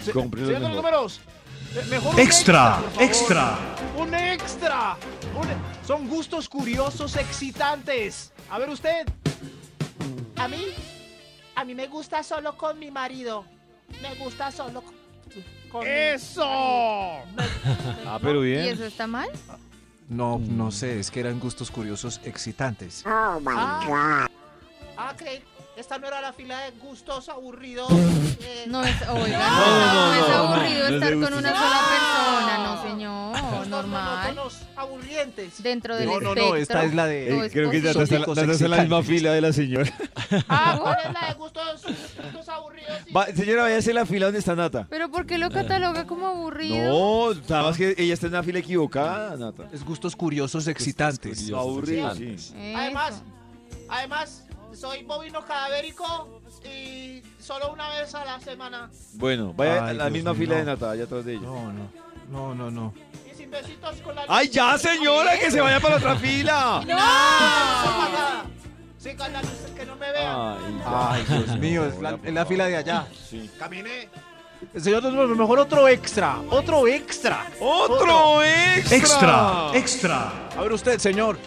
Se- 0.04 0.12
Compre 0.12 0.42
los 0.42 0.60
los 0.60 1.22
mejor. 1.90 2.14
un 2.14 2.20
Extra, 2.20 2.82
extra. 3.00 3.58
Un 3.98 4.14
extra. 4.14 4.98
Un- 5.36 5.86
Son 5.86 6.08
gustos 6.08 6.50
curiosos, 6.50 7.16
excitantes. 7.16 8.32
A 8.50 8.58
ver 8.60 8.70
usted. 8.70 9.08
A 10.38 10.48
mí, 10.48 10.66
a 11.56 11.64
mí 11.66 11.76
me 11.76 11.88
gusta 11.88 12.24
solo 12.24 12.58
con 12.58 12.78
mi 12.80 12.92
marido. 12.92 13.46
Me 14.02 14.16
gusta 14.16 14.52
solo 14.52 14.84
con, 15.72 15.86
eso. 15.88 16.44
Ah, 16.46 18.20
pero 18.22 18.44
¿Y 18.46 18.52
bien. 18.52 18.66
eso 18.66 18.86
está 18.86 19.08
mal? 19.08 19.30
No, 20.10 20.40
no 20.40 20.72
sé, 20.72 21.00
es 21.00 21.10
que 21.12 21.20
eran 21.20 21.40
gustos 21.40 21.72
curiosos 21.72 22.22
excitantes. 22.24 23.04
Ah, 23.06 24.28
ah, 24.98 25.14
creí. 25.18 25.44
Esta 25.78 25.98
no 26.00 26.08
era 26.08 26.22
la 26.22 26.32
fila 26.32 26.58
de 26.62 26.72
gustos 26.80 27.28
aburridos. 27.28 27.92
eh, 27.92 28.64
No 28.68 28.82
es, 28.84 28.96
oiga, 29.10 29.40
No, 29.40 29.66
no, 29.66 29.94
no, 29.94 30.06
no, 30.08 30.14
es 30.14 30.28
no, 30.30 30.36
aburrido 30.36 30.84
no, 30.86 30.90
no 30.90 30.96
estar 30.96 31.14
con 31.14 31.34
una 31.34 31.50
sola 31.56 31.82
persona, 31.90 32.58
no 32.64 32.84
señor, 32.90 33.42
gustos 33.42 33.68
normal. 33.68 34.18
monótonos, 34.34 34.62
aburrientes. 34.78 35.62
Dentro 35.62 35.98
del 35.98 36.06
No, 36.06 36.20
no, 36.22 36.30
espectro. 36.30 36.48
no, 36.50 36.56
esta 36.56 36.84
es 36.86 36.94
la 36.94 37.06
de- 37.08 37.46
Eh, 37.46 37.50
creo 37.52 37.70
que 37.70 37.82
ya 37.82 37.92
está, 37.92 38.04
está 38.04 38.42
en 38.66 38.72
la 38.72 38.78
misma 38.78 39.04
fila 39.04 39.34
de 39.34 39.42
la 39.42 39.52
señora. 39.52 39.92
Ah, 40.48 40.78
¿cuál 40.82 40.98
es 41.06 41.14
la 41.14 41.28
de 41.28 41.34
gustos, 41.34 41.82
gustos 41.84 42.50
aburridos? 42.50 42.98
y- 43.08 43.12
Va, 43.12 43.26
señora, 43.28 43.64
váyase 43.64 43.92
a 43.92 43.94
la 43.96 44.06
fila 44.06 44.26
donde 44.28 44.40
está 44.40 44.56
Nata. 44.56 44.88
Pero 44.90 45.12
¿por 45.12 45.26
qué 45.26 45.38
lo 45.38 45.50
cataloga 45.50 46.06
como 46.08 46.28
aburrido? 46.28 46.88
No, 47.34 47.34
nada 47.50 47.64
más 47.64 47.76
que 47.78 47.96
ella 47.98 48.14
está 48.14 48.28
en 48.28 48.34
la 48.34 48.44
fila 48.44 48.60
equivocada, 48.60 49.36
Nata. 49.36 49.66
Es 49.74 49.84
gustos 49.84 50.16
curiosos 50.16 50.68
excitantes. 50.70 51.50
No, 51.50 51.60
aburrido, 51.60 52.16
sí. 52.16 52.30
Eso. 52.30 52.54
Además, 52.78 53.22
además, 53.90 54.45
soy 54.76 55.04
bovino 55.04 55.44
cadavérico 55.46 56.42
y 56.64 57.22
solo 57.40 57.72
una 57.72 57.90
vez 57.90 58.14
a 58.16 58.26
la 58.26 58.40
semana. 58.40 58.90
Bueno, 59.14 59.54
vaya 59.54 59.84
a 59.84 59.88
Ay, 59.88 59.96
la 59.98 60.04
Dios 60.06 60.14
misma 60.14 60.34
mío, 60.34 60.40
fila 60.42 60.56
de 60.56 60.64
no. 60.66 60.72
Nata, 60.72 60.92
allá 60.92 61.04
atrás 61.04 61.26
de 61.26 61.34
ella. 61.34 61.42
No, 61.42 61.72
no. 61.74 61.90
No, 62.30 62.56
no, 62.56 62.72
no. 62.72 62.94
Y 63.32 63.36
sin 63.36 63.52
besitos 63.52 63.96
con 64.02 64.16
la 64.16 64.26
¡Ay, 64.28 64.50
ya, 64.50 64.78
señora! 64.80 65.38
¡Que 65.40 65.52
se 65.52 65.62
vaya 65.62 65.80
para 65.80 65.98
otra 65.98 66.16
fila! 66.20 66.82
¡No! 66.88 68.50
Sigan 68.98 69.34
la 69.34 69.42
luz, 69.42 69.52
que 69.76 69.86
no 69.86 69.96
me 69.96 70.12
vean. 70.12 70.82
Ay, 70.86 71.24
Ay, 71.30 71.38
Dios 71.44 71.60
mío, 71.60 71.86
es 71.86 72.00
la, 72.00 72.18
es 72.24 72.34
la 72.34 72.46
fila 72.46 72.66
de 72.66 72.78
allá. 72.78 73.08
Sí. 73.30 73.50
Caminé. 73.60 74.10
Señor 74.76 75.04
mejor 75.36 75.60
otro 75.60 75.88
extra, 75.88 76.40
otro 76.50 76.88
extra. 76.88 77.46
¡Otro 77.60 78.42
extra! 78.44 78.98
Extra, 78.98 79.70
extra. 79.76 80.32
A 80.58 80.62
ver 80.62 80.74
usted, 80.74 80.98
señor. 80.98 81.38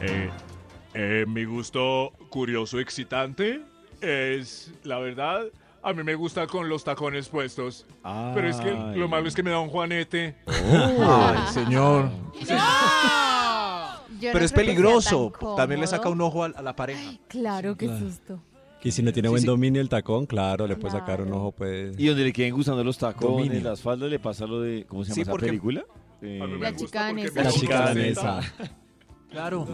Eh, 0.00 0.30
eh, 0.96 1.24
mi 1.28 1.44
gusto 1.44 2.12
curioso, 2.30 2.80
excitante, 2.80 3.60
es, 4.00 4.72
la 4.84 4.98
verdad, 4.98 5.44
a 5.82 5.92
mí 5.92 6.02
me 6.02 6.14
gusta 6.14 6.46
con 6.46 6.68
los 6.68 6.84
tacones 6.84 7.28
puestos. 7.28 7.86
Pero 8.34 8.48
es 8.48 8.56
que 8.56 8.70
Ay. 8.70 8.98
lo 8.98 9.08
malo 9.08 9.28
es 9.28 9.34
que 9.34 9.42
me 9.42 9.50
da 9.50 9.60
un 9.60 9.68
juanete. 9.68 10.34
Ay, 10.46 11.52
señor. 11.52 12.10
Yo 14.18 14.30
Pero 14.32 14.38
no 14.38 14.44
es 14.44 14.52
peligroso. 14.52 15.32
También 15.56 15.80
le 15.80 15.86
saca 15.86 16.08
un 16.08 16.20
ojo 16.20 16.44
a, 16.44 16.46
a 16.46 16.62
la 16.62 16.74
pareja. 16.74 17.12
Claro, 17.28 17.76
qué 17.76 17.86
Claro. 17.86 18.00
susto. 18.08 18.42
Y 18.82 18.92
si 18.92 19.02
no 19.02 19.12
tiene 19.12 19.28
Sí, 19.28 19.30
buen 19.30 19.40
sí. 19.42 19.46
dominio 19.48 19.82
el 19.82 19.88
tacón, 19.88 20.26
claro, 20.26 20.66
le 20.68 20.76
puede 20.76 20.92
sacar 20.92 21.20
un 21.20 21.32
ojo, 21.32 21.50
pues. 21.50 21.98
Y 21.98 22.06
donde 22.06 22.22
le 22.22 22.32
queden 22.32 22.54
gustando 22.54 22.84
los 22.84 22.96
tacones, 22.96 23.48
Dominio. 23.48 23.68
las 23.68 23.80
faldas, 23.80 24.08
le 24.08 24.20
pasa 24.20 24.46
lo 24.46 24.60
de. 24.60 24.84
¿Cómo 24.86 25.02
se 25.02 25.08
llama 25.10 25.14
Sí, 25.16 25.20
esa 25.22 25.32
película? 25.34 25.84
Eh, 26.22 26.38
La 26.60 26.70
gusta 26.70 26.86
chica 26.86 27.06
porque 27.08 27.28
danesa. 27.28 27.34
me 27.34 27.42
La 27.42 27.50
uno 27.50 27.58
chica 27.60 27.86
60. 27.94 28.22
danesa. 28.22 28.54
Claro. 29.30 29.66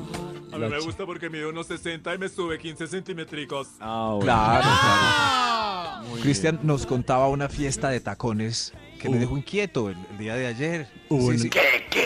A 0.52 0.58
mí 0.58 0.68
me 0.68 0.80
gusta 0.80 1.06
porque 1.06 1.30
mide 1.30 1.46
unos 1.46 1.66
60 1.66 2.14
y 2.14 2.18
me 2.18 2.28
sube 2.28 2.58
15 2.58 2.86
centímetricos. 2.88 3.68
ah, 3.80 4.10
bueno. 4.16 4.24
Claro, 4.24 4.68
claro. 4.80 6.22
Cristian 6.22 6.58
nos 6.62 6.86
contaba 6.86 7.28
una 7.28 7.48
fiesta 7.48 7.88
de 7.90 8.00
tacones 8.00 8.72
que 9.02 9.08
me 9.10 9.18
dejó 9.18 9.36
inquieto 9.36 9.90
el, 9.90 9.96
el 10.12 10.18
día 10.18 10.34
de 10.34 10.46
ayer. 10.46 10.86
Un- 11.08 11.32
Sí, 11.38 11.38
sí. 11.38 11.50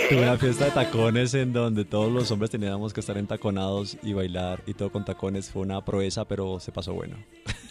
Tuve 0.09 0.23
una 0.23 0.37
fiesta 0.37 0.65
de 0.67 0.71
tacones 0.73 1.33
en 1.35 1.53
donde 1.53 1.85
todos 1.85 2.11
los 2.13 2.31
hombres 2.31 2.51
teníamos 2.51 2.93
que 2.93 3.01
estar 3.01 3.17
entaconados 3.19 3.97
y 4.03 4.13
bailar 4.13 4.63
y 4.67 4.75
todo 4.75 4.91
con 4.91 5.05
tacones. 5.05 5.51
Fue 5.51 5.63
una 5.63 5.85
proeza, 5.85 6.25
pero 6.25 6.59
se 6.61 6.73
pasó 6.73 6.93
bueno. 6.95 7.17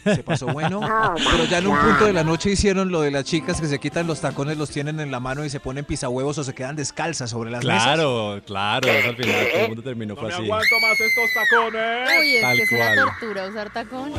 Se 0.03 0.21
pasó 0.21 0.45
bueno. 0.47 0.81
Pero 1.31 1.45
ya 1.45 1.57
en 1.57 1.65
un 1.67 1.77
punto 1.79 2.05
de 2.05 2.13
la 2.13 2.23
noche 2.23 2.51
hicieron 2.51 2.91
lo 2.91 3.01
de 3.01 3.09
las 3.09 3.23
chicas 3.25 3.59
que 3.59 3.65
se 3.67 3.79
quitan 3.79 4.05
los 4.05 4.21
tacones, 4.21 4.55
los 4.55 4.69
tienen 4.69 4.99
en 4.99 5.09
la 5.09 5.19
mano 5.19 5.43
y 5.43 5.49
se 5.49 5.59
ponen 5.59 5.83
pisahuevos 5.83 6.37
o 6.37 6.43
se 6.43 6.53
quedan 6.53 6.75
descalzas 6.75 7.31
sobre 7.31 7.49
las 7.49 7.63
mesas. 7.65 7.83
Claro, 7.83 8.39
claro, 8.45 8.87
eso 8.87 9.09
al 9.09 9.15
final 9.15 9.47
todo 9.51 9.61
el 9.63 9.67
mundo 9.69 9.81
terminó 9.83 10.13
No 10.13 10.19
fue 10.21 10.29
me 10.29 10.35
así. 10.35 10.43
aguanto 10.43 10.75
más 10.79 10.99
estos 11.01 11.29
tacones. 11.33 12.09
Uy, 12.21 12.35
es 12.35 12.41
Tal 12.43 12.55
que 12.57 12.63
es 12.63 12.71
una 12.71 12.85
cual. 12.85 12.99
tortura 12.99 13.47
usar 13.49 13.73
tacón. 13.73 14.11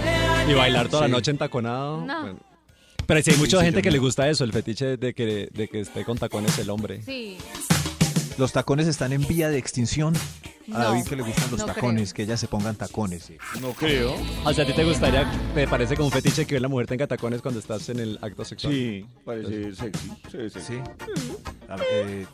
Y 0.49 0.55
bailar 0.55 0.89
toda 0.89 1.05
Sí. 1.05 1.11
la 1.11 1.17
noche 1.17 1.31
entaconado. 1.31 2.05
No. 2.05 2.21
bueno. 2.23 2.39
Pero 3.07 3.23
sí 3.23 3.31
hay 3.31 3.37
mucha 3.37 3.59
sí, 3.59 3.65
gente 3.65 3.79
yo 3.79 3.83
que 3.83 3.89
no. 3.91 3.93
le 3.95 3.99
gusta 3.99 4.29
eso, 4.29 4.45
el 4.45 4.53
fetiche 4.53 4.97
de 4.97 5.15
que, 5.15 5.49
de 5.53 5.69
que 5.69 5.81
esté 5.81 6.05
con 6.05 6.19
tacones 6.19 6.59
el 6.59 6.71
hombre. 6.71 7.03
Sí. 7.03 7.39
Los 8.39 8.53
tacones 8.53 8.87
están 8.87 9.13
en 9.13 9.27
vía 9.27 9.49
de 9.49 9.59
extinción. 9.59 10.15
A 10.69 10.71
No, 10.71 10.79
David 10.81 11.05
que 11.05 11.17
le 11.17 11.23
gustan 11.23 11.51
los 11.53 11.61
no 11.61 11.67
tacones, 11.67 12.13
que 12.13 12.25
ellas 12.25 12.41
se 12.41 12.49
pongan 12.49 12.75
tacones. 12.75 13.23
sí. 13.23 13.37
No 13.61 13.73
creo. 13.73 14.15
O 14.45 14.53
sea, 14.53 14.65
¿a 14.65 14.67
ti 14.67 14.73
te 14.73 14.85
gustaría, 14.85 15.31
te 15.55 15.69
parece 15.69 15.95
como 15.95 16.07
un 16.09 16.13
fetiche 16.13 16.45
que 16.45 16.59
la 16.59 16.67
mujer 16.69 16.87
tenga 16.89 17.07
tacones 17.07 17.41
cuando 17.41 17.61
estás 17.61 17.89
en 17.89 18.01
el 18.01 18.19
acto 18.21 18.45
sexual? 18.45 18.73
Sí, 18.73 19.07
parece 19.25 19.75
sexy. 19.75 20.09
Sí, 20.31 20.39
sí. 20.53 20.61
Sí. 20.67 20.75
A 21.69 21.77
eh, 21.93 22.27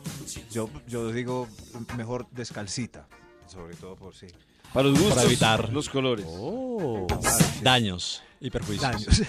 yo, 0.51 0.69
yo 0.87 1.11
digo 1.11 1.47
mejor 1.95 2.25
descalcita, 2.31 3.07
sobre 3.47 3.75
todo 3.75 3.95
por 3.95 4.15
sí. 4.15 4.25
Para 4.73 4.87
los 4.89 4.97
gustos, 4.97 5.15
Para 5.15 5.27
evitar. 5.27 5.71
los 5.71 5.87
colores. 5.87 6.25
Oh, 6.27 7.05
daños 7.61 8.23
y 8.43 8.49
perjuicios. 8.51 8.91
Daños. 8.91 9.21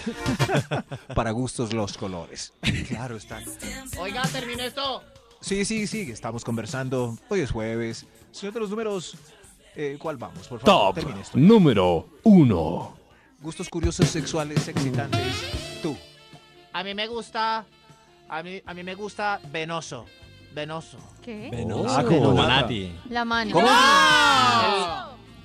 Para 1.15 1.31
gustos 1.31 1.73
los 1.73 1.97
colores. 1.97 2.53
Claro, 2.87 3.15
está. 3.15 3.39
Oiga, 3.97 4.21
terminé 4.31 4.67
esto. 4.67 5.01
Sí, 5.39 5.63
sí, 5.63 5.87
sí, 5.87 6.01
estamos 6.11 6.43
conversando. 6.43 7.17
Hoy 7.29 7.39
es 7.39 7.49
jueves. 7.51 8.05
Señor 8.31 8.53
de 8.53 8.59
los 8.59 8.69
números, 8.69 9.15
eh, 9.75 9.95
¿cuál 9.99 10.17
vamos? 10.17 10.47
Por 10.47 10.59
favor, 10.59 10.87
Top 10.93 10.95
termine 10.95 11.21
esto. 11.21 11.37
número 11.37 12.09
1. 12.23 12.97
Gustos 13.41 13.69
curiosos, 13.69 14.07
sexuales, 14.09 14.67
excitantes. 14.67 15.21
Tú. 15.81 15.95
A 16.73 16.83
mí 16.83 16.93
me 16.93 17.07
gusta. 17.07 17.65
A 18.27 18.43
mí, 18.43 18.61
a 18.65 18.73
mí 18.73 18.83
me 18.83 18.95
gusta 18.95 19.39
venoso. 19.51 20.05
Venoso. 20.53 20.97
¿Qué? 21.21 21.49
Venoso. 21.51 21.95
Ah, 21.97 22.03
como. 22.03 22.33
Nati. 22.33 22.91
La 23.09 23.23
mano. 23.23 23.51
¿Cómo? 23.53 23.67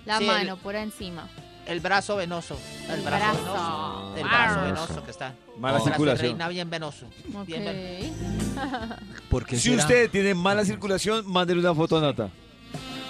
La 0.06 0.18
Sí, 0.18 0.24
mano 0.24 0.56
por 0.56 0.74
encima. 0.74 1.28
El, 1.70 1.76
el 1.76 1.80
brazo 1.80 2.16
venoso. 2.16 2.58
El 2.88 2.94
El 2.96 3.00
brazo, 3.02 3.24
brazo. 3.24 3.42
venoso. 3.42 4.16
El 4.16 4.24
brazo 4.24 4.60
Ah. 4.60 4.64
venoso 4.64 5.04
que 5.04 5.10
está. 5.10 5.34
Mala 5.58 5.78
El 5.78 5.84
circulación. 5.84 6.26
reina 6.30 6.48
bien 6.48 6.68
venoso. 6.70 7.06
Bien 7.46 7.64
venoso. 7.64 8.12
Ok. 8.58 8.98
¿Por 9.30 9.46
qué 9.46 9.56
Si 9.56 9.70
será? 9.70 9.82
usted 9.82 10.10
tiene 10.10 10.34
mala 10.34 10.64
circulación, 10.64 11.24
mándele 11.30 11.60
una 11.60 11.74
foto 11.74 11.98
a 11.98 12.00
Nata. 12.00 12.28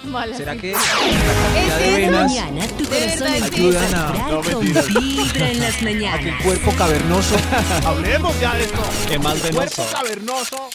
Mala 0.03 0.35
¿Será 0.35 0.55
que 0.55 0.73
circulación. 0.75 1.53
de 1.53 1.67
Cada 1.69 1.95
venas 1.97 2.31
mañana 2.31 2.67
tu 2.67 2.83
De 2.83 2.89
corazón 2.89 3.19
verdad, 3.19 3.37
empieza 3.37 3.79
sí. 3.87 3.93
a 3.95 4.11
vibrar 4.11 4.31
No, 4.31 4.41
con 4.41 4.47
mentiras. 4.59 4.87
vibra 4.87 5.49
en 5.51 5.59
las 5.59 5.75
aquel 5.75 5.93
mañanas. 5.95 6.43
cuerpo 6.43 6.71
cavernoso? 6.75 7.35
Hablemos 7.85 8.39
ya 8.39 8.53
de 8.55 8.63
esto. 8.63 8.81
¿Qué 9.07 9.19
más 9.19 9.39
Cuerpo 9.39 9.85
cavernoso 9.91 10.69